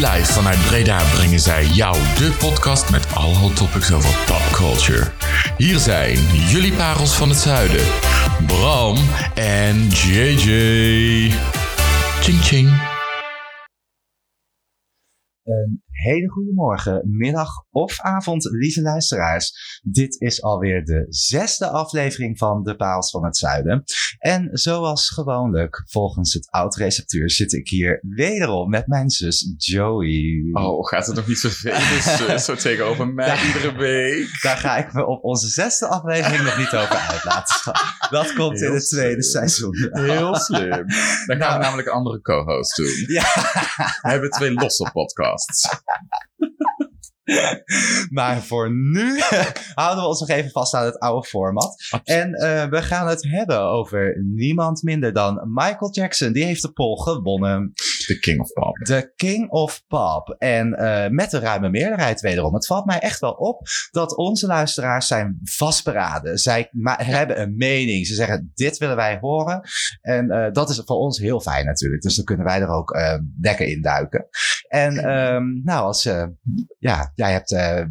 Live 0.00 0.32
vanuit 0.32 0.66
Breda 0.66 1.02
brengen 1.14 1.40
zij 1.40 1.64
jou 1.66 1.94
de 1.94 2.36
podcast 2.38 2.90
met 2.90 3.14
alle 3.14 3.34
hot 3.34 3.56
topics 3.56 3.92
over 3.92 4.24
popculture. 4.26 5.10
Hier 5.56 5.78
zijn 5.78 6.16
jullie 6.48 6.72
parels 6.72 7.14
van 7.16 7.28
het 7.28 7.38
zuiden, 7.38 7.86
Bram 8.46 8.96
en 9.34 9.88
JJ. 9.88 11.30
Ching 12.20 12.42
ching. 12.42 12.68
Een 15.44 15.82
hele 16.00 16.28
goede 16.28 16.52
morgen, 16.54 17.02
middag 17.04 17.50
of 17.70 18.00
avond, 18.00 18.44
lieve 18.44 18.80
luisteraars. 18.82 19.52
Dit 19.82 20.20
is 20.20 20.42
alweer 20.42 20.84
de 20.84 21.06
zesde 21.08 21.68
aflevering 21.68 22.38
van 22.38 22.62
De 22.62 22.76
Paals 22.76 23.10
van 23.10 23.24
het 23.24 23.36
Zuiden. 23.36 23.82
En 24.18 24.48
zoals 24.52 25.08
gewoonlijk, 25.10 25.82
volgens 25.86 26.32
het 26.32 26.50
oud-receptuur, 26.50 27.30
zit 27.30 27.52
ik 27.52 27.68
hier 27.68 27.98
wederom 28.08 28.70
met 28.70 28.86
mijn 28.86 29.10
zus 29.10 29.54
Joey. 29.56 30.48
Oh, 30.52 30.86
gaat 30.88 31.06
het 31.06 31.16
nog 31.16 31.26
niet 31.26 31.38
zoveel 31.38 31.80
zus 32.00 32.44
zo 32.44 32.54
tegenover 32.54 33.08
mij 33.14 33.26
Daar- 33.26 33.46
iedere 33.46 33.76
week? 33.76 34.38
Daar 34.42 34.56
ga 34.56 34.76
ik 34.76 34.92
me 34.92 35.06
op 35.06 35.24
onze 35.24 35.48
zesde 35.48 35.86
aflevering 35.88 36.42
nog 36.44 36.58
niet 36.58 36.74
over 36.74 36.96
uitlaten. 36.96 37.72
Dat 38.10 38.32
komt 38.32 38.60
in 38.60 38.72
het 38.72 38.88
tweede 38.88 39.22
slim. 39.22 39.32
seizoen. 39.48 39.88
Heel 39.90 40.34
slim. 40.36 40.68
Dan 40.70 40.86
gaan 41.26 41.38
Nou. 41.38 41.52
we 41.58 41.62
namelijk 41.64 41.88
een 41.88 41.94
andere 41.94 42.20
co-host 42.20 42.76
doen. 42.76 43.04
Ja. 43.06 43.22
We 44.02 44.08
hebben 44.10 44.30
twee 44.30 44.52
losse 44.52 44.90
podcasts. 44.92 45.68
Maar 48.10 48.42
voor 48.42 48.72
nu 48.72 49.20
houden 49.74 50.02
we 50.02 50.08
ons 50.08 50.20
nog 50.20 50.28
even 50.28 50.50
vast 50.50 50.74
aan 50.74 50.84
het 50.84 50.98
oude 50.98 51.26
format. 51.26 51.76
En 52.04 52.34
eh, 52.34 52.68
we 52.68 52.82
gaan 52.82 53.08
het 53.08 53.26
hebben 53.28 53.60
over 53.60 54.22
niemand 54.34 54.82
minder 54.82 55.12
dan 55.12 55.50
Michael 55.54 55.92
Jackson. 55.92 56.32
Die 56.32 56.44
heeft 56.44 56.62
de 56.62 56.72
poll 56.72 56.96
gewonnen. 56.96 57.72
The 58.06 58.18
King 58.18 58.40
of 58.40 58.52
Pop. 58.52 58.76
De 58.76 59.12
King 59.16 59.50
of 59.50 59.82
Pop. 59.86 60.34
En 60.38 60.74
eh, 60.74 61.10
met 61.10 61.32
een 61.32 61.40
ruime 61.40 61.70
meerderheid 61.70 62.20
wederom. 62.20 62.54
Het 62.54 62.66
valt 62.66 62.86
mij 62.86 62.98
echt 62.98 63.20
wel 63.20 63.32
op 63.32 63.68
dat 63.90 64.16
onze 64.16 64.46
luisteraars 64.46 65.06
zijn 65.06 65.40
vastberaden. 65.42 66.38
Zij 66.38 66.70
hebben 66.96 67.40
een 67.40 67.56
mening. 67.56 68.06
Ze 68.06 68.14
zeggen, 68.14 68.50
dit 68.54 68.78
willen 68.78 68.96
wij 68.96 69.18
horen. 69.20 69.60
En 70.00 70.30
eh, 70.30 70.52
dat 70.52 70.70
is 70.70 70.82
voor 70.84 70.96
ons 70.96 71.18
heel 71.18 71.40
fijn 71.40 71.66
natuurlijk. 71.66 72.02
Dus 72.02 72.16
dan 72.16 72.24
kunnen 72.24 72.46
wij 72.46 72.60
er 72.60 72.68
ook 72.68 72.98
lekker 73.40 73.66
in 73.66 73.82
duiken. 73.82 74.28
En 74.70 74.96
ehm, 74.98 75.62
nou, 75.62 75.84
als, 75.84 76.04
eh, 76.04 76.26
ja, 76.78 77.12
jij 77.14 77.32
hebt, 77.32 77.50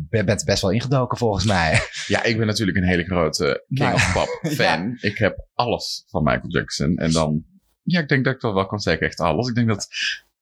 ben- 0.09 0.25
bent 0.25 0.45
best 0.45 0.61
wel 0.61 0.72
ingedoken 0.72 1.17
volgens 1.17 1.45
mij. 1.45 1.80
Ja, 2.08 2.23
ik 2.23 2.38
ben 2.38 2.47
natuurlijk 2.47 2.77
een 2.77 2.83
hele 2.88 3.03
grote 3.03 3.63
King 3.67 3.80
Nou, 3.80 3.94
of 3.94 4.13
Pop 4.13 4.39
fan. 4.59 4.97
Ik 5.02 5.17
heb 5.17 5.47
alles 5.53 6.03
van 6.08 6.23
Michael 6.23 6.49
Jackson. 6.49 6.95
En 6.97 7.11
dan, 7.11 7.44
ja, 7.83 7.99
ik 7.99 8.08
denk 8.08 8.25
dat 8.25 8.33
ik 8.33 8.39
dat 8.41 8.53
wel 8.53 8.66
kan 8.66 8.80
zeggen, 8.80 9.08
echt 9.08 9.19
alles. 9.19 9.47
Ik 9.47 9.55
denk 9.55 9.67
dat 9.67 9.88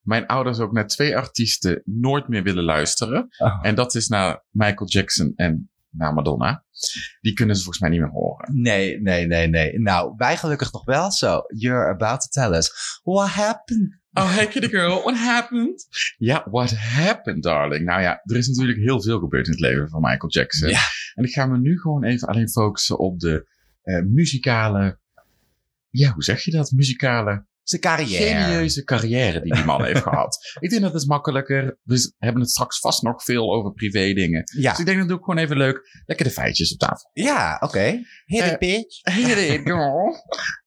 mijn 0.00 0.26
ouders 0.26 0.58
ook 0.58 0.72
naar 0.72 0.86
twee 0.86 1.16
artiesten 1.16 1.82
nooit 1.84 2.28
meer 2.28 2.42
willen 2.42 2.64
luisteren. 2.64 3.28
Oh. 3.38 3.58
En 3.62 3.74
dat 3.74 3.94
is 3.94 4.08
naar 4.08 4.44
Michael 4.50 4.88
Jackson 4.90 5.32
en 5.36 5.70
naar 5.90 6.14
Madonna. 6.14 6.64
Die 7.20 7.32
kunnen 7.32 7.56
ze 7.56 7.62
volgens 7.62 7.82
mij 7.82 7.90
niet 7.92 8.00
meer 8.00 8.10
horen. 8.20 8.60
Nee, 8.62 9.00
nee, 9.00 9.26
nee, 9.26 9.48
nee. 9.48 9.78
Nou, 9.78 10.14
wij 10.16 10.36
gelukkig 10.36 10.72
nog 10.72 10.84
wel 10.84 11.10
zo. 11.12 11.42
You're 11.46 11.88
about 11.88 12.20
to 12.20 12.26
tell 12.42 12.56
us. 12.58 13.00
What 13.02 13.28
happened? 13.28 13.97
Oh, 14.12 14.34
hey 14.34 14.46
kitty 14.46 14.68
girl, 14.68 15.00
what 15.02 15.16
happened? 15.16 15.86
Ja, 16.18 16.46
what 16.50 16.70
happened, 16.70 17.42
darling? 17.42 17.84
Nou 17.84 18.00
ja, 18.00 18.22
er 18.24 18.36
is 18.36 18.48
natuurlijk 18.48 18.78
heel 18.78 19.02
veel 19.02 19.18
gebeurd 19.18 19.46
in 19.46 19.52
het 19.52 19.60
leven 19.60 19.88
van 19.88 20.00
Michael 20.00 20.30
Jackson. 20.30 20.68
Ja. 20.68 20.80
En 21.14 21.24
ik 21.24 21.30
ga 21.30 21.46
me 21.46 21.58
nu 21.58 21.80
gewoon 21.80 22.04
even 22.04 22.28
alleen 22.28 22.48
focussen 22.48 22.98
op 22.98 23.20
de 23.20 23.46
eh, 23.82 24.02
muzikale... 24.02 24.98
Ja, 25.90 26.12
hoe 26.12 26.22
zeg 26.22 26.44
je 26.44 26.50
dat? 26.50 26.70
Muzikale 26.70 27.46
Zijn 27.68 27.80
carrière. 27.80 28.44
genieuze 28.44 28.84
carrière 28.84 29.40
die 29.42 29.54
die 29.54 29.64
man 29.64 29.84
heeft 29.84 30.02
gehad. 30.02 30.38
Ik 30.60 30.70
denk 30.70 30.82
dat 30.82 30.92
het 30.92 31.06
makkelijker. 31.06 31.78
We 31.82 32.14
hebben 32.18 32.42
het 32.42 32.50
straks 32.50 32.78
vast 32.78 33.02
nog 33.02 33.24
veel 33.24 33.54
over 33.54 33.72
privé 33.72 34.12
dingen. 34.12 34.42
Ja, 34.58 34.70
Dus 34.70 34.80
ik 34.80 34.86
denk 34.86 34.98
dat 34.98 35.08
doe 35.08 35.18
ik 35.18 35.24
gewoon 35.24 35.44
even 35.44 35.56
leuk. 35.56 36.02
Lekker 36.06 36.26
de 36.26 36.32
feitjes 36.32 36.72
op 36.72 36.78
tafel. 36.78 37.10
ja 37.12 37.58
oké. 37.60 38.00
Hit 38.24 38.44
it, 38.44 38.58
bitch. 38.58 39.00
Girl. 39.64 40.16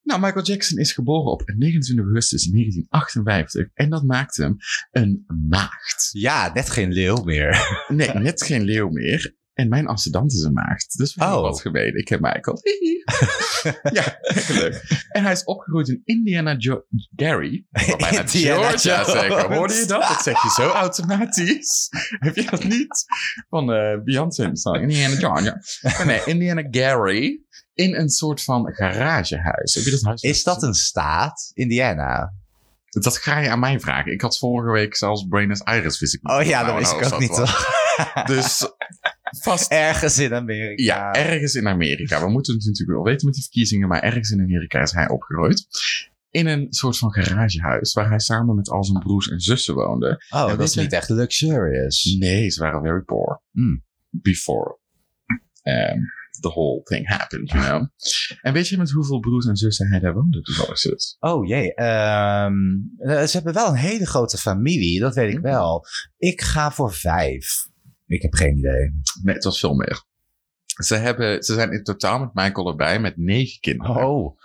Nou, 0.03 0.21
Michael 0.21 0.45
Jackson 0.45 0.77
is 0.77 0.91
geboren 0.91 1.31
op 1.31 1.41
29 1.45 2.05
augustus 2.05 2.51
1958. 2.51 3.67
En 3.73 3.89
dat 3.89 4.03
maakt 4.03 4.37
hem 4.37 4.55
een 4.91 5.25
maagd. 5.49 6.09
Ja, 6.11 6.51
net 6.53 6.69
geen 6.69 6.91
leeuw 6.91 7.23
meer. 7.23 7.83
Nee, 7.87 8.09
net 8.27 8.43
geen 8.43 8.61
leeuw 8.61 8.89
meer. 8.89 9.35
En 9.53 9.69
mijn 9.69 9.87
ascendant 9.87 10.33
is 10.33 10.41
een 10.41 10.53
maagd. 10.53 10.97
Dus 10.97 11.15
we 11.15 11.23
Oh. 11.23 11.41
wat 11.41 11.61
gemeen. 11.61 11.97
Ik 11.97 12.07
heb 12.07 12.19
Michael. 12.19 12.59
ja, 13.97 14.19
leuk. 14.47 15.05
En 15.09 15.23
hij 15.23 15.31
is 15.31 15.43
opgegroeid 15.43 15.87
in 15.87 16.01
Indiana 16.03 16.55
jo 16.57 16.85
Gary. 17.15 17.65
Bijna 17.71 18.21
Indiana 18.33 18.67
Georgia 18.67 19.03
zeggen. 19.03 19.53
Hoorde 19.55 19.73
je 19.73 19.85
dat? 19.85 20.01
Dat 20.07 20.21
zeg 20.23 20.43
je 20.43 20.49
zo 20.49 20.69
automatisch. 20.69 21.87
Heb 22.25 22.35
je 22.35 22.45
dat 22.49 22.63
niet? 22.63 23.05
Van 23.49 23.73
eh 23.73 24.03
Beyoncé. 24.03 24.51
Indiana 24.79 25.15
Georgia. 25.15 25.61
Nee, 26.05 26.21
Indiana 26.25 26.67
Gary. 26.71 27.41
In 27.73 27.95
een 27.95 28.09
soort 28.09 28.43
van 28.43 28.73
garagehuis. 28.73 29.73
Heb 29.73 29.83
je 29.83 29.91
dat 29.91 30.01
huis? 30.01 30.21
Is 30.21 30.43
dat 30.43 30.63
een 30.63 30.73
staat? 30.73 31.51
Indiana. 31.53 32.33
Dat 32.89 33.17
ga 33.17 33.39
je 33.39 33.49
aan 33.49 33.59
mij 33.59 33.79
vragen. 33.79 34.11
Ik 34.11 34.21
had 34.21 34.37
vorige 34.37 34.71
week 34.71 34.95
zelfs 34.95 35.27
Buenos 35.27 35.63
Aires 35.63 36.01
ik 36.01 36.19
niet. 36.23 36.31
Oh 36.31 36.43
ja, 36.43 36.63
dat 36.63 36.75
wist 36.75 36.91
nou 36.91 37.05
ik 37.05 37.13
ook 37.13 37.19
niet. 37.19 38.27
Dus 38.27 38.71
vast 39.39 39.71
Ergens 39.71 40.19
in 40.19 40.33
Amerika. 40.33 40.83
Ja, 40.83 41.13
ergens 41.13 41.53
in 41.53 41.67
Amerika. 41.67 42.19
We 42.25 42.29
moeten 42.29 42.53
het 42.53 42.65
natuurlijk 42.65 42.97
wel 42.97 43.07
weten 43.07 43.25
met 43.25 43.33
die 43.33 43.43
verkiezingen, 43.43 43.87
maar 43.87 44.01
ergens 44.01 44.29
in 44.29 44.41
Amerika 44.41 44.81
is 44.81 44.91
hij 44.91 45.09
opgegroeid. 45.09 45.65
In 46.29 46.47
een 46.47 46.67
soort 46.69 46.97
van 46.97 47.11
garagehuis 47.11 47.93
waar 47.93 48.09
hij 48.09 48.19
samen 48.19 48.55
met 48.55 48.69
al 48.69 48.83
zijn 48.83 48.99
broers 48.99 49.27
en 49.29 49.39
zussen 49.39 49.73
woonde. 49.75 50.23
Oh, 50.29 50.47
dat 50.47 50.59
is 50.61 50.75
niet 50.75 50.93
echt 50.93 51.09
luxurious. 51.09 52.15
Nee, 52.19 52.49
ze 52.49 52.61
waren 52.61 52.81
very 52.81 53.01
poor. 53.01 53.41
Hmm. 53.51 53.83
Before 54.09 54.77
um, 55.63 56.01
the 56.39 56.49
whole 56.49 56.81
thing 56.83 57.07
happened, 57.07 57.49
you 57.51 57.63
know. 57.63 57.87
En 58.41 58.53
weet 58.53 58.67
je 58.67 58.77
met 58.77 58.91
hoeveel 58.91 59.19
broers 59.19 59.45
en 59.45 59.55
zussen 59.55 59.87
hij 59.87 59.99
daar 59.99 60.13
woonde 60.13 60.41
toevallig, 60.41 60.77
zus? 60.77 61.15
Oh 61.19 61.47
jee, 61.47 61.73
ehm, 61.73 62.53
eh, 62.97 63.23
ze 63.23 63.31
hebben 63.31 63.53
wel 63.53 63.67
een 63.67 63.75
hele 63.75 64.05
grote 64.05 64.37
familie, 64.37 64.99
dat 64.99 65.15
weet 65.15 65.29
ik 65.29 65.33
Hmm. 65.33 65.43
wel. 65.51 65.85
Ik 66.17 66.41
ga 66.41 66.71
voor 66.71 66.93
vijf. 66.93 67.69
Ik 68.11 68.21
heb 68.21 68.33
geen 68.33 68.57
idee. 68.57 69.01
Nee, 69.23 69.35
het 69.35 69.43
was 69.43 69.59
veel 69.59 69.73
meer. 69.73 70.03
Ze, 70.65 70.95
hebben, 70.95 71.43
ze 71.43 71.53
zijn 71.53 71.71
in 71.71 71.83
totaal 71.83 72.19
met 72.19 72.33
Michael 72.33 72.67
erbij 72.67 72.99
met 72.99 73.17
negen 73.17 73.59
kinderen. 73.59 74.07
Oh. 74.07 74.39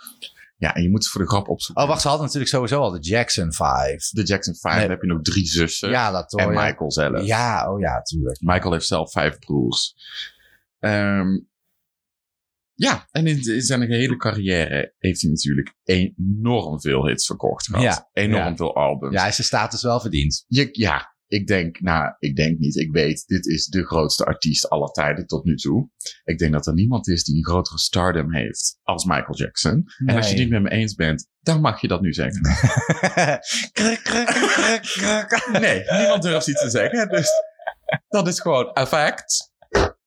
Ja, 0.57 0.75
en 0.75 0.81
je 0.83 0.89
moet 0.89 1.03
het 1.03 1.11
voor 1.11 1.21
de 1.21 1.27
grap 1.27 1.49
opzoeken. 1.49 1.83
Oh, 1.83 1.89
wacht, 1.89 2.01
ze 2.01 2.07
hadden 2.07 2.25
natuurlijk 2.25 2.53
sowieso 2.53 2.79
al 2.79 2.91
de 2.91 2.99
Jackson 2.99 3.53
5. 3.53 4.09
De 4.09 4.23
Jackson 4.23 4.55
5 4.55 4.75
Nee. 4.75 4.87
heb 4.87 5.01
je 5.01 5.07
nog 5.07 5.21
drie 5.21 5.45
zussen. 5.45 5.89
Ja, 5.89 6.11
dat 6.11 6.31
hoor 6.31 6.41
en. 6.41 6.65
Michael 6.65 6.91
zelf. 6.91 7.25
Ja, 7.25 7.71
oh 7.71 7.79
ja, 7.79 8.01
tuurlijk. 8.01 8.41
Michael 8.41 8.71
heeft 8.71 8.85
zelf 8.85 9.11
vijf 9.11 9.39
broers. 9.39 9.95
Ehm, 10.79 11.39
ja, 12.73 13.07
en 13.11 13.27
in, 13.27 13.53
in 13.53 13.61
zijn 13.61 13.81
hele 13.81 14.17
carrière 14.17 14.93
heeft 14.97 15.21
hij 15.21 15.29
natuurlijk 15.29 15.75
enorm 15.83 16.81
veel 16.81 17.07
hits 17.07 17.25
verkocht 17.25 17.65
gehad. 17.65 17.83
Ja, 17.83 18.09
enorm 18.13 18.49
ja. 18.49 18.55
veel 18.55 18.75
albums. 18.75 19.13
Ja, 19.13 19.31
zijn 19.31 19.47
status 19.47 19.83
wel 19.83 19.99
verdiend. 19.99 20.45
Je, 20.47 20.69
ja, 20.71 21.15
ik 21.27 21.47
denk, 21.47 21.79
nou, 21.79 22.15
ik 22.19 22.35
denk 22.35 22.59
niet. 22.59 22.75
Ik 22.75 22.91
weet, 22.91 23.23
dit 23.27 23.45
is 23.45 23.65
de 23.65 23.85
grootste 23.85 24.25
artiest 24.25 24.69
aller 24.69 24.89
tijden 24.89 25.27
tot 25.27 25.43
nu 25.43 25.55
toe. 25.55 25.89
Ik 26.23 26.37
denk 26.37 26.51
dat 26.51 26.67
er 26.67 26.73
niemand 26.73 27.07
is 27.07 27.23
die 27.23 27.35
een 27.35 27.45
grotere 27.45 27.77
stardom 27.77 28.33
heeft 28.33 28.79
als 28.83 29.05
Michael 29.05 29.35
Jackson. 29.35 29.83
En 30.05 30.15
als 30.15 30.25
je 30.25 30.31
het 30.31 30.41
niet 30.41 30.49
met 30.49 30.61
me 30.61 30.69
eens 30.69 30.95
bent, 30.95 31.27
dan 31.39 31.61
mag 31.61 31.81
je 31.81 31.87
dat 31.87 32.01
nu 32.01 32.13
zeggen. 32.13 32.41
kruk, 33.71 33.99
kruk, 34.03 34.25
kruk, 34.25 34.81
kruk. 34.81 35.59
Nee, 35.59 35.83
niemand 35.97 36.21
durft 36.21 36.47
iets 36.47 36.61
te 36.61 36.69
zeggen. 36.69 37.09
Dus 37.09 37.29
dat 38.07 38.27
is 38.27 38.39
gewoon 38.39 38.69
een 38.73 38.87
fact. 38.87 39.51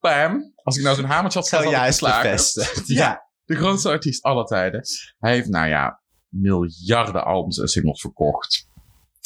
Bam. 0.00 0.52
Als 0.62 0.76
ik 0.76 0.82
nou 0.82 0.96
zo'n 0.96 1.04
hamertje 1.04 1.38
had 1.38 1.48
gehad, 1.48 1.64
had 2.00 2.78
ik. 2.78 2.86
Ja. 2.96 3.28
De 3.44 3.56
grootste 3.56 3.88
artiest 3.88 4.22
aller 4.22 4.44
tijden. 4.44 4.82
Hij 5.18 5.32
heeft, 5.32 5.48
nou 5.48 5.68
ja, 5.68 6.02
miljarden 6.28 7.24
albums 7.24 7.58
en 7.58 7.68
singles 7.68 8.00
verkocht. 8.00 8.69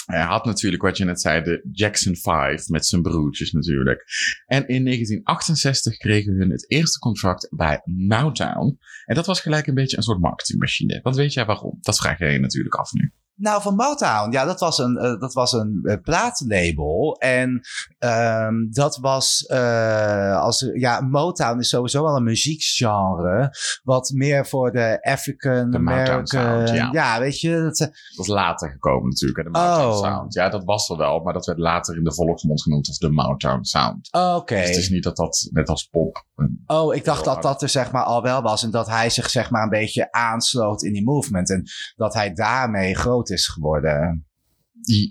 Hij 0.05 0.23
had 0.23 0.45
natuurlijk, 0.45 0.83
wat 0.83 0.97
je 0.97 1.05
net 1.05 1.21
zei, 1.21 1.43
de 1.43 1.69
Jackson 1.73 2.17
5 2.17 2.69
met 2.69 2.87
zijn 2.87 3.03
broertjes 3.03 3.53
natuurlijk. 3.53 4.05
En 4.47 4.67
in 4.67 4.85
1968 4.85 5.97
kregen 5.97 6.35
hun 6.35 6.51
het 6.51 6.71
eerste 6.71 6.99
contract 6.99 7.49
bij 7.51 7.81
Motown. 7.85 8.79
En 9.05 9.15
dat 9.15 9.27
was 9.27 9.41
gelijk 9.41 9.67
een 9.67 9.75
beetje 9.75 9.97
een 9.97 10.03
soort 10.03 10.21
marketingmachine. 10.21 11.01
Wat 11.03 11.17
weet 11.17 11.33
jij 11.33 11.45
waarom? 11.45 11.79
Dat 11.81 11.97
vraag 11.97 12.19
jij 12.19 12.33
je 12.33 12.39
natuurlijk 12.39 12.75
af 12.75 12.93
nu. 12.93 13.13
Nou, 13.37 13.63
van 13.63 13.75
Motown. 13.75 14.33
Ja, 14.33 14.45
dat 14.45 14.61
was 14.61 14.79
een, 14.79 14.97
eh, 14.97 15.21
dat 15.21 15.33
was 15.33 15.53
een 15.53 15.81
eh, 15.83 15.97
plaatlabel. 16.03 17.17
En 17.19 17.61
ehm, 17.99 18.55
dat 18.71 18.97
was, 18.97 19.47
eh, 19.47 20.41
als, 20.41 20.71
ja, 20.75 21.01
Motown 21.01 21.59
is 21.59 21.69
sowieso 21.69 22.07
al 22.07 22.17
een 22.17 22.23
muziekgenre. 22.23 23.51
Wat 23.83 24.11
meer 24.15 24.47
voor 24.47 24.73
de 24.73 24.99
African 25.03 25.71
De 25.71 25.79
Motown 25.79 26.01
American. 26.01 26.27
sound, 26.67 26.93
ja. 26.93 27.19
weet 27.19 27.41
je. 27.41 27.63
Dat, 27.63 27.77
Dat 27.79 27.91
is 28.17 28.27
later 28.27 28.71
gekomen 28.71 29.09
natuurlijk, 29.09 29.39
hè, 29.39 29.45
de 29.45 29.51
Motown 29.51 29.83
Oh. 29.85 30.03
Sound. 30.03 30.35
Ja, 30.35 30.49
dat 30.49 30.65
was 30.65 30.89
er 30.89 30.97
wel, 30.97 31.21
maar 31.21 31.33
dat 31.33 31.47
werd 31.47 31.59
later 31.59 31.97
in 31.97 32.05
de 32.05 32.15
volksmond 32.15 32.63
genoemd 32.63 32.89
als 32.89 32.99
de 32.99 33.11
Motown 33.11 33.63
Sound. 33.63 34.09
Oké. 34.13 34.55
Dus 34.55 34.69
het 34.69 34.77
is 34.77 34.89
niet 34.89 35.03
dat 35.03 35.17
dat 35.17 35.49
net 35.53 35.69
als 35.69 35.85
pop... 35.85 36.25
Oh, 36.67 36.95
ik 36.95 37.05
dacht 37.05 37.25
dat 37.25 37.43
dat 37.43 37.63
er 37.63 37.69
zeg 37.69 37.93
maar 37.93 38.03
al 38.03 38.23
wel 38.23 38.43
was. 38.43 38.63
En 38.63 38.71
dat 38.71 38.87
hij 38.89 39.11
zich 39.11 39.31
zeg 39.31 39.51
maar 39.51 39.63
een 39.63 39.69
beetje 39.69 40.13
aansloot 40.13 40.83
in 40.83 40.93
die 40.93 41.05
movement. 41.05 41.51
En 41.51 41.65
dat 41.97 42.15
hij 42.15 42.33
daarmee 42.33 42.95
groot 42.95 43.24
is 43.31 43.49
geworden. 43.49 44.27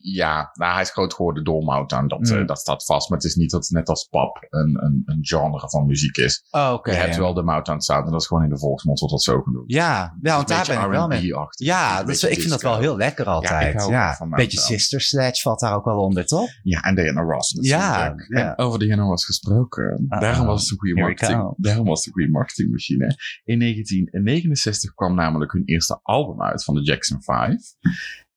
Ja, 0.01 0.51
nou, 0.53 0.73
hij 0.73 0.81
is 0.81 0.89
groot 0.89 1.13
geworden 1.13 1.43
door 1.43 1.63
Motown. 1.63 2.07
Dat, 2.07 2.19
Mm. 2.19 2.37
eh, 2.39 2.47
dat 2.47 2.59
staat 2.59 2.85
vast. 2.85 3.09
Maar 3.09 3.17
het 3.17 3.27
is 3.27 3.35
niet 3.35 3.51
dat 3.51 3.61
het 3.61 3.71
net 3.71 3.89
als 3.89 4.07
pop 4.09 4.47
een, 4.49 4.83
een, 4.83 5.01
een 5.05 5.19
genre 5.21 5.69
van 5.69 5.85
muziek 5.85 6.17
is. 6.17 6.45
Oh, 6.51 6.71
oké. 6.73 6.91
Je 6.91 6.97
hebt 6.97 7.15
wel 7.17 7.33
de 7.33 7.43
Motown 7.43 7.79
sound. 7.79 8.05
En 8.05 8.11
dat 8.11 8.21
is 8.21 8.27
gewoon 8.27 8.43
in 8.43 8.49
de 8.49 8.57
volksmond 8.59 8.99
wordt 8.99 9.13
dat 9.13 9.23
zo 9.23 9.41
genoemd. 9.41 9.71
Ja, 9.71 10.17
ja 10.21 10.35
want 10.35 10.47
daar 10.47 10.65
ben 10.67 10.81
ik 10.81 10.89
wel 10.89 11.07
mee. 11.07 11.29
R&B-achtig. 11.31 11.67
Ja, 11.67 11.99
Een 11.99 12.05
dat 12.05 12.21
ik 12.21 12.37
vind 12.39 12.49
dat 12.49 12.61
wel 12.61 12.77
heel 12.77 12.97
lekker 12.97 13.25
altijd. 13.25 13.87
Ja, 13.87 14.15
van 14.15 14.29
beetje. 14.29 14.59
Sister 14.59 15.01
Sledge 15.01 15.41
valt 15.41 15.59
daar 15.59 15.75
ook 15.75 15.85
wel 15.85 15.99
onder, 15.99 16.25
toch? 16.25 16.49
Ja, 16.63 16.81
en 16.81 16.95
Diana 16.95 17.21
Ross 17.21 17.57
Ja, 17.61 17.97
natuurlijk. 17.97 18.37
ja. 18.37 18.55
En 18.55 18.65
over 18.65 18.79
Diana 18.79 19.03
Ross 19.03 19.25
gesproken. 19.25 19.83
Uh-oh. 19.83 20.19
Daarom 20.21 20.45
was 20.45 20.61
het 20.61 20.71
een 20.71 20.77
goede 20.77 21.01
marketing. 21.01 21.53
Daarom 21.57 21.85
was 21.85 21.97
het 21.97 22.07
een 22.07 22.13
goede 22.13 22.29
marketingmachine. 22.31 23.17
In 23.43 23.59
1969 23.59 24.93
kwam 24.93 25.15
namelijk 25.15 25.51
hun 25.51 25.63
eerste 25.65 25.99
album 26.03 26.41
uit 26.41 26.63
van 26.63 26.75
de 26.75 26.81
Jackson 26.83 27.21
5. 27.23 27.61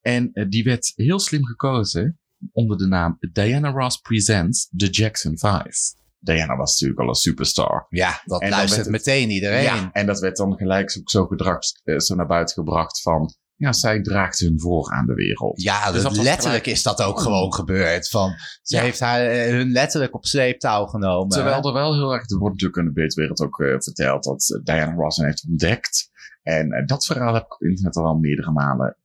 En 0.06 0.30
eh, 0.32 0.46
die 0.48 0.64
werd 0.64 0.92
heel 0.94 1.18
slim 1.18 1.44
gekozen 1.44 2.18
onder 2.52 2.76
de 2.76 2.86
naam 2.86 3.16
Diana 3.32 3.70
Ross 3.70 3.96
Presents 3.96 4.68
The 4.76 4.86
Jackson 4.88 5.38
5. 5.38 5.76
Diana 6.18 6.56
was 6.56 6.70
natuurlijk 6.70 7.00
al 7.00 7.08
een 7.08 7.14
superstar. 7.14 7.86
Ja, 7.88 8.20
dat 8.24 8.40
En 8.42 8.50
luistert 8.50 8.82
het- 8.82 8.90
meteen 8.90 9.30
iedereen. 9.30 9.62
Ja, 9.62 9.90
en 9.92 10.06
dat 10.06 10.20
werd 10.20 10.36
dan 10.36 10.56
gelijk 10.56 10.90
zo, 10.90 11.00
zo, 11.04 11.26
gedrag, 11.26 11.58
eh, 11.84 11.98
zo 11.98 12.14
naar 12.14 12.26
buiten 12.26 12.54
gebracht 12.54 13.02
van... 13.02 13.34
Ja, 13.58 13.72
zij 13.72 14.02
draagt 14.02 14.38
hun 14.38 14.60
voor 14.60 14.90
aan 14.92 15.06
de 15.06 15.14
wereld. 15.14 15.62
Ja, 15.62 15.92
Dus 15.92 16.02
dat 16.02 16.12
letterlijk 16.16 16.42
gelijk- 16.42 16.66
is 16.66 16.82
dat 16.82 17.02
ook 17.02 17.20
gewoon 17.20 17.54
gebeurd. 17.54 18.08
Van, 18.08 18.34
ze 18.62 18.76
Ja. 18.76 18.82
heeft 18.82 19.00
haar, 19.00 19.26
eh, 19.26 19.50
hun 19.50 19.70
letterlijk 19.70 20.14
op 20.14 20.24
sleeptouw 20.26 20.86
genomen. 20.86 21.28
Terwijl 21.28 21.62
er 21.62 21.72
wel 21.72 21.94
heel 21.94 22.12
erg, 22.12 22.30
er 22.30 22.38
wordt 22.38 22.54
natuurlijk 22.54 22.78
in 22.80 22.84
de 22.84 22.92
buitenwereld 22.92 23.40
ook 23.40 23.56
verteld 23.82 24.24
dat 24.24 24.60
Diana 24.64 24.94
Ross 24.94 25.16
heeft 25.18 25.46
ontdekt. 25.48 26.10
En 26.42 26.82
dat 26.86 27.04
verhaal 27.04 27.34
heb 27.34 27.44
ik 27.44 27.54
op 27.54 27.62
internet 27.62 27.96
al 27.96 28.02
wel 28.02 28.18
meerdere 28.18 28.50
malen 28.52 28.96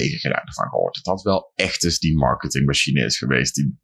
tegengeluiden 0.00 0.54
van 0.54 0.68
gehoord. 0.68 0.94
Dat 0.94 1.04
dat 1.04 1.22
wel 1.22 1.52
echt 1.54 1.80
dus 1.80 1.98
die 1.98 2.16
marketingmachine 2.16 3.04
is 3.04 3.18
geweest 3.18 3.54
die 3.54 3.78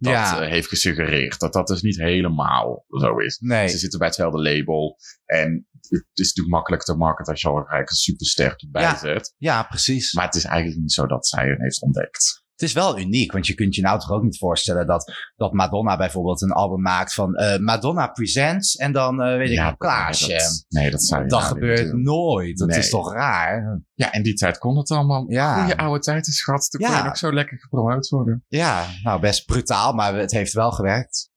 dat 0.00 0.12
Ja. 0.12 0.40
eh, 0.42 0.50
heeft 0.50 0.68
gesuggereerd. 0.68 1.38
Dat 1.38 1.52
dat 1.52 1.66
dus 1.66 1.82
niet 1.82 1.96
helemaal 1.96 2.84
zo 2.88 3.16
is. 3.18 3.38
nee. 3.38 3.68
Ze 3.68 3.78
zitten 3.78 3.98
bij 3.98 4.08
hetzelfde 4.08 4.42
label. 4.42 4.96
En 5.24 5.66
het 5.80 6.02
is 6.14 6.26
natuurlijk 6.26 6.54
makkelijk 6.54 6.82
te 6.82 6.94
marketen 6.96 7.32
als 7.32 7.40
je 7.42 7.48
al 7.48 7.56
een 7.68 7.86
superster 7.86 8.54
erbij 8.56 8.82
Ja. 8.82 8.96
zet. 8.98 9.34
Ja, 9.38 9.62
precies. 9.62 10.12
Maar 10.12 10.24
het 10.24 10.34
is 10.34 10.44
eigenlijk 10.44 10.80
niet 10.80 10.92
zo 10.92 11.06
dat 11.06 11.26
zij 11.26 11.46
hen 11.46 11.62
heeft 11.62 11.82
ontdekt. 11.82 12.44
Het 12.58 12.68
is 12.68 12.74
wel 12.74 12.98
uniek, 12.98 13.32
want 13.32 13.46
je 13.46 13.54
kunt 13.54 13.74
je 13.74 13.82
nou 13.82 14.00
toch 14.00 14.10
ook 14.10 14.22
niet 14.22 14.38
voorstellen 14.38 14.86
dat, 14.86 15.12
dat 15.36 15.52
Madonna 15.52 15.96
bijvoorbeeld 15.96 16.42
een 16.42 16.50
album 16.52 16.80
maakt 16.82 17.14
van 17.14 17.34
eh, 17.34 17.58
Madonna 17.58 18.06
Presents 18.06 18.76
en 18.76 18.92
dan 18.92 19.22
eh, 19.22 19.36
weet 19.36 19.48
ik 19.48 19.54
Ja, 19.54 19.68
een 19.68 19.76
Klaasje. 19.76 20.32
dat- 20.32 20.64
nee, 20.68 20.90
dat 20.90 21.02
zou 21.02 21.22
je 21.22 21.28
Dat 21.28 21.40
nou 21.40 21.52
gebeurt 21.52 21.92
nooit. 21.92 22.58
Dat 22.58 22.68
Nee. 22.68 22.78
is 22.78 22.90
toch 22.90 23.12
raar? 23.12 23.80
Ja, 23.94 24.12
in 24.12 24.22
die 24.22 24.34
tijd 24.34 24.58
kon 24.58 24.76
het 24.76 24.90
allemaal. 24.90 25.30
Ja. 25.30 25.58
Goeie 25.60 25.76
oude 25.76 26.00
tijd 26.00 26.26
is 26.26 26.36
schat. 26.36 26.68
Dan 26.70 26.80
kon 26.80 26.90
Ja. 26.90 26.98
je 26.98 27.04
nog 27.04 27.16
zo 27.16 27.32
lekker 27.32 27.58
gepromoot 27.58 28.08
worden. 28.08 28.44
Ja, 28.48 28.86
nou 29.02 29.20
best 29.20 29.46
brutaal, 29.46 29.92
maar 29.92 30.14
het 30.16 30.30
heeft 30.30 30.52
wel 30.52 30.70
gewerkt. 30.70 31.30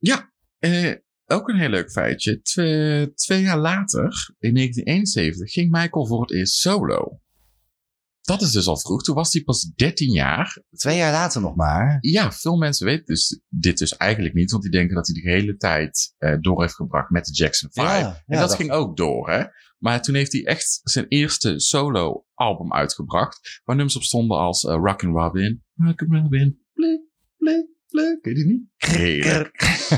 Eh, 0.59 0.91
ook 1.25 1.50
een 1.50 1.57
heel 1.59 1.69
leuk 1.69 1.91
feitje. 1.91 2.41
Twee, 2.41 3.13
twee 3.13 3.41
jaar 3.41 3.57
later, 3.57 4.33
in 4.39 4.53
1971, 4.53 5.51
ging 5.51 5.71
Michael 5.71 6.06
voor 6.07 6.21
het 6.21 6.31
eerst 6.31 6.53
solo. 6.53 7.19
Dat 8.21 8.41
is 8.41 8.51
dus 8.51 8.68
al 8.68 8.77
vroeg. 8.77 9.03
Toen 9.03 9.15
was 9.15 9.33
hij 9.33 9.44
pas 9.44 9.71
13 9.75 10.12
jaar. 10.12 10.62
Twee 10.71 10.97
jaar 10.97 11.12
later 11.12 11.41
nog 11.41 11.56
maar. 11.56 11.97
Ja, 12.01 12.31
veel 12.31 12.57
mensen 12.57 12.85
weten 12.85 13.06
dus, 13.06 13.41
dit 13.50 13.77
dus 13.77 13.97
eigenlijk 13.97 14.33
niet. 14.33 14.51
Want 14.51 14.63
die 14.63 14.71
denken 14.71 14.95
dat 14.95 15.07
hij 15.07 15.21
de 15.21 15.29
hele 15.29 15.57
tijd 15.57 16.13
eh, 16.18 16.38
door 16.39 16.62
heeft 16.62 16.75
gebracht 16.75 17.09
met 17.09 17.25
de 17.25 17.33
Jackson 17.33 17.69
5. 17.71 18.00
Ja, 18.00 18.23
en 18.25 18.39
dat, 18.39 18.56
ging 18.56 18.71
ook 18.71 18.97
door, 18.97 19.29
hè. 19.29 19.44
Maar 19.77 20.01
toen 20.01 20.15
heeft 20.15 20.31
hij 20.31 20.45
echt 20.45 20.79
zijn 20.83 21.06
eerste 21.07 21.59
solo-album 21.59 22.73
uitgebracht. 22.73 23.62
Waar 23.63 23.75
nummers 23.75 23.95
op 23.95 24.03
stonden 24.03 24.38
als 24.38 24.63
uh, 24.63 24.73
Rockin' 24.73 25.12
Robin. 25.12 25.63
Rockin' 25.75 26.15
Robin. 26.15 26.59
Blik, 26.73 27.01
blik, 27.38 27.68
blik. 27.88 28.21
Ken 28.21 28.35
je 28.35 28.44
die 28.44 28.45
niet? 28.45 28.69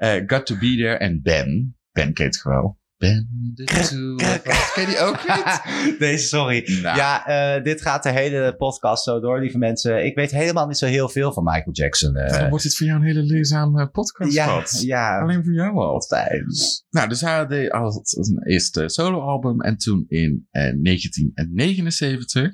Eh, 0.00 0.22
Got 0.26 0.46
to 0.46 0.58
be 0.58 0.76
there 0.76 0.96
en 0.96 1.22
Ben. 1.22 1.76
Ben 1.92 2.12
kent 2.12 2.34
het 2.34 2.44
wel. 2.44 2.79
Ben 3.00 3.28
de 3.54 3.62
us. 3.62 3.88
Ken 4.74 4.82
je 4.82 4.86
die 4.86 4.98
ook 4.98 5.28
niet? 5.28 5.60
Nee, 5.98 6.18
sorry. 6.18 6.80
Nou, 6.82 6.96
Ja, 6.96 7.26
eh, 7.26 7.62
dit 7.62 7.82
gaat 7.82 8.02
de 8.02 8.10
hele 8.10 8.54
podcast 8.56 9.04
zo 9.04 9.20
door, 9.20 9.40
lieve 9.40 9.58
mensen. 9.58 10.04
Ik 10.04 10.14
weet 10.14 10.30
helemaal 10.30 10.66
niet 10.66 10.76
zo 10.78 10.86
heel 10.86 11.08
veel 11.08 11.32
van 11.32 11.44
Michael 11.44 11.72
Jackson. 11.72 12.16
eh. 12.16 12.38
dan 12.38 12.48
wordt 12.48 12.64
dit 12.64 12.76
voor 12.76 12.86
jou 12.86 12.98
een 13.00 13.06
hele 13.06 13.22
leerzame 13.22 13.86
podcast. 13.88 14.32
ja, 14.32 14.64
ja. 14.80 15.20
Alleen 15.20 15.44
voor 15.44 15.52
jou 15.52 15.74
al. 15.76 16.02
Fijn. 16.02 16.44
Nou, 16.90 17.08
dus 17.08 17.20
hij 17.20 17.36
had 17.36 17.70
al 17.70 18.04
een 18.10 18.42
eerste 18.46 18.88
soloalbum. 18.88 19.60
En 19.60 19.76
toen 19.76 20.04
in 20.08 20.46
eh, 20.50 20.62
1979, 20.82 22.50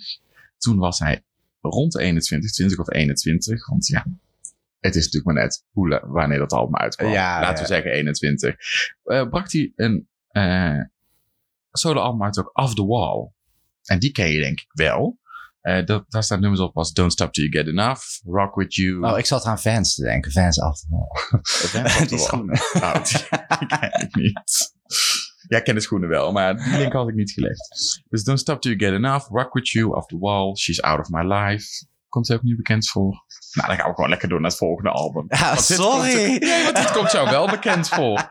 toen 0.58 0.78
was 0.78 0.98
hij 0.98 1.22
rond 1.60 1.92
de 1.92 2.00
21, 2.00 2.50
20 2.50 2.78
of 2.78 2.92
21. 2.92 3.68
Want 3.68 3.86
ja, 3.86 4.06
het 4.80 4.94
is 4.96 5.04
natuurlijk 5.04 5.24
maar 5.34 5.42
net 5.42 5.64
hoe, 5.70 6.02
wanneer 6.06 6.38
dat 6.38 6.52
album 6.52 6.76
uitkwam. 6.76 7.10
Ja, 7.10 7.40
Laten 7.40 7.54
ja. 7.56 7.60
we 7.60 7.66
zeggen 7.66 7.90
21. 7.90 8.54
Eh, 9.04 9.28
bracht 9.28 9.52
hij 9.52 9.72
een 9.76 10.08
eh 10.36 10.80
soloalbum 11.72 12.22
uit 12.22 12.38
ook 12.38 12.50
Off 12.58 12.74
the 12.74 12.86
Wall. 12.86 13.30
En 13.84 13.98
die 13.98 14.12
ken 14.12 14.28
je 14.28 14.40
denk 14.40 14.60
ik 14.60 14.70
wel. 14.72 15.18
Eh, 15.60 15.84
dat, 15.84 16.04
daar 16.08 16.22
staan 16.22 16.40
nummers 16.40 16.60
op 16.60 16.76
als 16.76 16.92
Don't 16.92 17.12
Stop 17.12 17.32
Till 17.32 17.48
You 17.48 17.64
Get 17.64 17.72
Enough, 17.74 18.02
Rock 18.24 18.54
With 18.54 18.74
You. 18.74 19.04
Oh, 19.12 19.18
ik 19.18 19.26
zat 19.26 19.44
aan 19.44 19.58
fans 19.58 19.94
te 19.94 20.02
denken. 20.02 20.30
Fans 20.40 20.60
Off 20.60 20.80
the 20.80 20.86
Die 22.08 22.08
Wall. 22.08 22.18
schoenen. 22.18 22.58
Nou, 22.72 23.02
die 23.58 23.66
ken 23.66 24.00
ik 24.02 24.14
niet. 24.14 24.74
Ja, 25.48 25.58
ik 25.58 25.64
ken 25.64 25.74
de 25.74 25.80
schoenen 25.80 26.08
wel, 26.08 26.32
maar 26.32 26.56
die 26.56 26.76
link 26.78 26.92
had 26.92 27.08
ik 27.08 27.14
niet 27.14 27.30
gelegd. 27.30 27.68
Dus 28.08 28.24
Don't 28.24 28.38
Stop 28.40 28.60
Till 28.60 28.76
You 28.76 28.92
Get 28.92 29.04
Enough, 29.04 29.28
Rock 29.28 29.52
With 29.52 29.68
You, 29.68 29.94
Off 29.96 30.06
The 30.06 30.18
Wall, 30.18 30.56
She's 30.56 30.80
Out 30.80 30.98
Of 31.00 31.08
My 31.08 31.22
Life. 31.34 31.86
Komt 32.08 32.28
hij 32.28 32.36
ook 32.36 32.42
niet 32.42 32.56
bekend 32.56 32.88
voor? 32.88 33.24
Nou, 33.52 33.68
dan 33.68 33.76
gaan 33.76 33.88
we 33.88 33.94
gewoon 33.94 34.10
lekker 34.10 34.28
door 34.28 34.40
naar 34.40 34.50
het 34.50 34.58
volgende 34.58 34.90
album. 34.90 35.24
Ja, 35.28 35.54
Want 35.54 35.68
dit 35.68 35.76
sorry. 35.76 36.26
komt- 36.28 36.40
nee, 36.42 36.62
want 36.64 36.76
dit 36.76 36.92
komt 36.92 37.12
jou 37.12 37.30
wel 37.30 37.46
bekend 37.56 37.88
voor. 37.88 38.28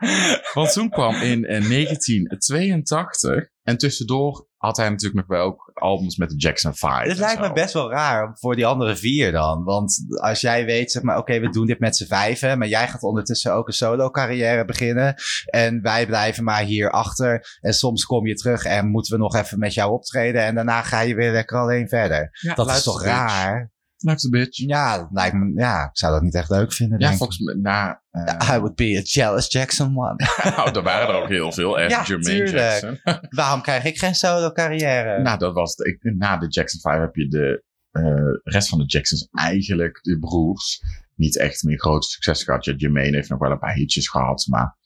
Want 0.54 0.72
toen 0.74 0.90
kwam 0.90 1.16
in 1.16 1.46
eh, 1.46 1.68
1982, 1.70 3.50
en 3.64 3.78
tussendoor 3.78 4.48
had 4.66 4.78
hij 4.78 4.90
natuurlijk 4.90 5.28
nog 5.28 5.38
wel 5.38 5.46
ook 5.46 5.72
albums 5.74 6.18
met 6.18 6.30
de 6.30 6.36
Jackson 6.36 6.76
5. 6.76 7.08
Het 7.08 7.18
lijkt 7.18 7.42
me 7.42 7.52
best 7.54 7.74
wel 7.74 7.90
raar 7.90 8.38
voor 8.40 8.56
die 8.56 8.66
andere 8.66 8.96
vier 8.96 9.32
dan. 9.32 9.64
Want 9.64 10.06
als 10.22 10.42
jij 10.42 10.66
weet, 10.66 10.92
zeg 10.92 11.04
maar, 11.04 11.18
oké, 11.18 11.40
we 11.40 11.50
doen 11.50 11.66
dit 11.66 11.80
met 11.80 11.96
z'n 11.96 12.06
vijven. 12.06 12.58
Maar 12.58 12.68
jij 12.68 12.88
gaat 12.88 13.04
ondertussen 13.04 13.54
ook 13.54 13.68
een 13.68 13.74
solo 13.74 14.10
carrière 14.10 14.66
beginnen. 14.66 15.16
En 15.46 15.82
wij 15.82 16.06
blijven 16.06 16.44
maar 16.44 16.64
hier 16.64 16.92
achter. 16.92 17.58
En 17.62 17.74
soms 17.74 18.06
kom 18.06 18.28
je 18.28 18.36
terug 18.36 18.66
en 18.66 18.88
moeten 18.88 19.14
we 19.14 19.20
nog 19.20 19.36
even 19.36 19.60
met 19.60 19.74
jou 19.74 19.92
optreden. 19.92 20.42
En 20.42 20.56
daarna 20.56 20.82
ga 20.82 21.00
je 21.00 21.16
weer 21.16 21.32
lekker 21.32 21.58
alleen 21.58 21.88
verder. 21.88 22.30
Ja, 22.42 22.54
Dat 22.54 22.70
is 22.70 22.84
toch 22.84 23.04
bitch. 23.04 23.74
Raar? 23.98 24.10
Luister, 24.12 24.30
bitch. 24.30 24.58
Ja, 24.58 25.08
lijkt 25.12 25.36
me, 25.36 25.52
ja, 25.56 25.84
ik 25.84 25.98
zou 25.98 26.14
dat 26.14 26.22
niet 26.22 26.36
echt 26.36 26.50
leuk 26.50 26.74
vinden. 26.74 27.00
Ja, 27.00 27.14
volgens 27.14 27.40
mij, 27.40 28.00
ik. 28.12 28.44
I 28.44 28.58
would 28.58 28.76
be 28.76 28.98
a 28.98 29.02
jealous 29.04 29.52
Jackson 29.52 29.98
one. 29.98 30.16
nou, 30.56 30.72
er 30.76 30.84
waren 30.84 31.08
er 31.16 31.22
ook 31.22 31.30
heel 31.30 31.52
veel. 31.52 31.80
Echt 31.80 31.92
Ja, 31.92 32.04
Jermaine 32.04 32.44
tuurlijk. 32.46 32.80
Jackson. 32.82 33.00
Waarom 33.40 33.62
krijg 33.62 33.84
ik 33.84 33.98
geen 34.00 34.16
solo 34.16 34.52
carrière? 34.52 35.22
Nou, 35.22 35.38
dat 35.38 35.54
was 35.54 35.76
de, 35.76 35.86
ik- 35.86 36.14
na 36.18 36.38
de 36.38 36.48
Jackson 36.48 36.80
5 36.80 37.00
heb 37.00 37.16
je 37.16 37.28
de 37.28 37.64
eh, 37.92 38.04
rest 38.44 38.70
van 38.70 38.80
de 38.80 38.86
Jacksons 38.86 39.28
eigenlijk, 39.32 40.00
de 40.02 40.20
broers, 40.20 40.82
niet 41.16 41.38
echt 41.38 41.64
meer 41.64 41.80
grote 41.80 42.08
succes 42.08 42.44
gehad. 42.44 42.66
Ja, 42.66 42.74
Jermaine 42.78 43.16
heeft 43.16 43.30
nog 43.30 43.40
wel 43.40 43.52
een 43.52 43.60
paar 43.60 43.74
hitjes 43.74 44.10
gehad, 44.10 44.46
maar 44.50 44.78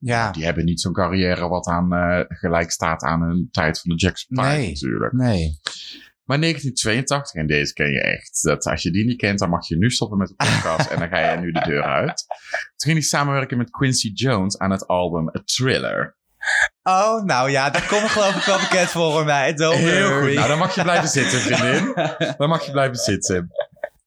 ja, 0.00 0.30
die 0.32 0.44
hebben 0.44 0.64
niet 0.64 0.80
zo'n 0.80 0.92
carrière 0.92 1.48
wat 1.48 1.66
aan 1.66 1.92
eh, 1.92 2.20
gelijk 2.28 2.70
staat 2.70 3.02
aan 3.02 3.22
hun 3.22 3.48
tijd 3.50 3.80
van 3.80 3.90
de 3.90 3.96
Jackson 3.96 4.36
5 4.36 4.56
Nee. 4.56 4.68
natuurlijk. 4.68 5.12
nee. 5.12 5.60
Maar 6.28 6.40
1982, 6.40 7.40
en 7.40 7.46
deze 7.46 7.72
ken 7.72 7.90
je 7.92 8.00
echt. 8.00 8.42
Dat 8.42 8.64
als 8.64 8.82
je 8.82 8.90
die 8.90 9.04
niet 9.04 9.16
kent, 9.16 9.38
dan 9.38 9.50
mag 9.50 9.68
je 9.68 9.76
nu 9.76 9.90
stoppen 9.90 10.18
met 10.18 10.28
de 10.28 10.34
podcast 10.34 10.90
en 10.90 10.98
dan 10.98 11.08
ga 11.08 11.30
je 11.30 11.38
nu 11.38 11.52
de 11.52 11.60
deur 11.60 11.82
uit. 12.00 12.24
Toen 12.76 12.90
ging 12.90 12.96
hij 12.98 13.06
samenwerken 13.06 13.58
met 13.58 13.70
Quincy 13.70 14.10
Jones 14.14 14.58
aan 14.58 14.70
het 14.70 14.86
album 14.86 15.28
A 15.28 15.42
Thriller. 15.44 16.16
Oh, 16.82 17.22
nou 17.24 17.50
ja, 17.50 17.70
dat 17.70 17.86
komt 17.86 18.02
geloof 18.10 18.36
ik 18.36 18.42
wel 18.42 18.58
bekend 18.58 18.88
voor 18.88 19.24
mij. 19.24 19.54
Don't 19.54 19.78
Heel 19.78 20.08
worry. 20.08 20.26
goed. 20.26 20.34
Nou, 20.34 20.48
dan 20.48 20.58
mag 20.58 20.74
je 20.74 20.82
blijven 20.82 21.08
zitten, 21.08 21.40
vriendin. 21.40 21.94
Dan 22.38 22.48
mag 22.48 22.64
je 22.66 22.70
blijven 22.72 22.96
zitten. 22.96 23.50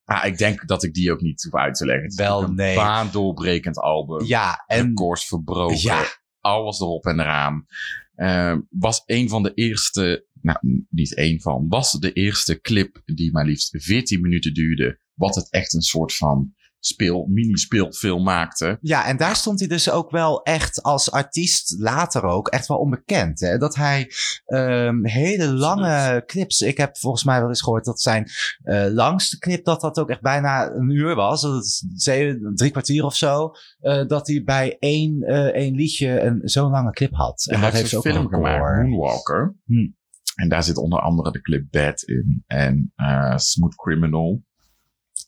Ah, 0.04 0.24
ik 0.24 0.38
denk 0.38 0.66
dat 0.66 0.82
ik 0.82 0.94
die 0.94 1.12
ook 1.12 1.20
niet 1.20 1.42
hoef 1.42 1.60
uit 1.60 1.74
te 1.74 1.86
leggen. 1.86 2.04
Het 2.04 2.12
is 2.12 2.18
Wel, 2.18 2.40
natuurlijk 2.40 2.58
nee. 2.58 2.76
Een 2.76 2.82
baandoorbrekend 2.82 3.78
album. 3.78 4.24
Ja, 4.26 4.64
en 4.66 4.86
Records 4.86 5.26
verbroken. 5.26 5.78
Ja. 5.78 6.04
Alles 6.40 6.80
erop 6.80 7.06
en 7.06 7.20
eraan. 7.20 7.66
Eh, 8.14 8.56
was 8.70 9.02
een 9.06 9.28
van 9.28 9.42
de 9.42 9.54
eerste, 9.54 10.26
nou 10.42 10.86
niet 10.90 11.14
één 11.14 11.40
van, 11.40 11.68
was 11.68 11.92
de 11.92 12.12
eerste 12.12 12.60
clip 12.60 13.02
die 13.04 13.32
maar 13.32 13.44
liefst 13.44 13.82
14 13.82 14.20
minuten 14.20 14.54
duurde. 14.54 15.00
Wat 15.14 15.34
het 15.34 15.50
echt 15.50 15.74
een 15.74 15.82
soort 15.82 16.14
van 16.14 16.54
speel, 16.84 17.26
mini-speelfilm 17.30 18.22
maakte. 18.22 18.78
Ja, 18.80 19.06
en 19.06 19.16
daar 19.16 19.36
stond 19.36 19.58
hij 19.58 19.68
dus 19.68 19.90
ook 19.90 20.10
wel 20.10 20.42
echt 20.42 20.82
als 20.82 21.10
artiest 21.10 21.74
later 21.78 22.22
ook 22.24 22.48
echt 22.48 22.66
wel 22.66 22.78
onbekend. 22.78 23.40
Hè? 23.40 23.58
Dat 23.58 23.74
hij 23.74 24.10
ehm, 24.44 25.04
hele 25.04 25.52
lange 25.52 26.22
clips. 26.26 26.60
Ik 26.60 26.76
heb 26.76 26.96
volgens 26.98 27.24
mij 27.24 27.40
wel 27.40 27.48
eens 27.48 27.62
gehoord 27.62 27.84
dat 27.84 28.00
zijn 28.00 28.28
eh, 28.62 28.86
langste 28.88 29.38
clip 29.38 29.64
dat 29.64 29.80
dat 29.80 29.98
ook 29.98 30.10
echt 30.10 30.20
bijna 30.20 30.70
een 30.70 30.90
uur 30.90 31.14
was. 31.14 31.42
Dat 31.42 31.64
is 31.64 31.84
zeven, 31.94 32.52
drie 32.54 32.70
kwartier 32.70 33.04
of 33.04 33.16
zo. 33.16 33.52
eh, 33.78 34.06
dat 34.06 34.26
hij 34.26 34.42
bij 34.44 34.76
één, 34.78 35.22
eh, 35.22 35.44
één 35.44 35.74
liedje 35.74 36.20
een 36.20 36.40
zo'n 36.42 36.70
lange 36.70 36.92
clip 36.92 37.14
had. 37.14 37.46
En 37.50 37.60
dat 37.60 37.72
heeft 37.72 37.92
een 37.92 37.98
ook 37.98 38.04
film 38.04 38.28
gemaakt, 38.28 38.82
Moonwalker. 38.82 39.56
Hm. 39.64 39.88
En 40.34 40.48
daar 40.48 40.62
zit 40.62 40.76
onder 40.76 41.00
andere 41.00 41.32
de 41.32 41.40
clip 41.40 41.70
Bad 41.70 42.02
in. 42.02 42.44
En 42.46 42.92
eh, 42.96 43.36
Smooth 43.36 43.74
Criminal. 43.74 44.44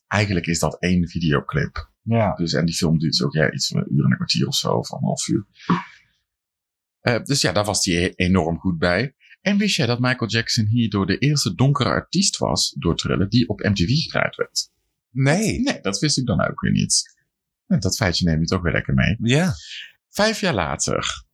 eigenlijk 0.06 0.46
is 0.46 0.58
dat 0.58 0.80
één 0.80 1.08
videoclip. 1.08 1.92
Ja. 2.02 2.34
Dus, 2.34 2.52
en 2.52 2.64
die 2.64 2.74
film 2.74 2.98
duurt 2.98 3.22
ook 3.22 3.32
ja, 3.32 3.52
iets 3.52 3.68
van 3.68 3.80
een 3.80 3.94
uur 3.94 4.04
en 4.04 4.10
een 4.10 4.16
kwartier 4.16 4.46
of 4.46 4.54
zo, 4.54 4.72
of 4.72 4.90
een 4.90 5.00
half 5.00 5.28
uur. 5.28 5.46
Eh, 7.00 7.22
dus 7.22 7.40
ja, 7.40 7.52
daar 7.52 7.64
was 7.64 7.84
hij 7.84 8.12
enorm 8.14 8.58
goed 8.58 8.78
bij. 8.78 9.14
En 9.40 9.58
wist 9.58 9.76
jij 9.76 9.86
dat 9.86 10.00
Michael 10.00 10.30
Jackson 10.30 10.66
hierdoor 10.66 11.06
de 11.06 11.18
eerste 11.18 11.54
donkere 11.54 11.88
artiest 11.88 12.36
was 12.36 12.74
door 12.78 12.96
Thriller 12.96 13.28
die 13.28 13.48
op 13.48 13.60
MTV 13.60 13.88
gedraaid 13.88 14.36
werd? 14.36 14.70
Nee. 15.10 15.60
Nee, 15.60 15.80
dat 15.80 15.98
wist 15.98 16.18
ik 16.18 16.26
dan 16.26 16.40
ook 16.40 16.60
weer 16.60 16.72
niet. 16.72 17.16
En 17.66 17.80
Dat 17.80 17.96
feitje 17.96 18.24
neem 18.24 18.40
je 18.40 18.46
toch 18.46 18.62
weer 18.62 18.72
lekker 18.72 18.94
mee. 18.94 19.16
Ja. 19.20 19.52
Vijf 20.08 20.40
jaar 20.40 20.54
later. 20.54 21.24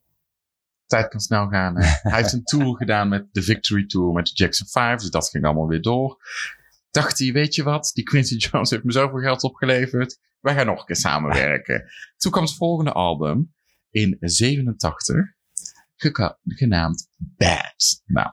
Tijd 0.91 1.09
kan 1.09 1.21
snel 1.21 1.49
gaan. 1.49 1.77
Hij 1.83 2.21
heeft 2.21 2.33
een 2.33 2.45
tour 2.45 2.77
gedaan 2.77 3.09
met 3.09 3.27
de 3.33 3.43
Victory 3.43 3.87
Tour 3.87 4.13
met 4.13 4.27
de 4.27 4.33
Jackson 4.35 4.67
5. 4.67 5.01
Dus 5.01 5.11
dat 5.11 5.29
ging 5.29 5.45
allemaal 5.45 5.67
weer 5.69 5.83
door. 5.83 6.23
Dacht 6.91 7.19
hij, 7.19 7.33
weet 7.33 7.55
je 7.55 7.63
wat? 7.63 7.91
Die 7.95 8.05
Quincy 8.05 8.37
Jones 8.51 8.71
heeft 8.71 8.85
me 8.85 8.93
zoveel 8.93 9.19
geld 9.19 9.43
opgeleverd. 9.43 10.19
Wij 10.41 10.55
gaan 10.55 10.67
nog 10.67 10.79
een 10.81 10.87
keer 10.87 10.97
samenwerken. 10.97 11.85
Toen 12.17 12.33
kwam 12.33 12.45
het 12.45 12.55
volgende 12.55 12.93
album 12.93 13.55
in 13.91 14.17
87. 14.21 15.17
geka- 15.97 16.39
Genaamd 16.45 17.09
Bad. 17.17 18.03
Nou, 18.07 18.31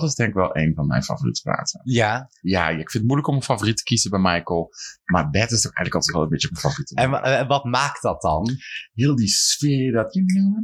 dat 0.00 0.08
is 0.08 0.14
denk 0.14 0.28
ik 0.28 0.34
wel 0.34 0.56
een 0.56 0.74
van 0.74 0.86
mijn 0.86 1.02
favoriete 1.02 1.40
platen. 1.42 1.80
Ja. 1.84 2.30
Ja, 2.40 2.68
ik 2.68 2.76
vind 2.76 2.92
het 2.92 3.02
moeilijk 3.02 3.28
om 3.28 3.34
een 3.34 3.42
favoriet 3.42 3.76
te 3.76 3.82
kiezen 3.82 4.10
bij 4.10 4.20
Michael. 4.20 4.70
Maar 5.04 5.30
Bad 5.30 5.50
is 5.50 5.60
toch 5.60 5.72
eigenlijk 5.74 5.94
altijd 5.94 6.14
wel 6.14 6.22
een 6.22 6.28
beetje 6.28 6.48
mijn 6.50 6.60
favoriete. 6.62 6.94
En, 6.94 7.10
wa- 7.10 7.22
en 7.38 7.46
wat 7.46 7.64
maakt 7.64 8.02
dat 8.02 8.20
dan? 8.22 8.48
heel 8.92 9.16
die 9.16 9.28
sfeer, 9.28 9.92
dat 9.92 10.14
you 10.14 10.26
know. 10.26 10.56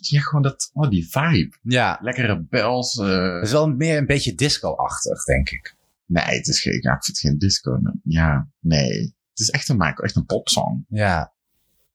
Ja, 0.00 0.20
gewoon 0.20 0.42
dat, 0.42 0.70
oh, 0.72 0.90
die 0.90 1.08
vibe. 1.10 1.56
Ja. 1.62 1.98
Lekkere 2.02 2.42
bells. 2.48 2.98
eh. 2.98 3.34
Het 3.34 3.44
is 3.44 3.52
wel 3.52 3.68
meer 3.68 3.96
een 3.98 4.06
beetje 4.06 4.34
disco-achtig, 4.34 5.24
denk 5.24 5.50
ik. 5.50 5.76
Nee, 6.06 6.24
het 6.36 6.46
is 6.48 6.60
geen, 6.60 6.72
ja, 6.82 6.94
ik 6.94 7.04
vind 7.04 7.16
het 7.16 7.18
geen 7.30 7.38
disco. 7.38 7.78
Ja, 8.02 8.48
nee. 8.60 9.00
Het 9.30 9.38
is 9.46 9.50
echt 9.50 9.68
een 9.68 9.76
Michael, 9.76 9.96
echt 10.04 10.16
een 10.16 10.24
popsong. 10.26 10.84
Ja. 10.88 11.32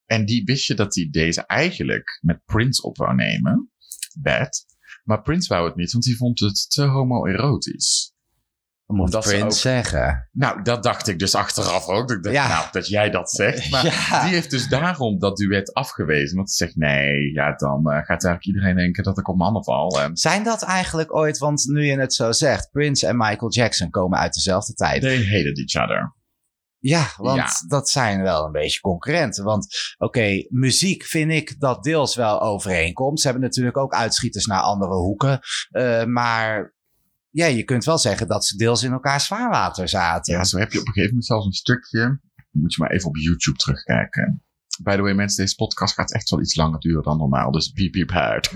En 0.06 0.26
die 0.26 0.44
wist 0.44 0.68
je 0.68 0.74
dat 0.74 0.96
hij 0.96 1.08
deze 1.12 1.46
eigenlijk 1.46 2.20
met 2.22 2.46
Prince 2.46 2.82
op 2.82 2.98
wou 2.98 3.16
nemen. 3.16 3.72
Bad. 4.20 4.66
Maar 5.04 5.22
Prince 5.22 5.54
wou 5.54 5.66
het 5.68 5.76
niet, 5.76 5.92
want 5.92 6.06
hij 6.06 6.14
vond 6.14 6.40
het 6.40 6.66
te 6.72 6.84
homoerotisch. 6.84 8.12
Moet 8.86 9.12
Dat 9.12 9.24
ze 9.24 9.30
Prince 9.30 9.46
ook- 9.46 9.52
zeggen. 9.54 10.30
Nou, 10.32 10.62
dat 10.62 10.84
dacht 10.84 11.08
ik 11.08 11.20
dus 11.20 11.36
achteraf 11.36 11.88
ook. 11.88 12.08
Dat 12.08 12.18
ik 12.18 12.24
dacht, 12.24 12.36
Ja. 12.36 12.48
nou, 12.48 12.66
dat 12.72 12.88
jij 12.88 13.10
dat 13.10 13.32
zegt. 13.32 13.70
Maar 13.72 13.86
Ja. 13.86 14.24
die 14.24 14.34
heeft 14.34 14.50
dus 14.50 14.68
daarom 14.68 15.20
dat 15.20 15.38
duet 15.38 15.74
afgewezen. 15.74 16.36
Want 16.36 16.48
hij 16.48 16.68
zegt, 16.68 16.76
nee, 16.78 17.32
ja, 17.32 17.54
dan 17.56 17.78
eh, 17.80 17.96
gaat 17.96 18.10
eigenlijk 18.24 18.46
iedereen 18.46 18.76
denken 18.76 19.04
dat 19.04 19.18
ik 19.18 19.28
op 19.28 19.38
mannen 19.38 19.64
val. 19.64 20.02
En 20.02 20.18
Zijn 20.18 20.44
dat 20.44 20.62
eigenlijk 20.64 21.16
ooit, 21.16 21.38
want 21.38 21.66
nu 21.68 21.86
je 21.86 22.00
het 22.00 22.14
zo 22.14 22.32
zegt, 22.32 22.72
Prince 22.72 23.08
en 23.08 23.18
Michael 23.18 23.52
Jackson 23.52 23.90
komen 23.90 24.20
uit 24.20 24.34
dezelfde 24.34 24.74
tijd. 24.74 25.02
they 25.02 25.26
hated 25.26 25.58
each 25.58 25.84
other. 25.84 26.16
Ja, 26.84 27.08
want 27.18 27.38
Ja. 27.38 27.50
dat 27.68 27.90
zijn 27.90 28.22
wel 28.22 28.46
een 28.46 28.52
beetje 28.52 28.80
concurrenten. 28.80 29.44
Want 29.44 29.68
oké, 29.98 30.46
muziek 30.50 31.04
vind 31.04 31.32
ik 31.32 31.60
dat 31.60 31.84
deels 31.84 32.16
wel 32.16 32.42
overeenkomt. 32.42 33.20
Ze 33.20 33.28
hebben 33.28 33.44
natuurlijk 33.46 33.78
ook 33.78 33.94
uitschieters 33.94 34.46
naar 34.46 34.62
andere 34.62 34.94
hoeken. 34.94 35.40
Eh, 35.70 36.04
maar 36.04 36.74
ja, 37.30 37.46
je 37.46 37.64
kunt 37.64 37.86
wel 37.86 37.98
zeggen 37.98 38.28
dat 38.28 38.46
ze 38.46 38.58
deels 38.58 38.84
in 38.84 38.92
elkaars 38.92 39.28
vaarwater 39.28 39.90
zaten. 39.90 40.34
Ja, 40.34 40.44
zo 40.44 40.58
heb 40.58 40.72
je 40.72 40.80
op 40.80 40.86
een 40.86 40.92
gegeven 40.94 41.10
moment 41.10 41.26
zelfs 41.28 41.46
een 41.46 41.52
stukje. 41.54 42.20
Moet 42.52 42.74
je 42.74 42.82
maar 42.82 42.92
even 42.92 43.08
op 43.08 43.18
YouTube 43.18 43.58
terugkijken. 43.58 44.44
By 44.84 44.96
the 44.96 45.02
way, 45.02 45.14
mensen, 45.14 45.44
deze 45.44 45.56
podcast 45.56 45.94
gaat 45.94 46.14
echt 46.14 46.30
wel 46.30 46.42
iets 46.42 46.56
langer 46.56 46.80
duren 46.80 47.04
dan 47.04 47.18
normaal. 47.18 47.52
Dus 47.52 47.68
piep 47.72 47.92
piep. 47.92 48.12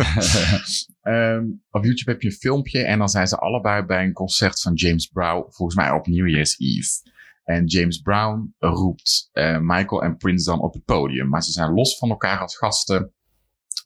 Ehm, 1.02 1.44
op 1.70 1.84
YouTube 1.84 2.12
heb 2.12 2.22
je 2.22 2.28
een 2.28 2.34
filmpje 2.34 2.84
en 2.84 3.00
dan 3.00 3.10
zijn 3.10 3.28
ze 3.28 3.38
allebei 3.38 3.84
bij 3.86 4.04
een 4.04 4.14
concert 4.14 4.62
van 4.62 4.74
James 4.74 5.06
Brown. 5.08 5.46
Volgens 5.50 5.78
mij 5.78 5.92
op 5.92 6.08
New 6.08 6.28
Year's 6.28 6.60
Eve. 6.60 7.16
En 7.48 7.66
James 7.66 7.98
Brown 7.98 8.54
roept 8.58 9.30
eh, 9.32 9.58
Michael 9.60 10.04
en 10.04 10.18
Prince 10.18 10.46
dan 10.46 10.60
op 10.60 10.74
het 10.74 10.84
podium. 10.86 11.30
Maar 11.30 11.44
ze 11.44 11.52
zijn 11.52 11.74
los 11.74 11.98
van 11.98 12.10
elkaar 12.10 12.40
als 12.40 12.58
gasten 12.58 13.14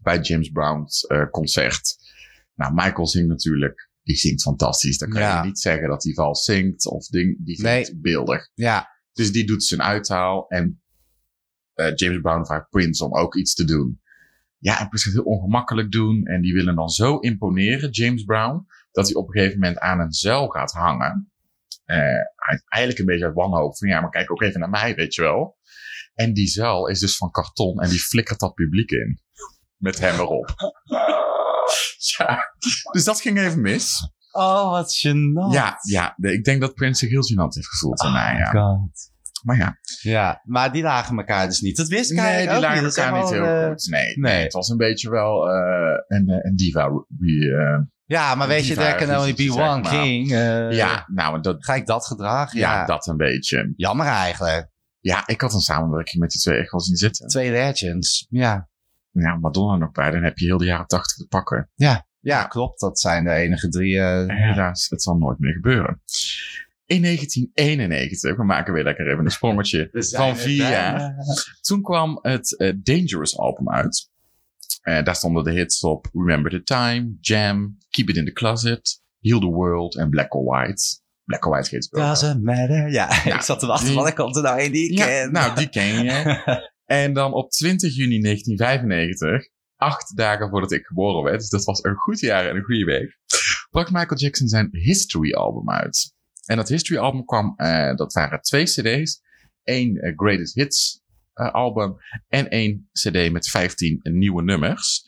bij 0.01 0.19
James 0.19 0.49
Brown's 0.49 1.05
eh, 1.05 1.29
concert. 1.29 1.95
Nou, 2.55 2.73
Michael 2.73 3.07
zingt 3.07 3.27
natuurlijk. 3.27 3.89
Die 4.03 4.15
zingt 4.15 4.41
fantastisch. 4.41 4.97
Dan 4.97 5.09
kan 5.09 5.21
Ja. 5.21 5.41
je 5.41 5.47
niet 5.47 5.59
zeggen 5.59 5.87
dat 5.89 6.03
hij 6.03 6.13
vals 6.13 6.43
zingt 6.43 6.85
of 6.87 7.07
ding. 7.07 7.45
Die 7.45 7.55
zingt 7.55 7.91
Nee. 7.91 7.99
beeldig. 8.01 8.49
ja, 8.53 8.89
Dus 9.13 9.31
die 9.31 9.45
doet 9.45 9.63
zijn 9.63 9.81
uithaal. 9.81 10.47
En 10.47 10.81
eh, 11.73 11.91
James 11.95 12.21
Brown 12.21 12.45
vraagt 12.45 12.69
Prince 12.69 13.05
om 13.05 13.15
ook 13.15 13.35
iets 13.35 13.53
te 13.53 13.65
doen. 13.65 14.01
Ja, 14.57 14.79
en 14.79 14.87
Prince 14.87 15.05
gaat 15.09 15.13
heel 15.23 15.33
ongemakkelijk 15.33 15.91
doen. 15.91 16.25
En 16.25 16.41
die 16.41 16.53
willen 16.53 16.75
dan 16.75 16.89
zo 16.89 17.17
imponeren, 17.17 17.89
James 17.89 18.23
Brown, 18.23 18.65
dat 18.91 19.05
hij 19.05 19.15
op 19.15 19.27
een 19.27 19.33
gegeven 19.33 19.59
moment 19.59 19.79
aan 19.79 19.99
een 19.99 20.11
zuil 20.13 20.47
gaat 20.47 20.71
hangen. 20.71 21.30
Eh, 21.85 21.97
eigenlijk 22.67 22.99
een 22.99 23.05
beetje 23.05 23.25
uit 23.25 23.35
wanhoop 23.35 23.77
van 23.77 23.87
ja, 23.87 24.01
maar 24.01 24.09
kijk 24.09 24.31
ook 24.31 24.41
even 24.41 24.59
naar 24.59 24.69
mij, 24.69 24.95
weet 24.95 25.15
je 25.15 25.21
wel. 25.21 25.57
En 26.13 26.33
die 26.33 26.47
zuil 26.47 26.87
is 26.87 26.99
dus 26.99 27.17
van 27.17 27.31
karton 27.31 27.81
en 27.81 27.89
die 27.89 27.99
flikkert 27.99 28.39
dat 28.39 28.53
publiek 28.53 28.91
in. 28.91 29.21
Met 29.77 29.99
hem 29.99 30.19
erop. 30.19 30.53
ja, 32.17 32.53
dus 32.91 33.03
dat 33.03 33.21
ging 33.21 33.39
even 33.39 33.61
mis. 33.61 34.09
Oh, 34.31 34.69
wat 34.69 34.95
gênant. 35.05 35.53
Ja, 35.53 35.77
ja 35.81 36.15
ik 36.19 36.43
denk 36.43 36.61
dat 36.61 36.73
Prince 36.73 36.99
zich 36.99 37.09
heel 37.09 37.23
gênant 37.23 37.53
heeft 37.53 37.67
gevoeld 37.67 37.97
daarna, 37.97 38.37
ja. 38.37 38.45
God. 38.45 39.11
Maar 39.43 39.57
ja, 39.57 39.77
Ja, 40.01 40.41
maar 40.43 40.71
die 40.71 40.83
lagen 40.83 41.17
elkaar 41.17 41.47
dus 41.47 41.59
niet. 41.61 41.77
Dat 41.77 41.87
wist 41.87 42.11
ik 42.11 42.17
Nee, 42.17 42.25
eigenlijk 42.25 42.59
die 42.59 42.67
lagen 42.69 42.83
niet. 42.83 42.97
Elkaar 42.97 43.19
niet 43.21 43.29
heel 43.29 43.45
eh, 43.45 43.67
goed. 43.69 43.87
Nee, 43.89 44.03
nee. 44.03 44.33
nee, 44.33 44.43
het 44.43 44.53
was 44.53 44.69
een 44.69 44.77
beetje 44.77 45.09
wel 45.09 45.49
eh, 45.49 45.97
een, 46.07 46.27
eh, 46.29 46.37
een 46.41 46.55
diva. 46.55 46.85
Eh, 46.85 47.79
Ja, 48.05 48.35
maar 48.35 48.47
weet 48.47 48.65
je, 48.67 48.75
there 48.75 48.95
can 48.95 49.17
only 49.17 49.33
be 49.33 49.51
one 49.53 49.81
king. 49.89 50.29
ja, 50.75 51.05
nou, 51.07 51.41
dat, 51.41 51.65
Ga 51.65 51.75
ik 51.75 51.85
dat 51.85 52.05
gedrag? 52.05 52.53
ja. 52.53 52.59
Ja, 52.73 52.85
dat 52.85 53.07
een 53.07 53.17
beetje. 53.17 53.73
jammer 53.75 54.05
eigenlijk. 54.05 54.69
Ja, 54.99 55.23
ik 55.27 55.41
had 55.41 55.53
een 55.53 55.59
samenwerking 55.59 56.21
met 56.21 56.31
die 56.31 56.41
twee 56.41 56.57
echt 56.57 56.71
wel 56.71 56.81
zien 56.81 56.95
zitten. 56.95 57.27
Twee 57.27 57.51
legends. 57.51 58.27
Ja. 58.29 58.69
Ja, 59.11 59.35
Madonna 59.35 59.75
nog 59.77 59.91
bij, 59.91 60.11
dan 60.11 60.23
heb 60.23 60.37
je 60.37 60.45
heel 60.45 60.57
de 60.57 60.65
jaren 60.65 60.87
tachtig 60.87 61.15
te 61.17 61.25
pakken. 61.27 61.69
Ja, 61.75 62.05
ja, 62.19 62.43
klopt. 62.43 62.79
Dat 62.79 62.99
zijn 62.99 63.23
de 63.23 63.31
enige 63.31 63.69
drie. 63.69 63.99
eh, 63.99 64.23
Helaas, 64.27 64.89
het 64.89 65.01
zal 65.01 65.15
nooit 65.17 65.39
meer 65.39 65.53
gebeuren. 65.53 66.01
In 66.91 67.01
1991, 67.01 68.35
we 68.35 68.43
maken 68.43 68.73
weer 68.73 68.83
lekker 68.83 69.11
even 69.11 69.25
een 69.25 69.31
sprongetje 69.31 69.89
van 70.17 70.37
vier 70.37 70.69
jaar. 70.69 71.15
Toen 71.61 71.81
kwam 71.81 72.19
het 72.21 72.57
eh, 72.57 72.73
Dangerous 72.83 73.37
album 73.37 73.69
uit. 73.69 74.09
Eh, 74.81 75.03
daar 75.03 75.15
stonden 75.15 75.43
de 75.43 75.51
hits 75.51 75.83
op 75.83 76.09
Remember 76.13 76.51
the 76.51 76.63
Time, 76.63 77.17
Jam, 77.19 77.77
Keep 77.89 78.09
It 78.09 78.17
in 78.17 78.25
the 78.25 78.31
Closet, 78.31 79.01
Heal 79.19 79.39
the 79.39 79.45
World 79.45 79.97
en 79.97 80.09
Black 80.09 80.35
or 80.35 80.43
White. 80.43 80.99
Black 81.23 81.45
or 81.45 81.51
White 81.51 81.69
heet 81.69 81.87
het. 81.89 82.01
Doesn't 82.01 82.43
matter. 82.43 82.91
Ja, 82.91 83.23
ik 83.35 83.41
zat 83.41 83.59
te 83.59 83.65
wachten. 83.65 83.93
Wanneer 83.93 84.13
komt 84.13 84.35
er 84.35 84.41
nou 84.41 84.61
een 84.61 84.71
die 84.71 84.91
ik 84.91 84.97
Ja, 84.97 85.05
ken? 85.05 85.31
nou, 85.31 85.55
die 85.55 85.69
ken 85.69 86.03
je. 86.03 86.41
en 87.01 87.13
dan 87.13 87.33
op 87.33 87.51
20 87.51 87.95
juni 87.95 88.21
1995, 88.21 89.47
acht 89.75 90.17
dagen 90.17 90.49
voordat 90.49 90.71
ik 90.71 90.85
geboren 90.85 91.23
werd, 91.23 91.39
dus 91.39 91.49
dat 91.49 91.63
was 91.63 91.83
een 91.83 91.95
goed 91.95 92.19
jaar 92.19 92.49
en 92.49 92.55
een 92.55 92.63
goede 92.63 92.85
week, 92.85 93.17
bracht 93.69 93.91
Michael 93.91 94.19
Jackson 94.19 94.47
zijn 94.47 94.69
History 94.71 95.33
album 95.33 95.69
uit. 95.69 96.13
En 96.45 96.55
dat 96.57 96.69
History 96.69 96.99
album 96.99 97.25
kwam, 97.25 97.53
eh, 97.55 97.95
dat 97.95 98.13
waren 98.13 98.41
twee 98.41 98.63
cd's. 98.63 99.21
Eén 99.63 99.97
eh, 99.97 100.13
Greatest 100.15 100.53
Hits 100.55 101.01
eh, 101.33 101.51
album 101.51 101.95
en 102.27 102.49
één 102.49 102.89
cd 102.91 103.31
met 103.31 103.47
15 103.49 103.99
nieuwe 104.03 104.43
nummers. 104.43 105.05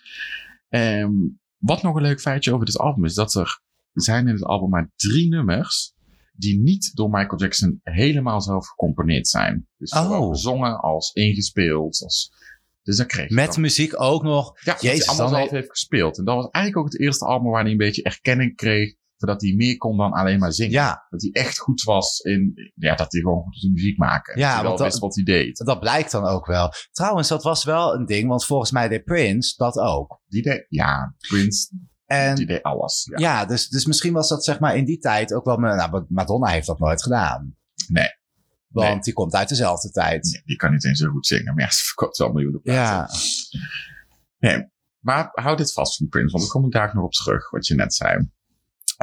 Ehm, 0.70 1.12
wat 1.58 1.82
nog 1.84 1.96
een 1.96 2.02
leuk 2.02 2.22
feitje 2.22 2.54
over 2.54 2.66
dit 2.66 2.78
album 2.78 3.06
is 3.06 3.14
dat 3.14 3.34
er 3.34 3.62
zijn 3.94 4.28
in 4.28 4.34
het 4.34 4.44
album 4.44 4.70
maar 4.70 4.92
drie 4.96 5.30
nummers 5.30 5.94
die 6.36 6.60
niet 6.60 6.92
door 6.96 7.10
Michael 7.10 7.40
Jackson 7.40 7.80
helemaal 7.84 8.42
zelf 8.42 8.68
gecomponeerd 8.68 9.28
zijn. 9.28 9.68
Dus 9.78 9.90
zowel 9.90 10.22
Oh. 10.24 10.30
gezongen 10.30 10.80
als 10.80 11.12
ingespeeld. 11.14 12.02
Als, 12.04 12.32
dus 12.84 12.98
dat 12.98 13.08
kreeg 13.08 13.30
Met 13.30 13.52
dan. 13.52 13.62
muziek 13.62 14.02
ook 14.02 14.24
nog. 14.24 14.60
Ja, 14.60 14.72
dat 14.74 14.82
Jezus, 14.82 15.00
hij 15.00 15.08
allemaal 15.08 15.30
dan 15.30 15.40
zelf 15.40 15.52
heeft 15.52 15.70
gespeeld. 15.70 16.18
En 16.18 16.26
dat 16.26 16.36
was 16.36 16.50
eigenlijk 16.50 16.86
ook 16.86 16.92
het 16.94 17.02
eerste 17.02 17.26
album 17.26 17.52
waar 17.52 17.62
hij 17.62 17.72
een 17.72 17.78
beetje 17.78 18.04
erkenning 18.04 18.56
kreeg. 18.56 18.96
Voordat 19.24 19.42
hij 19.42 19.54
meer 19.56 19.78
kon 19.78 19.98
dan 19.98 20.12
alleen 20.12 20.40
maar 20.40 20.54
zingen. 20.54 20.72
Ja, 20.72 21.06
Dat 21.10 21.22
hij 21.22 21.32
echt 21.32 21.58
goed 21.60 21.82
was 21.84 22.20
in, 22.20 22.54
ja, 22.76 22.96
dat 22.96 23.12
hij 23.12 23.22
gewoon 23.22 23.44
goed 23.44 23.54
was 23.54 23.64
in 23.64 23.72
muziek 23.72 23.98
maken. 23.98 24.40
Ja, 24.40 24.56
dat 24.56 24.64
want 24.66 24.78
dat- 24.78 24.88
wist 24.88 25.00
wat 25.00 25.16
hij 25.16 25.24
deed. 25.24 25.58
dat 25.58 25.80
blijkt 25.80 26.12
dan 26.12 26.26
ook 26.26 26.46
wel. 26.46 26.72
Trouwens, 26.92 27.28
dat 27.28 27.44
was 27.44 27.64
wel 27.64 27.94
een 27.96 28.06
ding, 28.06 28.28
want 28.30 28.46
volgens 28.46 28.72
mij 28.72 28.88
deed 28.88 29.04
Prince 29.04 29.54
dat 29.58 29.78
ook. 29.78 30.22
Die 30.28 30.42
deed, 30.42 30.66
ja, 30.70 31.16
Prince, 31.28 31.68
die 31.72 31.88
En 32.06 32.36
deed 32.36 32.64
alles. 32.64 33.08
Ja. 33.12 33.18
ja, 33.18 33.46
dus, 33.46 33.70
dus 33.70 33.86
misschien 33.86 34.14
was 34.14 34.30
dat 34.30 34.44
zeg 34.44 34.60
maar 34.60 34.76
in 34.78 34.86
die 34.86 34.98
tijd 35.00 35.34
ook 35.34 35.46
wel... 35.46 35.58
Nou, 35.58 36.06
Madonna 36.10 36.48
heeft 36.50 36.68
dat 36.68 36.80
nooit 36.80 37.04
gedaan. 37.04 37.56
Nee. 37.88 38.10
Want 38.68 38.90
Nee. 38.90 39.00
die 39.00 39.14
komt 39.14 39.34
uit 39.34 39.50
dezelfde 39.50 39.90
tijd. 39.92 40.24
Nee, 40.32 40.42
die 40.46 40.56
kan 40.56 40.72
niet 40.72 40.86
eens 40.86 41.00
zo 41.00 41.10
goed 41.10 41.28
zingen. 41.28 41.54
Maar 41.56 41.64
ja, 41.64 41.70
ze 41.78 41.84
verkoopt 41.84 42.18
wel 42.18 42.32
miljoenen 42.32 42.62
platen. 42.62 43.18
Ja, 44.38 44.70
Maar 45.00 45.30
hou 45.32 45.58
dit 45.58 45.74
vast 45.74 45.98
van 45.98 46.08
Prince, 46.08 46.32
want 46.32 46.44
daar 46.44 46.52
kom 46.54 46.66
ik 46.66 46.72
daar 46.72 46.96
nog 46.96 47.04
op 47.04 47.12
terug, 47.12 47.50
wat 47.50 47.68
je 47.68 47.76
net 47.76 47.94
zei. 47.94 48.30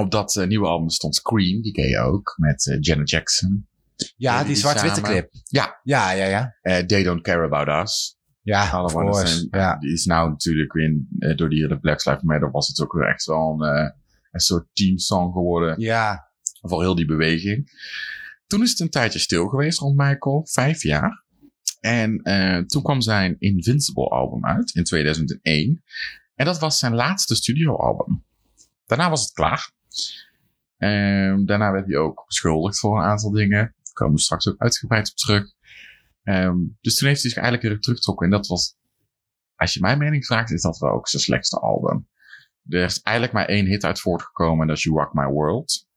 Op 0.00 0.10
dat 0.10 0.36
eh, 0.36 0.46
nieuwe 0.46 0.66
album 0.66 0.88
stond 0.90 1.14
Scream, 1.14 1.62
die 1.62 1.72
ken 1.72 1.88
je 1.88 1.98
ook, 1.98 2.34
met 2.36 2.66
eh, 2.66 2.76
Janet 2.80 3.10
Jackson. 3.10 3.68
ja 4.16 4.38
die 4.38 4.46
die 4.46 4.56
zwart-witte 4.56 5.00
clip. 5.00 5.30
Ja. 5.44 5.80
Ja, 5.82 6.10
ja, 6.10 6.24
ja. 6.26 6.56
Eh, 6.60 6.78
They 6.78 7.02
Don't 7.02 7.22
Care 7.22 7.44
About 7.44 7.84
Us. 7.86 8.18
Ja, 8.42 8.82
of 8.84 8.92
course. 8.92 9.26
zijn- 9.26 9.48
Ja. 9.50 9.76
Die 9.78 9.92
is 9.92 10.04
nou 10.04 10.30
natuurlijk 10.30 10.72
weer, 10.72 11.00
eh, 11.18 11.36
door 11.36 11.48
die 11.48 11.60
hele 11.62 11.78
Black 11.80 12.04
Lives 12.04 12.22
Matter 12.22 12.50
was 12.50 12.68
het 12.68 12.80
ook 12.80 12.92
weer 12.92 13.08
echt 13.08 13.24
wel 13.24 13.56
een, 13.60 13.76
eh, 13.76 13.90
een 14.30 14.40
soort 14.40 14.66
teamsong 14.72 15.32
geworden 15.32 15.80
ja, 15.80 16.30
voor 16.60 16.80
heel 16.80 16.94
die 16.94 17.06
beweging. 17.06 17.70
toen 18.46 18.62
is 18.62 18.70
het 18.70 18.80
een 18.80 18.90
tijdje 18.90 19.18
stil 19.18 19.46
geweest 19.48 19.78
rond 19.78 19.96
Michael, 19.96 20.46
vijf 20.50 20.82
jaar. 20.82 21.24
En 21.80 22.18
eh, 22.22 22.58
toen 22.58 22.82
kwam 22.82 23.00
zijn 23.00 23.36
Invincible 23.38 24.08
album 24.08 24.46
uit 24.46 24.74
in 24.74 24.84
2001. 24.84 25.82
En 26.34 26.44
dat 26.46 26.58
was 26.58 26.78
zijn 26.78 26.94
laatste 26.94 27.34
studioalbum. 27.34 28.24
Daarna 28.86 29.10
was 29.10 29.20
het 29.22 29.32
klaar. 29.32 29.72
Ehm, 30.76 31.44
daarna 31.44 31.72
werd 31.72 31.86
hij 31.86 31.96
ook 31.96 32.24
beschuldigd 32.26 32.78
voor 32.78 32.98
een 32.98 33.04
aantal 33.04 33.30
dingen. 33.30 33.58
Daar 33.58 33.92
komen 33.92 34.14
we 34.14 34.20
straks 34.20 34.48
ook 34.48 34.58
uitgebreid 34.58 35.10
op 35.10 35.16
terug. 35.16 35.52
Ehm, 36.22 36.56
dus 36.80 36.96
toen 36.96 37.08
heeft 37.08 37.22
hij 37.22 37.30
zich 37.30 37.42
eigenlijk 37.42 37.62
weer 37.62 37.80
teruggetrokken. 37.80 38.26
En 38.26 38.32
dat 38.32 38.46
was, 38.46 38.76
als 39.54 39.74
je 39.74 39.80
mijn 39.80 39.98
mening 39.98 40.26
vraagt, 40.26 40.50
is 40.50 40.62
dat 40.62 40.78
wel 40.78 40.90
ook 40.90 41.08
zijn 41.08 41.22
slechtste 41.22 41.58
album. 41.58 42.08
Er 42.68 42.84
is 42.84 43.00
eigenlijk 43.00 43.36
maar 43.36 43.46
één 43.46 43.66
hit 43.66 43.84
uit 43.84 44.00
voortgekomen 44.00 44.60
en 44.60 44.66
dat 44.66 44.76
is 44.76 44.82
You 44.82 44.96
Rock 44.96 45.14
My 45.14 45.26
World. 45.26 45.88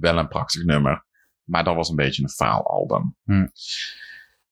Wel 0.00 0.18
een 0.18 0.28
prachtig 0.28 0.64
nummer, 0.64 1.04
maar 1.44 1.64
dat 1.64 1.74
was 1.74 1.88
een 1.88 1.96
beetje 1.96 2.22
een 2.22 2.28
faalalbum. 2.28 3.16
Hm. 3.24 3.46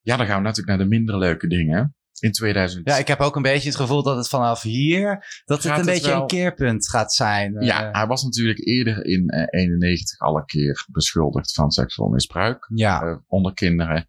Ja, 0.00 0.17
dan 0.17 0.26
gaan 0.26 0.37
we 0.37 0.43
natuurlijk 0.43 0.69
naar 0.69 0.87
de 0.87 0.95
minder 0.95 1.19
leuke 1.19 1.47
dingen. 1.47 1.95
In 2.20 2.32
2000. 2.32 2.88
Ja, 2.88 2.96
ik 2.96 3.08
heb 3.08 3.20
ook 3.20 3.36
een 3.36 3.42
beetje 3.42 3.68
het 3.68 3.76
gevoel 3.78 4.02
dat 4.02 4.16
het 4.16 4.28
vanaf 4.28 4.62
hier, 4.62 5.06
dat 5.44 5.62
het 5.62 5.66
een 5.72 5.76
het 5.78 5.86
beetje 5.86 6.10
wel- 6.10 6.20
een 6.20 6.26
keerpunt 6.26 6.88
gaat 6.88 7.12
zijn. 7.14 7.60
Ja, 7.60 7.86
Eh, 7.88 7.92
hij 7.98 8.06
was 8.06 8.22
natuurlijk 8.22 8.66
eerder 8.66 9.04
in 9.04 9.28
eh 9.28 9.60
91 9.62 10.18
alle 10.18 10.44
keer 10.44 10.84
beschuldigd 10.92 11.52
van 11.52 11.70
seksueel 11.70 12.08
misbruik 12.08 12.66
ja. 12.74 13.02
eh, 13.02 13.16
onder 13.26 13.54
kinderen. 13.54 14.08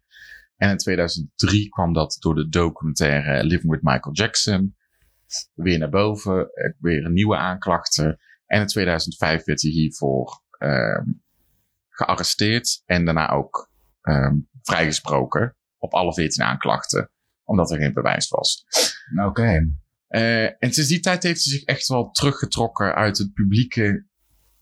En 0.56 0.70
in 0.70 0.76
2003 0.76 1.68
kwam 1.68 1.92
dat 1.92 2.16
door 2.20 2.34
de 2.34 2.48
documentaire 2.48 3.44
Living 3.44 3.70
with 3.72 3.82
Michael 3.82 4.14
Jackson 4.14 4.76
weer 5.54 5.78
naar 5.78 5.90
boven. 5.90 6.50
eh, 6.54 6.72
weer 6.78 7.04
een 7.04 7.12
nieuwe 7.12 7.36
aanklachten. 7.36 8.18
En 8.46 8.60
in 8.60 8.66
2005 8.66 9.44
werd 9.44 9.62
hij 9.62 9.70
hiervoor 9.70 10.42
ehm, 10.58 11.04
gearresteerd 11.88 12.82
en 12.86 13.04
daarna 13.04 13.30
ook 13.30 13.70
ehm, 14.02 14.36
vrijgesproken 14.62 15.56
op 15.78 15.92
alle 15.94 16.14
14 16.14 16.44
aanklachten, 16.44 17.10
omdat 17.44 17.70
er 17.70 17.78
geen 17.78 17.92
bewijs 17.92 18.28
was. 18.28 18.64
Oké. 19.26 19.66
Eh, 20.06 20.44
en 20.44 20.72
sinds 20.72 20.88
die 20.88 21.00
tijd 21.00 21.22
heeft 21.22 21.44
hij 21.44 21.52
zich 21.52 21.62
echt 21.62 21.86
wel 21.86 22.10
teruggetrokken 22.10 22.94
uit 22.94 23.18
het 23.18 23.32
publieke 23.32 24.06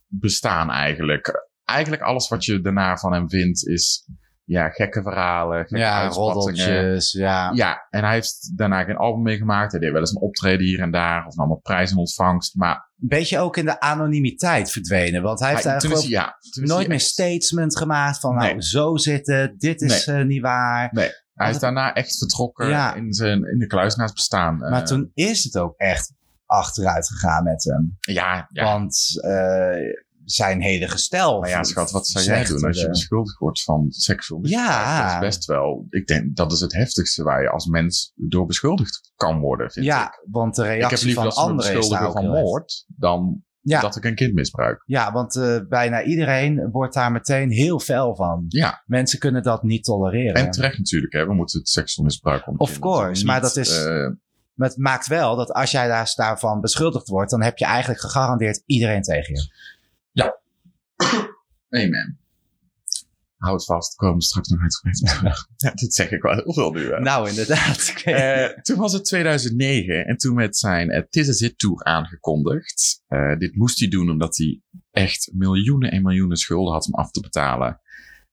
bestaan 0.07 0.71
eigenlijk. 0.71 1.49
Eigenlijk 1.65 2.03
alles 2.03 2.29
wat 2.29 2.45
je 2.45 2.61
daarna 2.61 2.97
van 2.97 3.13
hem 3.13 3.31
vindt 3.31 3.67
is 3.67 4.07
ja, 4.51 4.69
gekke 4.69 5.03
verhalen, 5.03 5.59
gekke 5.59 5.79
Ja, 5.79 6.09
roddeltjes, 6.09 7.13
ja. 7.13 7.51
Ja, 7.55 7.87
en 7.91 8.05
hij 8.05 8.13
heeft 8.13 8.53
daarna 8.57 8.85
geen 8.85 8.97
album 8.97 9.23
meer 9.23 9.37
gemaakt. 9.37 9.73
Hij 9.73 9.81
deed 9.81 9.91
wel 9.91 10.01
eens 10.01 10.15
een 10.15 10.21
optreden 10.21 10.67
hier 10.67 10.81
en 10.81 10.91
daar 10.91 11.27
of 11.27 11.35
nam 11.35 11.49
wat 11.49 11.63
prijzen 11.63 11.95
in 11.95 12.01
ontvangst. 12.01 12.55
Maar 12.55 12.75
Een 13.01 13.09
beetje 13.09 13.39
ook 13.39 13.57
in 13.57 13.65
de 13.65 13.81
anonimiteit 13.81 14.71
verdwenen. 14.71 15.23
Want 15.23 15.41
hij 15.41 15.51
heeft 15.51 15.65
hij, 15.65 15.77
ik 15.77 15.99
ja, 15.99 16.37
nooit 16.55 16.89
meer 16.89 17.01
statement 17.01 17.77
gemaakt 17.77 18.21
van 18.21 18.35
nou, 18.35 18.61
zo 18.61 18.97
zitten, 18.97 19.55
dit 19.59 19.81
is 19.81 20.07
eh, 20.07 20.23
niet 20.23 20.43
waar. 20.43 20.89
Nee, 20.93 21.11
hij 21.45 21.51
is 21.51 21.59
daarna 21.59 21.95
echt 21.95 22.19
vertrokken 22.19 22.69
Ja. 22.69 22.95
in, 22.95 23.13
zijn, 23.13 23.45
in 23.45 23.59
de 23.59 23.67
kluizenaarsbestaan. 23.67 24.57
Maar 24.59 24.73
Eh, 24.81 24.83
toen 24.87 25.11
is 25.15 25.45
het 25.45 25.57
ook 25.59 25.75
echt 25.77 26.13
achteruit 26.47 27.09
gegaan 27.09 27.45
met 27.45 27.65
hem. 27.65 27.97
Ja, 28.01 28.49
ja. 28.53 28.65
Want 28.65 29.21
eh, 29.25 29.95
zijn 30.25 30.61
hele 30.63 30.89
gestel. 30.89 31.41
Maar 31.41 31.49
ja, 31.49 31.63
schat, 31.63 31.91
wat 31.91 32.07
zou 32.07 32.25
jij 32.25 32.45
doen 32.45 32.65
als 32.65 32.81
je 32.81 32.89
beschuldigd 32.89 33.39
wordt 33.39 33.63
van 33.63 33.87
seksueel 33.91 34.41
misbruik? 34.41 34.67
Ja. 34.69 35.03
Dat 35.05 35.13
is 35.23 35.29
best 35.29 35.45
wel, 35.45 35.87
ik 35.91 36.07
denk 36.07 36.37
dat 36.37 36.53
is 36.53 36.61
het 36.61 36.73
heftigste 36.73 37.23
waar 37.23 37.43
je 37.43 37.51
als 37.51 37.67
mens 37.67 38.13
door 38.17 38.47
beschuldigd 38.47 39.13
kan 39.17 39.39
worden, 39.41 39.71
vind 39.71 39.87
Ja, 39.87 40.07
ik. 40.07 40.27
want 40.31 40.55
de 40.55 40.63
Ik 40.63 40.69
heb 40.69 40.79
reactie 40.79 41.15
van 41.15 41.31
anderen 41.35 41.71
is 41.71 41.77
beschuldigen 41.77 42.07
ook 42.07 42.13
van 42.13 42.27
moord 42.27 42.85
dan 42.87 43.43
Ja, 43.63 43.81
dat 43.81 43.97
ik 43.97 44.05
een 44.05 44.15
kind 44.15 44.35
misbruik. 44.35 44.83
ja 44.87 45.13
want 45.13 45.37
eh, 45.37 45.59
bijna 45.69 46.03
iedereen 46.03 46.69
wordt 46.71 46.95
daar 46.95 47.13
meteen 47.13 47.51
heel 47.51 47.81
fel 47.81 48.15
van. 48.17 48.45
Ja, 48.49 48.83
Mensen 48.87 49.19
kunnen 49.19 49.43
dat 49.43 49.63
niet 49.63 49.85
tolereren. 49.85 50.35
en 50.35 50.51
terecht 50.51 50.79
natuurlijk. 50.79 51.13
Hè. 51.13 51.27
We 51.27 51.35
moeten 51.35 51.59
het 51.59 51.69
seksueel 51.69 52.07
misbruik 52.07 52.61
Of 52.61 52.79
course, 52.79 53.25
maar 53.25 53.41
dat 53.41 53.57
is- 53.57 53.85
Maar 54.55 54.69
het 54.69 54.79
maakt 54.79 55.07
wel 55.07 55.37
dat 55.37 55.53
als 55.53 55.71
jij 55.71 55.89
daar, 55.89 56.13
daarvan 56.15 56.61
beschuldigd 56.61 57.09
wordt, 57.09 57.31
dan 57.31 57.43
heb 57.43 57.59
je 57.59 57.65
eigenlijk 57.65 58.01
gegarandeerd 58.01 58.63
iedereen 58.67 59.03
tegen 59.03 59.35
je. 59.35 59.49
amen. 61.85 62.20
Houd 63.41 63.65
vast, 63.65 63.95
komen 63.95 64.17
we 64.17 64.23
straks 64.23 64.49
nog 64.49 64.61
uitgebreid 64.61 65.45
ja, 65.57 65.71
dit 65.71 65.95
zeg 65.95 66.11
ik 66.11 66.23
wel 66.23 66.35
heel 66.35 66.53
veel 66.53 66.71
nu. 66.73 66.91
Hè. 66.93 67.01
Nou, 67.01 67.29
inderdaad. 67.29 67.93
Eh, 68.05 68.47
toen 68.63 68.79
was 68.79 68.93
het 68.93 69.05
2009 69.05 70.07
en 70.07 70.17
toen 70.17 70.37
werd 70.37 70.57
zijn 70.57 70.91
uh, 70.91 71.03
Tis 71.11 71.29
Is 71.29 71.41
It 71.41 71.59
Tour 71.59 71.85
aangekondigd. 71.85 73.03
Eh, 73.07 73.37
dit 73.39 73.55
moest 73.57 73.79
hij 73.81 73.89
doen 73.89 74.11
omdat 74.11 74.37
hij 74.37 74.61
echt 74.91 75.31
miljoenen 75.35 75.91
en 75.91 76.03
miljoenen 76.03 76.37
schulden 76.37 76.73
had 76.73 76.87
om 76.87 76.95
af 76.95 77.11
te 77.11 77.21
betalen. 77.21 77.81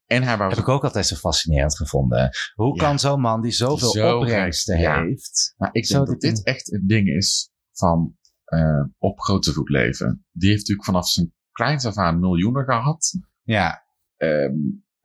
En 0.05 0.23
hij 0.23 0.37
wou 0.37 0.49
heb 0.49 0.59
ik 0.59 0.67
ook 0.67 0.83
altijd 0.83 1.05
zo 1.07 1.15
fascinerend 1.15 1.75
gevonden. 1.77 2.29
Hoe 2.53 2.75
Ja. 2.75 2.83
kan 2.87 2.99
zo'n 2.99 3.21
man 3.21 3.41
die 3.41 3.51
zoveel 3.51 3.89
Zo 3.91 4.17
opbrengsten 4.17 4.75
rijk, 4.77 4.85
ja. 4.97 5.03
heeft... 5.03 5.53
Maar 5.57 5.69
ik 5.71 5.85
Zo 5.85 5.93
denk 5.95 6.07
dat 6.07 6.19
dit- 6.21 6.35
dit 6.35 6.45
echt 6.45 6.71
een 6.73 6.87
ding 6.87 7.07
is 7.07 7.49
van 7.71 8.15
eh, 8.43 8.83
op 8.97 9.19
grote 9.19 9.53
voet 9.53 9.69
leven. 9.69 10.25
Die 10.31 10.47
heeft 10.49 10.59
natuurlijk 10.59 10.87
vanaf 10.87 11.07
zijn 11.09 11.33
kleins 11.51 11.85
af 11.85 11.95
aan 11.97 12.19
miljoenen 12.19 12.63
gehad. 12.65 13.13
Ja, 13.43 13.85
Ehm, 14.17 14.53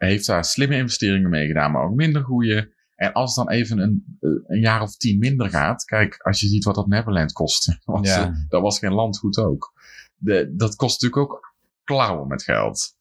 hij 0.02 0.10
heeft 0.10 0.26
daar 0.26 0.44
slimme 0.44 0.76
investeringen 0.76 1.30
mee 1.30 1.46
gedaan, 1.46 1.72
maar 1.72 1.84
ook 1.84 1.94
minder 1.94 2.22
goede. 2.24 2.74
En 2.94 3.12
als 3.12 3.36
het 3.36 3.46
dan 3.46 3.54
even 3.54 3.78
een, 3.78 4.18
een 4.46 4.60
jaar 4.60 4.82
of 4.82 4.96
tien 4.96 5.18
minder 5.18 5.50
gaat. 5.50 5.84
Kijk, 5.84 6.16
als 6.22 6.40
je 6.40 6.46
ziet 6.46 6.64
wat 6.64 6.74
dat 6.74 6.86
Neverland 6.86 7.32
kostte. 7.32 7.78
Want 7.84 8.06
Ja. 8.06 8.32
dat 8.48 8.62
was 8.62 8.78
geen 8.78 8.92
landgoed 8.92 9.38
ook. 9.38 9.72
De, 10.16 10.52
dat 10.56 10.76
kost 10.76 11.02
natuurlijk 11.02 11.32
ook 11.32 11.54
klauwen 11.84 12.28
met 12.28 12.42
geld. 12.42 12.96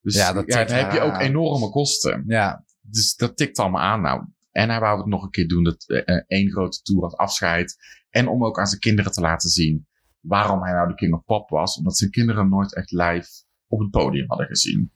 Dus 0.00 0.14
Ja, 0.14 0.20
ja, 0.20 0.32
dat 0.32 0.48
dan 0.48 0.66
heb 0.66 0.92
je 0.92 1.00
ook 1.00 1.18
enorme 1.20 1.70
kosten. 1.70 2.24
ja. 2.26 2.64
Dus 2.80 3.16
dat 3.16 3.36
tikt 3.36 3.58
allemaal 3.58 3.82
aan 3.82 4.00
nou. 4.00 4.24
En 4.52 4.68
hij 4.70 4.80
wou 4.80 4.98
het 4.98 5.06
nog 5.06 5.22
een 5.22 5.30
keer 5.30 5.48
doen, 5.48 5.64
dat 5.64 5.84
eh, 5.88 6.02
eh, 6.16 6.22
één 6.26 6.50
grote 6.50 6.82
tour 6.82 7.02
als 7.02 7.16
afscheid. 7.16 7.76
En 8.10 8.28
om 8.28 8.44
ook 8.44 8.58
aan 8.58 8.66
zijn 8.66 8.80
kinderen 8.80 9.12
te 9.12 9.20
laten 9.20 9.48
zien 9.48 9.86
waarom 10.20 10.62
hij 10.62 10.72
nou 10.72 10.88
de 10.88 10.94
King 10.94 11.14
of 11.14 11.24
Pop 11.24 11.48
was. 11.50 11.76
Omdat 11.78 11.96
zijn 11.96 12.10
kinderen 12.10 12.48
nooit 12.48 12.74
echt 12.74 12.90
live 12.90 13.28
op 13.68 13.78
het 13.80 13.90
podium 13.90 14.24
hadden 14.28 14.46
gezien. 14.46 14.92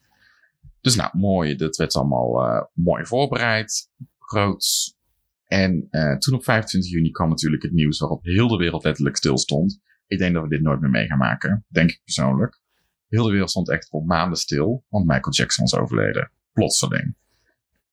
Dus 0.81 0.95
nou, 0.95 1.19
mooi. 1.19 1.57
Dat 1.57 1.77
werd 1.77 1.95
allemaal 1.95 2.47
eh, 2.47 2.63
mooi 2.73 3.07
voorbereid. 3.07 3.91
Groots. 4.19 4.99
En 5.45 5.87
eh, 5.91 6.17
toen 6.17 6.35
op 6.35 6.45
25 6.45 6.91
juni 6.91 7.11
kwam 7.11 7.29
natuurlijk 7.29 7.63
het 7.63 7.73
nieuws 7.73 7.99
waarop 7.99 8.25
heel 8.25 8.49
de 8.49 8.57
wereld 8.57 8.85
letterlijk 8.85 9.17
stil 9.17 9.39
stond. 9.39 9.81
Ik 10.07 10.19
denk 10.19 10.35
dat 10.35 10.43
we 10.43 10.49
dit 10.49 10.61
nooit 10.61 10.81
meer 10.81 10.91
mee 10.91 11.07
gaan 11.07 11.19
maken. 11.19 11.65
Denk 11.69 11.91
ik 11.91 12.01
persoonlijk. 12.05 12.61
Heel 13.09 13.25
de 13.25 13.31
wereld 13.31 13.51
stond 13.51 13.71
echt 13.71 13.89
voor 13.89 14.05
maanden 14.05 14.39
stil. 14.39 14.85
Want 14.89 15.07
Michael 15.07 15.33
Jackson 15.33 15.65
was 15.65 15.75
overleden. 15.75 16.31
Plotseling. 16.53 17.15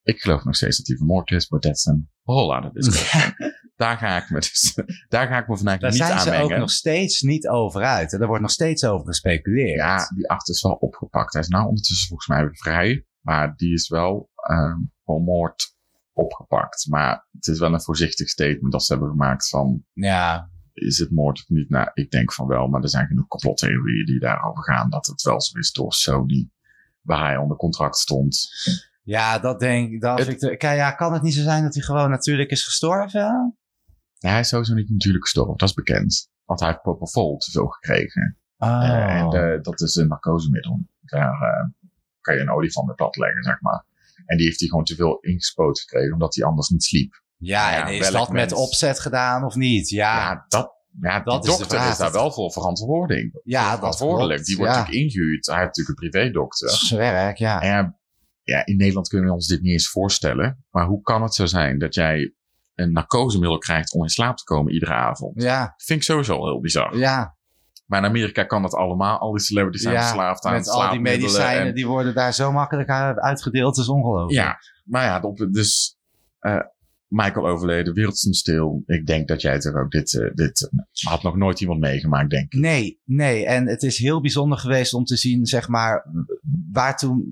Ik 0.04 0.21
geloof 0.21 0.43
nog 0.43 0.56
steeds 0.56 0.78
dat 0.78 0.88
hij 0.88 0.95
vermoord 0.95 1.32
is, 1.32 1.47
but 1.47 1.62
that's 1.62 1.88
a 1.88 1.97
whole 2.23 2.58
other 2.58 2.73
discussion. 2.73 3.34
daar, 3.78 3.98
ga 3.98 4.18
ik 4.18 4.30
me 4.30 4.40
dus, 4.40 4.80
daar 5.10 5.28
ga 5.28 5.38
ik 5.38 5.48
me 5.48 5.56
vandaag 5.56 5.80
Daar 5.80 5.90
niet 5.90 6.00
zijn 6.00 6.12
aan 6.12 6.20
ze 6.20 6.34
ook 6.34 6.56
nog 6.58 6.72
steeds 6.72 7.22
niet 7.22 7.48
over 7.48 7.84
uit. 7.84 8.13
En 8.13 8.22
er 8.22 8.28
wordt 8.28 8.42
nog 8.42 8.52
steeds 8.52 8.86
over 8.86 9.08
gespeculeerd. 9.08 9.78
Ja, 9.78 10.12
die 10.16 10.30
acht 10.30 10.50
is 10.50 10.62
wel 10.62 10.72
opgepakt. 10.72 11.34
Hij 11.34 11.42
is 11.42 11.48
nou 11.48 11.68
ondertussen 11.68 12.08
volgens 12.08 12.28
mij 12.28 12.50
vrij. 12.52 13.06
Maar 13.22 13.56
die 13.56 13.74
is 13.74 13.90
wel 13.90 14.30
ehm 14.36 14.78
voor 15.04 15.22
moord 15.22 15.76
opgepakt. 16.13 16.88
Maar 16.90 17.28
het 17.32 17.48
is 17.48 17.60
wel 17.60 17.74
een 17.74 17.82
voorzichtig 17.82 18.30
statement 18.30 18.72
dat 18.72 18.84
ze 18.84 18.92
hebben 18.92 19.10
gemaakt 19.10 19.50
van... 19.50 19.84
ja. 19.94 20.50
Is 20.74 20.98
het 20.98 21.12
moord 21.12 21.40
of 21.40 21.48
niet? 21.48 21.70
Nou, 21.70 21.90
ik 21.94 22.12
denk 22.12 22.34
van 22.34 22.48
wel. 22.48 22.68
Maar 22.68 22.82
er 22.82 22.90
zijn 22.90 23.08
genoeg 23.08 23.28
complottheorieën 23.28 24.06
die 24.06 24.20
daarover 24.20 24.63
gaan. 24.63 24.90
Dat 24.90 25.06
het 25.06 25.22
wel 25.22 25.42
zo 25.42 25.58
is 25.58 25.72
door 25.72 25.94
Sony. 25.94 26.50
Waar 27.02 27.26
hij 27.26 27.38
onder 27.38 27.58
contract 27.58 27.98
stond. 27.98 28.50
Ja, 29.04 29.40
dat 29.40 29.60
denk 29.60 29.92
ik. 29.92 30.02
Dat 30.02 30.18
Het- 30.26 30.42
ik 30.42 30.62
ja, 30.62 30.92
kan 30.92 31.13
het 31.13 31.22
niet 31.22 31.34
zo 31.34 31.42
zijn 31.42 31.63
dat 31.63 31.74
hij 31.74 31.84
gewoon 31.84 32.10
natuurlijk 32.10 32.50
is 32.50 32.63
gestorven? 32.63 33.58
Ja, 34.17 34.30
hij 34.30 34.39
is 34.39 34.47
sowieso 34.47 34.73
niet 34.73 34.89
natuurlijk 34.89 35.23
gestorven. 35.23 35.58
Dat 35.58 35.69
is 35.69 35.75
bekend. 35.75 36.30
Want 36.45 36.60
hij 36.60 36.69
heeft 36.69 36.82
propofol 36.82 37.38
te 37.38 37.51
veel 37.51 37.67
gekregen. 37.67 38.38
Oh. 38.58 39.10
En 39.10 39.32
eh, 39.32 39.62
dat 39.62 39.82
is 39.82 39.95
een 39.95 40.08
narcosemiddel. 40.08 40.80
Daar 41.01 41.34
eh, 41.34 41.69
kan 42.21 42.36
je 42.36 42.41
een 42.41 42.51
olifant 42.51 42.88
mee 42.88 42.95
plat 42.95 43.15
leggen, 43.15 43.43
zeg 43.43 43.62
maar. 43.62 43.86
En 44.25 44.38
die 44.38 44.45
heeft 44.45 44.60
hij 44.60 44.69
gewoon 44.69 44.84
te 44.84 44.95
veel 44.95 45.19
ingespoten 45.19 45.84
gekregen, 45.84 46.13
omdat 46.13 46.36
hij 46.36 46.45
anders 46.45 46.69
niet 46.69 46.84
sliep. 46.84 47.21
ja, 47.38 47.71
ja, 47.71 47.88
en 47.88 47.93
is 47.93 48.12
dat 48.12 48.32
met 48.32 48.51
opzet 48.51 48.99
gedaan 48.99 49.43
of 49.43 49.56
niet? 49.56 49.89
Ja, 49.89 50.15
Ja, 50.15 50.30
ja, 50.32 50.45
dat, 50.47 50.71
ja 51.01 51.19
Dat 51.19 51.43
die 51.43 51.51
is 51.51 51.58
de 51.58 51.63
dokter 51.63 51.89
is 51.89 51.97
daar 51.97 52.12
wel 52.12 52.32
voor 52.32 52.51
verantwoording. 52.51 53.39
dat 53.69 53.77
verantwoordelijk. 53.77 54.34
klopt. 54.34 54.45
Die 54.45 54.58
wordt 54.58 54.73
ja. 54.73 54.80
natuurlijk 54.80 55.06
ingehuurd. 55.06 55.45
Hij 55.45 55.56
heeft 55.56 55.67
natuurlijk 55.67 56.03
een 56.03 56.10
privédokter. 56.10 56.69
Zijn 56.69 56.99
werk, 56.99 57.38
ja. 57.38 57.62
En 57.62 57.69
ja, 57.69 58.58
ja, 58.58 58.65
in 58.65 58.77
Nederland 58.77 59.08
kunnen 59.08 59.27
we 59.30 59.36
ons 59.36 59.47
dit 59.47 59.62
niet 59.62 59.71
eens 59.71 59.89
voorstellen. 59.89 60.65
Maar 60.69 60.86
hoe 60.86 61.01
kan 61.01 61.21
het 61.21 61.34
zo 61.34 61.45
zijn 61.45 61.80
dat 61.80 61.93
jij 61.93 62.34
een 62.78 62.92
narcosemiddel 62.92 63.58
krijgt 63.58 63.94
om 63.94 64.04
in 64.04 64.10
slaap 64.10 64.38
te 64.38 64.44
komen 64.44 64.74
iedere 64.74 64.94
avond? 64.94 65.42
Ja, 65.42 65.74
Vind 65.78 66.00
ik 66.00 66.06
sowieso 66.06 66.36
al 66.36 66.46
heel 66.46 66.60
bizar. 66.62 66.98
ja. 66.98 67.36
Maar 67.86 68.00
in 68.00 68.06
Amerika 68.06 68.44
kan 68.44 68.62
dat 68.62 68.74
allemaal. 68.74 69.18
Al 69.20 69.32
die 69.32 69.42
celebrities 69.42 69.82
zijn 69.82 69.94
Ja, 69.96 70.02
verslaafd 70.02 70.46
aan 70.46 70.54
met 70.54 70.70
al 70.70 70.90
die 70.92 71.00
medicijnen, 71.00 71.68
en- 71.68 71.74
die 71.76 71.88
worden 71.88 72.13
daar 72.13 72.34
zo 72.34 72.52
makkelijk 72.52 72.90
uitgedeeld. 73.20 73.76
Dat 73.76 73.84
is 73.84 73.90
ongelooflijk. 73.92 74.32
Ja, 74.46 74.58
maar 74.84 75.04
ja, 75.04 75.48
dus 75.52 75.98
eh, 76.40 76.60
Michael 77.08 77.48
overleden, 77.48 77.94
wereld 77.94 78.18
stond 78.18 78.36
stil. 78.36 78.84
Ik 78.86 79.06
denk 79.06 79.28
dat 79.28 79.42
jij 79.42 79.60
toch 79.60 79.76
ook 79.76 79.92
dit, 79.92 80.13
eh, 80.20 80.34
dit 80.34 80.70
eh, 80.72 81.10
had 81.12 81.24
nog 81.24 81.36
nooit 81.36 81.62
iemand 81.62 81.80
meegemaakt, 81.80 82.30
denk 82.30 82.54
ik. 82.54 82.60
Nee, 82.60 83.02
nee. 83.06 83.46
En 83.46 83.68
het 83.68 83.84
is 83.84 83.98
heel 83.98 84.22
bijzonder 84.22 84.58
geweest 84.58 84.94
om 84.94 85.04
te 85.04 85.16
zien, 85.18 85.46
zeg 85.46 85.68
maar, 85.68 86.06
waartoe 86.72 87.24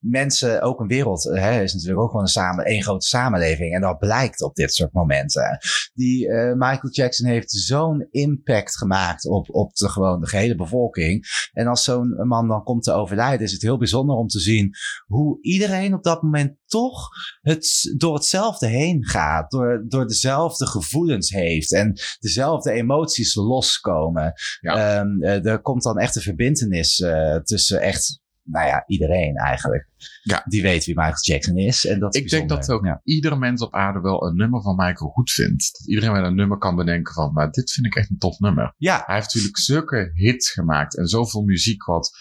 mensen, 0.00 0.62
ook 0.62 0.80
een 0.80 0.86
wereld, 0.86 1.30
eh, 1.30 1.42
hè, 1.42 1.62
is 1.62 1.72
natuurlijk 1.72 2.00
ook 2.00 2.10
gewoon 2.10 2.24
een, 2.24 2.30
samen, 2.30 2.64
één 2.64 2.82
grote 2.82 3.06
samenleving. 3.06 3.74
En 3.74 3.80
dat 3.80 3.98
blijkt 3.98 4.42
op 4.42 4.54
dit 4.54 4.74
soort 4.74 4.92
momenten. 4.92 5.58
Die 5.94 6.28
uh, 6.28 6.52
Michael 6.52 6.92
Jackson 6.92 7.26
heeft 7.26 7.50
zo'n 7.50 8.06
impact 8.10 8.76
gemaakt 8.76 9.26
op, 9.26 9.54
op 9.54 9.74
de, 9.74 9.88
gewoon 9.88 10.20
de 10.20 10.26
gehele 10.26 10.54
bevolking. 10.54 11.26
En 11.52 11.66
als 11.66 11.84
zo'n 11.84 12.08
man 12.08 12.48
dan 12.48 12.62
komt 12.62 12.82
te 12.82 12.92
overlijden, 12.92 13.46
is 13.46 13.52
het 13.52 13.62
heel 13.62 13.78
bijzonder 13.78 14.16
om 14.16 14.26
te 14.26 14.40
zien 14.40 14.74
hoe 15.06 15.38
iedereen 15.42 15.94
op 15.94 16.02
dat 16.02 16.22
moment 16.22 16.56
toch 16.66 17.08
het, 17.40 17.94
door 17.96 18.14
hetzelfde 18.14 18.66
heen 18.66 19.06
gaat. 19.06 19.50
Door, 19.50 19.84
door 19.88 20.06
dezelfde 20.06 20.66
gevoelens 20.66 21.30
heeft 21.30 21.72
en 21.72 22.00
dezelfde 22.18 22.72
emoties 22.72 23.34
loskomen. 23.34 24.32
Ja. 24.60 25.00
Um, 25.00 25.22
er 25.22 25.60
komt 25.60 25.82
dan 25.82 25.98
echt 25.98 26.16
een 26.16 26.22
verbindenis 26.22 26.98
uh, 26.98 27.36
tussen 27.36 27.80
echt 27.80 28.19
nou 28.42 28.66
ja, 28.66 28.84
iedereen 28.86 29.36
eigenlijk. 29.36 29.88
Ja. 30.22 30.44
Die 30.46 30.62
weet 30.62 30.84
wie 30.84 30.94
Michael 30.94 31.20
Jackson 31.20 31.56
is. 31.56 31.86
En 31.86 31.98
dat 31.98 32.14
is 32.14 32.20
Ik 32.20 32.28
denk 32.28 32.48
dat 32.48 32.70
ook 32.70 32.84
ja. 32.84 33.00
iedere 33.04 33.36
mens 33.36 33.62
op 33.62 33.74
aarde 33.74 34.00
wel 34.00 34.26
een 34.26 34.36
nummer 34.36 34.62
van 34.62 34.76
Michael 34.76 35.10
goed 35.10 35.30
vindt. 35.30 35.78
Dat 35.78 35.88
iedereen 35.88 36.12
wel 36.12 36.24
een 36.24 36.34
nummer 36.34 36.58
kan 36.58 36.76
bedenken 36.76 37.14
van, 37.14 37.32
maar 37.32 37.50
dit 37.50 37.72
vind 37.72 37.86
ik 37.86 37.94
echt 37.94 38.10
een 38.10 38.18
tof 38.18 38.38
nummer. 38.38 38.74
Ja. 38.76 39.02
Hij 39.06 39.14
heeft 39.14 39.26
natuurlijk 39.26 39.58
zulke 39.58 40.10
hits 40.14 40.50
gemaakt 40.50 40.96
en 40.96 41.06
zoveel 41.06 41.42
muziek 41.42 41.84
wat 41.84 42.18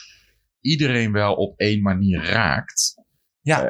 iedereen 0.60 1.12
wel 1.12 1.34
op 1.34 1.58
één 1.58 1.82
manier 1.82 2.24
raakt. 2.24 2.94
Ja. 3.42 3.64
Uh, 3.64 3.70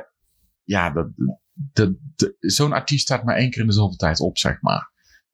ja, 0.63 0.89
dat, 0.89 1.07
dat, 1.53 1.93
dat, 2.15 2.33
zo'n 2.39 2.73
artiest 2.73 3.03
staat 3.03 3.23
maar 3.23 3.35
één 3.35 3.49
keer 3.49 3.61
in 3.61 3.67
de 3.67 3.73
zoveel 3.73 3.97
tijd 3.97 4.19
op, 4.19 4.37
zeg 4.37 4.61
maar 4.61 4.88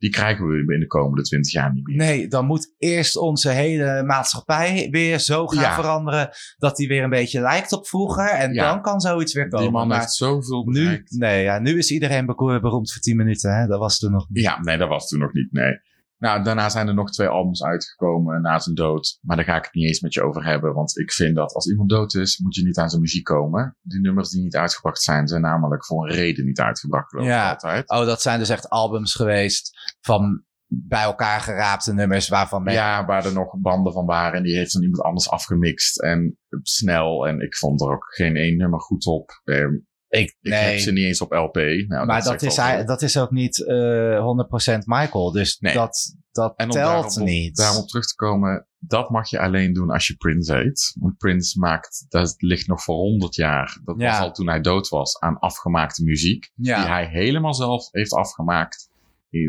die 0.06 0.14
krijgen 0.14 0.46
we 0.48 0.74
in 0.74 0.80
de 0.80 0.88
komende 0.88 1.24
twintig 1.24 1.52
jaar 1.52 1.74
niet 1.74 1.88
meer. 1.88 1.96
Nee, 1.98 2.28
dan 2.28 2.46
moet 2.46 2.74
eerst 2.78 3.18
onze 3.18 3.50
hele 3.50 4.04
maatschappij 4.04 4.88
weer 4.92 5.20
zo 5.20 5.48
gaan 5.48 5.62
Ja. 5.64 5.74
veranderen 5.76 6.30
dat 6.58 6.76
die 6.76 6.88
weer 6.88 7.04
een 7.04 7.10
beetje 7.10 7.42
lijkt 7.42 7.72
op 7.74 7.88
vroeger. 7.88 8.28
En 8.30 8.54
Ja. 8.54 8.72
dan 8.72 8.82
kan 8.82 9.00
zoiets 9.00 9.34
weer 9.34 9.48
komen. 9.48 9.66
Die 9.66 9.72
man 9.76 9.88
Maar 9.88 10.00
heeft 10.00 10.12
zoveel 10.14 10.64
nu, 10.66 10.84
bereikt. 10.84 11.12
nee, 11.18 11.44
ja, 11.44 11.60
nu 11.60 11.78
is 11.78 11.92
iedereen 11.92 12.26
beroemd 12.26 12.92
voor 12.92 13.02
10 13.02 13.16
minuten. 13.18 13.56
Hè? 13.60 13.68
Dat 13.68 13.80
was 13.80 14.00
toen 14.00 14.12
nog 14.12 14.30
niet. 14.30 14.44
Ja, 14.44 14.60
nee, 14.62 14.78
dat 14.78 14.90
was 14.90 15.08
toen 15.08 15.20
nog 15.20 15.34
niet, 15.34 15.52
nee. 15.52 15.80
Nou, 16.26 16.44
daarna 16.44 16.70
zijn 16.70 16.88
er 16.88 16.94
nog 16.94 17.12
twee 17.12 17.28
albums 17.28 17.64
uitgekomen 17.64 18.42
na 18.42 18.60
zijn 18.60 18.76
dood. 18.76 19.18
Maar 19.22 19.36
daar 19.36 19.46
ga 19.46 19.58
ik 19.58 19.64
het 19.64 19.74
niet 19.74 19.88
eens 19.88 20.00
met 20.00 20.14
je 20.14 20.24
over 20.24 20.46
hebben. 20.46 20.74
Want 20.74 20.98
ik 20.98 21.12
vind 21.12 21.36
dat 21.36 21.54
als 21.54 21.68
iemand 21.68 21.90
dood 21.90 22.14
is, 22.14 22.38
moet 22.38 22.56
je 22.56 22.64
niet 22.64 22.78
aan 22.78 22.90
zijn 22.90 23.02
muziek 23.02 23.24
komen. 23.24 23.78
Die 23.82 24.00
nummers 24.00 24.30
die 24.30 24.44
niet 24.44 24.56
uitgebracht 24.56 25.02
zijn, 25.02 25.28
zijn 25.28 25.42
namelijk 25.42 25.86
voor 25.86 26.06
een 26.06 26.16
reden 26.16 26.46
niet 26.46 26.60
uitgebracht. 26.60 27.12
Ja. 27.12 27.50
altijd. 27.50 27.90
Oh, 27.90 28.06
dat 28.06 28.22
zijn 28.22 28.40
dus 28.40 28.50
echt 28.50 28.70
albums 28.70 29.16
geweest 29.16 29.96
van 30.02 30.44
bij 30.68 31.04
elkaar 31.04 31.40
geraapte 31.40 31.94
nummers 31.94 32.28
waarvan 32.28 32.64
men... 32.64 32.74
Ja, 32.74 33.06
waar 33.06 33.26
er 33.26 33.34
nog 33.34 33.58
banden 33.60 33.94
van 33.94 34.06
waren. 34.06 34.38
En 34.38 34.44
die 34.44 34.58
heeft 34.58 34.74
dan 34.74 34.82
iemand 34.82 35.02
anders 35.02 35.30
afgemixt. 35.30 36.02
En 36.02 36.40
snel. 36.62 37.28
En 37.28 37.40
ik 37.42 37.56
vond 37.56 37.82
er 37.82 37.92
ook 37.92 38.06
geen 38.16 38.36
één 38.36 38.58
nummer 38.58 38.82
goed 38.82 39.06
op. 39.06 39.42
Ehm, 39.44 39.74
ik, 40.20 40.36
ik 40.42 40.52
nee. 40.52 40.60
heb 40.60 40.80
ze 40.80 40.92
niet 40.92 41.06
eens 41.06 41.22
op 41.22 41.32
LP. 41.32 41.56
Nou, 41.56 42.06
maar 42.06 42.24
dat 42.24 42.42
is, 42.42 42.56
hij, 42.58 42.86
dat 42.86 43.02
is 43.02 43.18
ook 43.18 43.32
niet 43.32 43.66
eh 43.66 44.76
100% 44.76 44.78
Michael. 44.86 45.32
Dus 45.32 45.58
Nee. 45.60 45.74
dat, 45.74 46.16
dat 46.32 46.54
En 46.56 46.66
om 46.66 46.72
telt 46.72 46.86
daarop, 46.86 47.16
niet. 47.28 47.56
daarom 47.56 47.82
op 47.82 47.88
terug 47.88 48.06
te 48.06 48.16
komen, 48.16 48.68
dat 48.78 49.10
mag 49.10 49.30
je 49.30 49.40
alleen 49.40 49.74
doen 49.74 49.90
als 49.90 50.08
je 50.08 50.16
Prince 50.16 50.56
heet. 50.56 50.96
Want 51.00 51.18
Prince 51.18 51.60
maakt, 51.60 52.06
dat 52.10 52.34
ligt 52.38 52.68
nog 52.68 52.84
voor 52.84 52.96
100 52.96 53.36
jaar. 53.36 53.78
Dat 53.84 53.96
Ja. 54.00 54.10
was 54.12 54.20
al 54.20 54.32
toen 54.32 54.48
hij 54.48 54.62
dood 54.62 54.90
was 54.90 55.20
aan 55.20 55.40
afgemaakte 55.40 56.04
muziek. 56.04 56.52
ja. 56.56 56.78
Die 56.82 56.88
hij 56.92 57.06
helemaal 57.08 57.54
zelf 57.54 57.88
heeft 57.92 58.14
afgemaakt. 58.14 58.90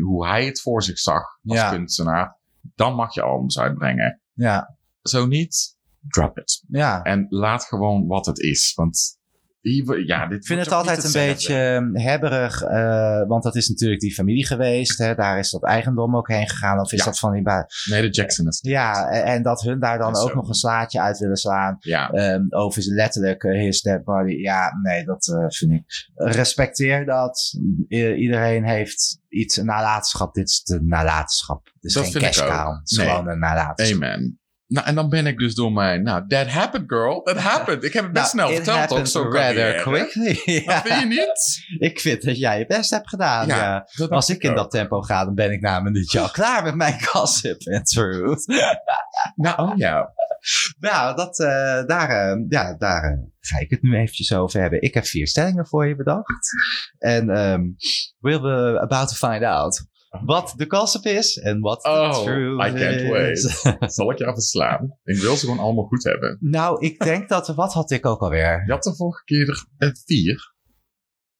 Hoe 0.03 0.27
hij 0.27 0.45
het 0.45 0.61
voor 0.61 0.83
zich 0.83 0.99
zag 0.99 1.23
als 1.45 1.57
Ja. 1.57 1.69
kunstenaar. 1.69 2.37
Dan 2.75 2.95
mag 2.95 3.13
je 3.13 3.21
albums 3.21 3.59
uitbrengen. 3.59 4.21
ja, 4.33 4.77
Zo 5.01 5.25
niet, 5.27 5.77
drop 6.07 6.37
it. 6.37 6.63
ja. 6.67 7.01
En 7.03 7.25
laat 7.29 7.63
gewoon 7.65 8.07
wat 8.07 8.25
het 8.25 8.39
is. 8.39 8.71
Want 8.75 9.16
hier, 9.61 10.05
ja, 10.05 10.27
dit 10.27 10.37
Ik 10.39 10.45
vind 10.45 10.59
het 10.59 10.71
altijd 10.71 11.03
een 11.03 11.11
beetje 11.11 11.55
eh, 11.93 12.03
hebberig, 12.05 12.61
eh, 12.61 13.23
want 13.27 13.43
dat 13.43 13.55
is 13.55 13.69
natuurlijk 13.69 14.01
die 14.01 14.13
familie 14.13 14.45
geweest. 14.45 14.97
Hè? 14.97 15.15
Daar 15.15 15.39
is 15.39 15.51
dat 15.51 15.63
eigendom 15.63 16.15
ook 16.15 16.27
heen 16.27 16.49
gegaan. 16.49 16.79
Of 16.79 16.91
is 16.91 16.99
Ja. 16.99 17.05
dat 17.05 17.19
van 17.19 17.33
die 17.33 17.43
Nee, 17.89 18.01
de 18.01 18.09
Jackson 18.09 18.47
is. 18.47 18.59
Ja, 18.61 19.09
en, 19.09 19.23
en 19.23 19.43
dat 19.43 19.61
hun 19.61 19.79
daar 19.79 19.97
dan 19.97 20.15
ook 20.15 20.33
nog 20.35 20.47
een 20.47 20.53
slaatje 20.53 21.01
uit 21.01 21.17
willen 21.17 21.37
slaan. 21.37 21.77
Ja, 21.79 22.09
ehm, 22.09 22.41
over 22.49 22.81
zijn 22.81 22.95
letterlijk 22.95 23.43
eh, 23.43 23.59
his 23.61 23.81
dead 23.81 24.03
body. 24.03 24.33
Ja, 24.33 24.71
nee, 24.83 25.05
dat 25.05 25.27
eh, 25.27 25.45
vind 25.47 25.71
ik. 25.71 26.09
Respecteer 26.15 27.05
dat. 27.05 27.53
I- 27.89 28.13
iedereen 28.13 28.65
heeft 28.65 29.19
iets, 29.29 29.57
een 29.57 29.65
nalatenschap. 29.65 30.33
Dit 30.33 30.49
is 30.49 30.63
de 30.63 30.79
nalatenschap. 30.83 31.65
Het 31.65 31.83
is 31.83 31.93
Dat 31.93 32.05
geen 32.07 32.21
cash 32.21 32.39
cow. 32.39 32.79
Het 32.79 32.91
is 32.91 32.97
Nee. 32.97 33.07
gewoon 33.09 33.27
een 33.27 33.39
nalatenschap. 33.39 34.03
Amen. 34.03 34.39
Nou, 34.67 34.87
en 34.87 34.95
dan 34.95 35.09
ben 35.09 35.27
ik 35.27 35.37
dus 35.37 35.55
door 35.55 35.71
mijn... 35.71 36.03
Nou, 36.03 36.27
that 36.27 36.47
happened, 36.47 36.89
girl. 36.89 37.21
That 37.21 37.37
happened. 37.37 37.83
Ik 37.83 37.93
heb 37.93 38.03
het 38.03 38.13
best 38.13 38.33
Nou, 38.33 38.53
snel 38.53 38.63
verteld 38.63 38.99
ook 38.99 39.07
zo 39.07 39.31
rather 39.31 39.81
quickly. 39.81 40.33
Dat 40.65 40.81
vind 40.81 40.99
je 40.99 41.05
niet? 41.05 41.65
Ik 41.89 41.99
vind 41.99 42.23
dat 42.23 42.37
jij 42.37 42.59
je 42.59 42.65
best 42.65 42.89
hebt 42.89 43.09
gedaan. 43.09 43.47
Ja. 43.47 43.87
Als 44.09 44.29
ik 44.29 44.43
in 44.43 44.55
dat 44.55 44.71
tempo 44.71 45.01
ga, 45.01 45.25
dan 45.25 45.35
ben 45.35 45.51
ik 45.51 45.61
na 45.61 45.77
een 45.77 45.83
minuutje 45.83 46.19
al 46.19 46.29
klaar 46.29 46.63
met 46.63 46.75
mijn 46.75 47.03
gossip 47.03 47.61
en 47.61 47.83
truth. 47.83 48.45
Nou, 49.35 49.61
oh 49.61 49.77
ja. 49.77 50.13
nou, 50.79 51.15
dat, 51.15 51.39
eh, 51.39 51.85
daar, 51.85 52.09
eh, 52.09 52.45
ja, 52.49 52.75
daar 52.77 53.03
eh, 53.03 53.17
ga 53.39 53.59
ik 53.59 53.69
het 53.69 53.81
nu 53.81 53.95
eventjes 53.95 54.33
over 54.33 54.61
hebben. 54.61 54.81
Ik 54.81 54.93
heb 54.93 55.05
vier 55.05 55.27
stellingen 55.27 55.67
voor 55.67 55.87
je 55.87 55.95
bedacht. 55.95 56.49
En 56.97 57.29
ehm 57.29 57.61
we're 58.19 58.79
about 58.79 59.07
to 59.07 59.27
find 59.27 59.43
out 59.43 59.85
wat 60.25 60.53
de 60.55 60.65
gossip 60.67 61.05
is 61.05 61.37
en 61.37 61.59
wat 61.59 61.81
de 61.81 61.89
Oh, 61.89 62.23
truth 62.23 62.65
I 62.67 62.73
can't 62.79 63.01
is. 63.01 63.63
wait. 63.63 63.91
Zal 63.93 64.11
ik 64.11 64.17
je 64.17 64.25
even 64.27 64.41
slaan? 64.41 64.97
Ik 65.03 65.17
wil 65.21 65.35
ze 65.35 65.45
gewoon 65.45 65.59
allemaal 65.59 65.83
goed 65.85 66.03
hebben. 66.03 66.37
nou, 66.39 66.85
ik 66.85 66.99
denk 67.03 67.29
dat... 67.29 67.47
Wat 67.47 67.73
had 67.73 67.91
ik 67.91 68.05
ook 68.05 68.21
alweer? 68.21 68.63
Je 68.65 68.71
had 68.71 68.83
de 68.83 68.95
vorige 68.95 69.23
keer 69.23 69.49
er 69.49 69.65
een 69.77 69.95
vier. 70.05 70.55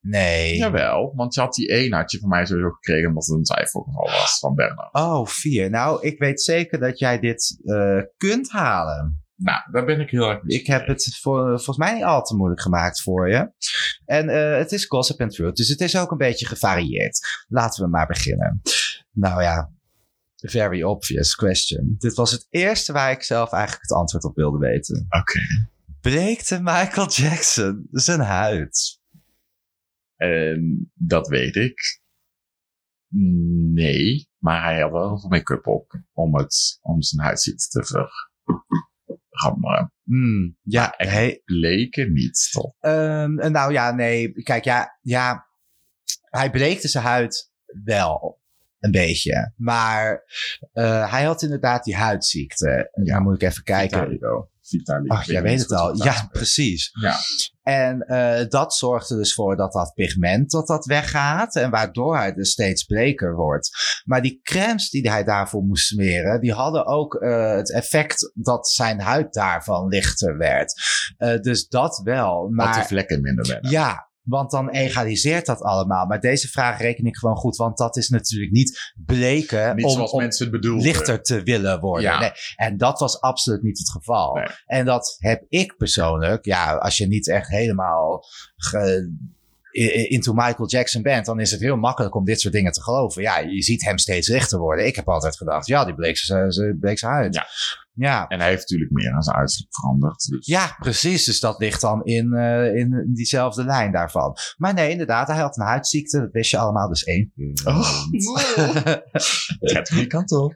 Nee. 0.02 0.56
Jawel, 0.58 1.14
want 1.16 1.34
je 1.34 1.40
had 1.42 1.54
die 1.54 1.68
één 1.70 1.94
had 1.94 2.12
je 2.12 2.20
van 2.20 2.30
mij 2.30 2.46
sowieso 2.46 2.70
gekregen 2.70 3.08
omdat 3.08 3.26
het 3.26 3.36
een 3.38 3.44
twijfelgeval 3.44 4.04
was 4.06 4.40
van 4.40 4.56
Bernard. 4.56 4.94
Oh, 4.94 5.26
vier. 5.26 5.70
Nou, 5.70 6.02
ik 6.08 6.20
weet 6.20 6.42
zeker 6.42 6.80
dat 6.80 7.00
jij 7.00 7.20
dit 7.20 7.60
eh, 7.64 8.02
kunt 8.18 8.50
halen. 8.52 9.26
Nou, 9.38 9.72
daar 9.72 9.86
ben 9.86 10.00
ik 10.00 10.10
heel 10.10 10.30
erg 10.30 10.44
mee. 10.44 10.60
Ik 10.60 10.68
heb 10.68 10.88
het 10.88 11.18
voor, 11.22 11.48
volgens 11.48 11.78
mij 11.78 11.94
niet 11.94 12.04
al 12.04 12.22
te 12.22 12.36
moeilijk 12.36 12.62
gemaakt 12.62 13.02
voor 13.02 13.30
je. 13.30 13.52
En 14.06 14.30
eh, 14.30 14.58
het 14.58 14.72
is 14.72 14.86
gossip 14.86 15.22
and 15.22 15.32
truth, 15.32 15.56
dus 15.56 15.68
het 15.68 15.82
is 15.82 15.98
ook 15.98 16.12
een 16.12 16.18
beetje 16.18 16.46
gevarieerd. 16.46 17.46
Laten 17.48 17.84
we 17.84 17.90
maar 17.90 18.08
beginnen. 18.08 18.62
Nou 19.12 19.42
ja, 19.42 19.72
very 20.36 20.82
obvious 20.82 21.36
question. 21.36 21.96
Dit 21.98 22.14
was 22.14 22.32
het 22.32 22.48
eerste 22.50 22.94
waar 22.94 23.12
ik 23.12 23.24
zelf 23.24 23.52
eigenlijk 23.52 23.82
het 23.82 23.98
antwoord 23.98 24.24
op 24.24 24.36
wilde 24.36 24.58
weten. 24.58 25.06
Oké. 25.10 25.40
Bleekte 26.02 26.62
Michael 26.62 27.10
Jackson 27.10 27.88
zijn 27.92 28.20
huid? 28.20 29.00
En 30.16 30.92
dat 30.94 31.28
weet 31.28 31.56
ik. 31.56 32.02
Nee, 33.74 34.30
maar 34.38 34.64
hij 34.64 34.82
had 34.82 34.92
wel 34.92 35.08
heel 35.08 35.20
veel 35.20 35.30
make-up 35.30 35.68
op 35.68 36.02
om, 36.14 36.36
het, 36.36 36.80
om 36.82 37.02
zijn 37.02 37.26
huidziekte 37.26 37.70
te 37.70 38.10
Hmm, 40.04 40.58
ja, 40.62 40.94
echt. 40.98 41.12
hey, 41.12 41.42
Bleken 41.46 42.14
niet, 42.14 42.50
toch? 42.52 42.74
Ehm, 42.80 43.52
nou 43.52 43.72
ja, 43.72 43.92
nee. 43.92 44.32
Kijk, 44.32 44.64
ja, 44.64 44.98
ja. 45.02 45.46
Hij 46.22 46.52
bleekte 46.52 46.88
zijn 46.88 47.04
huid 47.04 47.52
wel. 47.84 48.40
Een 48.80 48.92
beetje. 48.92 49.54
Maar 49.56 50.24
eh, 50.74 51.12
hij 51.12 51.24
had 51.24 51.42
inderdaad 51.42 51.84
die 51.84 51.96
huidziekte. 51.96 52.92
Ja. 53.04 53.20
Moet 53.20 53.36
ik 53.42 53.50
even 53.50 53.64
kijken. 53.64 54.20
Vitiligo. 54.68 55.16
Ach, 55.16 55.26
jij 55.26 55.42
weet 55.42 55.60
het 55.60 55.72
al. 55.72 55.96
Ja, 56.04 56.28
precies. 56.32 56.90
Ja. 57.02 57.16
En 57.64 58.02
eh, 58.02 58.50
dat 58.50 58.74
zorgt 58.74 59.10
er 59.10 59.18
dus 59.18 59.34
voor 59.34 59.56
dat 59.56 59.72
dat 59.72 59.94
pigment 59.94 60.52
dat 60.52 60.68
dat 60.68 60.86
weggaat. 60.86 61.56
En 61.56 61.70
waardoor 61.70 62.18
hij 62.18 62.34
dus 62.34 62.52
steeds 62.52 62.84
bleker 62.84 63.36
wordt. 63.36 63.70
Maar 64.06 64.22
die 64.22 64.40
crèmes 64.44 64.90
die 64.90 65.10
hij 65.10 65.24
daarvoor 65.24 65.64
moest 65.64 65.88
smeren, 65.88 66.42
die 66.42 66.54
hadden 66.54 66.86
ook 66.86 67.16
eh, 67.16 67.56
het 67.56 67.72
effect 67.72 68.32
dat 68.34 68.70
zijn 68.70 69.00
huid 69.00 69.34
daarvan 69.34 69.88
lichter 69.88 70.38
werd. 70.38 70.74
Eh, 71.18 71.40
dus 71.40 71.68
dat 71.68 72.02
wel. 72.04 72.42
Dat 72.42 72.52
Maar 72.52 72.82
de 72.82 72.88
vlekken 72.88 73.22
minder 73.22 73.48
werden. 73.48 73.72
ja, 73.72 74.07
want 74.28 74.52
dan 74.52 74.70
egaliseert 74.70 75.46
dat 75.46 75.62
allemaal. 75.62 76.06
Maar 76.06 76.20
deze 76.20 76.48
vraag 76.48 76.80
reken 76.80 77.06
ik 77.06 77.18
gewoon 77.18 77.36
goed, 77.36 77.56
want 77.56 77.78
dat 77.78 77.98
is 77.98 78.10
natuurlijk 78.10 78.52
niet 78.52 78.94
bleken 79.06 79.76
Niet 79.76 79.86
om, 79.86 79.92
zoals 79.92 80.12
om 80.12 80.20
mensen 80.20 80.46
het 80.46 80.54
bedoelden. 80.62 80.86
lichter 80.86 81.22
te 81.22 81.44
willen 81.44 81.80
worden. 81.80 82.04
Ja. 82.12 82.20
Nee. 82.20 82.32
En 82.56 82.78
dat 82.78 83.00
was 83.00 83.22
absoluut 83.22 83.62
niet 83.64 83.78
het 83.78 83.90
geval. 83.90 84.34
Nee. 84.36 84.46
En 84.66 84.86
dat 84.86 85.16
heb 85.20 85.44
ik 85.50 85.78
persoonlijk, 85.78 86.46
ja, 86.46 86.76
als 86.76 86.98
je 86.98 87.08
niet 87.08 87.30
echt 87.30 87.48
helemaal 87.50 88.24
ge- 88.56 89.14
into 90.10 90.34
Michael 90.34 90.70
Jackson 90.70 91.02
bent, 91.02 91.26
dan 91.26 91.40
is 91.40 91.52
het 91.52 91.60
heel 91.60 91.76
makkelijk 91.78 92.16
om 92.16 92.26
dit 92.26 92.42
soort 92.42 92.54
dingen 92.54 92.72
te 92.72 92.82
geloven. 92.84 93.22
Ja, 93.22 93.38
je 93.40 93.62
ziet 93.64 93.84
hem 93.86 93.98
steeds 93.98 94.28
lichter 94.28 94.60
worden. 94.60 94.86
Ik 94.86 94.96
heb 94.96 95.10
altijd 95.10 95.38
gedacht, 95.38 95.68
ja, 95.68 95.86
die 95.86 95.96
bleek 95.96 96.18
ze 96.18 96.76
bleek 96.80 97.00
zijn 97.00 97.12
huid. 97.12 97.36
Ja. 97.36 97.46
Ja. 97.98 98.28
En 98.28 98.40
hij 98.40 98.50
heeft 98.50 98.62
natuurlijk 98.62 98.92
meer 98.92 99.14
aan 99.14 99.22
zijn 99.22 99.36
uiterlijk 99.36 99.76
veranderd. 99.76 100.28
Dus. 100.28 100.46
Ja, 100.46 100.76
precies. 100.80 101.26
Dus 101.26 101.40
dat 101.40 101.60
ligt 101.60 101.82
dan 101.82 102.04
in, 102.04 102.34
eh, 102.34 102.76
in 102.76 103.12
diezelfde 103.14 103.64
lijn 103.64 103.92
daarvan. 103.92 104.38
Maar 104.58 104.74
nee, 104.74 104.92
inderdaad, 104.92 105.28
hij 105.28 105.38
had 105.38 105.58
een 105.58 105.66
huidziekte. 105.66 106.20
Dat 106.20 106.32
wist 106.32 106.52
je 106.52 106.58
allemaal, 106.58 106.88
dus 106.88 107.04
één. 107.04 107.32
Oh. 107.66 108.06
Het 109.60 109.72
gaat 109.74 109.90
goede 109.90 110.08
kant 110.08 110.32
op. 110.32 110.56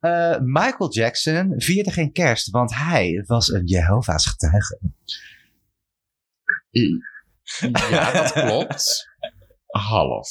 Eh, 0.00 0.38
Michael 0.40 0.92
Jackson 0.92 1.54
vierde 1.56 1.90
geen 1.90 2.12
kerst, 2.12 2.50
want 2.50 2.74
hij 2.74 3.24
was 3.26 3.48
een 3.48 3.64
Jehovah's 3.64 4.26
getuige. 4.26 4.80
Ja, 7.90 8.12
dat 8.12 8.32
klopt. 8.32 9.08
Half. 9.66 10.28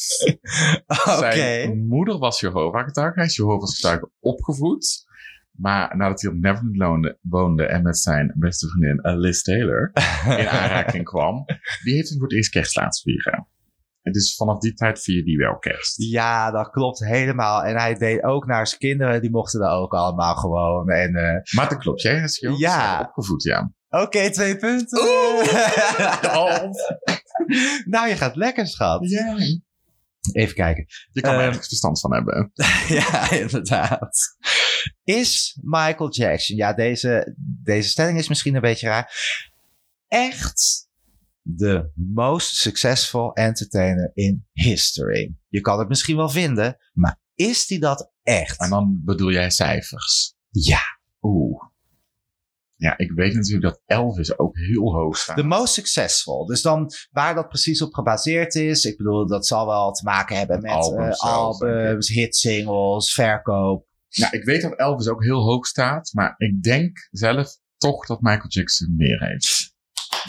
Zijn 1.20 1.88
moeder 1.88 2.18
was 2.18 2.40
Jehovah-getuige. 2.40 3.20
Hij 3.20 3.26
is 3.26 3.36
Jehovah's-getuige 3.36 4.10
opgevoed. 4.20 5.08
Maar 5.60 5.98
nadat 5.98 6.22
hij 6.22 6.32
op 6.32 6.38
Neverland 6.38 7.14
woonde, 7.22 7.66
en 7.66 7.82
met 7.84 7.98
zijn 7.98 8.34
beste 8.38 8.68
vriendin 8.68 9.18
Liz 9.18 9.42
Taylor 9.42 9.92
in 10.26 10.48
aanraking 10.60 11.04
kwam, 11.04 11.46
die 11.84 11.94
heeft 11.96 12.10
hem 12.10 12.18
voor 12.18 12.28
het 12.28 12.36
eerst 12.38 12.52
kerst 12.52 12.76
laten 12.76 13.02
vieren. 13.02 13.48
En 14.02 14.12
dus 14.12 14.36
vanaf 14.36 14.60
die 14.60 14.74
tijd 14.74 15.02
vierde 15.02 15.32
hij 15.32 15.40
wel 15.48 15.58
kerst. 15.58 16.04
Ja, 16.04 16.52
dat 16.52 16.70
klopt 16.70 17.00
helemaal. 17.06 17.64
En 17.64 17.76
hij 17.78 17.94
deed 17.94 18.24
ook 18.24 18.46
naar 18.46 18.68
zijn 18.68 18.80
kinderen, 18.80 19.22
die 19.22 19.32
mochten 19.32 19.60
daar 19.60 19.72
ook 19.78 19.94
allemaal 19.94 20.36
gewoon. 20.36 20.90
En, 20.90 21.16
eh, 21.16 21.54
Maar 21.56 21.70
dat 21.70 21.78
klopt, 21.78 22.02
jij 22.02 22.22
is 22.24 22.46
Ja. 22.58 23.00
opgevoed, 23.08 23.44
ja. 23.44 23.72
Oké, 23.90 24.30
twee 24.32 24.58
punten. 24.58 25.08
Half. 26.32 26.78
nou, 27.86 28.08
je 28.10 28.16
gaat 28.16 28.36
lekker, 28.36 28.68
schat. 28.68 29.10
Ja. 29.10 29.36
Even 30.32 30.56
kijken. 30.56 30.86
Je 31.12 31.22
kan 31.22 31.34
er 31.34 31.40
Ehm, 31.40 31.48
ergens 31.48 31.68
verstand 31.68 32.00
van 32.00 32.14
hebben. 32.14 32.52
ja, 33.00 33.32
inderdaad. 33.32 34.38
Is 35.04 35.60
Michael 35.62 36.12
Jackson, 36.12 36.56
ja, 36.56 36.74
deze, 36.74 37.36
deze 37.64 37.90
stelling 37.90 38.18
is 38.18 38.28
misschien 38.28 38.56
een 38.56 38.62
beetje 38.62 38.88
raar, 38.88 39.14
echt 40.08 40.88
de 41.42 41.92
most 41.94 42.56
successful 42.56 43.34
entertainer 43.34 44.12
in 44.14 44.48
history? 44.52 45.36
Je 45.48 45.62
kan 45.62 45.80
het 45.80 45.88
misschien 45.88 46.16
wel 46.16 46.30
vinden, 46.30 46.78
maar 46.94 47.20
is 47.36 47.68
die 47.68 47.80
dat 47.80 48.12
echt? 48.24 48.60
En 48.60 48.70
dan 48.70 49.02
bedoel 49.06 49.32
jij 49.32 49.50
cijfers. 49.50 50.36
Ja. 50.50 50.82
Oeh. 51.22 51.69
Ja, 52.80 52.98
ik 52.98 53.12
weet 53.12 53.34
natuurlijk 53.34 53.64
dat 53.64 53.82
Elvis 53.86 54.38
ook 54.38 54.58
heel 54.58 54.94
hoog 54.94 55.18
staat. 55.18 55.36
De 55.36 55.44
most 55.44 55.74
successful. 55.74 56.46
Dus 56.46 56.62
dan 56.62 56.92
waar 57.12 57.36
dat 57.36 57.48
precies 57.48 57.82
op 57.82 57.94
gebaseerd 57.94 58.56
is. 58.56 58.86
Ik 58.86 58.98
bedoel, 58.98 59.28
dat 59.28 59.48
zal 59.48 59.66
wel 59.66 59.92
te 59.92 60.04
maken 60.04 60.38
hebben 60.38 60.62
met 60.62 60.72
Albums 60.72 60.98
denk 60.98 61.14
ik. 61.14 61.20
albums 61.22 62.08
hitsingles, 62.08 63.14
verkoop. 63.14 63.88
Ja, 64.08 64.32
ik 64.32 64.44
weet 64.44 64.62
dat 64.62 64.76
Elvis 64.76 65.08
ook 65.08 65.24
heel 65.24 65.42
hoog 65.42 65.66
staat, 65.66 66.10
maar 66.14 66.34
ik 66.38 66.64
denk 66.64 67.08
zelf 67.12 67.58
toch 67.78 68.06
dat 68.06 68.22
Michael 68.22 68.50
Jackson 68.50 68.96
meer 68.96 69.24
heeft. 69.24 69.76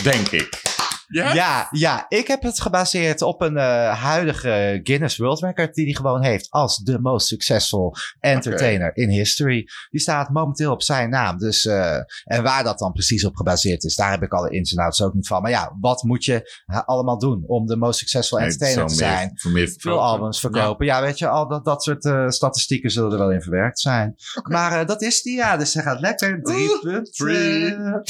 Denk 0.02 0.28
ik. 0.28 0.62
Ja? 1.12 1.32
Ja, 1.34 1.68
ja, 1.70 2.04
ik 2.08 2.26
heb 2.26 2.42
het 2.42 2.60
gebaseerd 2.60 3.22
op 3.22 3.40
een 3.40 3.56
eh, 3.56 4.02
huidige 4.02 4.80
Guinness 4.82 5.16
World 5.16 5.40
Record 5.40 5.74
die 5.74 5.84
hij 5.84 5.94
gewoon 5.94 6.22
heeft 6.22 6.50
als 6.50 6.76
de 6.76 6.98
most 7.00 7.26
successful 7.26 7.94
entertainer 8.20 8.96
in 8.96 9.08
history. 9.08 9.66
Die 9.90 10.00
staat 10.00 10.28
momenteel 10.30 10.72
op 10.72 10.82
zijn 10.82 11.10
naam. 11.10 11.38
Dus, 11.38 11.66
eh, 11.66 11.96
en 12.24 12.42
waar 12.42 12.64
dat 12.64 12.78
dan 12.78 12.92
precies 12.92 13.24
op 13.24 13.36
gebaseerd 13.36 13.84
is, 13.84 13.94
daar 13.94 14.10
heb 14.10 14.22
ik 14.22 14.32
alle 14.32 14.50
ins 14.50 14.72
en 14.74 14.82
outs 14.82 15.02
ook 15.02 15.14
niet 15.14 15.26
van. 15.26 15.42
Maar 15.42 15.50
ja, 15.50 15.76
wat 15.80 16.02
moet 16.02 16.24
je 16.24 16.62
ha- 16.64 16.82
allemaal 16.86 17.18
doen 17.18 17.44
om 17.46 17.66
de 17.66 17.76
most 17.76 17.98
successful 17.98 18.38
Nee, 18.38 18.46
entertainer 18.46 18.86
te 18.86 18.94
meer- 18.94 19.04
zijn? 19.12 19.30
Voor 19.34 19.50
meer 19.50 19.74
Veel 19.76 20.00
albums 20.02 20.40
verkopen. 20.40 20.86
Ja, 20.86 21.00
weet 21.00 21.18
je, 21.18 21.28
al 21.28 21.48
dat, 21.48 21.64
dat 21.64 21.82
soort 21.82 22.04
eh, 22.04 22.28
statistieken 22.28 22.90
zullen 22.90 23.12
er 23.12 23.18
wel 23.18 23.30
in 23.32 23.42
verwerkt 23.42 23.80
zijn. 23.80 24.14
Maar 24.42 24.80
eh, 24.80 24.86
dat 24.86 25.02
is 25.02 25.22
die, 25.22 25.36
ja. 25.36 25.56
Dus 25.56 25.74
hij 25.74 25.82
gaat 25.82 26.00
lekker. 26.00 26.42
Drie 26.42 26.78
punten. 26.80 28.02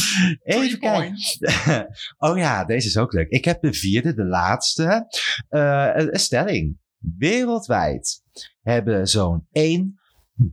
Even 0.43 0.79
kijken. 0.79 1.15
oh 2.29 2.37
ja, 2.39 2.65
deze 2.65 2.90
is 2.91 2.97
ook 2.97 3.13
leuk. 3.13 3.29
Ik 3.29 3.45
heb 3.45 3.61
de 3.63 3.73
vierde, 3.73 4.15
de 4.15 4.25
laatste. 4.25 5.07
Eh, 5.49 5.91
een, 5.95 6.13
een 6.15 6.21
stelling. 6.21 6.79
Wereldwijd 7.19 8.23
hebben 8.61 9.09
zo'n 9.09 9.47
1 9.53 10.01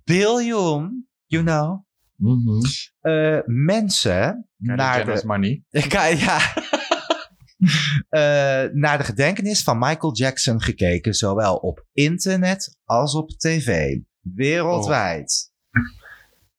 biljoen, 0.04 1.08
you 1.26 1.44
know, 1.44 1.86
Mhm. 2.16 2.62
eh, 3.00 3.40
mensen 3.46 4.50
Naar 4.58 4.76
naar 4.76 5.06
de 5.06 5.22
money. 5.26 5.64
ja, 5.90 6.06
ja. 6.06 6.40
Eh, 8.10 8.72
naar 8.74 8.98
de 8.98 9.04
gedenkenis 9.04 9.64
van 9.64 9.78
Michael 9.80 10.16
Jackson 10.16 10.62
gekeken, 10.62 11.14
zowel 11.14 11.56
op 11.56 11.86
internet 11.94 12.78
als 12.84 13.16
op 13.16 13.30
tv. 13.30 13.98
Wereldwijd. 14.20 15.52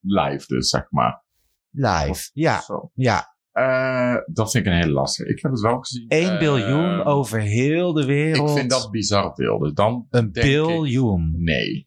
Live 0.00 0.46
dus, 0.46 0.68
zeg 0.68 0.90
maar. 0.90 1.24
Live. 1.70 2.30
Ja, 2.32 2.60
Zo. 2.60 2.90
ja. 2.94 3.36
Eh, 3.58 4.14
dat 4.26 4.50
vind 4.50 4.66
ik 4.66 4.72
een 4.72 4.78
hele 4.78 4.92
lastige. 4.92 5.30
Ik 5.30 5.42
heb 5.42 5.50
het 5.52 5.60
wel 5.60 5.78
gezien. 5.78 6.04
1 6.08 6.32
Eh, 6.32 6.38
biljoen 6.38 7.04
over 7.04 7.40
heel 7.40 7.92
de 7.92 8.04
wereld. 8.04 8.50
Ik 8.50 8.56
vind 8.58 8.70
dat 8.70 8.90
bizar 8.90 9.34
veel. 9.34 9.58
Dus 9.58 9.72
dan 9.72 10.06
Een 10.10 10.26
ik- 10.32 10.32
biljoen. 10.42 11.32
nee. 11.36 11.86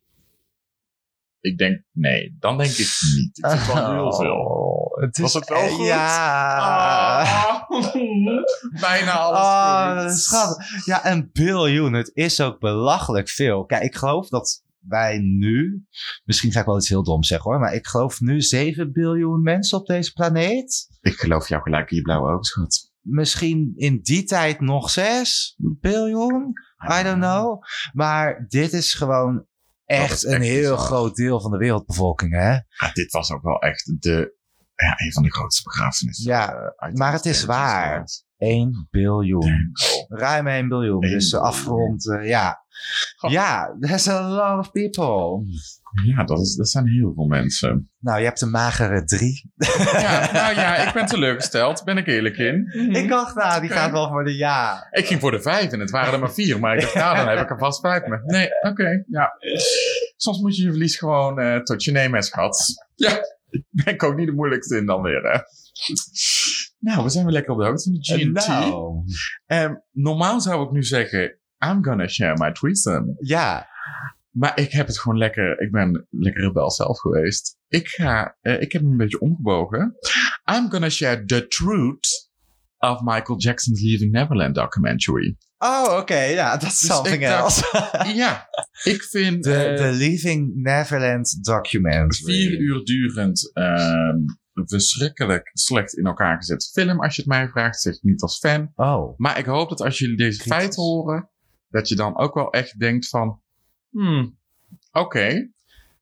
Ik 1.39 1.57
denk 1.57 1.83
nee. 1.91 2.35
Dan 2.39 2.57
denk 2.57 2.69
ik 2.69 2.77
niet. 2.77 3.37
Ik 3.37 3.45
vind 3.49 3.61
het 3.65 3.73
wel 3.73 3.91
heel 3.91 4.13
veel. 4.13 4.35
Oh, 4.91 5.01
het 5.01 5.17
Was 5.17 5.27
is- 5.33 5.39
het 5.39 5.49
wel 5.49 5.57
eh, 5.61 5.67
goed? 5.73 5.85
Ja. 5.85 6.17
Ah. 6.57 7.61
Bijna 8.81 9.11
alles 9.11 10.07
goed. 10.07 10.19
schat. 10.19 10.63
Ja, 10.85 11.11
een 11.11 11.29
biljoen. 11.33 11.93
Het 11.93 12.11
is 12.13 12.41
ook 12.41 12.59
belachelijk 12.59 13.29
veel. 13.29 13.65
Kijk, 13.65 13.83
ik 13.83 13.95
geloof 13.95 14.27
dat 14.29 14.63
wij 14.87 15.19
nu... 15.19 15.85
Misschien 16.23 16.51
ga 16.51 16.59
ik 16.59 16.65
wel 16.65 16.77
iets 16.77 16.89
heel 16.89 17.03
doms 17.03 17.27
zeggen 17.27 17.51
hoor. 17.51 17.59
Maar 17.59 17.73
ik 17.73 17.87
geloof 17.87 18.19
nu 18.19 18.41
7 18.41 18.91
biljoen 18.91 19.41
mensen 19.41 19.77
op 19.77 19.85
deze 19.85 20.11
planeet. 20.11 20.87
Ik 21.01 21.13
geloof 21.13 21.47
jou 21.47 21.61
gelijk 21.61 21.91
in 21.91 21.97
je 21.97 22.01
blauwe 22.01 22.29
ogen, 22.31 22.43
schat. 22.43 22.91
Misschien 23.01 23.73
in 23.75 23.99
die 24.01 24.23
tijd 24.23 24.59
nog 24.59 24.89
6 24.89 25.55
biljoen. 25.57 26.53
I 26.99 27.03
don't 27.03 27.21
know. 27.21 27.63
Maar 27.93 28.45
dit 28.47 28.73
is 28.73 28.93
gewoon 28.93 29.45
echt 29.85 30.13
is 30.13 30.23
een 30.23 30.41
heel 30.41 30.71
bizar. 30.71 30.77
groot 30.77 31.15
deel 31.15 31.41
van 31.41 31.51
de 31.51 31.57
wereldbevolking, 31.57 32.33
hè? 32.33 32.51
Ah, 32.51 32.93
dit 32.93 33.11
was 33.11 33.31
ook 33.31 33.41
wel 33.41 33.59
echt 33.61 33.93
de, 33.99 34.35
ja, 34.75 35.05
een 35.05 35.13
van 35.13 35.23
de 35.23 35.31
grootste 35.31 35.63
begrafenissen. 35.63 36.31
Ja, 36.31 36.53
eh, 36.53 36.93
maar 36.93 37.11
het 37.11 37.25
is 37.25 37.45
waar. 37.45 38.07
Staten. 38.07 38.29
1 38.37 38.87
biljoen. 38.91 39.71
Ruim 40.07 40.47
1 40.47 40.67
biljoen. 40.67 40.99
Dus 40.99 41.29
biljoen. 41.29 41.47
afgerond, 41.47 42.09
eh, 42.09 42.27
ja. 42.27 42.65
Ja, 43.29 43.75
there's 43.79 44.07
a 44.07 44.29
lot 44.29 44.59
of 44.59 44.71
people. 44.71 45.45
Ja, 46.05 46.23
dat, 46.23 46.39
is, 46.39 46.55
dat 46.55 46.69
zijn 46.69 46.87
heel 46.87 47.13
veel 47.15 47.25
mensen. 47.25 47.89
Nou, 47.99 48.19
je 48.19 48.25
hebt 48.25 48.41
een 48.41 48.49
magere 48.49 49.03
drie. 49.03 49.51
Ja, 49.77 50.31
nou 50.31 50.55
ja, 50.55 50.75
ik 50.75 50.93
ben 50.93 51.05
teleurgesteld, 51.05 51.83
ben 51.83 51.97
ik 51.97 52.07
eerlijk 52.07 52.37
in. 52.37 52.65
Ik 52.95 53.09
dacht, 53.09 53.35
nou, 53.35 53.61
die 53.61 53.69
gaat 53.69 53.91
wel 53.91 54.07
voor 54.07 54.23
de 54.23 54.35
ja. 54.35 54.87
Ik 54.91 55.05
ging 55.05 55.19
voor 55.19 55.31
de 55.31 55.41
vijf 55.41 55.71
en 55.71 55.79
het 55.79 55.91
waren 55.91 56.13
er 56.13 56.19
maar 56.19 56.33
vier. 56.33 56.59
Maar 56.59 56.75
ik 56.75 56.81
dacht, 56.81 56.95
nou, 56.95 57.15
dan 57.15 57.27
heb 57.27 57.39
ik 57.39 57.49
er 57.49 57.57
vast 57.57 57.79
vijf 57.79 58.05
met. 58.05 58.25
Nee, 58.25 58.47
oké, 58.61 59.03
ja. 59.07 59.31
Soms 60.15 60.39
moet 60.41 60.57
je 60.57 60.63
je 60.63 60.69
verlies 60.69 60.97
gewoon 60.97 61.39
eh, 61.39 61.57
tot 61.59 61.83
je 61.83 61.91
nemen, 61.91 62.23
schat. 62.23 62.85
Ja, 62.95 63.19
ben 63.69 63.93
ik 63.93 64.03
ook 64.03 64.15
niet 64.15 64.27
de 64.27 64.33
moeilijkste 64.33 64.77
in 64.77 64.85
dan 64.85 65.01
weer, 65.01 65.21
hè. 65.21 65.39
Nou, 66.79 67.03
we 67.03 67.09
zijn 67.09 67.25
weer 67.25 67.33
lekker 67.33 67.53
op 67.53 67.59
de 67.59 67.65
hoogte 67.65 67.83
van 67.83 67.93
de 67.93 68.03
GNT. 68.03 68.47
Nou, 68.47 69.03
Ehm, 69.45 69.73
normaal 69.91 70.41
zou 70.41 70.65
ik 70.65 70.71
nu 70.71 70.83
zeggen, 70.83 71.39
I'm 71.65 71.83
gonna 71.83 72.07
share 72.07 72.37
my 72.37 72.51
threesome. 72.51 73.15
ja. 73.19 73.69
Maar 74.31 74.59
ik 74.59 74.71
heb 74.71 74.87
het 74.87 74.99
gewoon 74.99 75.17
lekker, 75.17 75.59
ik 75.61 75.71
ben 75.71 76.07
lekker 76.09 76.41
rebel 76.43 76.71
zelf 76.71 76.99
geweest. 76.99 77.57
Ik 77.67 77.87
ga, 77.87 78.37
eh, 78.41 78.61
ik 78.61 78.71
heb 78.71 78.81
hem 78.81 78.91
een 78.91 78.97
beetje 78.97 79.19
omgebogen. 79.19 79.95
I'm 80.55 80.69
gonna 80.71 80.89
share 80.89 81.25
the 81.25 81.47
truth 81.47 82.29
of 82.77 83.01
Michael 83.01 83.39
Jackson's 83.39 83.81
Leaving 83.81 84.11
Neverland 84.11 84.55
documentary. 84.55 85.37
Oh, 85.57 85.97
oké. 85.99 86.19
Ja, 86.21 86.51
dat 86.57 86.61
is 86.71 86.79
Dus 86.79 86.89
something 86.89 87.21
dacht- 87.21 87.71
else. 87.71 88.13
ja, 88.23 88.47
ik 88.83 89.03
vind 89.03 89.43
De, 89.43 89.55
eh, 89.55 89.77
de 89.77 89.91
Leaving 89.97 90.51
Neverland 90.55 91.43
documentary. 91.45 92.33
vier 92.33 92.59
uur 92.59 92.83
durend, 92.83 93.51
ehm, 93.53 94.17
verschrikkelijk 94.53 95.49
slecht 95.53 95.93
in 95.97 96.05
elkaar 96.05 96.35
gezet 96.35 96.69
film. 96.73 97.01
Als 97.01 97.15
je 97.15 97.21
het 97.21 97.31
mij 97.31 97.47
vraagt, 97.49 97.81
zeg 97.81 97.93
ik 97.93 98.03
niet 98.03 98.21
als 98.21 98.37
fan. 98.37 98.71
Oh. 98.75 99.17
Maar 99.17 99.37
ik 99.39 99.45
hoop 99.45 99.69
dat 99.69 99.81
als 99.81 99.97
jullie 99.99 100.17
deze 100.17 100.41
feiten 100.43 100.81
horen, 100.83 101.29
dat 101.71 101.89
je 101.89 101.95
dan 101.95 102.17
ook 102.17 102.33
wel 102.33 102.51
echt 102.51 102.79
denkt 102.79 103.07
van, 103.07 103.41
hmm, 103.89 104.37
oké. 104.91 105.49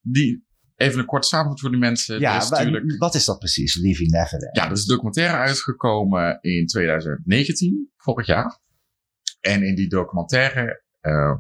Die, 0.02 0.46
even 0.76 1.00
een 1.00 1.06
kort 1.06 1.26
samenvatting 1.26 1.60
voor 1.60 1.80
die 1.80 1.90
mensen. 1.90 2.20
Ja, 2.20 2.42
is 2.42 2.50
natuurlijk, 2.50 2.98
wat 2.98 3.16
is 3.16 3.26
dat 3.26 3.40
precies? 3.40 3.76
Leaving 3.76 4.10
Neverland. 4.10 4.56
ja, 4.56 4.66
er 4.66 4.72
is 4.72 4.82
een 4.82 4.88
documentaire 4.88 5.38
uitgekomen 5.38 6.38
in 6.42 6.66
2019, 6.66 7.92
vorig 7.98 8.26
jaar. 8.26 8.60
En 9.40 9.64
in 9.64 9.76
die 9.76 9.90
documentaire 9.90 10.84
ehm, 11.02 11.38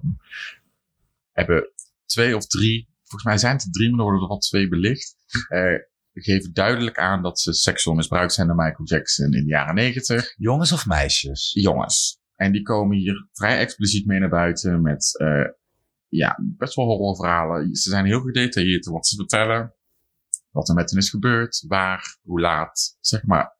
hebben 1.31 1.71
twee 2.05 2.35
of 2.35 2.47
drie, 2.47 2.89
volgens 3.03 3.23
mij 3.23 3.37
zijn 3.37 3.53
het 3.53 3.65
er 3.65 3.71
drie, 3.71 3.89
maar 3.89 3.97
er 3.99 4.03
worden 4.03 4.21
er 4.21 4.27
wel 4.27 4.37
twee 4.37 4.67
belicht. 4.67 5.15
eh, 5.47 5.73
geven 6.13 6.53
duidelijk 6.53 6.97
aan 6.97 7.21
dat 7.21 7.39
ze 7.39 7.53
seksueel 7.53 7.95
misbruikt 7.95 8.33
zijn 8.33 8.47
door 8.47 8.55
Michael 8.55 8.87
Jackson 8.87 9.25
in 9.25 9.43
de 9.43 9.49
jaren 9.49 9.75
90 9.75 10.33
Jongens 10.37 10.71
of 10.71 10.85
meisjes? 10.85 11.51
jongens. 11.53 12.18
En 12.39 12.51
die 12.51 12.61
komen 12.61 12.97
hier 12.97 13.27
vrij 13.31 13.59
expliciet 13.59 14.05
mee 14.05 14.19
naar 14.19 14.29
buiten 14.29 14.81
met 14.81 15.19
eh, 15.19 15.45
ja, 16.07 16.39
best 16.57 16.75
wel 16.75 16.85
horrorverhalen. 16.85 17.75
Ze 17.75 17.89
zijn 17.89 18.05
heel 18.05 18.21
gedetailleerd 18.21 18.85
in 18.85 18.91
wat 18.91 19.07
ze 19.07 19.15
vertellen. 19.15 19.73
Wat 20.51 20.69
er 20.69 20.75
met 20.75 20.89
hen 20.89 20.99
is 20.99 21.09
gebeurd, 21.09 21.63
waar, 21.67 22.17
hoe 22.21 22.39
laat, 22.39 22.97
zeg 22.99 23.25
maar. 23.25 23.57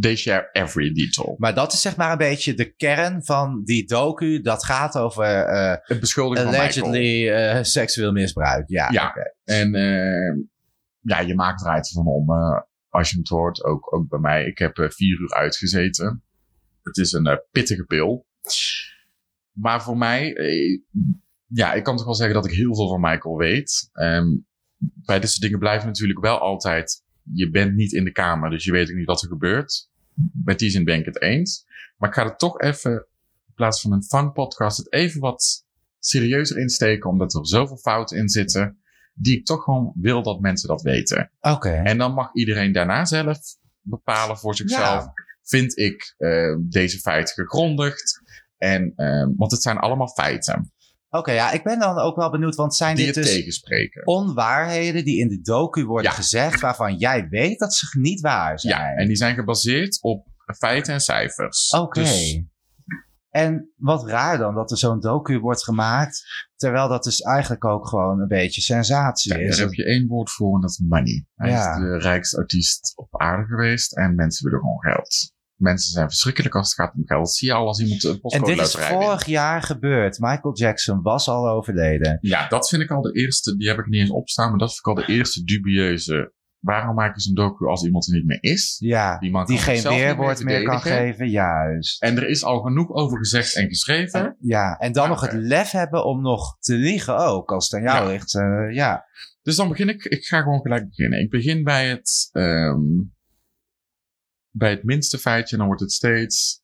They 0.00 0.16
share 0.16 0.48
every 0.52 0.92
detail. 0.92 1.34
Maar 1.38 1.54
dat 1.54 1.72
is 1.72 1.80
zeg 1.80 1.96
maar 1.96 2.12
een 2.12 2.18
beetje 2.18 2.54
de 2.54 2.74
kern 2.74 3.24
van 3.24 3.64
die 3.64 3.86
docu. 3.86 4.40
Dat 4.40 4.64
gaat 4.64 4.96
over 4.98 5.24
eh, 5.24 5.76
Het 5.82 6.00
beschuldigen 6.00 6.44
van 6.44 6.52
Michael. 6.52 6.86
allegedly 6.86 7.28
eh, 7.28 7.62
seksueel 7.62 8.12
misbruik. 8.12 8.68
Ja, 8.68 8.90
Ja. 8.90 9.14
En 9.44 9.74
eh, 9.74 10.44
ja, 11.00 11.20
je 11.20 11.34
maakt 11.34 11.60
er 11.60 11.70
uit 11.70 11.90
van 11.90 12.06
om. 12.06 12.26
als 12.88 13.10
je 13.10 13.18
het 13.18 13.28
hoort, 13.28 13.64
ook, 13.64 13.94
ook 13.94 14.08
bij 14.08 14.18
mij. 14.18 14.44
Ik 14.44 14.58
heb 14.58 14.86
vier 14.92 15.20
uur 15.20 15.34
uitgezeten. 15.34 16.24
Het 16.82 16.96
is 16.96 17.12
een 17.12 17.26
eh, 17.26 17.36
pittige 17.50 17.84
pil. 17.84 18.26
Maar 19.52 19.82
voor 19.82 19.96
mij, 19.96 20.34
eh, 20.34 20.80
ja, 21.46 21.72
ik 21.72 21.82
kan 21.82 21.96
toch 21.96 22.04
wel 22.04 22.14
zeggen 22.14 22.34
dat 22.34 22.46
ik 22.46 22.52
heel 22.52 22.74
veel 22.74 22.88
van 22.88 23.00
Michael 23.00 23.36
weet. 23.36 23.90
Ehm, 23.92 24.28
bij 24.78 25.20
dit 25.20 25.30
soort 25.30 25.42
dingen 25.42 25.58
blijven 25.58 25.86
natuurlijk 25.86 26.20
wel 26.20 26.38
altijd, 26.38 27.02
je 27.32 27.50
bent 27.50 27.74
niet 27.74 27.92
in 27.92 28.04
de 28.04 28.12
kamer, 28.12 28.50
dus 28.50 28.64
je 28.64 28.72
weet 28.72 28.90
ook 28.90 28.96
niet 28.96 29.06
wat 29.06 29.22
er 29.22 29.28
gebeurt. 29.28 29.90
Met 30.44 30.58
die 30.58 30.70
zin 30.70 30.84
ben 30.84 30.98
ik 30.98 31.04
het 31.04 31.22
eens. 31.22 31.66
Maar 31.96 32.08
ik 32.08 32.14
ga 32.14 32.24
er 32.24 32.36
toch 32.36 32.60
even, 32.60 32.92
in 33.46 33.54
plaats 33.54 33.80
van 33.80 33.92
een 33.92 34.02
fun 34.02 34.32
podcast, 34.32 34.76
het 34.76 34.92
even 34.92 35.20
wat 35.20 35.66
serieuzer 35.98 36.58
insteken, 36.58 37.10
omdat 37.10 37.34
er 37.34 37.46
zoveel 37.46 37.76
fouten 37.76 38.16
in 38.16 38.28
zitten, 38.28 38.78
die 39.14 39.38
ik 39.38 39.44
toch 39.44 39.62
gewoon 39.62 39.92
wil 39.94 40.22
dat 40.22 40.40
mensen 40.40 40.68
dat 40.68 40.82
weten. 40.82 41.30
Oké. 41.40 41.70
En 41.70 41.98
dan 41.98 42.14
mag 42.14 42.34
iedereen 42.34 42.72
daarna 42.72 43.04
zelf 43.04 43.38
bepalen 43.80 44.38
voor 44.38 44.54
zichzelf. 44.54 45.06
Vind 45.42 45.78
ik 45.78 46.14
eh, 46.16 46.56
deze 46.60 46.98
feiten 46.98 47.34
gegrondigd? 47.34 48.20
En, 48.56 48.92
eh, 48.96 49.26
want 49.36 49.50
het 49.50 49.62
zijn 49.62 49.78
allemaal 49.78 50.08
feiten 50.08 50.72
Oké, 51.14 51.32
ja, 51.32 51.50
ik 51.50 51.62
ben 51.62 51.78
dan 51.78 51.98
ook 51.98 52.16
wel 52.16 52.30
benieuwd, 52.30 52.54
want 52.54 52.74
zijn 52.74 52.96
die 52.96 53.04
dit 53.06 53.14
dus 53.14 53.34
tegenspreken. 53.34 54.06
onwaarheden 54.06 55.04
die 55.04 55.20
in 55.20 55.28
de 55.28 55.40
docu 55.40 55.84
worden 55.84 56.10
Ja. 56.10 56.16
gezegd, 56.16 56.60
waarvan 56.60 56.96
jij 56.96 57.28
weet 57.28 57.58
dat 57.58 57.74
ze 57.74 57.98
niet 57.98 58.20
waar 58.20 58.58
zijn? 58.60 58.74
Ja, 58.80 58.94
en 58.94 59.06
die 59.06 59.16
zijn 59.16 59.34
gebaseerd 59.34 59.98
op 60.02 60.26
feiten 60.56 60.92
en 60.94 61.00
cijfers. 61.00 61.70
Oké. 61.70 62.00
Dus, 62.00 62.40
En 63.32 63.72
wat 63.76 64.06
raar 64.06 64.38
dan 64.38 64.54
dat 64.54 64.70
er 64.70 64.78
zo'n 64.78 65.00
docu 65.00 65.38
wordt 65.38 65.64
gemaakt, 65.64 66.22
terwijl 66.56 66.88
dat 66.88 67.04
dus 67.04 67.20
eigenlijk 67.20 67.64
ook 67.64 67.88
gewoon 67.88 68.20
een 68.20 68.28
beetje 68.28 68.60
sensatie 68.60 69.32
ja, 69.32 69.38
is. 69.38 69.56
daar 69.56 69.66
heb 69.66 69.74
je 69.74 69.84
één 69.84 70.06
woord 70.06 70.30
voor 70.30 70.54
en 70.54 70.60
dat 70.60 70.70
is 70.70 70.82
money. 70.88 71.26
Hij 71.34 71.50
Ja. 71.50 71.70
is 71.70 71.80
de 71.80 71.98
rijkste 71.98 72.36
artiest 72.36 72.92
op 72.94 73.20
aarde 73.20 73.46
geweest 73.46 73.96
en 73.96 74.14
mensen 74.14 74.44
willen 74.44 74.60
gewoon 74.60 74.80
geld. 74.80 75.32
Mensen 75.54 75.92
zijn 75.92 76.08
verschrikkelijk 76.08 76.54
als 76.54 76.66
het 76.66 76.74
gaat 76.74 76.94
om 76.94 77.06
geld. 77.06 77.24
Dat 77.24 77.34
zie 77.34 77.48
je 77.48 77.54
al 77.54 77.66
als 77.66 77.80
iemand 77.80 78.04
een 78.04 78.12
En 78.12 78.20
postcode 78.20 78.54
dit 78.54 78.64
is 78.66 78.74
vorig 78.74 79.26
jaar 79.26 79.62
gebeurd. 79.62 80.18
Michael 80.18 80.56
Jackson 80.56 81.02
was 81.02 81.28
al 81.28 81.48
overleden. 81.48 82.18
Ja, 82.20 82.48
dat 82.48 82.68
vind 82.68 82.82
ik 82.82 82.90
al 82.90 83.02
de 83.02 83.12
eerste, 83.12 83.56
die 83.56 83.68
heb 83.68 83.78
ik 83.78 83.86
niet 83.86 84.00
eens 84.00 84.10
opstaan, 84.10 84.50
maar 84.50 84.58
dat 84.58 84.68
vind 84.74 84.78
ik 84.78 84.86
al 84.86 85.06
de 85.06 85.12
eerste 85.12 85.44
dubieuze. 85.44 86.32
Waarom 86.62 86.94
maken 86.94 87.20
ze 87.20 87.28
een 87.28 87.34
docu 87.34 87.66
als 87.66 87.84
iemand 87.84 88.06
er 88.06 88.14
niet 88.14 88.24
meer 88.26 88.42
is? 88.42 88.76
Ja, 88.78 89.18
Die 89.18 89.30
man 89.30 89.46
die 89.46 89.58
geen 89.58 89.82
weerwoord 89.82 90.44
meer 90.44 90.62
kan 90.62 90.80
geven. 90.80 91.28
Juist. 91.30 92.02
En 92.02 92.16
er 92.16 92.28
is 92.28 92.44
al 92.44 92.60
genoeg 92.60 92.90
over 92.90 93.18
gezegd 93.18 93.56
en 93.56 93.68
geschreven. 93.68 94.36
Ja, 94.40 94.76
en 94.78 94.92
dan 94.92 95.08
nog 95.08 95.20
het 95.20 95.32
lef 95.32 95.70
hebben 95.70 96.04
om 96.04 96.22
nog 96.22 96.56
te 96.60 96.74
liegen 96.74 97.16
ook, 97.18 97.52
als 97.52 97.70
het 97.70 97.80
aan 97.80 97.86
jou 97.86 98.06
Ja. 98.06 98.12
ligt. 98.12 98.34
eh, 98.34 98.74
ja. 98.74 99.04
Dus 99.42 99.56
dan 99.56 99.68
begin 99.68 99.88
ik, 99.88 100.04
ik 100.04 100.24
ga 100.24 100.42
gewoon 100.42 100.60
gelijk 100.60 100.88
beginnen. 100.88 101.20
Ik 101.20 101.30
begin 101.30 101.64
bij 101.64 101.88
het, 101.88 102.28
ehm, 102.32 102.82
bij 104.50 104.70
het 104.70 104.84
minste 104.84 105.18
feitje, 105.18 105.56
dan 105.56 105.66
wordt 105.66 105.80
het 105.80 105.92
steeds, 105.92 106.61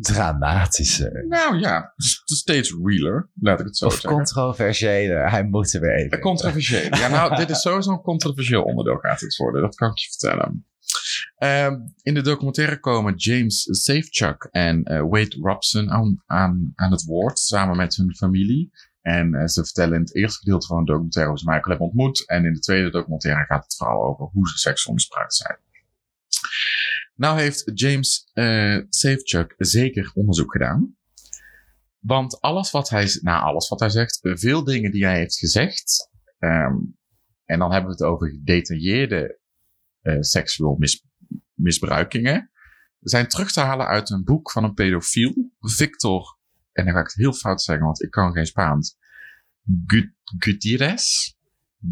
Dramatische. 0.00 1.24
nou 1.28 1.58
ja, 1.58 1.92
steeds 2.24 2.74
realer, 2.84 3.30
laat 3.34 3.60
ik 3.60 3.66
het 3.66 3.76
zo 3.76 3.86
Of 3.86 3.92
zeggen. 3.92 4.10
controversiële. 4.10 5.14
Hij 5.14 5.44
moet 5.44 5.74
er 5.74 5.80
weer 5.80 5.94
even. 5.94 6.20
Controversieel. 6.20 6.96
Ja, 6.96 7.08
nou, 7.08 7.36
dit 7.36 7.50
is 7.50 7.60
sowieso 7.60 7.90
een 7.90 8.00
controversieel 8.00 8.62
onderdeel 8.62 8.96
gaat 8.96 9.20
het 9.20 9.36
worden. 9.36 9.62
Dat 9.62 9.74
kan 9.74 9.90
ik 9.90 9.98
je 9.98 10.08
vertellen. 10.10 10.66
Ehm, 11.36 11.74
in 12.02 12.14
de 12.14 12.22
documentaire 12.22 12.80
komen 12.80 13.14
James 13.16 13.62
Safechuck 13.70 14.48
en 14.50 14.82
eh, 14.82 15.00
Wade 15.00 15.36
Robson 15.40 15.90
aan, 15.90 16.22
aan, 16.26 16.72
aan 16.74 16.90
het 16.90 17.04
woord, 17.04 17.38
samen 17.38 17.76
met 17.76 17.96
hun 17.96 18.14
familie. 18.14 18.70
En 19.00 19.34
eh, 19.34 19.46
ze 19.46 19.64
vertellen 19.64 19.94
in 19.94 20.00
het 20.00 20.14
eerste 20.14 20.38
gedeelte 20.38 20.66
van 20.66 20.78
de 20.84 20.90
documentaire 20.90 21.30
hoe 21.30 21.40
ze 21.40 21.44
Michael 21.46 21.68
hebben 21.68 21.86
ontmoet. 21.86 22.28
En 22.28 22.44
in 22.44 22.52
de 22.52 22.58
tweede 22.58 22.90
documentaire 22.90 23.44
gaat 23.44 23.64
het 23.64 23.76
vooral 23.76 24.04
over 24.04 24.28
hoe 24.32 24.48
ze 24.48 24.58
seksueel 24.58 24.94
misbruikt 24.94 25.34
zijn. 25.34 25.58
Nou 27.14 27.40
heeft 27.40 27.70
James 27.74 28.30
eh 28.32 28.78
Safechuck 28.88 29.54
zeker 29.58 30.10
onderzoek 30.14 30.52
gedaan. 30.52 30.96
Want 31.98 32.40
alles 32.40 32.70
wat 32.70 32.88
hij, 32.88 33.18
nou 33.22 33.42
alles 33.42 33.68
wat 33.68 33.80
hij 33.80 33.88
zegt, 33.90 34.18
veel 34.22 34.64
dingen 34.64 34.90
die 34.90 35.04
hij 35.04 35.18
heeft 35.18 35.38
gezegd, 35.38 36.10
ehm, 36.38 36.74
en 37.44 37.58
dan 37.58 37.70
hebben 37.72 37.90
we 37.90 37.96
het 37.96 38.12
over 38.12 38.28
gedetailleerde 38.30 39.38
eh 40.00 40.16
seksueel 40.20 40.76
mis, 40.78 41.04
misbruikingen, 41.52 42.50
zijn 43.00 43.28
terug 43.28 43.52
te 43.52 43.60
halen 43.60 43.86
uit 43.86 44.10
een 44.10 44.24
boek 44.24 44.50
van 44.50 44.64
een 44.64 44.74
pedofiel, 44.74 45.50
Victor, 45.60 46.38
en 46.72 46.84
dan 46.84 46.94
ga 46.94 47.00
ik 47.00 47.06
het 47.06 47.14
heel 47.14 47.32
fout 47.32 47.62
zeggen, 47.62 47.84
want 47.84 48.02
ik 48.02 48.10
kan 48.10 48.32
geen 48.32 48.46
Spaans, 48.46 48.96
Gu- 49.86 50.14
Gutierrez? 50.38 51.32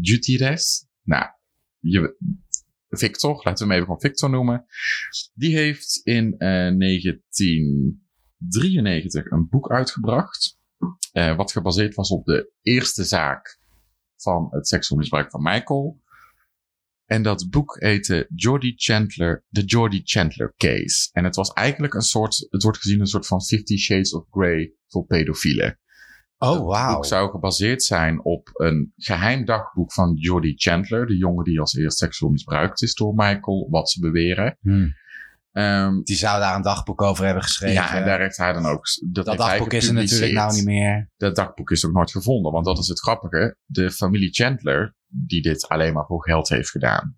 Gutierrez? 0.01 0.83
Nou, 1.03 1.25
je, 1.79 2.17
Victor, 2.97 3.35
laten 3.43 3.53
we 3.53 3.59
hem 3.59 3.71
even 3.71 3.83
gewoon 3.85 4.01
Victor 4.01 4.29
noemen. 4.29 4.65
Die 5.33 5.55
heeft 5.55 5.99
in 6.03 6.37
eh 6.37 6.47
1993 6.77 9.31
een 9.31 9.47
boek 9.49 9.71
uitgebracht. 9.71 10.61
eh, 11.11 11.35
wat 11.35 11.51
gebaseerd 11.51 11.95
was 11.95 12.09
op 12.09 12.25
de 12.25 12.51
eerste 12.61 13.03
zaak 13.03 13.59
van 14.15 14.47
het 14.49 14.67
seksueel 14.67 14.99
misbruik 14.99 15.29
van 15.29 15.43
Michael. 15.43 16.01
En 17.05 17.23
dat 17.23 17.49
boek 17.49 17.75
heette 17.79 18.27
Jordy 18.35 18.73
Chandler, 18.75 19.45
The 19.51 19.63
Jordy 19.63 20.01
Chandler 20.03 20.53
Case. 20.57 21.09
En 21.11 21.23
het 21.23 21.35
was 21.35 21.53
eigenlijk 21.53 21.93
een 21.93 22.01
soort, 22.01 22.47
het 22.49 22.63
wordt 22.63 22.77
gezien 22.77 22.99
een 22.99 23.07
soort 23.07 23.27
van 23.27 23.43
Fifty 23.43 23.77
Shades 23.77 24.13
of 24.13 24.25
Grey 24.29 24.73
voor 24.87 25.05
pedofielen. 25.05 25.79
Oh, 26.37 26.83
Het 26.85 26.93
boek 26.93 27.05
zou 27.05 27.29
gebaseerd 27.29 27.83
zijn 27.83 28.23
op 28.23 28.49
een 28.53 28.93
geheim 28.97 29.45
dagboek 29.45 29.93
van 29.93 30.13
Jordy 30.15 30.53
Chandler, 30.55 31.05
de 31.05 31.17
jongen 31.17 31.43
die 31.43 31.59
als 31.59 31.75
eerst 31.75 31.97
seksueel 31.97 32.31
misbruikt 32.31 32.81
is 32.81 32.93
door 32.95 33.13
Michael, 33.15 33.67
wat 33.69 33.89
ze 33.89 33.99
beweren. 33.99 34.57
Hm. 34.61 34.87
Ehm, 35.51 36.01
Die 36.03 36.15
zou 36.15 36.39
daar 36.39 36.55
een 36.55 36.61
dagboek 36.61 37.01
over 37.01 37.25
hebben 37.25 37.43
geschreven. 37.43 37.75
ja, 37.75 37.95
en 37.95 38.05
daar 38.05 38.19
heeft 38.19 38.37
hij 38.37 38.53
dan 38.53 38.65
ook. 38.65 38.85
Dat, 39.11 39.25
dat 39.25 39.37
dagboek 39.37 39.73
is 39.73 39.87
er 39.87 39.93
natuurlijk 39.93 40.33
nou 40.33 40.53
niet 40.53 40.65
meer. 40.65 41.09
Dat 41.17 41.35
dagboek 41.35 41.71
is 41.71 41.85
ook 41.85 41.93
nooit 41.93 42.11
gevonden, 42.11 42.51
want 42.51 42.65
dat 42.65 42.77
is 42.77 42.87
het 42.87 42.99
grappige. 42.99 43.57
De 43.65 43.91
familie 43.91 44.33
Chandler, 44.33 44.95
die 45.07 45.41
dit 45.41 45.67
alleen 45.67 45.93
maar 45.93 46.05
voor 46.05 46.23
geld 46.23 46.49
heeft 46.49 46.69
gedaan. 46.69 47.17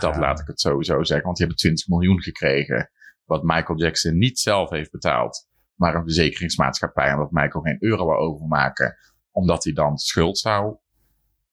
Dat 0.00 0.16
laat 0.16 0.40
ik 0.40 0.46
het 0.46 0.60
sowieso 0.60 1.02
zeggen, 1.02 1.24
want 1.24 1.36
die 1.36 1.46
hebben 1.46 1.64
20 1.64 1.88
miljoen 1.88 2.22
gekregen. 2.22 2.90
Wat 3.24 3.42
Michael 3.42 3.78
Jackson 3.78 4.18
niet 4.18 4.38
zelf 4.38 4.70
heeft 4.70 4.90
betaald, 4.90 5.46
maar 5.82 5.94
een 5.94 6.02
verzekeringsmaatschappij. 6.02 7.12
Omdat 7.12 7.30
Michael 7.30 7.64
geen 7.64 7.76
euro 7.80 8.06
wou 8.06 8.18
overmaken, 8.18 8.96
omdat 9.30 9.64
hij 9.64 9.72
dan 9.72 9.98
schuld 9.98 10.38
zou 10.38 10.76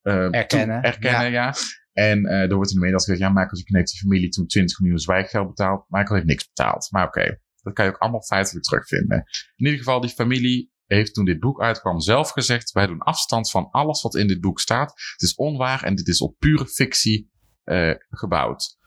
eh, 0.02 0.34
Erkennen, 0.34 0.82
erkennen 0.82 1.32
ja. 1.32 1.54
En 1.94 2.26
er 2.26 2.56
wordt 2.56 2.70
in 2.70 2.76
de 2.76 2.82
media 2.82 2.98
gezegd, 2.98 3.20
ja, 3.20 3.30
Michael 3.30 3.64
heeft 3.66 3.92
die 3.92 4.00
familie 4.00 4.30
toen 4.30 4.48
20 4.48 4.80
miljoen 4.80 5.00
zwijggeld 5.00 5.48
betaald. 5.48 5.86
Michael 5.88 6.16
heeft 6.16 6.28
niks 6.28 6.48
betaald. 6.48 6.88
Maar 6.92 7.08
oké, 7.08 7.40
dat 7.62 7.74
kan 7.74 7.86
je 7.86 7.92
ook 7.92 7.98
allemaal 7.98 8.24
feitelijk 8.24 8.66
terugvinden. 8.66 9.18
In 9.56 9.66
ieder 9.66 9.78
geval, 9.78 10.02
die 10.02 10.10
familie 10.10 10.72
heeft 10.86 11.14
toen 11.14 11.26
dit 11.26 11.40
boek 11.40 11.62
uitkwam 11.62 12.00
zelf 12.00 12.30
gezegd, 12.30 12.72
wij 12.72 12.88
doen 12.88 13.00
afstand 13.00 13.52
van 13.52 13.72
alles 13.72 14.02
wat 14.02 14.16
in 14.16 14.28
dit 14.28 14.42
boek 14.42 14.60
staat. 14.60 14.90
Het 14.90 15.22
is 15.22 15.36
onwaar 15.36 15.84
en 15.84 15.96
dit 15.96 16.08
is 16.08 16.22
op 16.22 16.36
pure 16.40 16.68
fictie 16.68 17.32
eh, 17.64 17.94
gebouwd. 18.10 18.78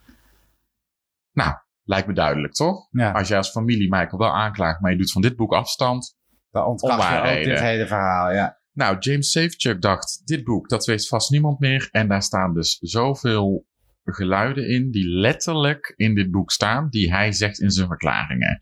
Nou, 1.33 1.55
lijkt 1.93 2.07
me 2.07 2.15
duidelijk, 2.15 2.53
toch? 2.53 2.89
Ja, 2.91 3.11
Als 3.11 3.29
jij 3.29 3.37
als 3.37 3.51
familie 3.51 3.89
Michael 3.89 4.19
wel 4.19 4.35
aanklaagt, 4.35 4.81
maar 4.81 4.91
je 4.91 4.99
doet 4.99 5.13
van 5.13 5.23
dit 5.23 5.37
boek 5.37 5.53
afstand. 5.53 6.17
dan 6.51 6.65
ontkracht 6.65 7.09
je 7.09 7.39
ook 7.39 7.45
dit 7.45 7.61
hele 7.61 7.87
verhaal. 7.87 8.33
Ja. 8.33 8.61
Nou, 8.73 8.97
James 8.99 9.31
Safechuck 9.31 9.81
dacht, 9.81 10.23
dit 10.25 10.45
boek, 10.45 10.69
dat 10.69 10.87
weet 10.87 11.09
vast 11.09 11.31
niemand 11.31 11.59
meer. 11.59 11.89
En 11.91 12.09
daar 12.09 12.23
staan 12.23 12.55
dus 12.55 12.79
zoveel 12.81 13.67
geluiden 14.05 14.69
in 14.69 14.91
die 14.91 15.09
letterlijk 15.09 15.93
in 15.97 16.15
dit 16.15 16.31
boek 16.31 16.51
staan, 16.51 16.89
die 16.89 17.13
hij 17.13 17.33
zegt 17.33 17.61
in 17.61 17.71
zijn 17.71 17.87
verklaringen. 17.87 18.59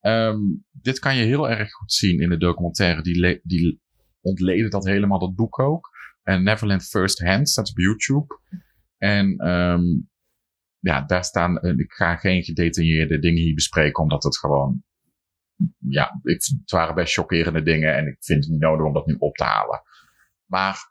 Ehm, 0.00 0.38
dit 0.72 0.98
kan 0.98 1.16
je 1.16 1.24
heel 1.24 1.50
erg 1.50 1.72
goed 1.72 1.92
zien 1.92 2.20
in 2.20 2.28
de 2.28 2.36
documentaire, 2.36 3.02
die, 3.02 3.40
die 3.42 3.80
ontleden 4.20 4.70
dat 4.70 4.84
helemaal, 4.84 5.18
dat 5.18 5.34
boek 5.34 5.58
ook. 5.58 5.90
En 6.22 6.42
Neverland 6.42 6.84
First 6.84 7.22
Hand 7.22 7.48
staat 7.48 7.70
op 7.70 7.78
YouTube. 7.78 8.40
En 8.98 9.36
ehm, 9.36 9.82
ja, 10.82 11.02
daar 11.02 11.24
staan, 11.24 11.58
eh, 11.58 11.76
ik 11.76 11.92
ga 11.92 12.16
geen 12.16 12.42
gedetailleerde 12.42 13.18
dingen 13.18 13.42
hier 13.42 13.54
bespreken, 13.54 14.02
omdat 14.02 14.22
het 14.22 14.38
gewoon, 14.38 14.84
ja, 15.78 16.20
ik, 16.22 16.44
het 16.60 16.70
waren 16.70 16.94
best 16.94 17.14
chockerende 17.14 17.62
dingen 17.62 17.96
en 17.96 18.06
ik 18.06 18.16
vind 18.18 18.44
het 18.44 18.52
niet 18.52 18.60
nodig 18.60 18.86
om 18.86 18.92
dat 18.92 19.06
nu 19.06 19.16
op 19.18 19.34
te 19.34 19.44
halen. 19.44 19.82
Maar 20.46 20.90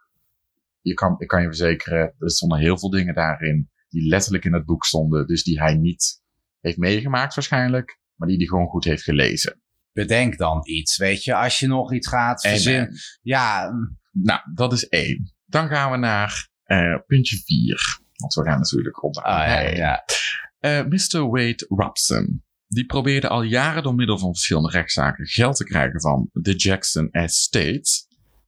je 0.82 0.94
kan, 0.94 1.16
ik 1.18 1.28
kan 1.28 1.42
je 1.42 1.48
verzekeren, 1.48 2.16
er 2.20 2.32
stonden 2.32 2.60
heel 2.60 2.78
veel 2.78 2.90
dingen 2.90 3.14
daarin 3.14 3.70
die 3.90 4.08
letterlijk 4.08 4.46
in 4.46 4.54
het 4.54 4.66
boek 4.66 4.86
stonden, 4.86 5.28
dus 5.28 5.44
die 5.44 5.60
hij 5.60 5.76
niet 5.76 6.22
heeft 6.60 6.78
meegemaakt 6.78 7.36
waarschijnlijk, 7.36 8.00
maar 8.16 8.28
die 8.28 8.38
hij 8.38 8.46
gewoon 8.46 8.68
goed 8.68 8.84
heeft 8.84 9.04
gelezen. 9.04 9.62
Bedenk 9.92 10.38
dan 10.38 10.62
iets, 10.64 10.98
weet 10.98 11.24
je. 11.24 11.36
Als 11.36 11.60
je 11.60 11.68
nog 11.68 11.94
iets 11.94 12.08
gaat 12.08 12.44
En, 12.44 12.52
verzinnen. 12.52 12.96
Ja, 13.22 13.72
nou, 14.12 14.40
dat 14.54 14.74
is 14.74 14.88
één. 14.88 15.34
Dan 15.46 15.68
gaan 15.68 15.92
we 15.92 15.98
naar 15.98 16.50
eh, 16.64 16.96
puntje 17.08 17.38
vier. 17.38 18.01
Want 18.22 18.34
we 18.34 18.44
gaan 18.44 18.60
natuurlijk 18.60 18.96
rond 18.96 19.16
de 19.16 19.22
ah, 19.24 19.76
ja. 19.76 20.04
Eh, 20.60 20.86
Mr. 20.86 21.30
Wade 21.30 21.66
Robson. 21.68 22.44
Die 22.68 22.86
probeerde 22.86 23.28
al 23.28 23.42
jaren 23.42 23.84
door 23.84 23.96
middel 23.96 24.18
van 24.18 24.34
verschillende 24.34 24.70
rechtszaken 24.70 25.26
geld 25.26 25.56
te 25.56 25.64
krijgen 25.64 26.02
van 26.02 26.30
de 26.34 26.56
Jackson 26.56 27.10
Estate. 27.12 28.06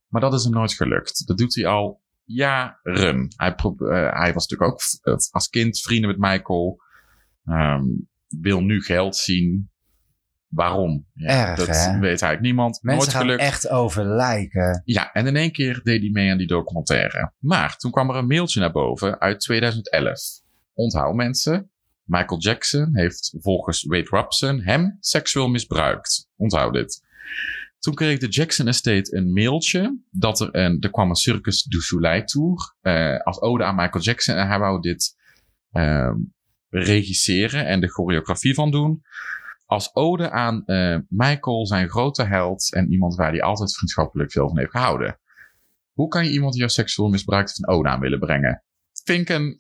Maar 0.08 0.22
dat 0.22 0.34
is 0.34 0.44
hem 0.44 0.54
nooit 0.54 0.74
gelukt. 0.74 1.28
Dat 1.28 1.38
doet 1.38 1.56
hij 1.56 1.66
al 1.66 2.02
jaren. 2.24 3.34
Hij, 3.36 3.56
eh, 3.56 4.20
hij 4.20 4.34
was 4.34 4.48
natuurlijk 4.48 4.72
ook 4.72 4.80
eh, 5.02 5.14
als 5.32 5.50
kind 5.50 5.80
vrienden 5.80 6.10
met 6.10 6.20
Michael. 6.20 6.78
Ehm, 7.46 7.86
wil 8.28 8.62
nu 8.62 8.82
geld 8.82 9.16
zien. 9.16 9.72
Waarom? 10.54 11.06
Ja, 11.14 11.48
Erg, 11.48 11.58
dat 11.58 11.68
hè? 11.68 11.92
weet 11.92 12.04
eigenlijk 12.04 12.42
niemand. 12.42 12.80
Mensen 12.82 13.04
Nooit 13.04 13.16
gaan 13.16 13.22
gelukt. 13.22 13.42
echt 13.42 13.70
over 13.70 14.06
lijken. 14.06 14.82
Ja, 14.86 15.12
en 15.12 15.28
in 15.28 15.36
één 15.36 15.52
keer 15.52 15.80
deed 15.84 16.02
hij 16.02 16.10
mee 16.10 16.32
aan 16.32 16.38
die 16.38 16.48
documentaire. 16.48 17.32
Maar 17.40 17.78
toen 17.78 17.92
kwam 17.92 18.10
er 18.10 18.16
een 18.16 18.28
mailtje 18.28 18.60
naar 18.60 18.72
boven 18.72 19.20
uit 19.20 19.40
2011. 19.40 20.20
Onthoud 20.74 21.16
mensen, 21.16 21.72
Michael 22.04 22.40
Jackson 22.42 22.90
heeft 22.98 23.36
volgens 23.40 23.84
Wade 23.84 24.08
Robson 24.10 24.62
hem 24.62 24.98
seksueel 25.00 25.48
misbruikt. 25.50 26.30
Onthoud 26.36 26.74
dit. 26.74 27.02
Toen 27.80 27.94
kreeg 27.94 28.20
de 28.20 28.28
Jackson 28.28 28.68
Estate 28.68 29.16
een 29.18 29.34
mailtje 29.34 29.98
dat 30.12 30.40
er 30.40 30.56
een, 30.56 30.78
er 30.80 30.92
kwam 30.92 31.10
een 31.10 31.16
Circus 31.16 31.64
du 31.64 31.80
Soleil 31.80 32.24
tour 32.24 32.76
eh, 32.82 33.18
als 33.20 33.42
ode 33.42 33.64
aan 33.64 33.76
Michael 33.76 34.04
Jackson 34.04 34.36
en 34.36 34.48
hij 34.48 34.60
wou 34.60 34.82
dit 34.82 35.16
ehm, 35.72 36.16
regisseren 36.70 37.66
en 37.66 37.80
de 37.80 37.88
choreografie 37.92 38.54
van 38.54 38.72
doen. 38.72 39.02
Als 39.66 39.96
ode 39.96 40.30
aan 40.30 40.66
eh, 40.66 40.98
Michael, 41.10 41.68
zijn 41.68 41.90
grote 41.90 42.24
held 42.24 42.74
en 42.74 42.92
iemand 42.92 43.16
waar 43.16 43.32
hij 43.32 43.42
altijd 43.42 43.76
vriendschappelijk 43.76 44.32
veel 44.32 44.48
van 44.48 44.58
heeft 44.58 44.72
gehouden. 44.72 45.20
Hoe 45.94 46.08
kan 46.08 46.26
je 46.26 46.32
iemand 46.32 46.54
die 46.54 46.70
seksueel 46.70 47.10
misbruikt 47.10 47.58
een 47.58 47.76
ode 47.76 47.90
aan 47.90 48.00
willen 48.00 48.20
brengen? 48.20 48.64
Vind 49.04 49.30
ik 49.30 49.30
een, 49.30 49.60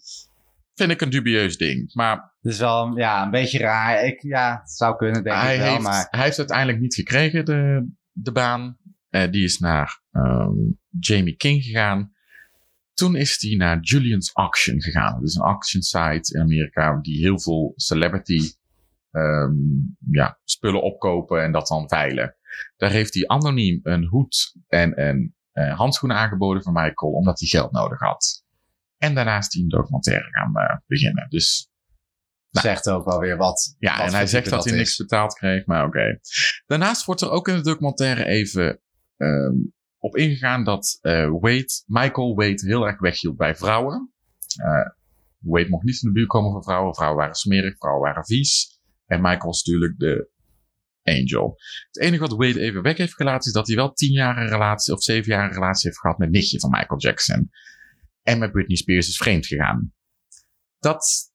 vind 0.73 0.91
ik 0.91 1.01
een 1.01 1.09
dubieus 1.09 1.57
ding. 1.57 1.93
Maar 1.93 2.33
Dus 2.41 2.59
wel 2.59 2.97
ja, 2.97 3.23
een 3.23 3.31
beetje 3.31 3.57
raar. 3.57 4.05
Ik, 4.05 4.21
ja, 4.21 4.59
het 4.59 4.71
zou 4.71 4.95
kunnen, 4.95 5.23
denk 5.23 5.35
hij, 5.35 5.53
ik 5.55 5.61
wel. 5.61 5.69
heeft, 5.69 5.83
Maar 5.83 6.07
hij 6.09 6.23
heeft 6.23 6.37
uiteindelijk 6.37 6.79
niet 6.79 6.95
gekregen, 6.95 7.45
de, 7.45 7.87
de 8.11 8.31
baan. 8.31 8.77
Eh, 9.09 9.31
die 9.31 9.43
is 9.43 9.57
naar 9.57 10.01
ehm, 10.11 10.53
Jamie 10.99 11.35
King 11.35 11.63
gegaan. 11.63 12.13
Toen 12.93 13.15
is 13.15 13.41
hij 13.41 13.55
naar 13.55 13.79
Julian's 13.79 14.31
Auction 14.33 14.81
gegaan. 14.81 15.13
Dat 15.13 15.29
is 15.29 15.35
een 15.35 15.45
auction 15.45 15.81
site 15.81 16.35
in 16.35 16.41
Amerika 16.41 16.99
die 17.01 17.21
heel 17.21 17.39
veel 17.39 17.73
celebrity 17.75 18.51
ehm, 19.13 19.53
ja, 20.11 20.39
spullen 20.43 20.81
opkopen 20.81 21.43
en 21.43 21.51
dat 21.51 21.67
dan 21.67 21.89
veilen. 21.89 22.35
Daar 22.77 22.91
heeft 22.91 23.13
hij 23.13 23.27
anoniem 23.27 23.79
een 23.83 24.05
hoed 24.05 24.55
en 24.67 25.01
een 25.01 25.35
eh, 25.51 25.77
handschoen 25.77 26.11
aangeboden 26.11 26.63
van 26.63 26.73
Michael, 26.73 27.11
omdat 27.11 27.39
hij 27.39 27.47
geld 27.47 27.71
nodig 27.71 27.99
had. 27.99 28.43
En 28.97 29.15
daarna 29.15 29.37
is 29.37 29.47
hij 29.53 29.61
een 29.61 29.69
documentaire 29.69 30.29
gaan 30.31 30.55
eh, 30.55 30.77
beginnen. 30.85 31.29
Dus 31.29 31.71
zegt 32.49 32.89
ook 32.89 33.05
wel 33.05 33.19
weer 33.19 33.37
wat. 33.37 33.75
ja, 33.79 33.97
wat 33.97 34.07
en 34.07 34.13
hij 34.13 34.27
zegt 34.27 34.49
dat 34.49 34.65
hij 34.65 34.75
niks 34.75 34.97
betaald 34.97 35.33
kreeg, 35.33 35.65
maar 35.65 35.85
oké. 35.85 36.19
Daarnaast 36.65 37.05
wordt 37.05 37.21
er 37.21 37.29
ook 37.29 37.47
in 37.47 37.55
de 37.55 37.63
documentaire 37.63 38.25
even 38.25 38.81
ehm, 39.17 39.55
op 39.97 40.17
ingegaan 40.17 40.63
dat 40.63 40.97
eh, 41.01 41.29
Wade, 41.39 41.83
Michael 41.85 42.35
Wade 42.35 42.65
heel 42.65 42.87
erg 42.87 42.99
weghield 42.99 43.37
bij 43.37 43.55
vrouwen. 43.55 44.13
Eh, 44.55 44.89
Wade 45.39 45.69
mocht 45.69 45.83
niet 45.83 46.01
in 46.01 46.07
de 46.07 46.13
buurt 46.13 46.27
komen 46.27 46.51
van 46.51 46.63
vrouwen. 46.63 46.95
Vrouwen 46.95 47.19
waren 47.19 47.35
smerig, 47.35 47.77
vrouwen 47.77 48.03
waren 48.03 48.25
vies. 48.25 48.72
En 49.13 49.21
Michael 49.21 49.45
was 49.45 49.63
natuurlijk 49.63 49.99
de 49.99 50.29
angel. 51.03 51.55
Het 51.91 51.99
enige 52.03 52.21
wat 52.21 52.31
Wade 52.31 52.59
even 52.59 52.81
weg 52.81 52.97
heeft 52.97 53.15
gelaten 53.15 53.47
is 53.47 53.53
dat 53.53 53.67
hij 53.67 53.75
wel 53.75 53.93
tien 53.93 54.11
jaar 54.11 54.37
een 54.37 54.47
relatie 54.49 54.93
of 54.93 55.03
zeven 55.03 55.31
jaar 55.31 55.43
een 55.47 55.53
relatie 55.53 55.87
heeft 55.89 55.99
gehad 56.01 56.17
met 56.17 56.31
nichtje 56.31 56.59
van 56.59 56.69
Michael 56.69 56.99
Jackson. 56.99 57.49
En 58.21 58.39
met 58.39 58.51
Britney 58.51 58.77
Spears 58.77 59.07
is 59.07 59.17
vreemd 59.17 59.45
gegaan. 59.45 59.93
Dat 60.79 61.31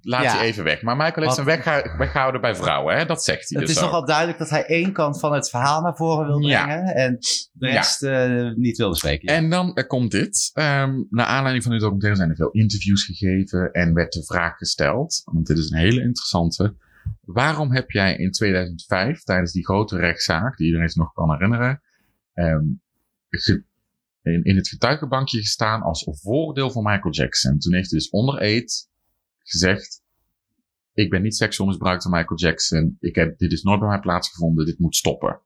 laat 0.00 0.22
Ja. 0.22 0.36
hij 0.36 0.46
even 0.46 0.64
weg. 0.64 0.82
Maar 0.82 0.96
Michael 0.96 1.14
heeft 1.26 1.26
Wat- 1.26 1.36
hem 1.36 1.46
weggehouden, 1.46 1.96
weggehouden 1.98 2.40
bij 2.40 2.54
vrouwen, 2.54 2.96
hè? 2.96 3.04
Dat 3.06 3.24
zegt 3.24 3.48
hij 3.48 3.58
Het 3.58 3.68
dus 3.68 3.76
is 3.76 3.82
nogal 3.82 4.06
duidelijk 4.06 4.38
dat 4.38 4.50
hij 4.50 4.64
één 4.66 4.92
kant 4.92 5.20
van 5.20 5.32
het 5.32 5.50
verhaal 5.50 5.82
naar 5.82 5.96
voren 5.96 6.26
wil 6.26 6.38
Ja. 6.38 6.64
brengen. 6.64 6.94
En 6.94 7.18
de 7.52 7.66
Ja. 7.66 7.72
rest 7.72 8.02
eh, 8.02 8.50
niet 8.54 8.76
wil 8.76 8.88
bespreken. 8.90 9.28
En 9.28 9.50
dan 9.50 9.84
komt 9.86 10.10
dit. 10.10 10.50
Ehm 10.52 11.02
naar 11.10 11.26
aanleiding 11.26 11.62
van 11.62 11.72
dit 11.72 11.80
documentaire 11.80 12.18
zijn 12.18 12.30
er 12.30 12.36
veel 12.36 12.50
interviews 12.50 13.04
gegeven 13.04 13.72
en 13.72 13.94
werd 13.94 14.12
de 14.12 14.24
vraag 14.24 14.56
gesteld, 14.56 15.20
want 15.24 15.46
dit 15.46 15.58
is 15.58 15.70
een 15.70 15.78
hele 15.78 16.02
interessante. 16.02 16.76
Waarom 17.20 17.72
heb 17.72 17.90
jij 17.90 18.16
in 18.16 18.30
2005, 18.30 19.22
tijdens 19.22 19.52
die 19.52 19.64
grote 19.64 19.96
rechtszaak, 19.96 20.56
die 20.56 20.66
iedereen 20.66 20.88
zich 20.88 21.02
nog 21.02 21.12
kan 21.12 21.32
herinneren, 21.32 21.82
ehm, 22.32 22.64
in, 24.22 24.44
in 24.44 24.56
het 24.56 24.68
getuigenbankje 24.68 25.38
gestaan 25.38 25.82
als 25.82 26.08
voordeel 26.10 26.70
van 26.70 26.82
Michael 26.82 27.12
Jackson? 27.14 27.58
Toen 27.58 27.74
heeft 27.74 27.90
hij 27.90 27.98
dus 27.98 28.10
onder 28.10 28.42
eed 28.42 28.90
gezegd, 29.38 30.02
ik 30.94 31.10
ben 31.10 31.22
niet 31.22 31.36
seksueel 31.36 31.68
misbruikt 31.68 32.02
door 32.02 32.12
Michael 32.12 32.38
Jackson, 32.38 32.96
ik 33.00 33.14
heb, 33.14 33.38
dit 33.38 33.52
is 33.52 33.62
nooit 33.62 33.80
bij 33.80 33.88
mij 33.88 34.00
plaatsgevonden, 34.00 34.66
dit 34.66 34.78
moet 34.78 34.96
stoppen. 34.96 35.40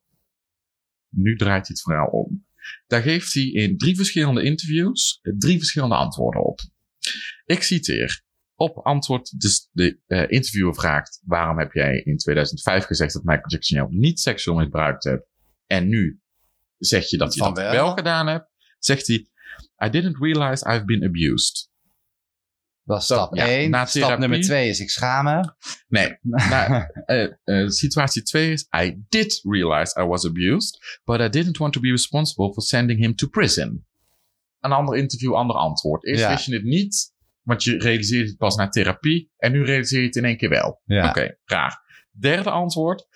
Nu 1.08 1.36
draait 1.36 1.66
hij 1.66 1.76
het 1.76 1.82
verhaal 1.82 2.08
om. 2.08 2.46
Daar 2.86 3.02
geeft 3.02 3.34
hij 3.34 3.44
in 3.44 3.78
drie 3.78 3.96
verschillende 3.96 4.42
interviews 4.42 5.18
eh, 5.22 5.32
drie 5.38 5.58
verschillende 5.58 5.94
antwoorden 5.94 6.44
op. 6.44 6.60
Ik 7.44 7.62
citeer. 7.62 8.24
Op 8.58 8.78
antwoord, 8.78 9.40
dus 9.40 9.68
de 9.72 9.98
eh, 10.06 10.30
interviewer 10.30 10.74
vraagt: 10.74 11.20
waarom 11.24 11.58
heb 11.58 11.72
jij 11.72 11.96
in 11.96 12.16
2005 12.16 12.84
gezegd 12.84 13.12
dat 13.12 13.22
Michael 13.22 13.48
Jackson 13.48 13.76
jou 13.78 13.94
niet 13.94 14.20
seksueel 14.20 14.56
misbruikt 14.56 15.04
hebt? 15.04 15.26
En 15.66 15.88
nu 15.88 16.20
zeg 16.78 17.10
je 17.10 17.16
dat 17.18 17.34
je 17.34 17.40
Van 17.40 17.54
dat 17.54 17.62
wel? 17.62 17.72
wel 17.72 17.92
gedaan 17.94 18.26
hebt? 18.26 18.50
Zegt 18.78 19.06
hij: 19.06 19.16
I 19.84 19.90
didn't 19.90 20.16
realize 20.20 20.70
I've 20.70 20.84
been 20.84 21.04
abused. 21.04 21.70
dat 22.84 22.98
is 22.98 23.04
stap 23.04 23.34
ja, 23.34 23.46
1. 23.46 23.70
na 23.70 23.84
Stap 23.84 24.18
nummer 24.18 24.40
2 24.40 24.68
is 24.68 24.80
ik 24.80 24.90
schaam 24.90 25.24
me. 25.24 25.54
Nee, 25.88 26.18
eh, 27.06 27.22
eh, 27.44 27.68
situatie 27.68 28.22
2 28.22 28.52
is: 28.52 28.68
I 28.84 29.04
did 29.08 29.40
realize 29.42 30.00
I 30.00 30.04
was 30.04 30.24
abused, 30.26 31.00
but 31.04 31.20
I 31.20 31.28
didn't 31.28 31.58
want 31.58 31.72
to 31.72 31.80
be 31.80 31.90
responsible 31.90 32.52
for 32.52 32.62
sending 32.62 32.98
him 33.00 33.14
to 33.14 33.28
prison. 33.28 33.86
Een 34.60 34.72
ander 34.72 34.96
interview, 34.96 35.34
ander 35.34 35.56
antwoord. 35.56 36.04
Eerst 36.04 36.20
Ja. 36.22 36.30
wist 36.30 36.46
je 36.46 36.54
het 36.54 36.64
niet, 36.64 37.14
want 37.46 37.62
je 37.62 37.78
realiseerde 37.78 38.28
het 38.28 38.36
pas 38.36 38.56
na 38.56 38.68
therapie. 38.68 39.30
En 39.36 39.52
nu 39.52 39.64
realiseer 39.64 40.00
je 40.00 40.06
het 40.06 40.16
in 40.16 40.24
één 40.24 40.36
keer 40.36 40.48
wel. 40.48 40.80
Ja. 40.84 41.08
Oké, 41.08 41.36
raar. 41.44 41.84
Derde 42.18 42.50
antwoord. 42.50 43.06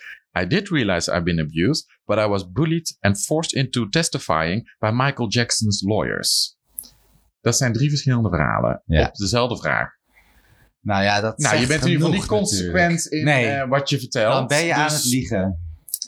I 0.41 0.47
did 0.47 0.69
realize 0.69 1.11
I've 1.13 1.23
been 1.23 1.41
abused, 1.41 1.87
but 2.05 2.19
I 2.19 2.27
was 2.27 2.51
bullied 2.53 2.97
and 3.01 3.21
forced 3.25 3.53
into 3.53 3.89
testifying 3.89 4.77
by 4.79 4.91
Michael 4.93 5.29
Jackson's 5.29 5.83
lawyers. 5.83 6.57
Dat 7.41 7.57
zijn 7.57 7.73
drie 7.73 7.89
verschillende 7.89 8.29
verhalen 8.29 8.83
Ja. 8.87 9.07
op 9.07 9.15
dezelfde 9.15 9.57
vraag. 9.57 9.89
Nou 10.81 11.03
ja, 11.03 11.21
dat 11.21 11.39
Nou, 11.39 11.57
je 11.61 11.67
bent 11.67 11.83
in 11.83 11.89
ieder 11.91 12.03
geval 12.07 12.19
niet 12.21 12.27
consequent 12.29 13.07
in 13.07 13.25
Nee. 13.25 13.47
eh, 13.47 13.69
wat 13.69 13.89
je 13.91 13.99
vertelt. 13.99 14.33
Dan 14.35 14.47
ben 14.47 14.65
je 14.65 14.75
aan 14.75 14.85
Dus 14.89 14.95
het 14.97 15.05
liegen. 15.05 15.59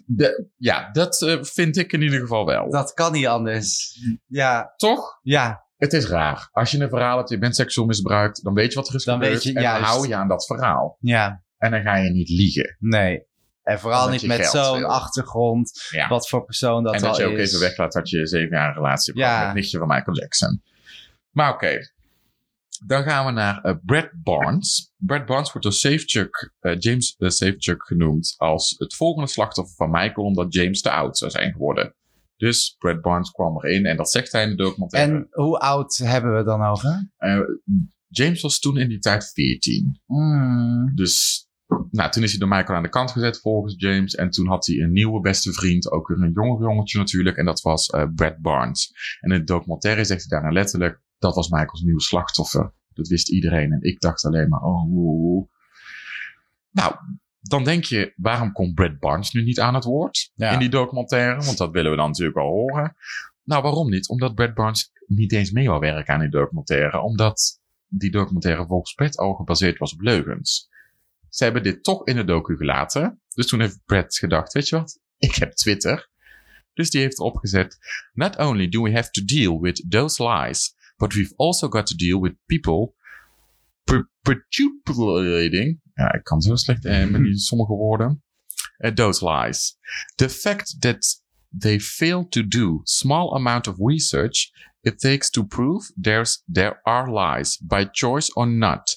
de- 0.07 0.49
ja, 0.57 0.91
dat 0.91 1.23
eh, 1.23 1.43
vind 1.43 1.77
ik 1.77 1.93
in 1.93 2.03
ieder 2.03 2.21
geval 2.21 2.47
wel. 2.47 2.71
Dat 2.71 2.93
kan 2.93 3.13
niet 3.13 3.27
anders. 3.27 3.99
Ja, 4.27 4.73
Toch? 4.77 5.19
ja. 5.23 5.67
Het 5.83 5.93
is 5.93 6.07
raar. 6.07 6.49
Als 6.53 6.71
je 6.71 6.79
een 6.81 6.89
verhaal 6.89 7.17
hebt, 7.17 7.29
je 7.29 7.39
bent 7.39 7.57
seksueel 7.57 7.87
misbruikt, 7.87 8.45
dan 8.45 8.55
weet 8.55 8.73
je 8.73 8.79
wat 8.79 8.89
er 8.89 8.95
is 8.95 9.05
Dan 9.05 9.15
gebeurd. 9.15 9.33
weet 9.33 9.43
je, 9.43 9.49
en 9.49 9.55
dan 9.55 9.63
juist. 9.63 9.85
hou 9.87 10.09
je 10.09 10.15
aan 10.15 10.29
dat 10.29 10.47
verhaal. 10.47 10.97
Ja, 11.01 11.43
En 11.59 11.71
dan 11.71 11.83
ga 11.83 11.97
je 11.97 12.11
niet 12.11 12.29
liegen. 12.29 12.77
nee. 12.79 13.27
En 13.63 13.79
vooral 13.79 14.05
Omdat 14.05 14.21
niet 14.21 14.29
met 14.39 14.47
zo'n 14.47 14.85
achtergrond. 14.85 15.87
Ja. 15.91 16.09
Wat 16.09 16.29
voor 16.29 16.45
persoon 16.45 16.83
dat 16.85 16.95
en 16.95 17.01
wel 17.01 17.11
dat 17.11 17.19
je 17.19 17.27
ook 17.27 17.37
is. 17.37 17.49
even 17.49 17.61
weglaat 17.61 17.93
dat 17.93 18.09
je 18.11 18.27
zeven 18.27 18.57
jaar 18.57 18.69
een 18.69 18.75
relatie 18.75 19.13
hebt 19.15 19.27
Ja. 19.27 19.45
met 19.45 19.55
nichtje 19.55 19.79
van 19.79 19.89
Michael 19.89 20.17
Jackson. 20.17 20.63
Maar 21.31 21.53
oké. 21.53 21.79
Dan 22.87 23.03
gaan 23.03 23.27
we 23.27 23.33
naar 23.33 23.61
eh, 23.63 23.75
Brad 23.85 24.09
Barnes. 24.13 24.93
Brad 24.97 25.27
Barnes 25.27 25.49
wordt 25.53 25.63
door 25.63 25.73
Safechuck, 25.77 26.53
eh, 26.61 26.75
James 26.79 27.15
uh, 27.19 27.29
Safechuck 27.29 27.83
genoemd 27.87 28.35
als 28.39 28.75
het 28.79 28.95
volgende 28.95 29.29
slachtoffer 29.29 29.75
van 29.77 29.91
Michael, 29.91 30.27
omdat 30.27 30.55
James 30.55 30.81
te 30.81 30.91
oud 30.91 31.19
zou 31.19 31.31
zijn 31.31 31.53
geworden. 31.53 31.95
Dus 32.43 32.75
Brad 32.79 33.01
Barnes 33.01 33.31
kwam 33.31 33.57
erin 33.57 33.87
en 33.87 33.97
dat 33.97 34.11
zegt 34.11 34.33
hij 34.33 34.43
in 34.43 34.49
de 34.49 34.57
documentaire. 34.57 35.13
En 35.13 35.27
hoe 35.31 35.59
oud 35.59 35.97
hebben 35.97 36.37
we 36.37 36.45
dan 36.45 36.63
over? 36.63 37.11
Eh, 37.17 37.41
James 38.09 38.41
was 38.41 38.59
toen 38.59 38.79
in 38.79 38.89
die 38.89 38.99
tijd 38.99 39.31
14. 39.33 40.01
Mm. 40.07 40.95
Dus 40.95 41.47
nou, 41.91 42.11
toen 42.11 42.23
is 42.23 42.31
hij 42.31 42.39
door 42.39 42.49
Michael 42.49 42.77
aan 42.77 42.83
de 42.83 42.89
kant 42.89 43.11
gezet 43.11 43.41
volgens 43.41 43.75
James. 43.77 44.15
En 44.15 44.31
toen 44.31 44.49
had 44.49 44.67
hij 44.67 44.77
een 44.77 44.93
nieuwe 44.93 45.21
beste 45.21 45.53
vriend, 45.53 45.91
ook 45.91 46.09
weer 46.09 46.23
een 46.23 46.33
jonger 46.33 46.61
jongetje 46.61 46.99
natuurlijk. 46.99 47.37
En 47.37 47.45
dat 47.45 47.61
was 47.61 47.87
eh, 47.87 48.05
Brad 48.15 48.39
Barnes. 48.39 48.93
En 49.21 49.31
in 49.31 49.39
de 49.39 49.45
documentaire 49.45 50.05
zegt 50.05 50.21
hij 50.29 50.39
daarna 50.39 50.55
letterlijk, 50.55 51.01
dat 51.19 51.35
was 51.35 51.49
Michaels 51.49 51.83
nieuwe 51.83 52.01
slachtoffer. 52.01 52.75
Dat 52.93 53.09
wist 53.09 53.31
iedereen. 53.31 53.73
En 53.73 53.83
ik 53.83 54.01
dacht 54.01 54.25
alleen 54.25 54.49
maar, 54.49 54.61
oh. 54.61 55.49
Nou, 56.71 56.95
dan 57.53 57.65
denk 57.65 57.85
je, 57.85 58.13
waarom 58.17 58.53
komt 58.53 58.75
Brad 58.75 58.99
Barnes 58.99 59.33
nu 59.33 59.43
niet 59.43 59.61
aan 59.61 59.75
het 59.75 59.85
woord 59.85 60.31
Ja. 60.35 60.51
in 60.51 60.59
die 60.59 60.69
documentaire? 60.69 61.45
Want 61.45 61.57
dat 61.59 61.71
willen 61.71 61.91
we 61.91 61.97
dan 61.97 62.07
natuurlijk 62.09 62.37
wel 62.37 62.47
horen. 62.49 62.97
Nou, 63.45 63.63
waarom 63.63 63.91
niet? 63.91 64.09
Omdat 64.09 64.35
Brad 64.35 64.55
Barnes 64.55 64.93
niet 65.07 65.33
eens 65.33 65.51
mee 65.51 65.69
wou 65.69 65.81
werken 65.81 66.15
aan 66.15 66.21
die 66.21 66.29
documentaire. 66.29 67.01
Omdat 67.01 67.61
die 67.89 68.11
documentaire 68.11 68.67
volgens 68.67 68.95
Brad 68.95 69.17
al 69.17 69.35
gebaseerd 69.35 69.79
was 69.79 69.93
op 69.93 70.01
leugens. 70.01 70.69
Ze 71.29 71.45
hebben 71.45 71.63
dit 71.63 71.83
toch 71.85 72.07
in 72.07 72.17
de 72.17 72.25
docu 72.25 72.57
gelaten. 72.57 73.21
Dus 73.35 73.47
toen 73.47 73.61
heeft 73.61 73.81
Brad 73.85 74.17
gedacht, 74.17 74.53
weet 74.53 74.69
je 74.69 74.77
wat? 74.77 74.99
Ik 75.19 75.35
heb 75.35 75.53
Twitter. 75.53 76.11
Dus 76.75 76.91
die 76.91 77.01
heeft 77.01 77.19
erop 77.19 77.37
gezet. 77.37 77.79
Not 78.13 78.37
only 78.39 78.69
do 78.69 78.83
we 78.83 78.93
have 78.93 79.11
to 79.11 79.25
deal 79.25 79.61
with 79.61 79.85
those 79.89 80.23
lies, 80.29 80.75
but 80.97 81.15
we've 81.15 81.33
also 81.37 81.69
got 81.69 81.87
to 81.87 81.97
deal 81.97 82.21
with 82.21 82.35
people 82.47 82.95
perpetuating. 83.85 85.81
Ja, 85.95 86.15
ik 86.15 86.25
kan 86.25 86.41
zo 86.41 86.57
slecht 86.57 86.85
eh, 86.85 87.07
met 87.07 87.23
die 87.23 87.39
sommige 87.39 87.73
woorden. 87.73 88.23
Uh, 88.79 88.91
those 88.91 89.25
lies. 89.25 89.79
The 90.15 90.29
fact 90.29 90.81
that 90.81 91.23
they 91.59 91.81
fail 91.81 92.29
to 92.29 92.47
do 92.47 92.81
small 92.85 93.35
amount 93.35 93.67
of 93.67 93.77
research 93.79 94.51
it 94.83 94.99
takes 94.99 95.31
to 95.31 95.45
prove 95.45 95.83
there's 95.97 96.43
there 96.49 96.81
are 96.85 97.11
lies 97.11 97.57
by 97.57 97.85
choice 97.85 98.31
or 98.35 98.47
not 98.47 98.97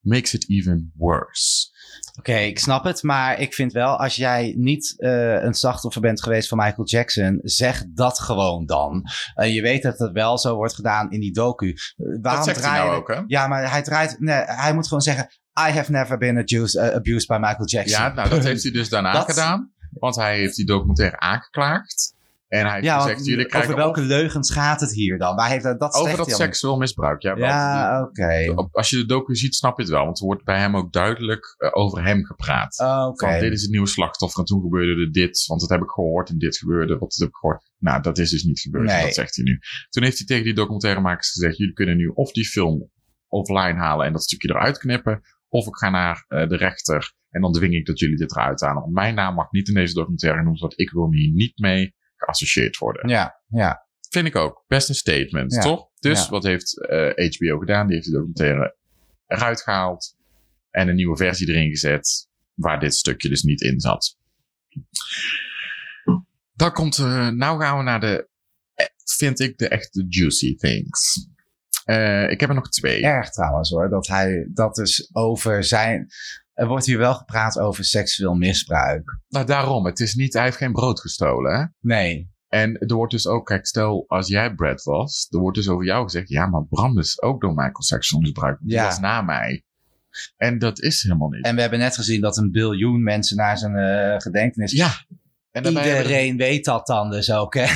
makes 0.00 0.34
it 0.34 0.50
even 0.50 0.92
worse. 0.96 1.68
Oké, 2.18 2.34
ik 2.34 2.58
snap 2.58 2.84
het, 2.84 3.02
maar 3.02 3.40
ik 3.40 3.54
vind 3.54 3.72
wel, 3.72 3.96
als 3.96 4.16
jij 4.16 4.54
niet 4.56 4.94
uh, 4.98 5.42
een 5.42 5.54
slachtoffer 5.54 6.00
bent 6.00 6.22
geweest 6.22 6.48
van 6.48 6.58
Michael 6.58 6.86
Jackson, 6.86 7.38
zeg 7.42 7.84
dat 7.94 8.18
gewoon 8.18 8.66
dan. 8.66 9.02
Uh, 9.36 9.54
je 9.54 9.62
weet 9.62 9.82
dat 9.82 9.98
het 9.98 10.12
wel 10.12 10.38
zo 10.38 10.54
wordt 10.54 10.74
gedaan 10.74 11.10
in 11.10 11.20
die 11.20 11.32
docu. 11.32 11.66
Uh, 11.66 11.74
waarom 11.96 12.20
dat 12.22 12.44
zegt 12.44 12.66
hij 12.66 12.78
nou 12.78 12.96
ook, 12.96 13.08
hè? 13.08 13.20
Ja, 13.26 13.46
maar 13.46 13.70
hij 13.70 13.82
draait, 13.82 14.16
nee, 14.18 14.42
hij 14.44 14.74
moet 14.74 14.84
gewoon 14.86 15.02
zeggen, 15.02 15.24
I 15.68 15.72
have 15.72 15.90
never 15.90 16.18
been 16.18 16.38
abused, 16.38 16.92
abused 16.94 17.26
by 17.26 17.36
Michael 17.40 17.68
Jackson. 17.68 18.00
Ja, 18.00 18.12
nou 18.12 18.28
dat 18.28 18.44
heeft 18.44 18.62
hij 18.62 18.72
dus 18.72 18.88
daarna 18.88 19.12
dat... 19.12 19.24
gedaan, 19.24 19.72
want 19.90 20.16
hij 20.16 20.38
heeft 20.38 20.56
die 20.56 20.66
documentaire 20.66 21.18
aangeklaagd. 21.18 22.14
En 22.50 22.66
hij 22.66 22.82
ja, 22.82 23.00
gezegd, 23.00 23.26
jullie 23.26 23.46
krijgen... 23.46 23.70
Over 23.70 23.82
welke 23.82 24.00
leugens 24.00 24.52
gaat 24.52 24.80
het 24.80 24.92
hier 24.92 25.18
dan? 25.18 25.36
Waar 25.36 25.48
heeft 25.48 25.64
dat, 25.64 25.80
dat 25.80 25.94
over 25.94 26.16
dat 26.16 26.30
seksueel 26.30 26.76
misbruik, 26.76 27.22
ja. 27.22 27.36
Ja, 27.36 28.00
oké. 28.00 28.08
Okay. 28.08 28.68
Als 28.72 28.90
je 28.90 28.96
de 28.96 29.06
docu 29.06 29.34
ziet, 29.34 29.54
snap 29.54 29.76
je 29.76 29.82
het 29.82 29.90
wel. 29.90 30.04
Want 30.04 30.20
er 30.20 30.26
wordt 30.26 30.44
bij 30.44 30.58
hem 30.58 30.76
ook 30.76 30.92
duidelijk 30.92 31.56
uh, 31.58 31.68
over 31.72 32.04
hem 32.04 32.24
gepraat. 32.24 32.78
Oh, 32.78 33.06
oké. 33.06 33.24
Okay. 33.24 33.40
dit 33.40 33.52
is 33.52 33.62
het 33.62 33.70
nieuwe 33.70 33.86
slachtoffer 33.86 34.40
en 34.40 34.46
toen 34.46 34.60
gebeurde 34.60 35.02
er 35.02 35.12
dit. 35.12 35.46
Want 35.46 35.60
dat 35.60 35.70
heb 35.70 35.80
ik 35.80 35.90
gehoord 35.90 36.28
en 36.28 36.38
dit 36.38 36.56
gebeurde. 36.56 36.98
Wat 36.98 37.14
heb 37.18 37.28
ik 37.28 37.34
gehoord. 37.34 37.70
Nou, 37.78 38.02
dat 38.02 38.18
is 38.18 38.30
dus 38.30 38.42
niet 38.42 38.60
gebeurd. 38.60 38.86
Nee. 38.86 39.02
Dat 39.02 39.14
zegt 39.14 39.36
hij 39.36 39.44
nu. 39.44 39.58
Toen 39.88 40.02
heeft 40.02 40.18
hij 40.18 40.26
tegen 40.26 40.44
die 40.44 40.54
documentairemakers 40.54 41.30
gezegd, 41.30 41.56
jullie 41.56 41.74
kunnen 41.74 41.96
nu 41.96 42.06
of 42.06 42.32
die 42.32 42.46
film 42.46 42.90
offline 43.28 43.78
halen 43.78 44.06
en 44.06 44.12
dat 44.12 44.22
stukje 44.22 44.48
eruit 44.48 44.78
knippen. 44.78 45.20
Of 45.48 45.66
ik 45.66 45.76
ga 45.76 45.90
naar 45.90 46.24
uh, 46.28 46.48
de 46.48 46.56
rechter 46.56 47.12
en 47.30 47.40
dan 47.40 47.52
dwing 47.52 47.74
ik 47.74 47.86
dat 47.86 47.98
jullie 47.98 48.16
dit 48.16 48.30
eruit 48.30 48.60
halen. 48.60 48.82
Want 48.82 48.94
mijn 48.94 49.14
naam 49.14 49.34
mag 49.34 49.50
niet 49.50 49.68
in 49.68 49.74
deze 49.74 49.94
documentaire 49.94 50.42
noemen, 50.42 50.60
want 50.60 50.78
ik 50.78 50.90
wil 50.90 51.12
hier 51.12 51.32
niet 51.32 51.58
mee 51.58 51.94
geassocieerd 52.24 52.76
worden. 52.76 53.08
Ja, 53.08 53.40
ja. 53.48 53.86
Vind 54.10 54.26
ik 54.26 54.36
ook. 54.36 54.64
Best 54.66 54.88
een 54.88 54.94
statement, 54.94 55.52
ja. 55.54 55.60
toch? 55.60 55.88
Dus 55.98 56.28
wat 56.28 56.44
heeft 56.44 56.78
uh, 56.78 57.08
eh, 57.08 57.32
HBO 57.32 57.58
gedaan? 57.58 57.86
Die 57.86 57.94
heeft 57.94 58.06
de 58.06 58.12
documentaire 58.12 58.76
eruit 59.26 59.62
gehaald 59.62 60.16
en 60.70 60.88
een 60.88 60.94
nieuwe 60.94 61.16
versie 61.16 61.48
erin 61.48 61.70
gezet, 61.70 62.28
waar 62.54 62.80
dit 62.80 62.94
stukje 62.94 63.28
dus 63.28 63.42
niet 63.42 63.60
in 63.60 63.80
zat. 63.80 64.18
Dan 66.52 66.72
komt, 66.72 66.98
uh, 66.98 67.28
nou 67.28 67.60
gaan 67.60 67.76
we 67.76 67.82
naar 67.82 68.00
de, 68.00 68.28
eh, 68.74 68.86
vind 69.16 69.40
ik, 69.40 69.58
de 69.58 69.68
echte 69.68 70.06
juicy 70.08 70.56
things. 70.56 71.28
Uh, 71.84 72.30
ik 72.30 72.40
heb 72.40 72.48
er 72.48 72.54
nog 72.54 72.68
twee. 72.68 73.02
Erg 73.02 73.30
trouwens 73.30 73.70
hoor, 73.70 73.88
dat 73.88 74.06
hij 74.06 74.48
dat 74.52 74.74
dus 74.74 75.10
over 75.12 75.64
zijn. 75.64 76.08
Er 76.60 76.66
wordt 76.66 76.86
hier 76.86 76.98
wel 76.98 77.14
gepraat 77.14 77.58
over 77.58 77.84
seksueel 77.84 78.34
misbruik. 78.34 79.18
Nou, 79.28 79.46
daarom. 79.46 79.86
Het 79.86 80.00
is 80.00 80.14
niet, 80.14 80.32
hij 80.32 80.42
heeft 80.42 80.56
geen 80.56 80.72
brood 80.72 81.00
gestolen, 81.00 81.58
hè? 81.58 81.64
Nee. 81.80 82.30
En 82.48 82.78
er 82.78 82.94
wordt 82.94 83.12
dus 83.12 83.26
ook, 83.26 83.46
kijk, 83.46 83.66
stel 83.66 84.04
als 84.08 84.28
jij 84.28 84.54
Brad 84.54 84.82
was, 84.82 85.26
er 85.30 85.38
wordt 85.38 85.56
dus 85.56 85.68
over 85.68 85.84
jou 85.84 86.04
gezegd, 86.04 86.28
ja, 86.28 86.46
maar 86.46 86.64
Bram 86.64 86.98
is 86.98 87.22
ook 87.22 87.40
door 87.40 87.54
Michael 87.54 87.82
seksueel 87.82 88.20
misbruikt. 88.22 88.60
Die 88.62 88.72
ja. 88.72 88.84
was 88.84 88.98
na 88.98 89.22
mij. 89.22 89.64
En 90.36 90.58
dat 90.58 90.80
is 90.80 91.02
helemaal 91.02 91.28
niet. 91.28 91.44
En 91.44 91.54
we 91.54 91.60
hebben 91.60 91.78
net 91.78 91.94
gezien 91.94 92.20
dat 92.20 92.36
een 92.36 92.50
biljoen 92.50 93.02
mensen 93.02 93.36
naar 93.36 93.58
zijn 93.58 93.76
uh, 93.76 94.18
gedenkenis. 94.18 94.72
Ja. 94.72 94.90
En 95.50 95.66
Iedereen 95.66 96.36
weet 96.36 96.64
dat 96.64 96.86
dan 96.86 97.10
dus 97.10 97.32
ook, 97.32 97.54
hè? 97.54 97.66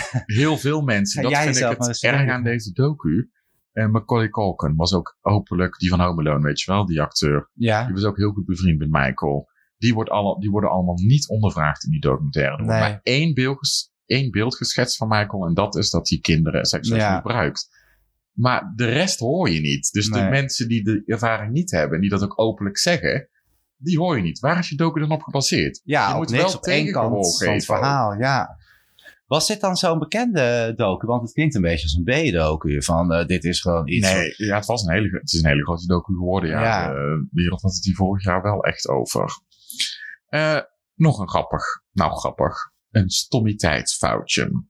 Heel 0.40 0.56
veel 0.56 0.80
mensen. 0.80 1.22
dat 1.22 1.38
vind 1.38 1.56
ik 1.56 1.78
het 1.78 2.02
erg 2.02 2.30
aan 2.30 2.42
deze 2.42 2.72
docu. 2.72 3.30
En 3.74 3.90
Macaulay 3.90 4.28
Culkin 4.28 4.74
was 4.76 4.94
ook 4.94 5.18
hopelijk 5.20 5.78
die 5.78 5.88
van 5.88 6.00
Home 6.00 6.20
Alone, 6.20 6.42
weet 6.42 6.60
je 6.60 6.72
wel, 6.72 6.86
die 6.86 7.00
acteur. 7.00 7.50
Ja. 7.54 7.84
Die 7.84 7.94
was 7.94 8.04
ook 8.04 8.16
heel 8.16 8.32
goed 8.32 8.44
bevriend 8.44 8.78
met 8.78 8.90
Michael. 8.90 9.48
Die, 9.76 9.94
wordt 9.94 10.10
alle, 10.10 10.40
die 10.40 10.50
worden 10.50 10.70
allemaal 10.70 10.94
niet 10.94 11.28
ondervraagd 11.28 11.84
in 11.84 11.90
die 11.90 12.00
documentaire. 12.00 12.56
Er 12.56 12.64
wordt 12.64 12.80
maar 12.80 13.00
één 13.02 13.34
beeld, 13.34 13.92
één 14.06 14.30
beeld 14.30 14.56
geschetst 14.56 14.96
van 14.96 15.08
Michael 15.08 15.46
en 15.46 15.54
dat 15.54 15.76
is 15.76 15.90
dat 15.90 16.08
hij 16.08 16.18
kinderen 16.18 16.64
seksueel 16.64 17.00
ja. 17.00 17.16
gebruikt. 17.16 17.68
Maar 18.32 18.72
de 18.76 18.84
rest 18.86 19.18
hoor 19.18 19.50
je 19.50 19.60
niet. 19.60 19.92
Dus 19.92 20.08
nee. 20.08 20.22
de 20.22 20.28
mensen 20.28 20.68
die 20.68 20.84
de 20.84 21.02
ervaring 21.06 21.52
niet 21.52 21.70
hebben 21.70 21.94
en 21.94 22.00
die 22.00 22.10
dat 22.10 22.22
ook 22.22 22.40
openlijk 22.40 22.78
zeggen, 22.78 23.28
die 23.76 23.98
hoor 23.98 24.16
je 24.16 24.22
niet. 24.22 24.38
Waar 24.38 24.58
is 24.58 24.68
je 24.68 24.76
docu 24.76 25.00
dan 25.00 25.10
op 25.10 25.22
gebaseerd? 25.22 25.80
Ja, 25.84 26.08
je 26.08 26.16
moet 26.16 26.30
niks 26.30 26.42
wel 26.42 26.54
op 26.54 26.64
één 26.64 26.92
kant 26.92 27.38
van 27.38 27.52
het 27.52 27.64
verhaal, 27.64 28.14
ja. 28.18 28.56
Was 29.34 29.46
dit 29.46 29.60
dan 29.60 29.76
zo'n 29.76 29.98
bekende 29.98 30.72
docu? 30.76 31.06
Want 31.06 31.22
het 31.22 31.32
klinkt 31.32 31.54
een 31.54 31.62
beetje 31.62 31.82
als 31.82 31.94
een 31.94 32.30
B-docu. 32.30 32.82
Van 32.82 33.12
uh, 33.12 33.26
dit 33.26 33.44
is 33.44 33.60
gewoon 33.60 33.88
iets. 33.88 34.12
Nee, 34.12 34.34
ja, 34.36 34.56
het, 34.56 34.66
was 34.66 34.82
een 34.82 34.92
hele, 34.92 35.08
het 35.10 35.32
is 35.32 35.42
een 35.42 35.48
hele 35.48 35.64
grote 35.64 35.86
docu 35.86 36.14
geworden. 36.14 36.50
Ja, 36.50 36.62
ja. 36.62 36.88
De 36.88 37.26
wereld 37.30 37.62
had 37.62 37.74
het 37.74 37.84
hier 37.84 37.94
vorig 37.94 38.24
jaar 38.24 38.42
wel 38.42 38.64
echt 38.64 38.88
over. 38.88 39.40
Uh, 40.30 40.60
nog 40.94 41.18
een 41.18 41.28
grappig. 41.28 41.62
Nou, 41.92 42.12
grappig. 42.12 42.56
Een 42.90 43.10
stommiteitsfoutje. 43.10 44.64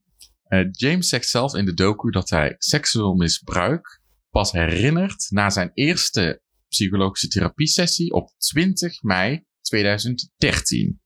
Uh, 0.49 0.67
James 0.71 1.09
zegt 1.09 1.27
zelf 1.27 1.55
in 1.55 1.65
de 1.65 1.73
docu 1.73 2.09
dat 2.09 2.29
hij 2.29 2.55
seksueel 2.57 3.13
misbruik 3.13 4.01
pas 4.29 4.51
herinnert 4.51 5.27
na 5.29 5.49
zijn 5.49 5.71
eerste 5.73 6.41
psychologische 6.67 7.27
therapiesessie 7.27 8.13
op 8.13 8.29
20 8.37 9.01
mei 9.01 9.45
2013. 9.61 11.01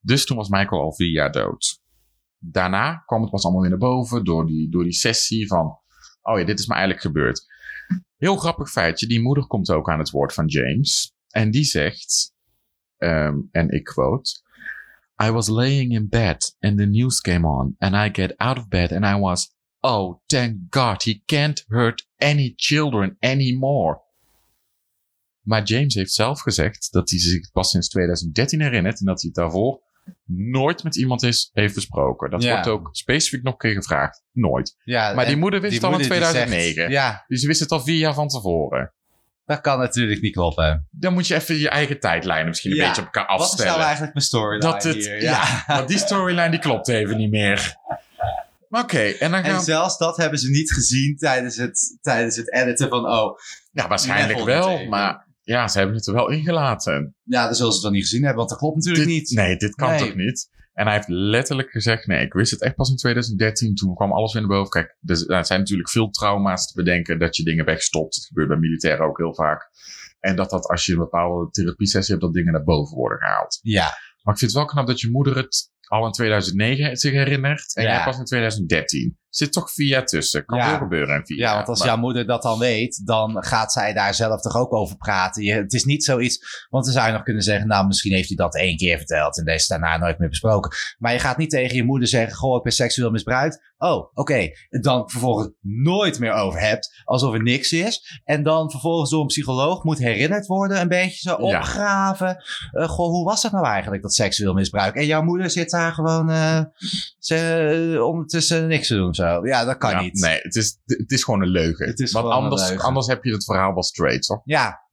Dus 0.00 0.26
toen 0.26 0.36
was 0.36 0.48
Michael 0.48 0.82
al 0.82 0.94
vier 0.94 1.10
jaar 1.10 1.32
dood 1.32 1.84
daarna 2.50 3.02
kwam 3.06 3.20
het 3.20 3.30
pas 3.30 3.44
allemaal 3.44 3.60
weer 3.60 3.70
naar 3.70 3.78
boven 3.78 4.24
door 4.24 4.46
die, 4.46 4.70
door 4.70 4.82
die 4.82 4.92
sessie 4.92 5.46
van, 5.46 5.78
oh 6.22 6.38
ja, 6.38 6.44
dit 6.44 6.58
is 6.58 6.66
me 6.66 6.74
eigenlijk 6.74 7.02
gebeurd. 7.02 7.46
Heel 8.16 8.36
grappig 8.36 8.70
feitje, 8.70 9.06
die 9.06 9.22
moeder 9.22 9.46
komt 9.46 9.70
ook 9.70 9.90
aan 9.90 9.98
het 9.98 10.10
woord 10.10 10.32
van 10.32 10.46
James. 10.46 11.14
En 11.28 11.50
die 11.50 11.64
zegt, 11.64 12.34
um, 12.98 13.48
en 13.50 13.68
ik 13.68 13.84
quote, 13.84 14.44
I 15.22 15.30
was 15.30 15.48
laying 15.48 15.92
in 15.92 16.08
bed 16.08 16.56
and 16.60 16.78
the 16.78 16.86
news 16.86 17.20
came 17.20 17.46
on 17.46 17.74
and 17.78 17.94
I 17.94 18.10
get 18.22 18.36
out 18.36 18.58
of 18.58 18.68
bed 18.68 18.92
and 18.92 19.04
I 19.04 19.20
was, 19.20 19.54
oh, 19.80 20.20
thank 20.26 20.56
God, 20.70 21.02
he 21.02 21.22
can't 21.24 21.64
hurt 21.68 22.06
any 22.18 22.52
children 22.56 23.16
anymore. 23.20 24.04
Maar 25.40 25.62
James 25.62 25.94
heeft 25.94 26.12
zelf 26.12 26.40
gezegd 26.40 26.92
dat 26.92 27.10
hij 27.10 27.18
zich 27.18 27.50
pas 27.50 27.70
sinds 27.70 27.88
2013 27.88 28.60
herinnert 28.60 28.98
en 28.98 29.06
dat 29.06 29.20
hij 29.20 29.30
het 29.34 29.42
daarvoor 29.42 29.85
nooit 30.24 30.82
met 30.82 30.96
iemand 30.96 31.22
is, 31.22 31.50
heeft 31.52 31.74
besproken. 31.74 32.30
Dat 32.30 32.44
wordt 32.44 32.66
ook 32.66 32.88
specifiek 32.92 33.42
nog 33.42 33.52
een 33.52 33.58
keer 33.58 33.74
gevraagd. 33.74 34.22
Nooit. 34.32 34.76
Ja, 34.84 35.14
maar 35.14 35.26
die 35.26 35.36
moeder 35.36 35.60
wist 35.60 35.74
het 35.74 35.84
al 35.84 35.98
in 35.98 36.06
2009. 36.06 36.74
Zegt, 36.74 36.90
ja. 36.90 37.24
Dus 37.26 37.40
ze 37.40 37.46
wist 37.46 37.60
het 37.60 37.70
al 37.70 37.80
vier 37.80 37.98
jaar 37.98 38.14
van 38.14 38.28
tevoren. 38.28 38.92
Dat 39.46 39.60
kan 39.60 39.78
natuurlijk 39.78 40.20
niet 40.20 40.32
kloppen. 40.32 40.88
Dan 40.90 41.12
moet 41.12 41.26
je 41.26 41.34
even 41.34 41.58
je 41.58 41.68
eigen 41.68 42.00
tijdlijn 42.00 42.46
misschien 42.46 42.70
een 42.70 42.86
beetje 42.86 43.00
op 43.00 43.06
elkaar 43.06 43.26
afstellen. 43.26 43.56
Wat 43.56 43.66
is 43.66 43.74
nou 43.74 43.80
eigenlijk 43.80 44.14
mijn 44.14 44.26
storyline 44.26 44.72
dat 44.72 44.82
het, 44.82 44.94
hier? 44.94 45.22
Ja, 45.22 45.64
want 45.66 45.88
die 45.88 45.98
storyline 45.98 46.50
die 46.50 46.60
klopt 46.60 46.88
even 46.88 47.16
niet 47.16 47.30
meer. 47.30 47.76
Oké, 48.70 48.84
okay, 48.84 49.16
en 49.18 49.30
dan 49.30 49.44
gaan... 49.44 49.54
En 49.54 49.60
zelfs 49.60 49.98
dat 49.98 50.16
hebben 50.16 50.38
ze 50.38 50.50
niet 50.50 50.72
gezien 50.72 51.16
tijdens 51.16 51.56
het, 51.56 51.98
tijdens 52.00 52.36
het 52.36 52.52
editen 52.52 52.88
van, 52.88 53.06
oh... 53.06 53.38
Ja, 53.72 53.88
waarschijnlijk 53.88 54.44
wel, 54.44 54.86
maar 54.86 55.25
ja, 55.46 55.68
ze 55.68 55.78
hebben 55.78 55.96
het 55.96 56.06
er 56.06 56.14
wel 56.14 56.30
ingelaten. 56.30 57.16
Ja, 57.22 57.44
dan 57.44 57.54
zullen 57.54 57.72
ze 57.72 57.78
het 57.78 57.86
wel 57.86 57.96
niet 57.96 58.02
gezien 58.02 58.20
hebben, 58.20 58.38
want 58.38 58.48
dat 58.48 58.58
klopt 58.58 58.76
natuurlijk 58.76 59.06
niet. 59.06 59.30
Nee, 59.30 59.56
dit 59.56 59.74
kan 59.74 59.96
toch 59.96 60.14
niet? 60.14 60.48
En 60.72 60.84
hij 60.84 60.94
heeft 60.94 61.08
letterlijk 61.08 61.70
gezegd, 61.70 62.06
nee, 62.06 62.24
ik 62.24 62.32
wist 62.32 62.50
het 62.50 62.62
echt 62.62 62.74
pas 62.74 62.90
in 62.90 62.96
2013. 62.96 63.74
Toen 63.74 63.94
kwam 63.94 64.12
alles 64.12 64.32
weer 64.32 64.42
naar 64.42 64.50
boven. 64.50 64.70
Kijk, 64.70 64.96
er 65.04 65.46
zijn 65.46 65.60
natuurlijk 65.60 65.90
veel 65.90 66.10
trauma's 66.10 66.66
te 66.66 66.82
bedenken 66.82 67.18
dat 67.18 67.36
je 67.36 67.42
dingen 67.42 67.64
wegstopt. 67.64 68.16
Dat 68.16 68.24
gebeurt 68.24 68.48
bij 68.48 68.56
militairen 68.56 69.06
ook 69.06 69.18
heel 69.18 69.34
vaak. 69.34 69.70
En 70.20 70.36
dat 70.36 70.50
dat 70.50 70.66
als 70.66 70.86
je 70.86 70.92
een 70.92 70.98
bepaalde 70.98 71.50
therapie-sessie 71.50 72.14
hebt, 72.14 72.26
dat 72.26 72.34
dingen 72.34 72.52
naar 72.52 72.64
boven 72.64 72.96
worden 72.96 73.18
gehaald. 73.18 73.58
Ja. 73.62 73.84
Maar 74.22 74.34
ik 74.34 74.40
vind 74.40 74.50
het 74.50 74.60
wel 74.60 74.64
knap 74.64 74.86
dat 74.86 75.00
je 75.00 75.10
moeder 75.10 75.36
het 75.36 75.72
al 75.88 76.06
in 76.06 76.12
2009 76.12 76.96
zich 76.96 77.12
herinnert. 77.12 77.74
En 77.74 77.82
ja. 77.82 77.94
jij 77.94 78.04
pas 78.04 78.18
in 78.18 78.24
2013 78.24 79.18
zit 79.36 79.52
toch 79.52 79.72
vier 79.72 79.88
jaar 79.88 80.06
tussen. 80.06 80.44
Kan 80.44 80.58
ja. 80.58 80.68
veel 80.68 80.78
gebeuren 80.78 81.16
in 81.16 81.26
vier 81.26 81.38
ja, 81.38 81.54
want 81.54 81.68
als 81.68 81.82
jouw 81.82 81.96
moeder 81.96 82.26
dat 82.26 82.42
dan 82.42 82.58
weet, 82.58 83.06
dan 83.06 83.44
gaat 83.44 83.72
zij 83.72 83.92
daar 83.92 84.14
zelf 84.14 84.40
toch 84.40 84.56
ook 84.56 84.72
over 84.72 84.96
praten. 84.96 85.42
Je, 85.42 85.52
het 85.52 85.72
is 85.72 85.84
niet 85.84 86.04
zoiets, 86.04 86.66
want 86.68 86.84
dan 86.84 86.94
zou 86.94 87.06
je 87.06 87.12
nog 87.12 87.22
kunnen 87.22 87.42
zeggen, 87.42 87.68
nou 87.68 87.86
misschien 87.86 88.14
heeft 88.14 88.28
hij 88.28 88.36
dat 88.36 88.56
één 88.56 88.76
keer 88.76 88.96
verteld 88.96 89.38
en 89.38 89.44
deze 89.44 89.68
daarna 89.68 89.96
nooit 89.96 90.18
meer 90.18 90.28
besproken. 90.28 90.70
Maar 90.98 91.12
je 91.12 91.18
gaat 91.18 91.36
niet 91.36 91.50
tegen 91.50 91.76
je 91.76 91.84
moeder 91.84 92.08
zeggen, 92.08 92.36
goh, 92.36 92.56
ik 92.56 92.62
ben 92.62 92.72
seksueel 92.72 93.10
misbruikt. 93.10 93.74
Oh, 93.78 93.96
oké. 93.96 94.20
Okay. 94.20 94.56
Dan 94.68 95.10
vervolgens 95.10 95.50
nooit 95.60 96.18
meer 96.18 96.32
over 96.32 96.60
hebt, 96.60 97.02
alsof 97.04 97.34
er 97.34 97.42
niks 97.42 97.72
is. 97.72 98.20
En 98.24 98.42
dan 98.42 98.70
vervolgens 98.70 99.10
door 99.10 99.20
een 99.20 99.26
psycholoog 99.26 99.84
moet 99.84 99.98
herinnerd 99.98 100.46
worden, 100.46 100.80
een 100.80 100.88
beetje 100.88 101.28
zo 101.28 101.34
opgraven. 101.34 102.44
Uh, 102.72 102.88
goh, 102.88 103.08
hoe 103.08 103.24
was 103.24 103.42
dat 103.42 103.52
nou 103.52 103.66
eigenlijk, 103.66 104.02
dat 104.02 104.14
seksueel 104.14 104.54
misbruik? 104.54 104.94
En 104.94 105.06
jouw 105.06 105.22
moeder 105.22 105.50
zit 105.50 105.70
daar 105.76 105.92
gewoon 105.92 106.30
uh, 106.30 106.60
ze, 107.18 107.98
ondertussen 108.02 108.66
niks 108.66 108.86
te 108.86 108.94
doen. 108.94 109.14
Zo. 109.14 109.46
Ja, 109.46 109.64
dat 109.64 109.78
kan 109.78 110.02
niet. 110.02 110.20
Nee, 110.20 110.38
het 110.42 110.56
is, 110.56 110.78
het 110.84 111.10
is 111.10 111.24
gewoon 111.24 111.42
een 111.42 111.48
leugen. 111.48 111.86
Het 111.86 112.00
is 112.00 112.12
Want 112.12 112.26
anders, 112.26 112.78
anders 112.78 113.06
heb 113.06 113.24
je 113.24 113.32
het 113.32 113.44
verhaal 113.44 113.74
wel 113.74 113.82
straight, 113.82 114.26
toch? 114.26 114.40
Ja. 114.44 114.84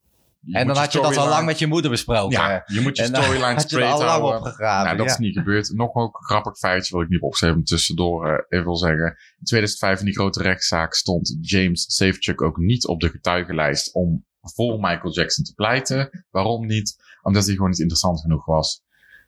en 0.51 0.67
dan 0.67 0.77
had 0.77 0.93
je 0.93 1.01
dat 1.01 1.17
al 1.17 1.27
lang 1.27 1.45
met 1.45 1.59
je 1.59 1.67
moeder 1.67 1.91
besproken. 1.91 2.31
Ja, 2.31 2.63
je 2.65 2.81
moet 2.81 2.97
je 2.97 3.03
storyline 3.03 3.59
straight 3.59 3.97
je 3.97 4.03
houden. 4.03 4.37
Opgegraven, 4.37 4.85
nou, 4.85 4.97
dat 4.97 5.09
is 5.09 5.17
niet 5.17 5.37
gebeurd. 5.37 5.73
Nog 5.73 5.93
ook 5.93 6.17
een 6.17 6.25
grappig 6.25 6.57
feitje 6.57 6.93
wat 6.93 7.03
ik 7.03 7.09
niet 7.09 7.19
heb 7.19 7.27
opgeschreven 7.27 7.63
tussendoor 7.63 8.27
uh, 8.27 8.33
even 8.49 8.65
wil 8.65 8.77
zeggen. 8.77 9.07
In 9.39 9.45
2005 9.45 9.99
in 9.99 10.05
die 10.05 10.15
grote 10.15 10.41
rechtszaak 10.41 10.93
stond 10.93 11.37
James 11.41 11.95
Safechuck 11.95 12.41
ook 12.41 12.57
niet 12.57 12.87
op 12.87 12.99
de 12.99 13.09
getuigenlijst 13.09 13.93
om 13.93 14.25
voor 14.41 14.79
Michael 14.79 15.13
Jackson 15.13 15.43
te 15.43 15.53
pleiten. 15.53 16.25
Waarom 16.31 16.65
niet? 16.65 16.95
Omdat 17.21 17.45
hij 17.45 17.53
gewoon 17.53 17.69
niet 17.69 17.79
interessant 17.79 18.21
genoeg 18.21 18.45
was. 18.45 18.83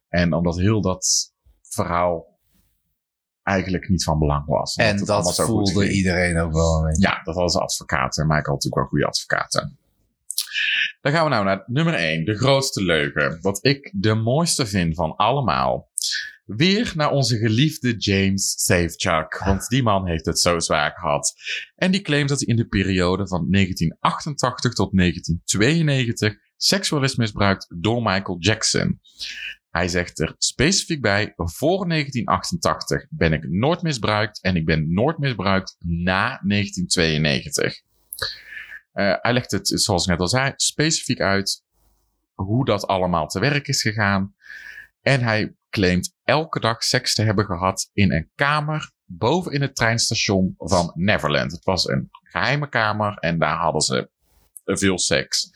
En 0.10 0.34
omdat 0.34 0.58
heel 0.58 0.82
dat 0.82 1.34
verhaal 1.76 2.36
eigenlijk 3.43 3.89
niet 3.89 4.03
van 4.03 4.19
belang 4.19 4.45
was. 4.45 4.76
En 4.76 4.97
dat, 4.97 5.07
dat 5.07 5.36
voelde 5.36 5.91
iedereen 5.91 6.38
ook 6.38 6.53
wel 6.53 6.84
beetje. 6.84 7.01
Ja, 7.01 7.21
dat 7.23 7.36
was 7.36 7.55
advocaten. 7.55 8.28
Michael 8.28 8.43
had 8.43 8.53
natuurlijk 8.53 8.76
wel 8.76 8.86
goede 8.86 9.05
advocaten. 9.05 9.78
Dan 11.01 11.11
gaan 11.11 11.23
we 11.23 11.30
nou 11.30 11.45
naar 11.45 11.63
nummer 11.65 11.93
1, 11.93 12.26
de 12.26 12.38
grootste 12.38 12.84
leugen. 12.84 13.38
Wat 13.41 13.65
ik 13.65 13.93
de 13.95 14.13
mooiste 14.13 14.65
vind 14.65 14.95
van 14.95 15.15
allemaal. 15.15 15.89
Weer 16.45 16.91
naar 16.95 17.11
onze 17.11 17.38
geliefde 17.38 17.95
James 17.97 18.53
Safechuck. 18.57 19.41
Want 19.45 19.67
die 19.67 19.84
man 19.84 20.07
heeft 20.07 20.26
het 20.26 20.39
zo 20.39 20.59
zwaar 20.59 20.91
gehad. 20.91 21.34
En 21.76 21.91
die 21.91 22.01
claimt 22.01 22.30
dat 22.30 22.39
hij 22.39 22.47
in 22.47 22.55
de 22.55 22.67
periode 22.67 23.28
van 23.28 23.47
1988 23.51 24.73
tot 24.73 24.97
1992 24.97 26.34
seksueel 26.57 27.03
is 27.03 27.15
misbruikt 27.15 27.67
door 27.78 28.01
Michael 28.01 28.38
Jackson. 28.39 28.99
Hij 29.76 29.88
zegt 29.88 30.19
er 30.19 30.36
specifiek 30.38 31.01
bij: 31.01 31.34
voor 31.36 31.88
1988 31.88 33.05
ben 33.09 33.34
ik 33.34 33.49
nooit 33.49 33.82
misbruikt 33.82 34.41
en 34.41 34.55
ik 34.55 34.65
ben 34.65 34.93
nooit 34.93 35.17
misbruikt 35.17 35.76
na 35.80 36.39
1992. 36.43 37.82
Uh, 38.93 39.13
hij 39.21 39.34
legt 39.34 39.51
het, 39.51 39.67
zoals 39.67 40.03
ik 40.03 40.09
net 40.09 40.19
al 40.19 40.28
zei, 40.28 40.53
specifiek 40.55 41.19
uit 41.19 41.63
hoe 42.34 42.65
dat 42.65 42.88
allemaal 42.88 43.28
te 43.28 43.39
werk 43.39 43.67
is 43.67 43.82
gegaan. 43.82 44.36
En 45.01 45.21
hij 45.21 45.55
claimt 45.69 46.15
elke 46.23 46.59
dag 46.59 46.84
seks 46.84 47.13
te 47.13 47.23
hebben 47.23 47.45
gehad 47.45 47.89
in 47.93 48.11
een 48.11 48.30
kamer 48.36 48.91
boven 49.05 49.51
in 49.51 49.61
het 49.61 49.76
treinstation 49.76 50.55
van 50.57 50.91
Neverland. 50.93 51.51
Het 51.51 51.63
was 51.63 51.88
een 51.88 52.09
geheime 52.11 52.69
kamer 52.69 53.17
en 53.17 53.39
daar 53.39 53.57
hadden 53.57 53.82
ze 53.82 54.09
veel 54.65 54.99
seks. 54.99 55.49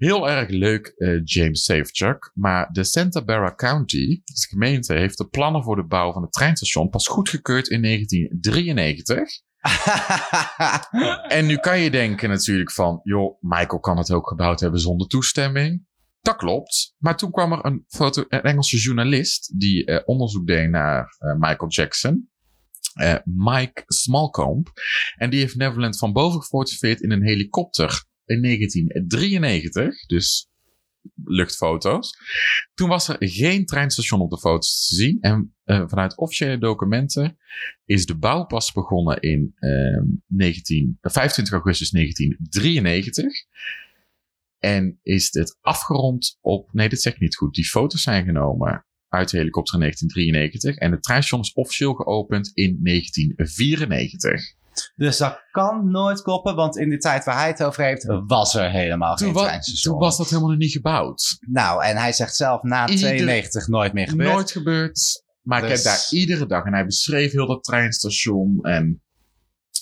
Heel 0.00 0.28
erg 0.30 0.48
leuk, 0.48 0.92
uh, 0.96 1.20
James 1.24 1.64
Safechuck. 1.64 2.30
Maar 2.34 2.68
de 2.72 2.84
Santa 2.84 3.24
Barbara 3.24 3.54
County, 3.54 4.20
de 4.24 4.46
gemeente, 4.48 4.94
heeft 4.94 5.18
de 5.18 5.28
plannen 5.28 5.62
voor 5.62 5.76
de 5.76 5.86
bouw 5.86 6.12
van 6.12 6.22
het 6.22 6.32
treinstation 6.32 6.88
pas 6.88 7.06
goedgekeurd 7.06 7.68
in 7.68 7.82
1993. 7.82 9.28
en 11.38 11.46
nu 11.46 11.56
kan 11.56 11.80
je 11.80 11.90
denken 11.90 12.28
natuurlijk 12.28 12.72
van, 12.72 13.00
joh, 13.02 13.36
Michael 13.40 13.80
kan 13.80 13.98
het 13.98 14.12
ook 14.12 14.28
gebouwd 14.28 14.60
hebben 14.60 14.80
zonder 14.80 15.06
toestemming. 15.06 15.86
Dat 16.20 16.36
klopt. 16.36 16.94
Maar 16.98 17.16
toen 17.16 17.30
kwam 17.30 17.52
er 17.52 17.64
een, 17.64 17.84
foto, 17.88 18.24
een 18.28 18.42
Engelse 18.42 18.76
journalist 18.76 19.58
die 19.58 19.86
uh, 19.86 20.00
onderzoek 20.04 20.46
deed 20.46 20.70
naar 20.70 21.16
uh, 21.18 21.34
Michael 21.34 21.70
Jackson. 21.70 22.30
Uh, 23.00 23.14
Mike 23.24 23.82
Smallcomb. 23.86 24.68
En 25.16 25.30
die 25.30 25.40
heeft 25.40 25.56
Neverland 25.56 25.98
van 25.98 26.12
boven 26.12 26.40
gefotografeerd 26.40 27.00
in 27.00 27.10
een 27.10 27.24
helikopter 27.24 28.08
in 28.30 28.42
1993. 28.42 30.06
Dus 30.06 30.48
luchtfoto's. 31.24 32.16
Toen 32.74 32.88
was 32.88 33.08
er 33.08 33.16
geen 33.18 33.66
treinstation 33.66 34.20
op 34.20 34.30
de 34.30 34.38
foto's 34.38 34.88
te 34.88 34.94
zien. 34.94 35.20
En 35.20 35.54
uh, 35.64 35.82
vanuit 35.86 36.16
officiële 36.16 36.58
documenten 36.58 37.38
is 37.84 38.06
de 38.06 38.18
bouw 38.18 38.44
pas 38.44 38.72
begonnen 38.72 39.20
in 39.20 39.54
uh, 39.58 40.02
19, 40.26 40.98
25 41.00 41.54
augustus 41.54 41.90
1993. 41.90 43.32
En 44.58 44.98
is 45.02 45.28
het 45.32 45.58
afgerond 45.60 46.38
op. 46.40 46.72
Nee, 46.72 46.88
dit 46.88 47.00
zegt 47.00 47.20
niet 47.20 47.36
goed. 47.36 47.54
Die 47.54 47.64
foto's 47.64 48.02
zijn 48.02 48.24
genomen 48.24 48.86
uit 49.08 49.30
de 49.30 49.36
helikopter 49.36 49.74
in 49.74 49.80
1993. 49.80 50.82
En 50.82 50.90
het 50.90 51.02
treinstation 51.02 51.40
is 51.40 51.52
officieel 51.52 51.94
geopend 51.94 52.50
in 52.54 52.78
1994. 52.82 54.58
Dus 54.96 55.16
dat 55.16 55.42
kan 55.50 55.90
nooit 55.90 56.22
kloppen, 56.22 56.54
want 56.54 56.76
in 56.76 56.88
de 56.90 56.98
tijd 56.98 57.24
waar 57.24 57.36
hij 57.38 57.46
het 57.48 57.62
over 57.62 57.84
heeft, 57.84 58.04
was 58.26 58.54
er 58.54 58.70
helemaal 58.70 59.16
toen 59.16 59.34
geen 59.34 59.44
treinstation. 59.44 59.92
Toen 59.92 60.02
was 60.02 60.16
dat 60.16 60.28
helemaal 60.28 60.50
nog 60.50 60.58
niet 60.58 60.72
gebouwd. 60.72 61.36
Nou, 61.40 61.84
en 61.84 61.96
hij 61.96 62.12
zegt 62.12 62.36
zelf 62.36 62.62
na 62.62 62.88
Ieder- 62.88 63.08
92 63.08 63.66
nooit 63.66 63.92
meer 63.92 64.08
gebeurd. 64.08 64.30
Nooit 64.32 64.50
gebeurd. 64.50 65.24
Maar 65.42 65.62
ik 65.62 65.68
Dus- 65.68 65.84
heb 65.84 65.92
daar 65.92 66.06
iedere 66.10 66.46
dag. 66.46 66.64
En 66.64 66.72
hij 66.72 66.84
beschreef 66.84 67.32
heel 67.32 67.46
dat 67.46 67.64
treinstation. 67.64 68.58
En 68.62 69.02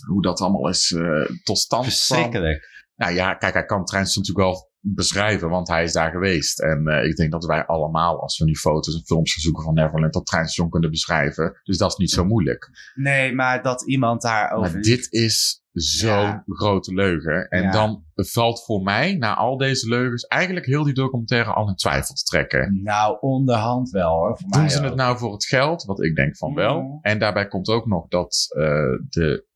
hoe 0.06 0.22
dat 0.22 0.40
allemaal 0.40 0.68
is 0.68 0.92
eh, 0.92 1.02
tot 1.42 1.58
stand 1.58 1.82
kwam. 1.82 1.94
Verschrikkelijk. 1.96 2.86
Nou 2.96 3.12
ja, 3.14 3.34
kijk, 3.34 3.52
hij 3.54 3.64
kan 3.64 3.84
treinstation 3.84 4.24
natuurlijk 4.26 4.56
wel 4.58 4.70
beschrijven, 4.80 5.48
want 5.48 5.68
hij 5.68 5.82
is 5.82 5.92
daar 5.92 6.10
geweest. 6.10 6.60
En 6.62 6.86
eh, 6.86 7.04
ik 7.08 7.16
denk 7.16 7.32
dat 7.32 7.44
wij 7.44 7.66
allemaal, 7.66 8.20
als 8.20 8.38
we 8.38 8.44
nu 8.44 8.54
foto's 8.54 8.94
en 8.94 9.04
films 9.04 9.32
gaan 9.32 9.42
zoeken 9.42 9.62
van 9.64 9.74
Neverland, 9.74 10.12
dat 10.12 10.26
treinstation 10.26 10.70
kunnen 10.70 10.90
beschrijven. 10.90 11.60
Dus 11.62 11.78
dat 11.78 11.90
is 11.90 11.96
niet 11.96 12.10
zo 12.10 12.24
moeilijk. 12.24 12.70
Nee, 12.94 13.34
maar 13.34 13.62
dat 13.62 13.86
iemand 13.88 14.22
daarover... 14.22 14.72
Maar 14.72 14.80
dit 14.82 15.12
is 15.12 15.62
zo'n 15.72 16.10
Ja. 16.10 16.42
grote 16.46 16.94
leugen. 16.94 17.48
En 17.48 17.62
Ja. 17.62 17.70
dan 17.70 18.04
valt 18.14 18.64
voor 18.64 18.82
mij, 18.82 19.14
na 19.16 19.34
al 19.34 19.56
deze 19.56 19.88
leugens, 19.88 20.22
eigenlijk 20.26 20.66
heel 20.66 20.84
die 20.84 20.94
documentaire 20.94 21.52
al 21.52 21.68
in 21.68 21.74
twijfel 21.74 22.14
te 22.14 22.22
trekken. 22.22 22.80
Nou, 22.82 23.16
onderhand 23.20 23.90
wel 23.90 24.10
hoor. 24.10 24.38
Voor 24.38 24.50
Doen 24.50 24.60
mij 24.60 24.70
ze 24.70 24.78
ook. 24.78 24.84
het 24.84 24.94
nou 24.94 25.18
voor 25.18 25.32
het 25.32 25.44
geld? 25.46 25.84
Wat 25.84 26.02
ik 26.04 26.16
denk 26.16 26.36
van 26.36 26.54
wel. 26.54 26.80
Mhm. 26.82 26.98
En 27.02 27.18
daarbij 27.18 27.48
komt 27.48 27.68
ook 27.68 27.86
nog 27.86 28.08
dat 28.08 28.46
eh, 28.48 28.62
de, 29.08 29.46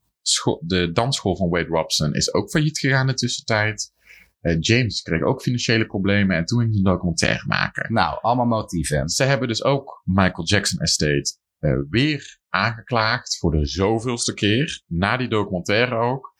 de 0.61 0.93
dansschool 0.93 1.37
van 1.37 1.49
Wade 1.49 1.69
Robson 1.69 2.15
is 2.15 2.35
ook 2.35 2.51
failliet 2.51 2.79
gegaan 2.79 3.01
in 3.01 3.07
de 3.07 3.15
tussentijd. 3.15 3.92
Eh, 4.43 4.57
James 4.61 5.03
kreeg 5.03 5.23
ook 5.23 5.43
financiële 5.43 5.87
problemen 5.87 6.37
en 6.37 6.45
toen 6.45 6.61
ging 6.61 6.73
ze 6.73 6.79
een 6.79 6.85
documentaire 6.85 7.45
maken. 7.47 7.93
Nou, 7.93 8.19
allemaal 8.21 8.47
motieven. 8.47 9.09
Ze 9.09 9.25
hebben 9.25 9.49
dus 9.49 9.65
ook 9.65 10.03
Michael 10.05 10.47
Jackson 10.47 10.81
Estate 10.81 11.37
eh, 11.59 11.79
weer 11.91 12.39
aangeklaagd 12.49 13.39
voor 13.39 13.51
de 13.51 13.67
zoveelste 13.67 14.35
keer. 14.35 14.83
Na 14.87 15.17
die 15.17 15.29
documentaire 15.29 15.95
ook. 15.95 16.35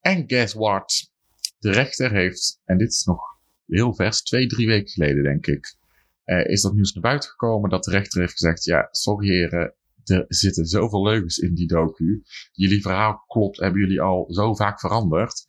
En 0.00 0.24
guess 0.26 0.54
what? 0.54 1.10
De 1.58 1.70
rechter 1.70 2.10
heeft, 2.10 2.60
en 2.64 2.78
dit 2.78 2.88
is 2.88 3.04
nog 3.04 3.20
heel 3.66 3.94
vers, 3.94 4.22
twee, 4.22 4.46
drie 4.46 4.66
weken 4.66 4.88
geleden 4.88 5.22
denk 5.22 5.46
ik, 5.46 5.76
eh, 6.24 6.44
is 6.46 6.60
dat 6.60 6.74
nieuws 6.74 6.92
naar 6.92 7.02
buiten 7.02 7.30
gekomen 7.30 7.70
dat 7.70 7.84
de 7.84 7.90
rechter 7.90 8.20
heeft 8.20 8.32
gezegd, 8.32 8.64
ja, 8.64 8.88
sorry 8.90 9.28
heren, 9.28 9.74
er 10.04 10.24
zitten 10.28 10.66
zoveel 10.66 11.02
leugens 11.02 11.38
in 11.38 11.54
die 11.54 11.66
docu. 11.66 12.22
Jullie 12.52 12.82
verhaal 12.82 13.24
klopt, 13.26 13.60
hebben 13.60 13.80
jullie 13.80 14.00
al 14.00 14.26
zo 14.32 14.54
vaak 14.54 14.80
veranderd. 14.80 15.44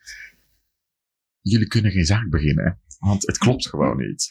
Jullie 1.42 1.68
kunnen 1.68 1.92
geen 1.92 2.06
zaak 2.06 2.30
beginnen, 2.30 2.80
want 3.00 3.28
het 3.28 3.38
klopt 3.38 3.68
gewoon 3.68 3.98
niet. 3.98 4.30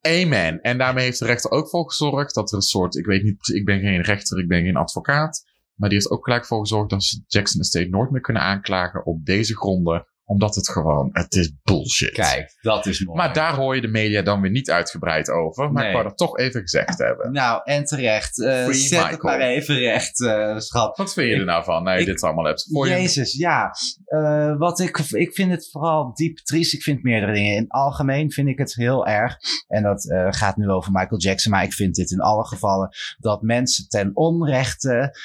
Amen. 0.00 0.60
En 0.60 0.78
daarmee 0.78 1.04
heeft 1.04 1.18
de 1.18 1.26
rechter 1.26 1.50
ook 1.50 1.68
voor 1.68 1.88
gezorgd 1.88 2.34
dat 2.34 2.50
er 2.50 2.56
een 2.56 2.62
soort, 2.62 2.96
ik 2.96 3.06
weet 3.06 3.22
niet, 3.22 3.36
precies, 3.36 3.60
ik 3.60 3.64
ben 3.64 3.80
geen 3.80 4.00
rechter, 4.00 4.38
ik 4.38 4.48
ben 4.48 4.62
geen 4.62 4.76
advocaat, 4.76 5.44
maar 5.74 5.88
die 5.88 5.98
heeft 5.98 6.10
ook 6.10 6.24
gelijk 6.24 6.46
voor 6.46 6.60
gezorgd 6.60 6.90
dat 6.90 7.04
ze 7.04 7.22
Jackson 7.26 7.60
Estate 7.60 7.88
nooit 7.88 8.10
meer 8.10 8.20
kunnen 8.20 8.42
aanklagen 8.42 9.06
op 9.06 9.24
deze 9.24 9.56
gronden, 9.56 10.06
omdat 10.32 10.54
het 10.54 10.68
gewoon, 10.68 11.08
het 11.12 11.34
is 11.34 11.52
bullshit. 11.62 12.10
Kijk, 12.12 12.58
dat 12.60 12.86
is 12.86 13.04
mooi. 13.04 13.18
Maar 13.18 13.32
daar 13.32 13.54
hoor 13.54 13.74
je 13.74 13.80
de 13.80 13.88
media 13.88 14.22
dan 14.22 14.40
weer 14.40 14.50
niet 14.50 14.70
uitgebreid 14.70 15.30
over. 15.30 15.64
Maar 15.72 15.82
Nee. 15.82 15.86
ik 15.86 15.96
wou 15.96 16.08
dat 16.08 16.16
toch 16.18 16.38
even 16.38 16.60
gezegd 16.60 16.98
hebben. 16.98 17.32
Nou, 17.32 17.60
en 17.64 17.84
terecht. 17.84 18.34
Free 18.34 18.72
zet 18.74 19.08
het 19.10 19.22
maar 19.22 19.40
even 19.40 19.74
recht, 19.78 20.22
eh, 20.22 20.58
schat. 20.58 20.96
Wat 20.96 21.12
vind 21.12 21.28
je 21.28 21.34
er 21.36 21.44
nou 21.44 21.64
van? 21.64 21.82
Nee, 21.84 22.00
ik- 22.00 22.06
dit 22.06 22.22
allemaal 22.22 22.44
hebt. 22.44 22.66
Je- 22.70 22.88
Jezus, 22.88 23.32
ja. 23.36 23.70
Eh, 24.04 24.56
wat 24.58 24.80
ik, 24.80 24.98
ik 24.98 25.34
vind 25.34 25.50
het 25.50 25.68
vooral 25.70 26.14
diep 26.14 26.38
triest. 26.38 26.72
Ik 26.74 26.82
vind 26.82 27.02
meerdere 27.02 27.32
dingen. 27.32 27.54
In 27.54 27.62
het 27.62 27.70
algemeen 27.70 28.30
vind 28.30 28.48
ik 28.48 28.58
het 28.58 28.74
heel 28.74 29.06
erg. 29.06 29.36
En 29.68 29.82
dat 29.82 30.14
gaat 30.30 30.56
nu 30.56 30.68
over 30.68 30.92
Michael 30.92 31.20
Jackson. 31.20 31.52
Maar 31.52 31.62
ik 31.64 31.72
vind 31.72 31.94
dit 31.94 32.10
in 32.10 32.20
alle 32.20 32.46
gevallen 32.46 32.88
dat 33.18 33.42
mensen 33.42 33.88
ten 33.88 34.10
onrechte 34.14 35.16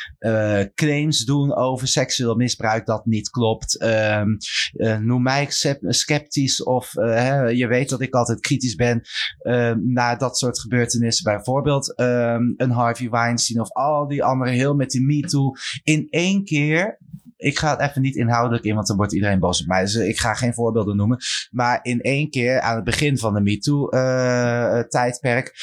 claims 0.75 1.25
doen 1.25 1.55
over 1.55 1.87
seksueel 1.87 2.35
misbruik 2.35 2.85
dat 2.85 3.05
niet 3.05 3.29
klopt. 3.29 3.77
Eh, 3.79 4.21
noem 5.05 5.21
mij 5.21 5.45
scep- 5.49 5.85
sceptisch 5.87 6.63
of 6.63 6.95
eh, 6.95 7.09
hè, 7.09 7.43
je 7.43 7.67
weet 7.67 7.89
dat 7.89 8.01
ik 8.01 8.13
altijd 8.13 8.39
kritisch 8.39 8.75
ben 8.75 9.01
eh, 9.39 9.71
naar 9.71 10.17
dat 10.17 10.37
soort 10.37 10.59
gebeurtenissen. 10.59 11.23
Bijvoorbeeld 11.23 11.95
ehm, 11.95 12.43
een 12.57 12.71
Harvey 12.71 13.09
Weinstein 13.09 13.61
of 13.61 13.71
al 13.71 14.07
die 14.07 14.23
andere 14.23 14.51
heel 14.51 14.75
met 14.75 14.89
die 14.89 15.05
MeToo. 15.05 15.51
In 15.83 16.07
één 16.09 16.43
keer 16.43 16.97
ik 17.37 17.59
ga 17.59 17.69
het 17.69 17.79
even 17.89 18.01
niet 18.01 18.15
inhoudelijk 18.15 18.65
in, 18.65 18.75
want 18.75 18.87
dan 18.87 18.97
wordt 18.97 19.13
iedereen 19.13 19.39
boos 19.39 19.61
op 19.61 19.67
mij. 19.67 19.81
Dus 19.81 19.95
eh, 19.95 20.07
ik 20.07 20.19
ga 20.19 20.33
geen 20.33 20.53
voorbeelden 20.53 20.95
noemen. 20.95 21.17
Maar 21.51 21.79
in 21.81 22.01
één 22.01 22.29
keer 22.29 22.59
aan 22.59 22.75
het 22.75 22.83
begin 22.83 23.17
van 23.17 23.33
de 23.33 23.41
MeToo-tijdperk. 23.41 25.55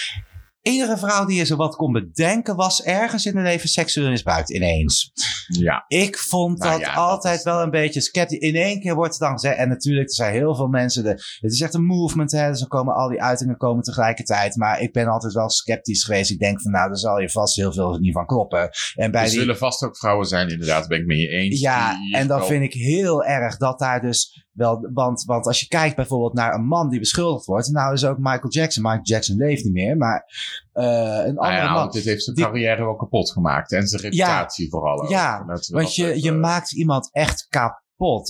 Iedere 0.72 0.96
vrouw 0.98 1.24
die 1.24 1.36
je 1.36 1.44
zo 1.44 1.56
wat 1.56 1.76
kon 1.76 1.92
bedenken, 1.92 2.56
was 2.56 2.82
ergens 2.82 3.26
in 3.26 3.34
haar 3.34 3.44
leven 3.44 3.68
seksueel 3.68 4.10
misbruikt 4.10 4.50
ineens. 4.50 5.12
Ja. 5.46 5.84
Ik 5.88 6.18
vond 6.18 6.58
Nou 6.58 6.70
dat 6.70 6.80
ja, 6.80 6.86
dat 6.94 6.96
altijd 7.04 7.38
is- 7.38 7.44
wel 7.44 7.62
een 7.62 7.70
beetje 7.70 8.00
sceptisch. 8.00 8.38
In 8.38 8.54
één 8.54 8.80
keer 8.80 8.94
wordt 8.94 9.10
het 9.10 9.20
dan 9.20 9.32
gezegd. 9.32 9.56
En 9.56 9.68
natuurlijk, 9.68 10.08
er 10.08 10.14
zijn 10.14 10.32
heel 10.32 10.54
veel 10.54 10.66
mensen. 10.68 11.02
De, 11.04 11.10
het 11.40 11.52
is 11.52 11.60
echt 11.60 11.74
een 11.74 11.84
movement. 11.86 12.32
Hè, 12.32 12.48
dus 12.50 12.58
dan 12.58 12.68
komen 12.68 12.94
al 12.94 13.08
die 13.08 13.22
uitingen 13.22 13.56
komen 13.56 13.82
tegelijkertijd. 13.82 14.56
Maar 14.56 14.80
ik 14.80 14.92
ben 14.92 15.06
altijd 15.06 15.32
wel 15.32 15.50
sceptisch 15.50 16.04
geweest. 16.04 16.30
Ik 16.30 16.38
denk 16.38 16.62
van 16.62 16.70
nou, 16.70 16.88
daar 16.88 16.96
zal 16.98 17.20
je 17.20 17.30
vast 17.30 17.56
heel 17.56 17.72
veel 17.72 17.98
niet 17.98 18.12
van 18.12 18.26
kloppen. 18.26 18.70
En 18.94 19.10
bij 19.10 19.22
Er 19.22 19.28
die, 19.30 19.38
zullen 19.38 19.56
vast 19.58 19.82
ook 19.82 19.96
vrouwen 19.98 20.26
zijn, 20.26 20.48
inderdaad, 20.48 20.88
ben 20.88 20.98
ik 21.00 21.06
mee 21.06 21.28
eens. 21.28 21.60
ja, 21.60 21.96
en 22.12 22.26
dan 22.26 22.44
vind 22.46 22.62
ik 22.62 22.72
heel 22.72 23.24
erg 23.24 23.56
dat 23.56 23.78
daar 23.78 24.00
dus 24.00 24.43
wel. 24.54 24.88
Want, 24.92 25.24
want 25.24 25.46
als 25.46 25.60
je 25.60 25.68
kijkt 25.68 25.96
bijvoorbeeld 25.96 26.32
naar 26.34 26.54
een 26.54 26.66
man 26.66 26.88
die 26.88 26.98
beschuldigd 26.98 27.46
wordt. 27.46 27.70
Nou 27.70 27.92
is 27.92 28.04
ook 28.04 28.18
Michael 28.18 28.48
Jackson. 28.52 28.82
Michael 28.82 29.02
Jackson 29.04 29.36
leeft 29.36 29.64
niet 29.64 29.72
meer. 29.72 29.96
Maar 29.96 30.24
eh, 30.72 30.84
een 30.84 31.34
Nou 31.34 31.36
andere 31.36 31.54
ja, 31.62 31.72
man. 31.72 31.90
dit 31.90 32.04
heeft 32.04 32.22
zijn 32.24 32.36
die- 32.36 32.44
carrière 32.44 32.84
wel 32.84 32.96
kapot 32.96 33.30
gemaakt. 33.32 33.72
En 33.72 33.86
zijn 33.86 34.02
reputatie 34.02 34.70
vooral. 34.70 35.10
Ja, 35.10 35.44
Want 35.70 35.94
je, 35.94 36.22
je 36.22 36.32
maakt 36.32 36.72
iemand 36.72 37.08
echt 37.12 37.46
kapot. 37.48 37.82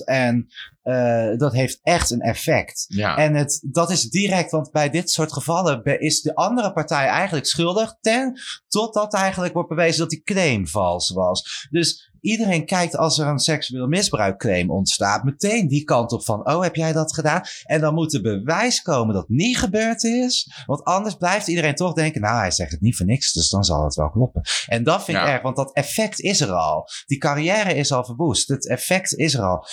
En 0.07 0.47
eh, 0.83 1.37
dat 1.37 1.53
heeft 1.53 1.79
echt 1.83 2.11
een 2.11 2.20
effect. 2.20 2.85
Ja, 2.89 3.16
En 3.16 3.35
het, 3.35 3.64
dat 3.70 3.91
is 3.91 4.03
direct, 4.11 4.51
want 4.51 4.70
bij 4.72 4.91
dit 4.91 5.11
soort 5.11 5.33
gevallen 5.33 5.85
is 5.85 6.20
de 6.22 6.35
andere 6.35 6.72
partij 6.72 7.07
eigenlijk 7.07 7.47
schuldig. 7.47 7.97
Ten, 8.01 8.39
totdat 8.68 9.14
eigenlijk 9.14 9.55
wordt 9.55 9.68
bewezen 9.68 9.99
dat 10.01 10.11
die 10.11 10.22
claim 10.22 10.66
vals 10.68 11.11
was. 11.11 11.66
Dus 11.70 12.12
iedereen 12.25 12.66
kijkt 12.66 12.97
als 12.97 13.18
er 13.18 13.27
een 13.27 13.39
seksueel 13.39 13.87
misbruikclaim 13.87 14.70
ontstaat, 14.70 15.25
meteen 15.25 15.68
die 15.68 15.85
kant 15.85 16.12
op 16.12 16.25
van, 16.25 16.49
oh, 16.53 16.62
heb 16.62 16.75
jij 16.75 16.93
dat 16.93 17.14
gedaan? 17.14 17.43
En 17.64 17.81
dan 17.81 17.95
moet 17.95 18.14
er 18.14 18.20
bewijs 18.22 18.83
komen 18.83 19.14
dat 19.14 19.22
het 19.22 19.37
niet 19.37 19.59
gebeurd 19.59 20.05
is. 20.05 20.62
Want 20.66 20.85
anders 20.85 21.14
blijft 21.14 21.49
iedereen 21.49 21.75
toch 21.75 21.93
denken, 21.93 22.20
nou, 22.20 22.39
hij 22.39 22.51
zegt 22.51 22.70
het 22.70 22.81
niet 22.81 22.97
voor 22.97 23.07
niks, 23.07 23.33
dus 23.33 23.51
dan 23.51 23.64
zal 23.64 23.85
het 23.85 23.95
wel 23.95 24.11
kloppen. 24.11 24.43
En 24.66 24.85
dat 24.85 25.05
vind 25.05 25.18
ik 25.18 25.25
Ja. 25.25 25.31
erg, 25.33 25.43
want 25.43 25.57
dat 25.57 25.72
effect 25.72 26.20
is 26.20 26.41
er 26.41 26.53
al. 26.53 26.89
Die 27.07 27.18
carrière 27.18 27.75
is 27.75 27.93
al 27.93 28.05
verwoest. 28.05 28.49
Het 28.49 28.68
effect 28.68 29.14
is 29.14 29.35
er 29.35 29.43
al. 29.43 29.66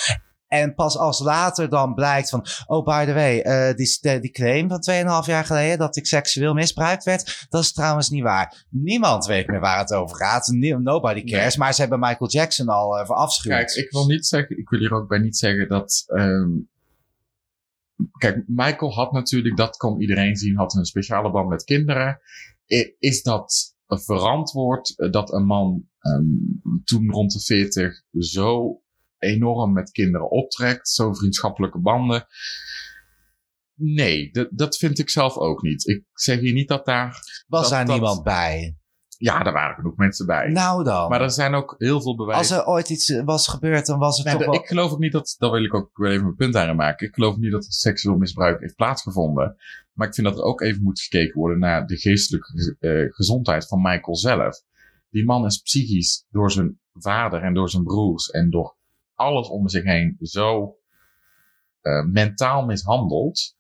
En 0.51 0.73
pas 0.73 0.97
als 0.97 1.19
later 1.19 1.69
dan 1.69 1.93
blijkt 1.93 2.29
van, 2.29 2.45
oh, 2.65 2.85
by 2.85 3.05
the 3.05 3.13
way, 3.13 3.39
eh, 3.39 3.75
die, 3.75 3.97
die, 4.01 4.19
die 4.19 4.31
claim 4.31 4.69
van 4.69 4.83
2,5 5.23 5.29
jaar 5.29 5.45
geleden 5.45 5.77
dat 5.77 5.95
ik 5.95 6.05
seksueel 6.05 6.53
misbruikt 6.53 7.03
werd, 7.03 7.45
dat 7.49 7.63
is 7.63 7.73
trouwens 7.73 8.09
niet 8.09 8.23
waar. 8.23 8.65
Niemand 8.69 9.25
weet 9.25 9.47
meer 9.47 9.59
waar 9.59 9.79
het 9.79 9.93
over 9.93 10.15
gaat. 10.15 10.47
Nobody 10.47 11.23
cares. 11.23 11.55
Maar 11.55 11.73
ze 11.73 11.81
hebben 11.81 11.99
Michael 11.99 12.29
Jackson 12.29 12.67
al 12.67 12.97
eh, 12.97 13.05
verafschuwd. 13.05 13.53
Kijk, 13.53 13.71
ik 13.71 13.91
wil 13.91 14.05
niet 14.05 14.25
zeggen, 14.25 14.57
ik 14.57 14.69
wil 14.69 14.79
hier 14.79 14.93
ook 14.93 15.07
bij 15.07 15.19
niet 15.19 15.37
zeggen 15.37 15.67
dat. 15.67 16.03
ehm, 16.07 16.49
kijk, 18.17 18.43
Michael 18.47 18.93
had 18.93 19.11
natuurlijk, 19.11 19.57
dat 19.57 19.77
kon 19.77 20.01
iedereen 20.01 20.35
zien, 20.35 20.57
had 20.57 20.75
een 20.75 20.85
speciale 20.85 21.31
band 21.31 21.49
met 21.49 21.63
kinderen. 21.63 22.19
Is 22.99 23.23
dat 23.23 23.75
verantwoord 23.87 24.99
eh, 24.99 25.11
dat 25.11 25.33
een 25.33 25.45
man 25.45 25.87
ehm, 25.99 26.25
toen 26.83 27.11
rond 27.11 27.31
de 27.31 27.39
40 27.39 28.01
zo 28.17 28.81
enorm 29.21 29.73
met 29.73 29.91
kinderen 29.91 30.31
optrekt, 30.31 30.89
zo 30.89 31.13
vriendschappelijke 31.13 31.79
banden? 31.79 32.27
Nee, 33.75 34.31
dat, 34.31 34.47
dat 34.51 34.77
vind 34.77 34.99
ik 34.99 35.09
zelf 35.09 35.37
ook 35.37 35.61
niet. 35.61 35.87
Ik 35.87 36.03
zeg 36.13 36.39
hier 36.39 36.53
niet 36.53 36.67
dat 36.67 36.85
daar. 36.85 37.19
Was 37.47 37.61
dat- 37.61 37.69
daar 37.69 37.85
dat- 37.85 37.95
niemand 37.95 38.23
bij? 38.23 38.75
Ja, 39.17 39.43
daar 39.43 39.53
waren 39.53 39.75
genoeg 39.75 39.95
mensen 39.95 40.25
bij. 40.25 40.49
Nou 40.49 40.83
dan. 40.83 41.09
maar 41.09 41.21
er 41.21 41.31
zijn 41.31 41.53
ook 41.53 41.75
heel 41.77 42.01
veel 42.01 42.15
bewijzen. 42.15 42.55
Als 42.55 42.65
er 42.65 42.71
ooit 42.71 42.89
iets 42.89 43.09
eh, 43.09 43.23
was 43.23 43.47
gebeurd, 43.47 43.85
dan 43.85 43.99
was 43.99 44.17
het 44.17 44.25
Nee, 44.25 44.35
toch 44.35 44.45
wel... 44.45 44.55
ik 44.55 44.65
geloof 44.67 44.91
ook 44.91 44.99
niet 44.99 45.11
dat, 45.11 45.35
dat 45.37 45.51
wil 45.51 45.63
ik 45.63 45.73
ook 45.73 45.89
wel 45.93 46.11
even 46.11 46.23
mijn 46.23 46.35
punt 46.35 46.55
aan 46.55 46.75
maken. 46.75 47.07
Ik 47.07 47.13
geloof 47.13 47.37
niet 47.37 47.51
dat 47.51 47.65
er 47.65 47.71
seksueel 47.71 48.17
misbruik 48.17 48.59
heeft 48.59 48.75
plaatsgevonden. 48.75 49.55
Maar 49.93 50.07
ik 50.07 50.13
vind 50.13 50.27
dat 50.27 50.37
er 50.37 50.43
ook 50.43 50.61
even 50.61 50.83
moet 50.83 51.01
gekeken 51.01 51.39
worden 51.39 51.59
naar 51.59 51.85
de 51.87 51.97
geestelijke 51.97 52.75
eh, 52.79 53.13
gezondheid 53.15 53.67
van 53.67 53.81
Michael 53.81 54.15
zelf. 54.15 54.61
Die 55.09 55.25
man 55.25 55.45
is 55.45 55.61
psychisch 55.61 56.25
door 56.29 56.51
zijn 56.51 56.79
vader 56.93 57.41
en 57.41 57.53
door 57.53 57.69
zijn 57.69 57.83
broers 57.83 58.29
en 58.29 58.49
door 58.49 58.77
alles 59.21 59.47
om 59.47 59.67
zich 59.69 59.83
heen 59.83 60.17
zo 60.19 60.77
eh, 61.81 62.05
mentaal 62.05 62.65
mishandeld. 62.65 63.55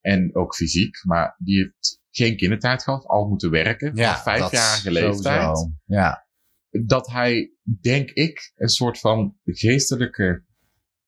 En 0.00 0.34
ook 0.34 0.54
fysiek. 0.54 1.04
Maar 1.04 1.34
die 1.38 1.56
heeft 1.62 2.00
geen 2.10 2.36
kindertijd 2.36 2.82
gehad, 2.82 3.06
al 3.06 3.28
moeten 3.28 3.50
werken. 3.50 3.96
Ja, 3.96 4.22
vijfjarige 4.22 4.90
leeftijd 4.90 5.42
sowieso. 5.42 5.72
Ja. 5.84 6.26
dat 6.70 7.06
hij, 7.10 7.52
denk 7.80 8.10
ik, 8.10 8.52
een 8.56 8.68
soort 8.68 8.98
van 8.98 9.36
geestelijke 9.44 10.44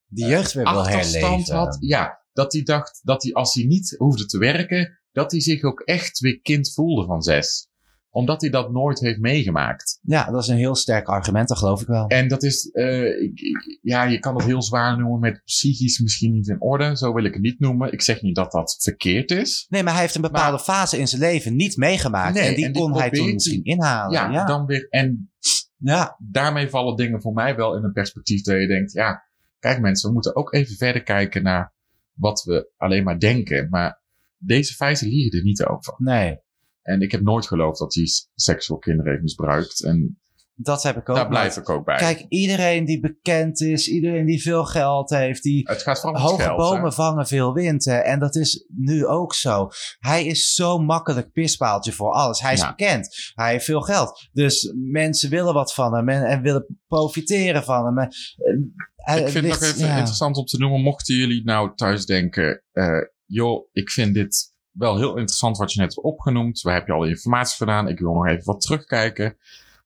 Die 0.07 0.26
jeugd 0.26 0.53
weer 0.53 0.64
achterstand 0.64 1.22
herleven. 1.22 1.57
had. 1.57 1.76
Ja, 1.80 2.24
dat 2.32 2.53
hij 2.53 2.62
dacht 2.62 3.01
dat 3.03 3.22
hij 3.22 3.32
als 3.32 3.55
hij 3.55 3.64
niet 3.64 3.95
hoefde 3.99 4.26
te 4.26 4.38
werken, 4.38 5.01
dat 5.12 5.30
hij 5.30 5.41
zich 5.41 5.62
ook 5.62 5.80
echt 5.80 6.18
weer 6.18 6.41
kind 6.41 6.72
voelde 6.72 7.07
van 7.07 7.22
zes. 7.22 7.70
Omdat 8.12 8.40
hij 8.40 8.50
dat 8.50 8.72
nooit 8.72 9.00
heeft 9.00 9.18
meegemaakt. 9.18 9.98
Ja, 10.02 10.30
dat 10.30 10.42
is 10.42 10.48
een 10.48 10.56
heel 10.56 10.74
sterk 10.74 11.06
argument, 11.06 11.48
dat 11.48 11.58
geloof 11.58 11.80
ik 11.80 11.86
wel. 11.86 12.06
En 12.06 12.28
dat 12.28 12.42
is, 12.42 12.70
eh, 12.70 13.32
ja, 13.82 14.02
je 14.02 14.18
kan 14.18 14.34
het 14.34 14.44
heel 14.44 14.62
zwaar 14.62 14.98
noemen 14.98 15.20
met 15.20 15.42
psychisch 15.44 15.98
misschien 15.98 16.32
niet 16.32 16.48
in 16.48 16.61
orde. 16.61 16.96
Zo 16.96 17.14
wil 17.14 17.24
ik 17.24 17.32
het 17.32 17.42
niet 17.42 17.61
noemen. 17.61 17.92
Ik 17.92 18.02
zeg 18.02 18.22
niet 18.22 18.34
dat 18.34 18.52
dat 18.52 18.76
verkeerd 18.80 19.30
is. 19.30 19.66
Nee, 19.68 19.82
maar 19.82 19.92
hij 19.92 20.02
heeft 20.02 20.14
een 20.14 20.20
bepaalde 20.20 20.58
fase 20.58 20.98
in 20.98 21.08
zijn 21.08 21.20
leven 21.20 21.56
niet 21.56 21.76
meegemaakt. 21.76 22.34
Nee, 22.34 22.48
en 22.48 22.54
die 22.54 22.64
en 22.64 22.72
die 22.72 22.82
kon 22.82 22.96
hij 22.98 23.11
toen 23.11 23.32
misschien 23.32 23.64
inhalen. 23.64 24.12
Ja, 24.12 24.30
Ja, 24.30 24.46
dan 24.46 24.66
weer. 24.66 24.88
En 24.88 25.30
ja. 25.76 26.16
daarmee 26.18 26.68
vallen 26.68 26.96
dingen 26.96 27.20
voor 27.20 27.32
mij 27.32 27.56
wel 27.56 27.76
in 27.76 27.84
een 27.84 27.92
perspectief 27.92 28.42
dat 28.42 28.61
je 28.61 28.66
denkt, 28.66 28.92
ja, 28.92 29.24
kijk 29.58 29.80
mensen, 29.80 30.08
we 30.08 30.14
moeten 30.14 30.36
ook 30.36 30.54
even 30.54 30.76
verder 30.76 31.02
kijken 31.02 31.42
naar 31.42 31.72
wat 32.12 32.42
we 32.42 32.70
alleen 32.76 33.04
maar 33.04 33.18
denken. 33.18 33.68
Maar 33.68 34.02
deze 34.38 34.74
feiten 34.74 35.08
liegen 35.08 35.38
er 35.38 35.44
niet 35.44 35.64
over. 35.64 35.94
nee. 35.98 36.38
En 36.83 37.01
ik 37.01 37.12
heb 37.12 37.20
nooit 37.20 37.47
geloofd 37.47 37.78
dat 37.78 37.95
hij 37.95 38.05
seksueel 38.35 38.78
kinderen 38.78 39.11
heeft 39.11 39.22
misbruikt. 39.22 39.85
En 39.85 40.20
Dat 40.55 40.83
heb 40.83 40.97
ik 40.97 41.09
ook. 41.09 41.16
daar 41.16 41.28
blijf 41.28 41.57
ik 41.57 41.68
ook 41.68 41.85
bij. 41.85 41.97
Kijk, 41.97 42.24
iedereen 42.28 42.85
die 42.85 43.01
bekend 43.01 43.61
is, 43.61 43.89
iedereen 43.89 44.26
die 44.26 44.43
veel 44.43 44.64
geld 44.64 45.11
heeft, 45.11 45.43
die 45.43 45.68
het 45.68 45.83
gaat 45.83 46.03
het 46.03 46.16
hoge 46.16 46.43
geld. 46.43 46.57
bomen 46.57 46.83
hè. 46.85 46.93
vangen 46.93 47.26
veel 47.26 47.53
wind. 47.53 47.85
Hè? 47.85 47.97
En 47.97 48.18
dat 48.18 48.37
is 48.37 48.64
nu 48.76 49.07
ook 49.07 49.35
zo. 49.35 49.68
Hij 49.99 50.24
is 50.26 50.55
zo 50.55 50.78
makkelijk 50.78 51.33
pispaaltje 51.33 51.93
voor 51.93 52.12
alles. 52.12 52.41
Hij 52.41 52.53
is 52.53 52.61
Ja. 52.61 52.68
bekend. 52.74 53.33
Hij 53.35 53.51
heeft 53.53 53.64
veel 53.64 53.81
geld. 53.81 54.28
Dus 54.33 54.72
mensen 54.91 55.31
willen 55.31 55.55
wat 55.55 55.74
van 55.74 55.95
hem 55.95 56.09
en, 56.09 56.24
en 56.24 56.43
willen 56.43 56.78
profiteren 56.87 57.64
van 57.64 57.85
hem. 57.85 57.99
Eh, 57.99 59.16
Ik 59.16 59.28
vind 59.28 59.45
het 59.47 59.55
ook 59.55 59.62
even 59.62 59.87
ja. 59.87 59.97
interessant 59.97 60.37
om 60.37 60.45
te 60.45 60.59
noemen. 60.59 60.81
Mochten 60.81 61.14
jullie 61.14 61.45
nou 61.45 61.72
thuis 61.74 62.07
denken, 62.07 62.62
eh, 62.72 62.99
joh, 63.26 63.68
ik 63.72 63.91
vind 63.91 64.14
dit 64.14 64.49
wel 64.81 64.97
heel 64.97 65.11
interessant 65.11 65.57
wat 65.57 65.72
je 65.72 65.81
net 65.81 65.95
hebt 65.95 66.07
opgenoemd. 66.07 66.61
We 66.61 66.70
hebben 66.70 66.95
je 66.95 67.01
al 67.01 67.07
informatie 67.09 67.57
gedaan. 67.57 67.89
Ik 67.89 67.99
wil 67.99 68.12
nog 68.12 68.26
even 68.26 68.45
wat 68.45 68.61
terugkijken. 68.61 69.37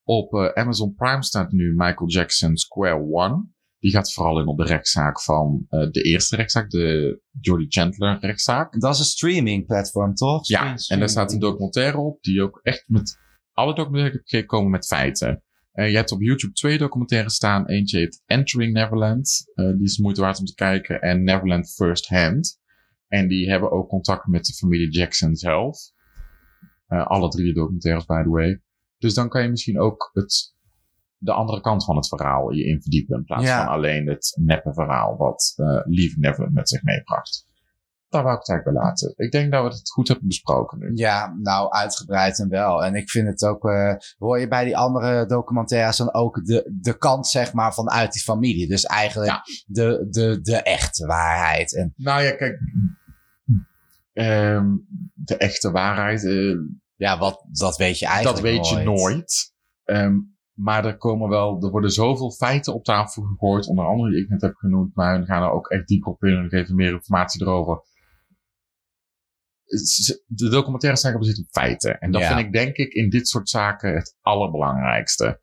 Op 0.04 0.34
eh, 0.34 0.46
Amazon 0.46 0.94
Prime 0.94 1.24
staat 1.24 1.52
nu 1.52 1.74
Michael 1.76 2.08
Jackson 2.08 2.56
Square 2.56 3.08
One. 3.10 3.52
Die 3.78 3.92
gaat 3.92 4.12
vooral 4.12 4.40
in 4.40 4.46
op 4.46 4.58
de 4.58 4.64
rechtszaak 4.64 5.20
van 5.20 5.66
eh, 5.68 5.90
de 5.90 6.02
eerste 6.02 6.36
rechtszaak, 6.36 6.70
de 6.70 7.20
Jodie 7.40 7.66
Chandler 7.68 8.18
rechtszaak. 8.20 8.80
Dat 8.80 8.94
is 8.94 8.98
een 8.98 9.04
streaming 9.04 9.66
platform, 9.66 10.14
toch? 10.14 10.48
Ja, 10.48 10.58
Stream- 10.58 10.80
en 10.88 10.98
daar 10.98 11.08
staat 11.08 11.32
een 11.32 11.38
documentaire 11.38 11.98
op 11.98 12.22
die 12.22 12.42
ook 12.42 12.60
echt 12.62 12.84
met 12.86 13.18
alle 13.52 13.74
documentaires 13.74 14.46
komen 14.46 14.70
met 14.70 14.86
feiten. 14.86 15.42
Eh, 15.72 15.90
je 15.90 15.96
hebt 15.96 16.12
op 16.12 16.22
YouTube 16.22 16.52
twee 16.52 16.78
documentaires 16.78 17.34
staan. 17.34 17.66
Eentje 17.68 17.98
heet 17.98 18.22
Entering 18.26 18.72
Neverland. 18.72 19.44
Die 19.54 19.82
is 19.82 19.98
moeite 19.98 20.20
waard 20.20 20.38
om 20.38 20.44
te 20.44 20.54
kijken. 20.54 21.00
En 21.00 21.22
Neverland 21.22 21.74
First 21.74 22.08
Hand. 22.08 22.62
En 23.08 23.28
die 23.28 23.50
hebben 23.50 23.70
ook 23.70 23.88
contact 23.88 24.26
met 24.26 24.44
de 24.44 24.52
familie 24.52 24.90
Jackson 24.90 25.34
zelf. 25.36 25.78
Eh, 26.86 27.06
alle 27.06 27.28
drie 27.28 27.46
de 27.46 27.52
documentaires, 27.52 28.04
by 28.04 28.22
the 28.22 28.28
way. 28.28 28.62
Dus 28.98 29.14
dan 29.14 29.28
kan 29.28 29.42
je 29.42 29.48
misschien 29.48 29.80
ook 29.80 30.10
het, 30.12 30.54
de 31.16 31.32
andere 31.32 31.60
kant 31.60 31.84
van 31.84 31.96
het 31.96 32.08
verhaal 32.08 32.52
je 32.52 32.64
in 32.64 32.82
verdiepen. 32.82 33.16
In 33.16 33.24
plaats 33.24 33.44
Ja. 33.44 33.64
van 33.64 33.74
alleen 33.74 34.08
het 34.08 34.36
neppe 34.40 34.74
verhaal 34.74 35.16
wat 35.16 35.52
eh 35.56 35.80
Leave 35.84 36.18
Neverland 36.18 36.54
met 36.54 36.68
zich 36.68 36.82
meebracht. 36.82 37.46
Daar 38.14 38.22
wou 38.22 38.34
ik 38.34 38.40
het 38.40 38.48
eigenlijk 38.50 38.78
bij 38.78 38.86
laten. 38.88 39.12
Ik 39.16 39.32
denk 39.32 39.52
dat 39.52 39.62
we 39.62 39.68
het 39.78 39.90
goed 39.90 40.08
hebben 40.08 40.26
besproken 40.26 40.78
nu. 40.78 40.90
Ja, 40.94 41.34
nou, 41.42 41.70
uitgebreid 41.72 42.38
en 42.38 42.48
wel. 42.48 42.84
En 42.84 42.94
ik 42.94 43.10
vind 43.10 43.26
het 43.26 43.44
ook, 43.44 43.64
eh, 43.64 43.94
hoor 44.18 44.40
je 44.40 44.48
bij 44.48 44.64
die 44.64 44.76
andere 44.76 45.26
documentaires 45.26 45.96
dan 45.96 46.14
ook 46.14 46.44
de, 46.44 46.72
de 46.80 46.98
kant, 46.98 47.26
zeg 47.28 47.52
maar, 47.52 47.74
vanuit 47.74 48.12
die 48.12 48.22
familie. 48.22 48.68
Dus 48.68 48.84
eigenlijk 48.84 49.30
Ja. 49.30 49.42
de, 49.66 50.06
de, 50.10 50.40
de 50.40 50.62
echte 50.62 51.06
waarheid. 51.06 51.76
En 51.76 51.92
Nou 51.96 52.22
ja, 52.22 52.30
kijk. 52.36 52.58
ehm, 54.12 54.66
de 55.14 55.36
echte 55.36 55.70
waarheid, 55.70 56.24
eh, 56.24 56.56
ja, 56.96 57.18
wat, 57.18 57.46
dat 57.50 57.76
weet 57.76 57.98
je 57.98 58.04
dat 58.04 58.14
eigenlijk 58.14 58.44
weet 58.46 58.68
je 58.68 58.76
nooit. 58.84 59.52
Ehm, 59.84 60.14
maar 60.54 60.84
er 60.84 60.96
komen 60.96 61.28
wel, 61.28 61.62
er 61.62 61.70
worden 61.70 61.90
zoveel 61.90 62.30
feiten 62.32 62.74
op 62.74 62.84
tafel 62.84 63.22
gegooid, 63.22 63.66
onder 63.66 63.84
andere 63.86 64.10
die 64.10 64.22
ik 64.22 64.28
net 64.28 64.40
heb 64.40 64.54
genoemd, 64.54 64.94
maar 64.94 65.20
we 65.20 65.26
gaan 65.26 65.42
er 65.42 65.50
ook 65.50 65.68
echt 65.68 65.86
dieper 65.88 66.12
op 66.12 66.24
in 66.24 66.36
en 66.36 66.48
geven 66.48 66.74
meer 66.74 66.92
informatie 66.92 67.42
erover. 67.42 67.80
De 70.26 70.48
documentaires 70.48 71.00
zijn 71.00 71.12
gebaseerd 71.12 71.38
op 71.38 71.46
feiten. 71.50 71.98
En 72.00 72.10
dat 72.10 72.20
Ja. 72.20 72.34
vind 72.34 72.46
ik 72.46 72.52
denk 72.52 72.76
ik 72.76 72.92
in 72.92 73.10
dit 73.10 73.28
soort 73.28 73.48
zaken 73.48 73.94
het 73.94 74.16
allerbelangrijkste. 74.20 75.40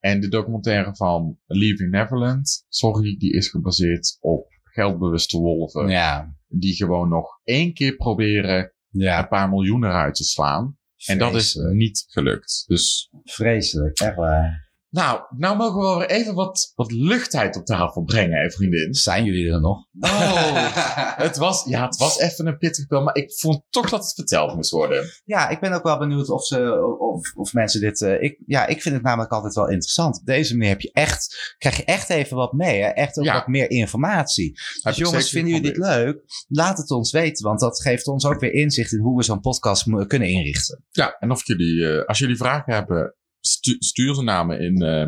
En 0.00 0.20
de 0.20 0.28
documentaire 0.28 0.96
van 0.96 1.38
Leaving 1.46 1.90
Neverland, 1.90 2.64
sorry, 2.68 3.16
die 3.16 3.32
is 3.32 3.48
gebaseerd 3.48 4.16
op 4.20 4.46
geldbewuste 4.62 5.38
wolven. 5.38 5.88
Ja, 5.88 6.34
Die 6.48 6.74
gewoon 6.74 7.08
nog 7.08 7.40
één 7.44 7.74
keer 7.74 7.96
proberen 7.96 8.58
een 8.58 9.00
ja. 9.00 9.22
paar 9.26 9.48
miljoen 9.48 9.84
eruit 9.84 10.14
te 10.14 10.24
slaan. 10.24 10.78
En 11.06 11.18
dat 11.18 11.34
is 11.34 11.54
niet 11.54 12.04
gelukt. 12.08 12.64
Dus 12.66 13.10
Vreselijk, 13.24 13.98
echt 13.98 14.16
waar. 14.16 14.65
Nou, 14.96 15.20
nou 15.36 15.56
mogen 15.56 15.76
we 15.76 15.82
wel 15.86 15.98
weer 15.98 16.10
even 16.10 16.34
wat, 16.34 16.72
wat 16.74 16.90
luchtheid 16.92 17.56
op 17.56 17.64
tafel 17.64 18.02
brengen, 18.02 18.40
hè, 18.40 18.50
vriendin. 18.50 18.94
Zijn 18.94 19.24
jullie 19.24 19.50
er 19.52 19.60
nog? 19.60 19.78
Oh, 20.00 21.16
het 21.16 21.36
was, 21.36 21.64
ja, 21.64 21.84
het 21.84 21.96
was 21.96 22.18
even 22.18 22.46
een 22.46 22.58
pittig 22.58 22.86
pil, 22.86 23.02
maar 23.02 23.16
ik 23.16 23.32
vond 23.38 23.62
toch 23.70 23.90
dat 23.90 24.02
het 24.04 24.14
verteld 24.14 24.54
moest 24.54 24.70
worden. 24.70 25.04
Ja, 25.24 25.48
ik 25.48 25.60
ben 25.60 25.72
ook 25.72 25.82
wel 25.82 25.98
benieuwd 25.98 26.28
of, 26.30 26.44
ze, 26.46 26.86
of, 26.98 27.32
of 27.34 27.52
mensen 27.52 27.80
dit. 27.80 28.02
eh, 28.02 28.22
ik, 28.22 28.42
ja, 28.46 28.66
ik 28.66 28.82
vind 28.82 28.94
het 28.94 29.04
namelijk 29.04 29.32
altijd 29.32 29.54
wel 29.54 29.68
interessant. 29.68 30.18
Op 30.20 30.26
deze 30.26 30.52
manier 30.56 30.68
heb 30.72 30.80
je 30.80 30.90
echt, 30.92 31.54
krijg 31.58 31.76
je 31.76 31.84
echt 31.84 32.10
even 32.10 32.36
wat 32.36 32.52
mee. 32.52 32.82
Hè? 32.82 32.88
Echt 32.88 33.18
ook 33.18 33.24
Ja. 33.24 33.32
wat 33.34 33.46
meer 33.46 33.70
informatie. 33.70 34.52
Heb 34.82 34.94
Dus 34.94 34.96
jongens, 34.96 35.30
vinden 35.30 35.52
jullie 35.54 35.68
dit 35.72 35.76
leuk? 35.76 36.44
Laat 36.48 36.78
het 36.78 36.90
ons 36.90 37.12
weten, 37.12 37.44
want 37.46 37.60
dat 37.60 37.80
geeft 37.80 38.06
ons 38.06 38.26
ook 38.26 38.40
weer 38.40 38.52
inzicht 38.52 38.92
in 38.92 39.00
hoe 39.00 39.16
we 39.16 39.22
zo'n 39.22 39.40
podcast 39.40 40.06
kunnen 40.06 40.28
inrichten. 40.28 40.84
Ja, 40.90 41.16
en 41.18 41.30
of 41.30 41.46
jullie, 41.46 41.88
eh, 41.88 42.04
als 42.04 42.18
jullie 42.18 42.36
vragen 42.36 42.72
hebben, 42.74 43.14
stu- 43.46 43.76
stuur 43.78 44.14
ze 44.14 44.22
namen 44.22 44.60
in, 44.60 44.82
eh, 44.82 45.06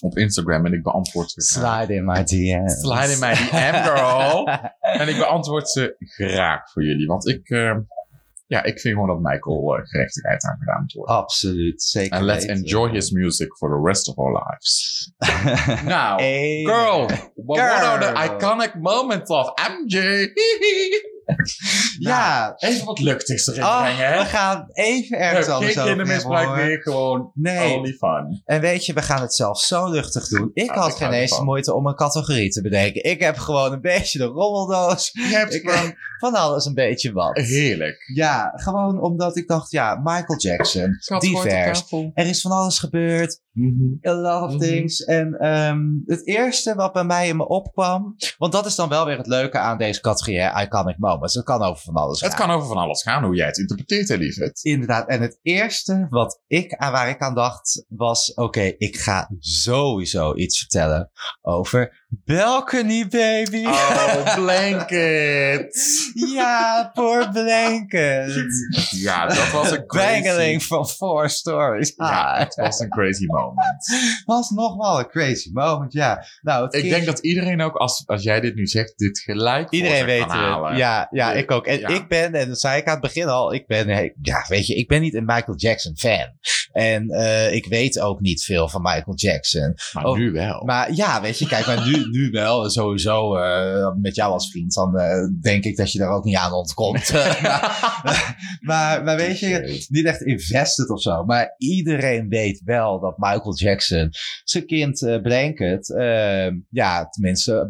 op 0.00 0.16
Instagram 0.18 0.66
en 0.66 0.72
ik 0.72 0.82
beantwoord 0.82 1.30
ze. 1.30 1.40
graag. 1.42 1.76
Slide 1.84 1.94
in 1.94 2.04
my 2.04 2.24
DM. 2.24 2.68
Slide 2.68 3.12
in 3.12 3.18
my 3.18 3.34
DM, 3.34 3.82
girl. 3.84 4.48
en 5.00 5.08
ik 5.08 5.16
beantwoord 5.16 5.70
ze 5.70 5.94
graag 5.98 6.70
voor 6.72 6.84
jullie, 6.84 7.06
want 7.06 7.28
ik, 7.28 7.48
eh, 7.48 7.76
Ja, 8.46 8.62
ik 8.62 8.80
vind 8.80 8.94
gewoon 8.94 9.08
dat 9.22 9.32
Michael 9.32 9.78
uh, 9.78 9.86
gerechtigheid 9.86 10.44
aangedaan 10.44 10.80
moet 10.80 10.92
worden. 10.92 11.14
Absoluut, 11.16 11.82
zeker. 11.82 12.16
And 12.16 12.24
let's 12.24 12.44
enjoy 12.44 12.90
his 12.90 13.10
music 13.10 13.56
for 13.56 13.68
the 13.70 13.86
rest 13.88 14.08
of 14.08 14.16
our 14.18 14.32
lives. 14.32 15.12
Now, 15.84 16.18
Amen. 16.18 16.64
girl, 16.64 17.08
what 17.34 17.58
are 17.58 17.98
the 17.98 18.12
Girl. 18.12 18.36
iconic 18.36 18.74
moments 18.80 19.30
of 19.30 19.52
MJ? 19.56 19.98
Ja, 21.98 22.52
Even 22.56 22.84
wat 22.86 22.98
luchtigs 22.98 23.46
erin 23.46 23.62
oh, 23.62 23.80
brengen, 23.82 24.06
hè? 24.12 24.18
we 24.18 24.24
gaan 24.24 24.66
even 24.72 25.18
ergens 25.18 25.46
Geen 25.46 25.54
anders 25.54 25.72
over 25.76 25.86
hebben, 25.86 26.04
kindermisbruik 26.06 26.56
meer, 26.66 26.82
gewoon 26.82 27.30
Nee, 27.34 27.76
only 27.78 27.92
fun. 27.92 28.42
en 28.44 28.60
weet 28.60 28.86
je, 28.86 28.92
we 28.92 29.02
gaan 29.02 29.20
het 29.20 29.34
zelf 29.34 29.60
zo 29.60 29.90
luchtig 29.90 30.28
doen. 30.28 30.50
Ik 30.54 30.66
Ja, 30.74 30.74
had 30.80 30.88
ik 30.90 30.94
geen 30.96 31.12
eens 31.12 31.40
moeite 31.40 31.74
om 31.74 31.86
een 31.86 31.94
categorie 31.94 32.50
te 32.50 32.62
bedenken. 32.62 33.04
Ik 33.04 33.20
heb 33.20 33.36
gewoon 33.36 33.72
een 33.72 33.80
beetje 33.80 34.18
de 34.18 34.24
rommeldoos. 34.24 35.10
Je 35.12 35.22
hebt 35.22 35.54
Ik- 35.54 35.70
gewoon 35.70 35.94
Van 36.18 36.34
alles 36.34 36.64
een 36.66 36.74
beetje 36.74 37.12
wat. 37.12 37.36
heerlijk. 37.38 37.96
Ja, 38.14 38.52
gewoon 38.54 39.00
omdat 39.00 39.36
ik 39.36 39.48
dacht, 39.48 39.70
ja, 39.70 39.94
Michael 40.02 40.38
Jackson, 40.38 40.96
Schat, 40.98 41.20
divers. 41.20 41.84
Er 42.14 42.26
is 42.26 42.40
van 42.40 42.50
alles 42.50 42.78
gebeurd. 42.78 43.40
A 44.06 44.12
lot 44.12 44.52
of 44.54 44.60
things. 44.60 45.04
En 45.04 45.34
ehm, 45.38 45.78
het 46.06 46.26
eerste 46.26 46.74
wat 46.74 46.92
bij 46.92 47.04
mij 47.04 47.28
in 47.28 47.36
me 47.36 47.48
opkwam. 47.48 48.16
Want 48.38 48.52
dat 48.52 48.66
is 48.66 48.74
dan 48.74 48.88
wel 48.88 49.04
weer 49.06 49.16
het 49.16 49.26
leuke 49.26 49.58
aan 49.58 49.78
deze 49.78 50.00
categorie, 50.00 50.40
hè, 50.40 50.62
Iconic 50.62 50.98
Het 51.20 51.42
kan 51.42 51.62
over 51.62 51.82
van 51.82 51.94
alles 51.94 52.20
Het 52.20 52.34
gaan. 52.34 52.46
kan 52.46 52.56
over 52.56 52.68
van 52.68 52.76
alles 52.76 53.02
gaan, 53.02 53.24
hoe 53.24 53.34
jij 53.34 53.46
het 53.46 53.58
interpreteert, 53.58 54.08
hè, 54.08 54.14
lieverd. 54.14 54.64
Inderdaad. 54.64 55.08
En 55.08 55.20
het 55.20 55.38
eerste 55.42 56.06
wat 56.10 56.42
ik 56.46 56.74
aan 56.74 56.92
waar 56.92 57.08
ik 57.08 57.20
aan 57.20 57.34
dacht 57.34 57.84
was: 57.88 58.34
oké, 58.34 58.74
ik 58.78 58.96
ga 58.96 59.30
sowieso 59.38 60.34
iets 60.34 60.58
vertellen 60.58 61.10
over 61.40 62.06
Balcony 62.24 63.08
Baby. 63.08 63.64
Oh, 63.66 64.34
blanket. 64.34 65.76
ja, 66.34 66.90
poor 66.94 67.30
blanket. 67.30 68.44
Ja, 68.90 69.26
dat 69.26 69.50
was 69.50 69.70
een 69.70 69.86
crazy... 69.86 70.22
Bangeling 70.22 70.62
van 70.62 70.88
Four 70.88 71.30
Stories. 71.30 71.92
Ja, 71.96 72.38
het 72.38 72.54
was 72.54 72.78
een 72.78 72.88
crazy 72.88 73.26
moment. 73.26 74.22
was 74.24 74.50
nog 74.50 74.76
wel 74.76 74.98
een 74.98 75.08
crazy 75.08 75.50
moment, 75.52 75.92
ja. 75.92 76.24
Nou, 76.42 76.64
het 76.64 76.74
Ik 76.74 76.88
denk 76.90 77.06
dat 77.06 77.18
iedereen 77.18 77.60
ook, 77.60 77.76
als, 77.76 78.02
als 78.06 78.22
jij 78.22 78.40
dit 78.40 78.54
nu 78.54 78.66
zegt, 78.66 78.98
dit 78.98 79.18
gelijk 79.18 79.70
Iedereen 79.70 80.04
weet 80.04 80.32
het. 80.32 80.76
Ja, 80.76 81.03
ja, 81.10 81.30
Ja. 81.30 81.32
ik 81.38 81.50
ook. 81.50 81.66
En 81.66 81.78
Ja. 81.78 81.88
ik 81.88 82.08
ben, 82.08 82.34
en 82.34 82.48
dat 82.48 82.60
zei 82.60 82.80
ik 82.80 82.86
aan 82.86 82.92
het 82.92 83.02
begin 83.02 83.28
al, 83.28 83.54
ik 83.54 83.66
ben, 83.66 83.88
eh, 83.88 84.10
ja, 84.22 84.44
weet 84.48 84.66
je, 84.66 84.74
ik 84.74 84.88
ben 84.88 85.00
niet 85.00 85.14
een 85.14 85.24
Michael 85.24 85.56
Jackson 85.56 85.96
fan. 85.96 86.32
En 86.74 87.08
eh, 87.08 87.52
ik 87.52 87.66
weet 87.66 88.00
ook 88.00 88.20
niet 88.20 88.44
veel 88.44 88.68
van 88.68 88.82
Michael 88.82 89.16
Jackson. 89.16 89.74
Maar 89.92 90.04
Oh, 90.04 90.16
nu 90.16 90.32
wel. 90.32 90.64
Maar 90.64 90.94
ja, 90.94 91.20
weet 91.22 91.38
je, 91.38 91.46
kijk, 91.46 91.66
maar 91.66 91.86
nu, 91.86 92.08
nu 92.10 92.30
wel, 92.30 92.70
sowieso, 92.70 93.36
eh, 93.36 93.94
met 94.00 94.14
jou 94.14 94.32
als 94.32 94.50
vriend, 94.50 94.74
dan 94.74 94.98
eh, 94.98 95.28
denk 95.40 95.64
ik 95.64 95.76
dat 95.76 95.92
je 95.92 95.98
daar 95.98 96.10
ook 96.10 96.24
niet 96.24 96.36
aan 96.36 96.52
ontkomt. 96.52 97.12
maar, 98.02 98.58
maar, 98.60 99.04
maar 99.04 99.16
weet 99.16 99.38
je, 99.38 99.84
niet 99.88 100.06
echt 100.06 100.20
invested 100.20 100.90
of 100.90 101.00
zo. 101.00 101.24
Maar 101.24 101.54
iedereen 101.58 102.28
weet 102.28 102.62
wel 102.64 103.00
dat 103.00 103.18
Michael 103.18 103.56
Jackson 103.56 104.08
zijn 104.44 104.66
kind 104.66 105.02
eh 105.02 105.20
Blanket, 105.22 105.86
ja, 106.70 107.08
tenminste, 107.08 107.68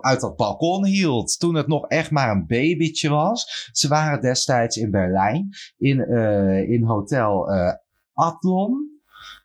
uit 0.00 0.20
dat 0.20 0.36
balkon 0.36 0.86
hield. 0.86 1.38
Toen 1.38 1.54
het 1.54 1.66
nog 1.66 1.88
echt 1.88 2.10
maar 2.10 2.30
een 2.30 2.46
babytje 2.46 3.08
was. 3.08 3.68
Ze 3.72 3.88
waren 3.88 4.20
destijds 4.20 4.76
in 4.76 4.90
Berlijn, 4.90 5.48
in, 5.76 6.08
in 6.68 6.84
hotel 6.84 7.48
Adlon. 8.14 8.92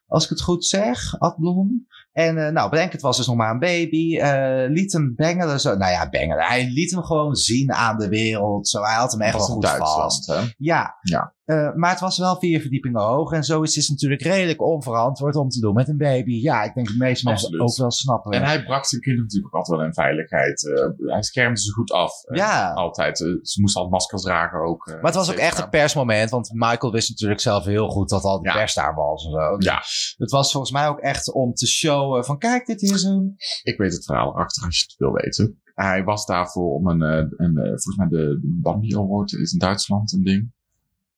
Als 0.08 0.24
ik 0.24 0.30
het 0.30 0.42
goed 0.42 0.66
zeg, 0.66 1.20
Adlon. 1.20 1.88
En 2.12 2.46
eh, 2.46 2.52
nou, 2.52 2.70
Blanket 2.70 3.02
was 3.02 3.18
dus 3.18 3.28
nog 3.28 3.36
maar 3.36 3.52
een 3.52 3.60
baby. 3.60 4.18
eh, 4.18 4.70
liet 4.70 4.94
hem 4.94 5.14
bengelen. 5.16 5.60
Zo, 5.60 5.76
nou 5.76 5.92
ja, 5.92 6.10
bengelen. 6.10 6.46
Hij 6.46 6.70
liet 6.70 6.92
hem 6.92 7.04
gewoon 7.04 7.36
zien 7.36 7.74
aan 7.74 7.98
de 7.98 8.10
wereld. 8.10 8.68
Zo, 8.68 8.82
hij 8.82 8.96
had 8.96 9.12
hem 9.12 9.22
echt 9.22 9.38
wel 9.38 9.46
goed 9.46 9.62
Duitsland, 9.62 10.02
vast. 10.02 10.28
hè? 10.28 10.54
Ja. 10.58 10.98
Ja. 11.02 11.34
Eh, 11.50 11.74
maar 11.76 11.90
het 11.90 12.00
was 12.00 12.18
wel 12.18 12.38
vier 12.40 12.62
verdiepingen 12.62 13.02
hoog. 13.02 13.32
En 13.32 13.44
zoiets 13.44 13.78
is 13.78 13.90
natuurlijk 13.90 14.22
redelijk 14.22 14.62
onverantwoord 14.62 15.36
om 15.36 15.50
te 15.50 15.60
doen 15.60 15.74
met 15.74 15.88
een 15.88 15.98
baby. 15.98 16.32
Ja, 16.32 16.64
ik 16.64 16.74
denk 16.74 16.88
dat 16.88 16.96
de 16.98 17.04
meeste 17.04 17.26
mensen 17.28 17.60
ook 17.62 17.78
wel 17.78 17.92
snappen. 17.92 18.32
En 18.32 18.44
hij 18.44 18.64
bracht 18.64 18.88
zijn 18.90 19.02
kind 19.02 19.18
natuurlijk 19.18 19.56
ook 19.56 19.60
altijd 19.62 19.78
wel 19.78 19.88
in 19.88 19.94
veiligheid. 19.94 20.68
Eh, 20.68 21.12
hij 21.12 21.22
schermde 21.24 21.60
ze 21.60 21.72
goed 21.72 21.92
af. 21.92 22.24
eh, 22.24 22.38
ja. 22.38 22.72
Altijd. 22.74 23.18
Ze 23.42 23.58
moesten 23.62 23.82
al 23.82 23.90
maskers 23.90 24.22
dragen 24.22 24.60
ook. 24.68 24.86
Maar 24.86 25.00
het 25.02 25.14
was 25.16 25.32
ook 25.32 25.38
echt 25.38 25.60
een 25.60 25.70
persmoment. 25.70 26.30
Want 26.30 26.50
Michael 26.54 26.92
wist 26.92 27.10
natuurlijk 27.10 27.40
zelf 27.42 27.66
heel 27.66 27.88
goed 27.90 28.10
dat 28.10 28.24
al 28.24 28.42
die 28.42 28.52
Ja. 28.52 28.58
pers 28.58 28.74
daar 28.74 28.96
was. 28.96 29.26
En 29.26 29.32
zo. 29.32 29.56
Dus 29.58 29.66
Ja, 29.66 29.82
Het 30.18 30.32
was 30.32 30.52
volgens 30.52 30.72
mij 30.72 30.88
ook 30.88 31.00
echt 31.00 31.34
om 31.34 31.54
te 31.54 31.68
showen 31.68 32.26
van 32.26 32.38
kijk, 32.38 32.66
dit 32.66 32.82
is 32.82 33.04
hem. 33.04 33.36
ik 33.64 33.78
weet 33.78 33.94
het 33.94 34.06
verhaal 34.06 34.30
erachter 34.36 34.66
als 34.66 34.78
je 34.80 34.84
het 34.88 34.96
wil 34.98 35.12
weten. 35.12 35.62
Hij 35.74 36.04
was 36.04 36.26
daarvoor 36.26 36.74
om 36.74 36.88
een, 36.88 37.02
een 37.38 37.54
volgens 37.56 37.96
mij 37.98 38.08
de 38.08 38.40
Bambi 38.62 38.96
Award 38.98 39.34
is 39.34 39.54
in 39.54 39.60
Duitsland 39.60 40.14
een 40.14 40.24
ding. 40.24 40.52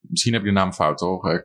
Misschien 0.02 0.34
heb 0.34 0.42
ik 0.42 0.48
de 0.48 0.54
naam 0.54 0.74
fout 0.74 1.00
hoor. 1.00 1.30
Eh, 1.30 1.40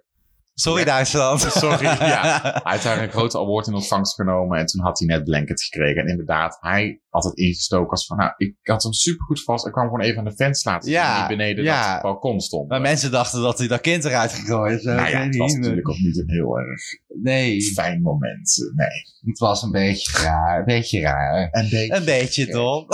Sorry 0.59 0.85
Duitsland. 0.85 1.41
Sorry, 1.63 1.85
ja. 1.85 2.41
Hij 2.43 2.73
had 2.75 2.83
daar 2.89 3.03
een 3.03 3.11
grote 3.11 3.39
award 3.39 3.67
in 3.67 3.75
ontvangst 3.75 4.15
genomen 4.15 4.59
en 4.59 4.67
toen 4.67 4.85
had 4.85 4.99
hij 4.99 5.09
net 5.09 5.25
Blanket 5.25 5.63
gekregen. 5.63 6.03
En 6.03 6.09
inderdaad, 6.09 6.57
hij 6.61 7.01
had 7.09 7.25
het 7.25 7.37
ingestoken 7.37 7.91
als 7.91 8.07
van, 8.07 8.17
nou, 8.17 8.33
ik 8.37 8.55
had 8.63 8.83
hem 8.83 8.93
supergoed 8.93 9.43
vast. 9.43 9.67
Ik 9.67 9.73
kwam 9.73 9.85
gewoon 9.85 10.01
even 10.01 10.19
aan 10.19 10.25
de 10.25 10.35
fans 10.35 10.65
laten 10.65 10.91
Ja, 10.91 11.19
die 11.19 11.37
beneden 11.37 11.65
ja. 11.65 11.93
dat 11.93 12.03
balkon 12.03 12.41
stond. 12.41 12.69
Maar 12.69 12.81
mensen 12.81 13.11
dachten 13.11 13.43
dat 13.43 13.59
hij 13.59 13.69
dat 13.69 13.81
kind 13.81 14.05
eruit 14.05 14.33
gegooid. 14.33 14.83
Nou 14.83 15.09
ja, 15.09 15.23
het 15.25 15.37
was 15.37 15.55
natuurlijk 15.55 15.89
ook 15.89 15.99
niet 15.99 16.19
een 16.19 16.31
heel 16.31 16.59
erg 16.59 16.83
Nee, 17.23 17.63
fijn 17.63 18.03
moment. 18.03 18.73
Nee. 18.75 19.31
het 19.31 19.39
was 19.39 19.63
een 19.63 19.71
beetje 19.71 20.23
raar. 20.23 20.59
Een 20.59 20.65
beetje 20.65 21.01
raar. 21.01 21.49
Een 21.51 21.69
beetje. 21.71 21.95
Een 21.95 22.05
beetje 22.05 22.47
dom. 22.47 22.87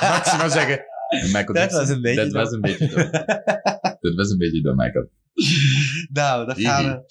Maximaal 0.00 0.50
zeggen, 0.50 0.84
Michael 1.22 1.46
Dat 1.46 1.56
Jackson, 1.56 1.78
was 1.80 1.88
een 1.88 2.00
beetje 2.02 2.22
Dat 2.22 2.32
was 2.32 2.52
een 2.52 2.60
beetje 2.60 2.88
dom. 2.88 3.10
Dat 4.00 4.14
was 4.14 4.30
een 4.30 4.38
beetje 4.38 4.60
dom, 4.62 4.76
Michael. 4.76 5.08
nou, 6.12 6.46
dan 6.46 6.56
gaan 6.56 6.84
we. 6.84 7.04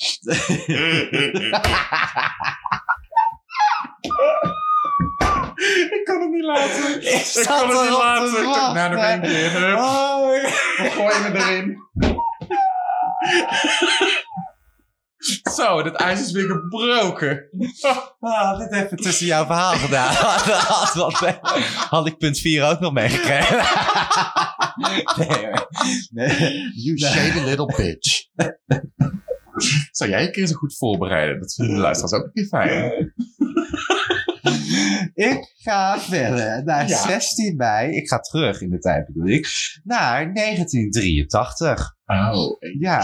ik 5.98 6.02
kan 6.06 6.22
het 6.22 6.30
niet 6.32 6.44
laten. 6.44 6.96
Ik 7.02 7.04
Ik 7.36 7.44
kan 7.46 7.70
het 7.70 7.82
niet 7.82 7.98
laten. 7.98 8.44
Nou, 8.74 8.94
nog 8.96 9.04
één 9.04 9.22
keer. 9.22 9.52
Hup. 9.52 9.78
Oh, 9.78 10.30
We 10.32 10.90
gooien 10.92 11.32
me 11.32 11.40
erin. 11.40 11.75
Zo, 15.66 15.84
dit 15.84 15.96
ijs 15.96 16.20
is 16.22 16.32
weer 16.32 16.48
gebroken. 16.48 17.50
ah, 18.20 18.60
dit 18.60 18.72
even 18.72 18.98
tussen 18.98 19.26
jouw 19.26 19.46
verhaal 19.46 19.74
gedaan. 19.74 20.14
had, 20.14 20.94
had, 20.94 21.40
had 21.90 22.08
ik 22.08 22.18
punt 22.18 22.40
4 22.40 22.64
ook 22.64 22.80
nog 22.80 22.94
meegekregen. 22.94 23.58
nee, 25.18 25.46
hoor. 25.46 25.68
nee. 26.12 26.72
You 26.74 26.98
shady 26.98 27.40
little 27.40 27.74
bitch. 27.78 28.28
Zou 29.92 30.10
jij 30.10 30.26
een 30.26 30.32
keer 30.32 30.48
zo 30.48 30.56
goed 30.56 30.78
voorbereiden? 30.78 31.40
Dat 31.40 31.54
vinden 31.54 31.76
de 31.76 31.82
luisteraars 31.82 32.14
ook 32.14 32.24
een 32.24 32.34
keer 32.34 32.46
fijn. 32.46 33.14
Ik 35.14 35.54
ga 35.58 36.00
verder 36.00 36.64
naar 36.64 36.88
Ja. 36.88 36.98
16 36.98 37.56
mei. 37.56 37.96
Ik 37.96 38.08
ga 38.08 38.20
terug 38.20 38.62
in 38.62 38.70
de 38.70 38.80
tijd 38.80 39.06
bedoel 39.06 39.28
ik. 39.28 39.48
Naar 39.84 40.34
1983. 40.34 41.96
Oh, 42.06 42.60
Ja. 42.80 43.00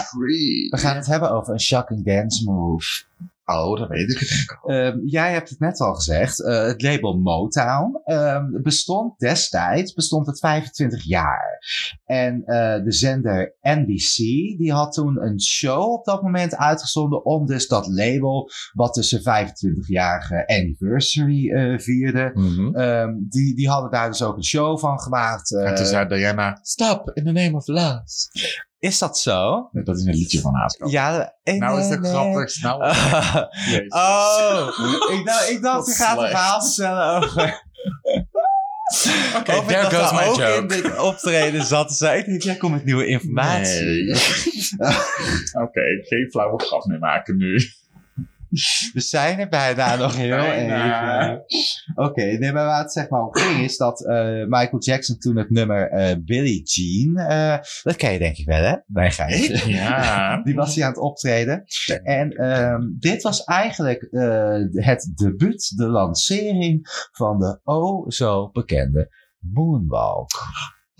We 0.69 0.77
gaan 0.77 0.95
het 0.95 1.05
hebben 1.05 1.31
over 1.31 1.53
een 1.53 1.59
shocking 1.59 2.05
dance 2.05 2.43
move. 2.51 3.03
Oh, 3.51 3.79
dat 3.79 3.89
weet 3.89 4.11
ik 4.11 4.19
het. 4.19 4.57
Ehm, 4.65 4.97
jij 5.05 5.31
hebt 5.31 5.49
het 5.49 5.59
net 5.59 5.79
al 5.79 5.93
gezegd. 5.93 6.43
eh, 6.43 6.63
het 6.63 6.81
label 6.81 7.17
Motown 7.17 8.01
ehm, 8.03 8.45
bestond 8.61 9.19
destijds 9.19 9.93
bestond 9.93 10.27
het 10.27 10.39
25 10.39 11.03
jaar. 11.03 11.59
En 12.05 12.43
eh, 12.45 12.83
de 12.83 12.91
zender 12.91 13.55
NBC 13.61 14.15
die 14.57 14.71
had 14.71 14.93
toen 14.93 15.21
een 15.23 15.41
show 15.41 15.91
op 15.91 16.05
dat 16.05 16.21
moment 16.21 16.55
uitgezonden 16.55 17.25
om 17.25 17.45
dus 17.45 17.67
dat 17.67 17.87
label 17.87 18.49
wat 18.73 18.93
dus 18.93 19.09
zijn 19.09 19.47
25-jarige 19.47 20.47
anniversary 20.47 21.51
eh, 21.51 21.79
vierde. 21.79 22.31
ehm, 22.75 23.09
die, 23.29 23.55
die 23.55 23.69
hadden 23.69 23.91
daar 23.91 24.07
dus 24.09 24.23
ook 24.23 24.35
een 24.35 24.43
show 24.43 24.79
van 24.79 24.99
gemaakt. 24.99 25.55
En 25.55 25.75
toen 25.75 25.85
zei 25.85 26.07
Diana, 26.07 26.59
stop 26.61 27.11
in 27.13 27.23
the 27.23 27.31
name 27.31 27.55
of 27.55 27.67
love. 27.67 28.01
Is 28.81 28.97
dat 28.99 29.19
zo? 29.19 29.69
Dat 29.71 29.97
is 29.97 30.05
een 30.05 30.13
liedje 30.13 30.39
van 30.41 30.69
schat. 30.69 30.91
Ja. 30.91 31.33
eh, 31.43 31.55
Nou 31.55 31.79
is 31.79 31.83
nee, 31.83 31.91
het 31.91 32.01
nee. 32.01 32.11
grappig. 32.11 32.61
Nou. 32.61 32.83
Oh, 33.89 34.67
ik 35.17 35.25
dacht, 35.25 35.49
ik 35.49 35.61
dacht 35.61 35.87
je 35.87 35.93
gaat 35.93 36.17
een 36.17 36.27
verhaal 36.27 36.61
vertellen 36.61 37.15
over... 37.15 37.43
Oké, 39.37 39.53
over 39.53 39.67
there 39.67 39.89
dat 39.89 39.93
goes 39.93 40.11
my 40.11 40.27
ook 40.27 40.37
in 40.37 40.43
joke. 40.53 40.65
dit 40.67 40.97
optreden 40.99 41.63
zat. 41.65 41.93
Zei 41.93 42.19
ik 42.19 42.25
denk, 42.25 42.41
jij 42.41 42.55
komt 42.55 42.73
met 42.73 42.85
nieuwe 42.85 43.05
informatie. 43.05 43.83
Nee. 43.83 44.15
Oké, 45.63 45.81
geen 46.01 46.27
flauwe 46.31 46.63
grap 46.63 46.85
meer 46.85 46.99
maken 46.99 47.37
nu. 47.37 47.59
We 48.93 48.99
zijn 48.99 49.39
er 49.39 49.47
bijna 49.47 49.95
nog 49.95 50.15
heel 50.15 50.37
Bijna. 50.37 51.23
even. 51.23 51.43
Oké, 51.95 52.21
nee, 52.21 52.51
maar 52.51 52.65
waar 52.65 52.81
het 52.81 52.91
zeg 52.91 53.09
maar 53.09 53.21
om 53.21 53.35
ging 53.35 53.63
is 53.63 53.77
dat 53.77 54.05
eh, 54.05 54.45
Michael 54.47 54.81
Jackson 54.81 55.17
toen 55.17 55.37
het 55.37 55.49
nummer 55.49 55.89
eh, 55.89 56.15
Billie 56.23 56.63
Jean, 56.63 57.17
eh, 57.17 57.57
dat 57.83 57.95
ken 57.95 58.11
je 58.11 58.19
denk 58.19 58.37
ik 58.37 58.45
wel 58.45 58.63
hè? 58.63 58.75
Nee, 58.85 59.11
ga 59.11 59.27
je. 59.27 59.63
Ja. 59.67 60.37
Die 60.43 60.55
was 60.55 60.75
hij 60.75 60.83
aan 60.83 60.89
het 60.89 60.99
optreden. 60.99 61.63
En 62.03 62.31
ehm, 62.31 62.81
dit 62.99 63.21
was 63.21 63.43
eigenlijk 63.43 64.07
het 64.71 65.11
debuut, 65.15 65.77
de 65.77 65.87
lancering 65.87 67.07
van 67.11 67.39
de 67.39 67.59
oh 67.63 68.09
zo 68.09 68.49
bekende 68.49 69.09
Moonwalk. 69.39 70.29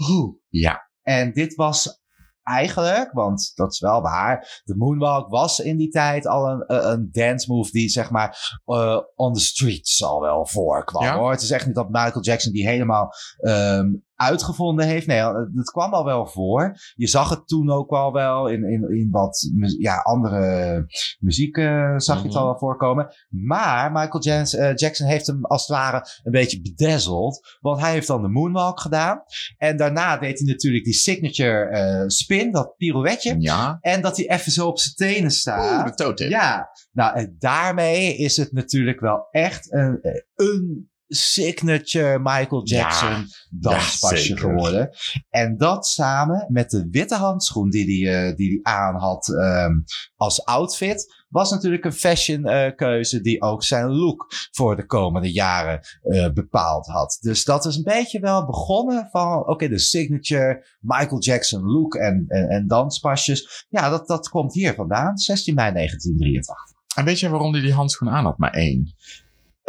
Oeh. 0.10 0.36
Ja. 0.50 0.90
En 1.02 1.34
dit 1.34 1.56
was 1.56 2.01
eigenlijk, 2.44 3.12
want 3.12 3.52
dat 3.56 3.72
is 3.72 3.80
wel 3.80 4.02
waar, 4.02 4.62
de 4.64 4.76
moonwalk 4.76 5.30
was 5.30 5.60
in 5.60 5.78
die 5.78 5.90
tijd 5.90 6.28
al 6.28 6.50
een, 6.50 6.64
een 6.88 7.10
dance 7.12 7.52
move 7.54 7.72
die 7.72 7.90
zeg 7.90 8.10
maar 8.10 8.62
uh, 8.66 9.00
on 9.16 9.34
the 9.34 9.40
streets 9.40 10.04
al 10.04 10.22
wel 10.22 10.48
voorkwam. 10.48 11.04
Ja? 11.04 11.18
Hoor. 11.18 11.32
Het 11.32 11.42
is 11.42 11.52
echt 11.52 11.66
niet 11.66 11.76
dat 11.76 11.90
Michael 11.90 12.24
Jackson 12.24 12.52
die 12.52 12.68
helemaal 12.68 13.14
um, 13.40 14.06
uitgevonden 14.22 14.88
heeft. 14.88 15.08
Nee, 15.08 15.22
het 15.56 15.72
kwam 15.72 15.94
al 15.94 16.06
wel 16.06 16.28
voor. 16.28 16.76
Je 16.96 17.08
zag 17.08 17.30
het 17.30 17.48
toen 17.48 17.72
ook 17.72 17.90
al 17.90 18.14
wel 18.14 18.48
in, 18.48 18.64
in, 18.64 18.98
in 18.98 19.08
wat 19.12 19.50
ja, 19.80 19.98
andere 19.98 20.86
muziek 21.20 21.58
uh, 21.58 21.94
zag 21.98 22.22
je 22.22 22.28
het 22.28 22.36
al 22.36 22.46
wel 22.46 22.58
voorkomen. 22.58 23.14
Maar 23.30 23.92
Michael 23.92 24.24
Jackson, 24.24 24.62
uh, 24.62 24.76
Jackson 24.76 25.08
heeft 25.08 25.28
hem 25.28 25.46
als 25.46 25.68
het 25.68 25.78
ware 25.78 26.08
een 26.24 26.32
beetje 26.32 26.62
bedazzled. 26.62 27.58
Want 27.60 27.80
hij 27.80 27.92
heeft 27.92 28.08
dan 28.08 28.22
de 28.22 28.28
moonwalk 28.28 28.80
gedaan. 28.80 29.24
En 29.58 29.78
daarna 29.78 30.18
deed 30.18 30.40
hij 30.40 30.48
natuurlijk 30.48 30.84
die 30.84 30.94
signature 30.94 31.70
uh, 31.72 32.08
spin, 32.08 32.52
dat 32.52 32.76
pirouetje. 32.78 33.36
Ja. 33.40 33.78
En 33.82 34.02
dat 34.02 34.18
hij 34.18 34.30
even 34.30 34.52
zo 34.52 34.68
op 34.68 34.80
zijn 34.80 34.96
tenen 34.96 35.32
staat. 35.32 36.00
Oeh, 36.00 36.16
de. 36.16 36.30
Ja, 36.30 36.70
nou 36.92 37.16
en 37.16 37.36
daarmee 37.40 38.16
is 38.16 38.38
het 38.38 38.52
natuurlijk 38.52 39.00
wel 39.00 39.28
echt 39.32 39.74
een, 39.74 40.00
een 40.36 40.91
signature 41.14 42.20
Michael 42.20 42.66
Jackson 42.66 43.10
Ja, 43.10 43.26
danspasje 43.50 44.34
ja, 44.34 44.40
geworden. 44.40 44.90
En 45.30 45.58
dat 45.58 45.88
samen 45.88 46.46
met 46.50 46.70
de 46.70 46.88
witte 46.92 47.16
handschoen 47.16 47.70
die 47.70 48.06
hij 48.06 48.30
eh, 48.30 48.36
die 48.36 48.50
die 48.50 48.68
aan 48.68 48.96
had 48.96 49.30
ehm, 49.30 49.74
als 50.16 50.46
outfit, 50.46 51.26
was 51.30 51.52
natuurlijk 51.52 51.86
een 51.86 51.94
fashion 51.94 52.46
eh, 52.46 52.76
keuze 52.76 53.22
die 53.22 53.42
ook 53.42 53.64
zijn 53.64 53.92
look 53.92 54.28
voor 54.52 54.76
de 54.76 54.86
komende 54.86 55.32
jaren 55.32 55.80
eh, 56.02 56.30
bepaald 56.34 56.88
had. 56.88 57.18
Dus 57.22 57.44
dat 57.44 57.66
is 57.66 57.76
een 57.76 57.84
beetje 57.84 58.20
wel 58.20 58.46
begonnen 58.46 59.08
van, 59.12 59.48
oké, 59.48 59.68
de 59.68 59.80
signature 59.80 60.66
Michael 60.80 61.22
Jackson 61.22 61.64
look 61.64 61.96
en, 61.96 62.26
en, 62.28 62.50
en 62.50 62.68
danspasjes. 62.68 63.66
Ja, 63.70 63.90
dat, 63.90 64.08
dat 64.08 64.30
komt 64.30 64.54
hier 64.54 64.74
vandaan, 64.74 65.18
16 65.18 65.56
mei 65.56 65.74
1983. 65.74 66.80
En 66.96 67.06
weet 67.06 67.20
je 67.20 67.30
waarom 67.30 67.54
hij 67.54 67.62
die 67.62 67.74
handschoen 67.74 68.10
aan 68.10 68.26
had? 68.26 68.38
Maar 68.38 68.54
één. 68.54 68.96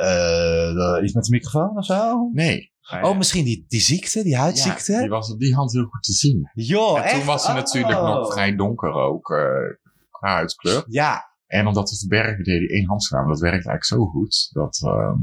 Eh, 0.06 1.04
iets 1.04 1.12
met 1.12 1.24
de 1.24 1.30
microfoon 1.30 1.76
of 1.76 1.84
zo? 1.84 2.30
Nee. 2.32 2.70
Oh, 3.02 3.16
misschien 3.16 3.44
die, 3.44 3.64
die 3.68 3.80
ziekte, 3.80 4.22
die 4.22 4.36
huidziekte? 4.36 4.92
Ja, 4.92 5.00
die 5.00 5.08
was 5.08 5.32
op 5.32 5.38
die 5.38 5.54
hand 5.54 5.72
heel 5.72 5.84
goed 5.84 6.02
te 6.02 6.12
zien. 6.12 6.50
Joh, 6.54 6.96
en 6.98 7.08
toen 7.08 7.18
echt? 7.18 7.24
was 7.26 7.46
hij 7.46 7.54
Oh. 7.56 7.60
natuurlijk 7.60 8.00
nog 8.00 8.32
vrij 8.32 8.56
donker 8.56 8.92
ook, 8.92 9.30
eh, 9.30 9.38
qua 10.10 10.32
huidskleur. 10.34 10.84
Ja, 10.88 11.30
En 11.46 11.66
om 11.66 11.72
dat 11.74 11.86
te 11.86 11.96
verbergen 11.98 12.44
deed 12.44 12.58
hij 12.58 12.68
één 12.68 12.86
handschoen. 12.86 13.18
Dat 13.28 13.40
werkte 13.40 13.68
eigenlijk 13.68 13.84
zo 13.84 14.04
goed. 14.06 14.48
Dat, 14.52 14.80
ehm, 14.84 15.16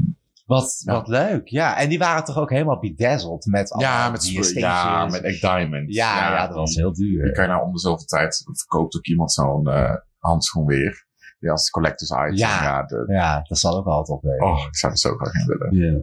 wat, 0.46 0.82
Ja. 0.84 0.92
wat 0.92 1.08
leuk. 1.08 1.48
Ja, 1.48 1.76
en 1.78 1.88
die 1.88 1.98
waren 1.98 2.24
toch 2.24 2.36
ook 2.38 2.50
helemaal 2.50 2.78
bedazzled 2.78 3.44
met 3.46 3.72
allemaal 3.72 3.92
ja, 3.92 4.10
met, 4.10 4.20
die 4.20 4.58
ja, 4.58 5.06
met 5.06 5.22
echt 5.22 5.40
diamonds. 5.40 5.94
ja, 5.96 6.32
ja, 6.32 6.46
dat 6.46 6.56
was 6.56 6.74
heel 6.74 6.92
Die 6.92 7.04
duur. 7.10 7.32
kan 7.32 7.44
je 7.44 7.50
nou 7.50 7.62
om 7.66 7.72
de 7.72 7.78
zoveel 7.78 8.06
tijd, 8.06 8.42
verkoopt 8.52 8.96
ook 8.96 9.06
iemand 9.06 9.32
zo'n 9.32 9.66
eh, 9.68 9.94
handschoen 10.18 10.66
weer. 10.66 11.08
Die 11.40 11.50
als 11.50 11.70
collectors 11.70 12.10
item. 12.10 12.36
Ja. 12.36 12.62
Ja, 12.62 12.82
de, 12.82 13.04
Ja, 13.06 13.44
dat 13.48 13.58
zal 13.58 13.76
ook 13.76 13.86
altijd 13.86 14.18
opleveren. 14.18 14.52
oh, 14.52 14.66
ik 14.68 14.76
zou 14.76 14.92
er 14.92 14.98
zo 14.98 15.16
graag 15.16 15.44
willen. 15.44 15.76
Ja. 15.76 16.00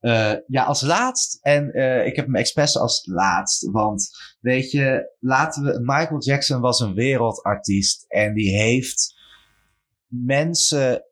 Eh, 0.00 0.38
ja, 0.46 0.64
als 0.64 0.80
laatst, 0.80 1.38
en 1.42 1.72
eh, 1.72 2.06
ik 2.06 2.16
heb 2.16 2.24
hem 2.24 2.34
expres 2.34 2.78
als 2.78 3.06
laatst, 3.06 3.70
want 3.70 4.10
weet 4.40 4.70
je, 4.70 5.16
laten 5.18 5.62
we, 5.62 5.78
Michael 5.80 6.22
Jackson 6.22 6.60
was 6.60 6.80
een 6.80 6.94
wereldartiest 6.94 8.04
en 8.08 8.34
die 8.34 8.56
heeft 8.56 9.14
mensen 10.06 11.04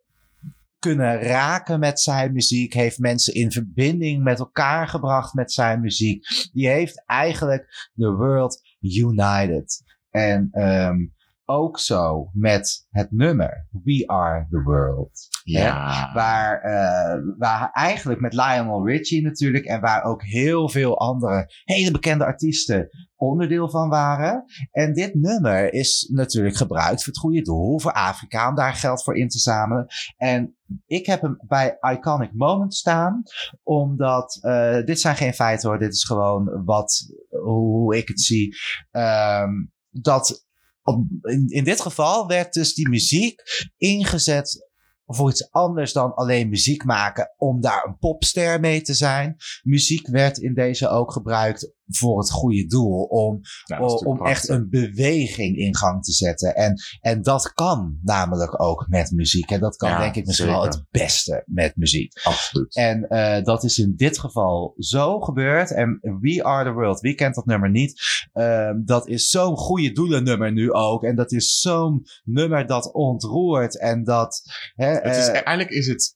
kunnen 0.79 1.23
raken 1.23 1.81
met 1.81 2.01
zijn 2.01 2.33
muziek, 2.33 2.73
heeft 2.73 2.99
mensen 2.99 3.35
in 3.35 3.53
verbinding 3.53 4.23
met 4.23 4.39
elkaar 4.39 4.89
gebracht 4.89 5.35
met 5.35 5.53
zijn 5.53 5.81
muziek. 5.81 6.27
Die 6.53 6.69
heeft 6.69 7.05
eigenlijk 7.07 7.91
the 7.97 8.13
world 8.13 8.63
united. 8.81 9.83
En 10.11 10.49
ehm, 10.53 10.97
ook 11.51 11.79
zo 11.79 12.31
met 12.33 12.87
het 12.91 13.11
nummer 13.11 13.69
We 13.83 14.03
Are 14.07 14.47
the 14.51 14.63
World. 14.63 15.29
Ja. 15.43 16.11
Waar, 16.15 16.61
eh, 16.61 17.23
waar 17.39 17.71
eigenlijk 17.73 18.21
met 18.21 18.33
Lionel 18.33 18.87
Richie 18.87 19.23
natuurlijk 19.23 19.65
en 19.65 19.81
waar 19.81 20.03
ook 20.03 20.23
heel 20.25 20.69
veel 20.69 20.99
andere 20.99 21.51
hele 21.65 21.91
bekende 21.91 22.25
artiesten 22.25 22.89
onderdeel 23.17 23.71
van 23.71 23.89
waren. 23.89 24.45
En 24.71 24.93
dit 24.93 25.15
nummer 25.15 25.73
is 25.73 26.11
natuurlijk 26.13 26.57
gebruikt 26.57 27.05
voor 27.05 27.13
het 27.13 27.23
goede 27.23 27.43
doel, 27.43 27.81
voor 27.81 27.93
Afrika, 27.93 28.49
om 28.49 28.55
daar 28.55 28.75
geld 28.75 29.03
voor 29.03 29.17
in 29.17 29.29
te 29.29 29.39
zamelen. 29.39 29.87
En 30.17 30.57
ik 30.87 31.07
heb 31.07 31.21
hem 31.21 31.41
bij 31.47 31.77
Iconic 31.81 32.33
Moment 32.33 32.75
staan, 32.75 33.23
omdat 33.63 34.39
eh, 34.41 34.85
dit 34.85 35.01
zijn 35.01 35.17
geen 35.17 35.35
feiten 35.35 35.69
hoor, 35.69 35.79
dit 35.79 35.93
is 35.93 36.05
gewoon 36.05 36.65
wat, 36.65 37.15
hoe 37.29 37.97
ik 37.97 38.09
het 38.09 38.21
zie. 38.21 38.57
Ehm, 38.91 39.51
dat 39.91 40.49
in, 41.23 41.49
in 41.49 41.65
dit 41.65 41.81
geval 41.81 42.27
werd 42.27 42.53
dus 42.53 42.75
die 42.75 42.89
muziek 42.89 43.43
ingezet 43.77 44.69
voor 45.07 45.31
iets 45.31 45.51
anders 45.51 45.93
dan 45.93 46.15
alleen 46.15 46.49
muziek 46.49 46.85
maken 46.85 47.35
om 47.37 47.61
daar 47.61 47.85
een 47.85 47.99
popster 47.99 48.61
mee 48.61 48.83
te 48.83 48.95
zijn. 48.95 49.37
Muziek 49.63 50.09
werd 50.09 50.39
in 50.39 50.55
deze 50.55 50.89
ook 50.89 51.13
gebruikt 51.13 51.73
voor 51.91 52.19
het 52.19 52.31
goede 52.31 52.67
doel, 52.67 53.03
om, 53.03 53.41
om 54.05 54.27
echt 54.27 54.49
een 54.49 54.69
beweging 54.69 55.57
in 55.57 55.77
gang 55.77 56.03
te 56.03 56.13
zetten. 56.13 56.55
En, 56.55 56.81
en 57.01 57.23
dat 57.23 57.53
kan 57.53 57.99
namelijk 58.03 58.63
ook 58.63 58.87
met 58.89 59.11
muziek. 59.11 59.51
En 59.51 59.61
dat 59.61 59.77
kan 59.77 59.91
Ja, 59.91 59.99
denk 59.99 60.15
ik 60.15 60.27
misschien 60.27 60.49
wel 60.49 60.63
het 60.63 60.85
beste 60.91 61.43
met 61.47 61.77
muziek. 61.77 62.21
Absoluut. 62.23 62.77
En 62.77 63.09
eh, 63.09 63.45
dat 63.45 63.65
is 63.65 63.79
in 63.79 63.93
dit 63.97 64.19
geval 64.19 64.75
zo 64.77 65.21
gebeurd. 65.21 65.71
En 65.75 65.99
We 66.21 66.45
Are 66.45 66.65
the 66.65 66.73
World, 66.73 67.01
wie 67.01 67.15
kent 67.15 67.35
dat 67.35 67.47
nummer 67.47 67.71
niet? 67.71 68.01
Ehm, 68.33 68.85
dat 68.85 69.09
is 69.09 69.29
zo'n 69.29 69.57
goede 69.57 69.93
doelennummer 69.93 70.53
nu 70.53 70.73
ook. 70.73 71.05
En 71.05 71.17
dat 71.17 71.33
is 71.33 71.61
zo'n 71.61 72.03
nummer 72.25 72.67
dat 72.67 72.93
ontroert. 72.93 73.79
En 73.79 74.05
dat. 74.05 74.43
Hè, 74.75 74.87
Het 74.87 75.17
is, 75.17 75.29
eh, 75.29 75.35
eigenlijk 75.35 75.71
is 75.71 75.87
het, 75.87 76.15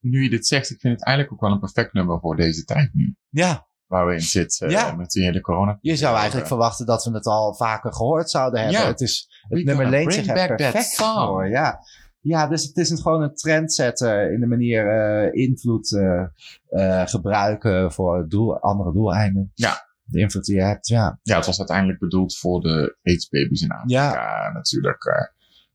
nu 0.00 0.22
je 0.22 0.30
dit 0.30 0.46
zegt, 0.46 0.70
ik 0.70 0.80
vind 0.80 0.94
het 0.94 1.04
eigenlijk 1.04 1.34
ook 1.34 1.40
wel 1.40 1.52
een 1.52 1.60
perfect 1.60 1.92
nummer 1.92 2.20
voor 2.20 2.36
deze 2.36 2.64
tijd 2.64 2.90
nu. 2.94 3.16
ja, 3.28 3.67
Waar 3.88 4.06
we 4.06 4.12
in 4.12 4.20
zitten 4.20 4.70
Ja. 4.70 4.94
met 4.94 5.10
die 5.10 5.24
hele 5.24 5.40
corona. 5.40 5.78
je 5.80 5.96
zou 5.96 6.16
eigenlijk 6.16 6.46
verwachten 6.46 6.86
dat 6.86 7.04
we 7.04 7.10
het 7.12 7.26
al 7.26 7.54
vaker 7.54 7.92
gehoord 7.92 8.30
zouden 8.30 8.60
hebben. 8.60 8.80
Ja. 8.80 8.86
Het, 8.86 9.00
is, 9.00 9.28
het 9.48 9.64
nummer 9.64 9.86
leent 9.88 10.14
zich 10.14 10.26
er 10.26 10.54
perfect 10.54 10.94
voor. 10.94 11.48
Ja. 11.48 11.78
ja, 12.20 12.46
dus 12.46 12.62
het 12.62 12.76
is 12.76 13.00
gewoon 13.00 13.22
een 13.22 13.34
trendsetter 13.34 14.32
in 14.32 14.40
de 14.40 14.46
manier 14.46 14.88
eh, 14.88 15.42
invloed 15.42 15.92
eh, 15.96 16.22
eh, 16.68 17.06
gebruiken 17.08 17.92
voor 17.92 18.28
doel, 18.28 18.58
andere 18.60 18.92
doeleinden. 18.92 19.50
Ja. 19.54 19.86
De 20.04 20.18
invloed 20.20 20.44
die 20.44 20.54
je 20.56 20.62
hebt, 20.62 20.86
ja. 20.88 21.18
Ja, 21.22 21.36
het 21.36 21.46
was 21.46 21.58
uiteindelijk 21.58 21.98
bedoeld 21.98 22.36
voor 22.38 22.60
de 22.60 22.96
AIDS-babies 23.02 23.62
in 23.62 23.70
Afrika. 23.70 24.50
Natuurlijk, 24.52 25.04
eh, 25.04 25.14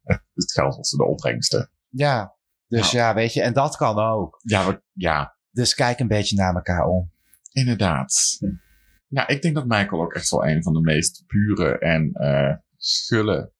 het, 0.03 0.21
het 0.33 0.51
geld 0.51 0.75
was 0.75 0.89
de 0.89 1.05
opbrengsten. 1.05 1.71
Ja, 1.89 2.35
dus 2.67 2.91
Nou. 2.91 2.95
ja, 3.03 3.13
weet 3.13 3.33
je, 3.33 3.41
en 3.41 3.53
dat 3.53 3.75
kan 3.77 3.99
ook. 3.99 4.39
Ja, 4.43 4.65
we- 4.65 4.81
ja, 4.93 5.35
Dus 5.51 5.73
kijk 5.73 5.99
een 5.99 6.07
beetje 6.07 6.35
naar 6.35 6.55
elkaar 6.55 6.85
om. 6.85 7.11
Inderdaad. 7.53 8.39
Ja, 9.07 9.27
ik 9.27 9.41
denk 9.41 9.55
dat 9.55 9.65
Michael 9.65 10.01
ook 10.01 10.13
echt 10.13 10.29
wel 10.29 10.45
een 10.45 10.63
van 10.63 10.73
de 10.73 10.81
meest 10.81 11.23
pure 11.27 11.77
en 11.79 12.11
eh 12.13 12.55
gulle, 12.77 13.51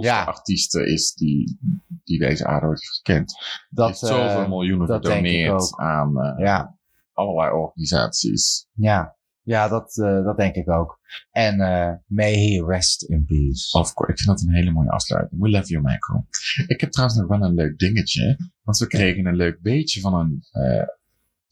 Ja. 0.00 0.24
artiesten 0.24 0.86
is 0.86 1.14
die, 1.14 1.58
die 2.04 2.18
deze 2.18 2.46
aarde 2.46 2.66
heeft 2.66 2.94
gekend. 2.96 3.34
Dat, 3.70 3.86
heeft 3.86 3.98
zoveel 3.98 4.42
eh, 4.42 4.48
miljoenen 4.48 4.86
gedoneerd 4.86 5.76
aan 5.76 6.12
ja, 6.38 6.78
allerlei 7.12 7.52
organisaties. 7.52 8.66
ja, 8.72 9.16
ja 9.42 9.68
dat, 9.68 9.98
eh, 9.98 10.24
dat 10.24 10.36
denk 10.36 10.54
ik 10.54 10.70
ook. 10.70 10.98
En 11.30 11.60
eh 11.60 11.92
may 12.06 12.32
he 12.34 12.64
rest 12.66 13.02
in 13.02 13.24
peace. 13.24 13.78
Of 13.78 13.94
course, 13.94 14.12
ik 14.12 14.20
vind 14.20 14.38
dat 14.38 14.46
een 14.48 14.54
hele 14.54 14.70
mooie 14.70 14.90
afsluiting. 14.90 15.40
We 15.40 15.48
love 15.48 15.66
you, 15.66 15.82
Michael. 15.82 16.26
Ik 16.66 16.80
heb 16.80 16.90
trouwens 16.90 17.18
nog 17.18 17.28
wel 17.28 17.42
een 17.42 17.54
leuk 17.54 17.78
dingetje. 17.78 18.36
Want 18.62 18.78
we 18.78 18.86
kregen 18.86 19.26
een 19.26 19.36
leuk 19.36 19.60
beetje 19.60 20.00
van 20.00 20.14
een, 20.14 20.44
eh, 20.50 20.86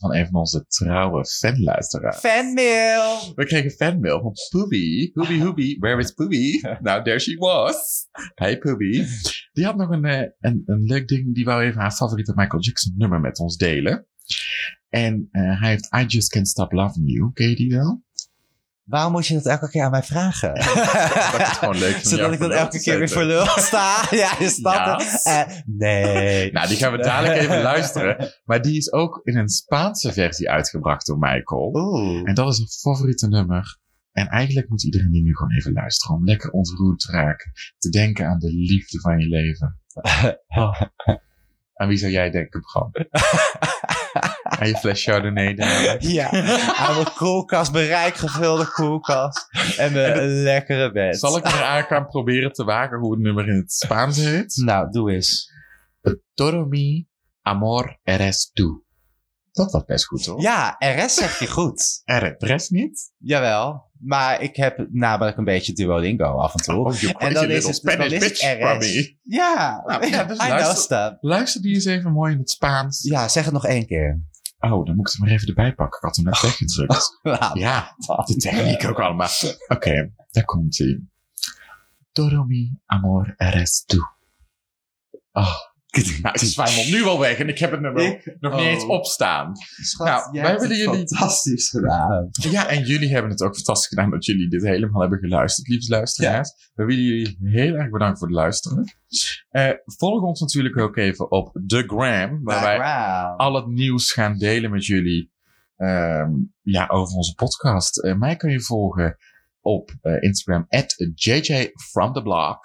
van 0.03 0.15
een 0.15 0.27
van 0.27 0.35
onze 0.35 0.65
trouwe 0.67 1.27
fanluisteraars. 1.27 2.19
Fanmail! 2.19 3.33
We 3.35 3.45
kregen 3.45 3.71
fanmail 3.71 4.21
van 4.21 4.33
Poobie. 4.51 5.11
Poobie, 5.13 5.43
Hoobie. 5.45 5.77
Where 5.79 5.99
is 5.99 6.11
Poobie? 6.13 6.61
Nou, 6.81 7.05
there 7.05 7.19
she 7.19 7.37
was. 7.37 8.09
Hey, 8.35 8.59
Poobie. 8.59 9.07
Die 9.53 9.65
had 9.65 9.77
nog 9.77 9.91
een, 9.91 10.05
eh, 10.05 10.29
een, 10.41 10.63
een 10.67 10.83
leuk 10.83 11.09
ding. 11.09 11.35
Die 11.35 11.45
wou 11.45 11.63
even 11.63 11.81
haar 11.81 11.93
favoriete 11.93 12.33
Michael 12.35 12.63
Jackson 12.63 12.95
nummer 12.97 13.21
met 13.21 13.39
ons 13.39 13.57
delen. 13.57 14.07
En 14.89 15.29
eh, 15.31 15.61
hij 15.61 15.71
heeft 15.71 15.95
I 15.95 16.05
Just 16.07 16.29
Can't 16.29 16.49
Stop 16.49 16.73
Loving 16.73 17.13
You. 17.13 17.31
Ken 17.33 17.49
je 17.49 17.57
die 17.57 17.71
wel? 17.71 18.03
Waarom 18.93 19.13
moet 19.13 19.27
je 19.27 19.35
dat 19.35 19.47
elke 19.47 19.69
keer 19.71 19.83
aan 19.83 19.91
mij 19.91 20.03
vragen? 20.03 20.55
Dat 21.33 21.37
het 21.37 21.47
gewoon 21.47 21.79
leuk 21.79 21.97
Zodat 22.11 22.33
ik 22.33 22.39
dat 22.39 22.51
elke 22.51 22.81
keer 22.81 22.99
weer 22.99 23.09
voor 23.09 23.25
lul 23.25 23.47
sta. 23.69 24.05
ja, 24.11 24.39
is 24.39 24.57
dat 24.57 24.75
Ja. 24.75 24.99
Eh, 25.23 25.57
nee. 25.67 26.53
Nou, 26.53 26.69
die 26.69 26.77
gaan 26.77 26.93
we 26.93 26.99
dadelijk 26.99 27.41
even 27.41 27.63
luisteren. 27.63 28.33
Maar 28.45 28.63
die 28.63 28.77
is 28.77 28.93
ook 28.93 29.21
in 29.25 29.37
een 29.37 29.49
Spaanse 29.49 30.13
versie 30.13 30.51
uitgebracht 30.51 31.07
door 31.07 31.19
Michael. 31.19 31.71
Oeh. 31.75 32.29
En 32.29 32.35
dat 32.35 32.53
is 32.53 32.59
een 32.59 32.69
favoriete 32.69 33.29
nummer. 33.29 33.79
En 34.13 34.27
eigenlijk 34.29 34.69
moet 34.69 34.85
iedereen 34.85 35.11
die 35.11 35.23
nu 35.23 35.37
gewoon 35.37 35.53
even 35.53 35.73
luisteren. 35.73 36.17
Om 36.17 36.25
lekker 36.25 36.51
ontroerd 36.51 36.99
te 36.99 37.13
raken. 37.13 37.53
Te 37.79 37.89
denken 37.89 38.27
aan 38.27 38.39
de 38.39 38.53
liefde 38.53 39.01
van 39.01 39.19
je 39.19 39.29
leven. 39.29 39.81
Aan 41.75 41.89
wie 41.89 41.97
zou 41.97 42.13
jij 42.13 42.31
denken, 42.31 42.61
Bram? 42.61 42.91
Aan 44.63 44.69
je 44.69 44.77
fles 44.77 45.03
Chardonnay 45.05 45.55
dadelijk. 45.55 46.03
Ja, 46.19 46.31
aan 46.77 46.95
mijn 46.95 47.13
koelkast, 47.17 47.73
mijn 47.73 47.87
rijk 47.87 48.15
gevulde 48.15 48.67
koelkast. 48.73 49.47
En 49.79 49.93
mijn 49.93 50.29
lekkere 50.43 50.93
bed. 50.93 51.19
Zal 51.19 51.37
ik 51.37 51.45
er 51.45 51.63
aan 51.63 51.83
gaan 51.83 52.07
proberen 52.07 52.53
te 52.53 52.65
wagen 52.65 52.99
hoe 52.99 53.13
het 53.13 53.21
nummer 53.23 53.49
in 53.49 53.57
het 53.57 53.73
Spaans 53.73 54.17
heet? 54.17 54.57
Nou, 54.65 54.91
doe 54.91 55.13
eens. 55.13 55.51
Todo 56.35 56.65
mi 56.65 57.07
amor 57.43 57.99
eres 58.03 58.51
tú. 58.53 58.85
Dat 59.53 59.73
was 59.73 59.85
best 59.85 60.05
goed, 60.07 60.27
hoor. 60.27 60.41
Ja, 60.41 60.77
RS 60.79 61.15
zeg 61.15 61.39
je 61.39 61.47
goed. 61.47 62.03
Eres 62.05 62.69
niet? 62.69 63.13
Jawel. 63.19 63.91
Maar 63.99 64.43
ik 64.43 64.57
heb 64.57 64.87
namelijk 64.91 65.37
een 65.37 65.45
beetje 65.45 65.73
Duolingo 65.73 66.25
af 66.25 66.55
en 66.55 66.61
toe. 66.61 66.85
Oh, 66.85 67.23
en 67.23 67.33
dan 67.35 67.51
is 67.51 67.55
het, 67.67 67.81
dan 67.83 67.93
Spanish 67.93 68.13
is 68.13 68.19
bitch 68.19 68.41
RS. 68.41 69.15
Ja, 69.23 69.83
Nou, 69.87 70.07
ja, 70.07 70.25
dus 70.25 70.37
I 70.37 70.41
know 70.41 70.49
luister- 70.49 70.77
stuff. 70.77 71.17
Luister 71.21 71.63
die 71.63 71.75
eens 71.75 71.85
even 71.85 72.13
mooi 72.13 72.33
in 72.33 72.39
het 72.39 72.51
Spaans. 72.51 73.03
Ja, 73.03 73.29
zeg 73.29 73.45
het 73.45 73.53
nog 73.53 73.67
één 73.67 73.87
keer. 73.87 74.21
Oh, 74.65 74.87
dan 74.87 74.97
moet 74.97 75.07
ik 75.07 75.13
het 75.13 75.19
maar 75.19 75.29
even 75.31 75.49
erbij 75.49 75.75
pakken. 75.75 75.99
Ik 75.99 76.05
had 76.05 76.17
hem 76.17 76.25
net 76.25 76.41
weggedrukt. 76.41 77.19
Laat 77.23 77.59
Ja, 77.67 77.95
de 78.25 78.37
techniek 78.37 78.85
ook 78.89 79.01
allemaal. 79.01 79.29
Oké, 79.69 80.13
daar 80.31 80.45
komt 80.45 80.79
hij. 80.79 81.03
Todo 82.13 82.45
mi 82.45 82.79
amor 82.87 83.35
eres 83.37 83.85
tú. 83.85 83.99
Oh, 85.33 85.55
nou, 86.23 86.35
ik 86.35 86.41
zwijmel 86.41 86.85
nu 86.85 87.05
al 87.05 87.19
weg 87.19 87.39
en 87.39 87.49
ik 87.49 87.59
heb 87.59 87.71
het 87.71 87.81
nummer 87.81 88.03
Ik- 88.03 88.37
nog 88.41 88.53
niet 88.53 88.63
oh. 88.63 88.69
eens 88.69 88.85
opstaan. 88.87 89.53
Schat, 89.83 90.07
Nou, 90.07 90.31
wij 90.33 90.53
het 90.53 90.63
jullie- 90.77 90.85
fantastisch 90.87 91.69
gedaan. 91.69 92.29
Ja, 92.31 92.67
en 92.69 92.83
jullie 92.85 93.13
hebben 93.13 93.31
het 93.31 93.43
ook 93.43 93.55
fantastisch 93.55 93.89
gedaan 93.89 94.11
dat 94.11 94.25
jullie 94.25 94.49
dit 94.49 94.63
helemaal 94.63 95.01
hebben 95.01 95.19
geluisterd, 95.19 95.69
lieve 95.69 95.91
luisteraars. 95.91 96.71
We 96.75 96.85
willen 96.85 97.03
jullie 97.05 97.39
heel 97.43 97.75
erg 97.75 97.91
bedanken 97.91 98.19
voor 98.19 98.27
het 98.27 98.37
luisteren. 98.37 98.85
Eh, 99.49 99.71
volg 99.85 100.23
ons 100.23 100.41
natuurlijk 100.41 100.79
ook 100.79 100.97
even 100.97 101.31
op 101.31 101.61
The 101.67 101.83
Gram, 101.87 102.41
waar 102.43 102.63
wij 102.63 102.79
al 103.37 103.55
het 103.55 103.67
nieuws 103.67 104.13
gaan 104.13 104.39
delen 104.39 104.71
met 104.71 104.87
jullie 104.87 105.31
ehm, 105.77 106.31
ja, 106.63 106.87
over 106.87 107.15
onze 107.17 107.35
podcast. 107.35 107.99
Eh, 107.99 108.15
mij 108.15 108.37
kun 108.37 108.51
je 108.51 108.61
volgen 108.61 109.17
op 109.63 109.95
eh, 110.01 110.23
Instagram, 110.23 110.67
at 110.69 110.95
JJ 111.15 111.71
from 111.91 112.13
the 112.13 112.23
block. 112.23 112.59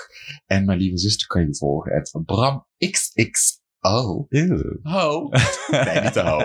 En 0.46 0.66
mijn 0.66 0.78
lieve 0.80 0.98
zuster 0.98 1.28
kan 1.28 1.42
je 1.42 1.56
volgen, 1.56 1.92
at 1.94 2.26
BramXXO. 2.26 3.62
Ew. 4.30 4.78
Ho. 4.82 5.30
Nee, 5.86 6.02
niet 6.02 6.14
te 6.14 6.22
ho. 6.22 6.38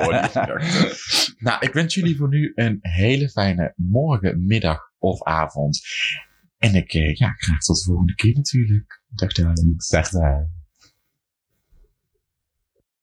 Nou, 1.39 1.67
ik 1.67 1.73
wens 1.73 1.95
jullie 1.95 2.17
voor 2.17 2.29
nu 2.29 2.53
een 2.55 2.79
hele 2.81 3.29
fijne 3.29 3.73
morgen, 3.77 4.47
middag 4.47 4.81
of 4.99 5.23
avond. 5.23 5.81
En 6.59 6.75
ik, 6.75 6.93
eh, 6.93 7.15
ja, 7.15 7.33
graag 7.33 7.59
tot 7.59 7.77
de 7.77 7.83
volgende 7.83 8.15
keer 8.15 8.35
natuurlijk. 8.35 9.03
Dag 9.09 9.33
darlings. 9.33 9.87
Zeg 9.87 10.09
daar. 10.09 10.62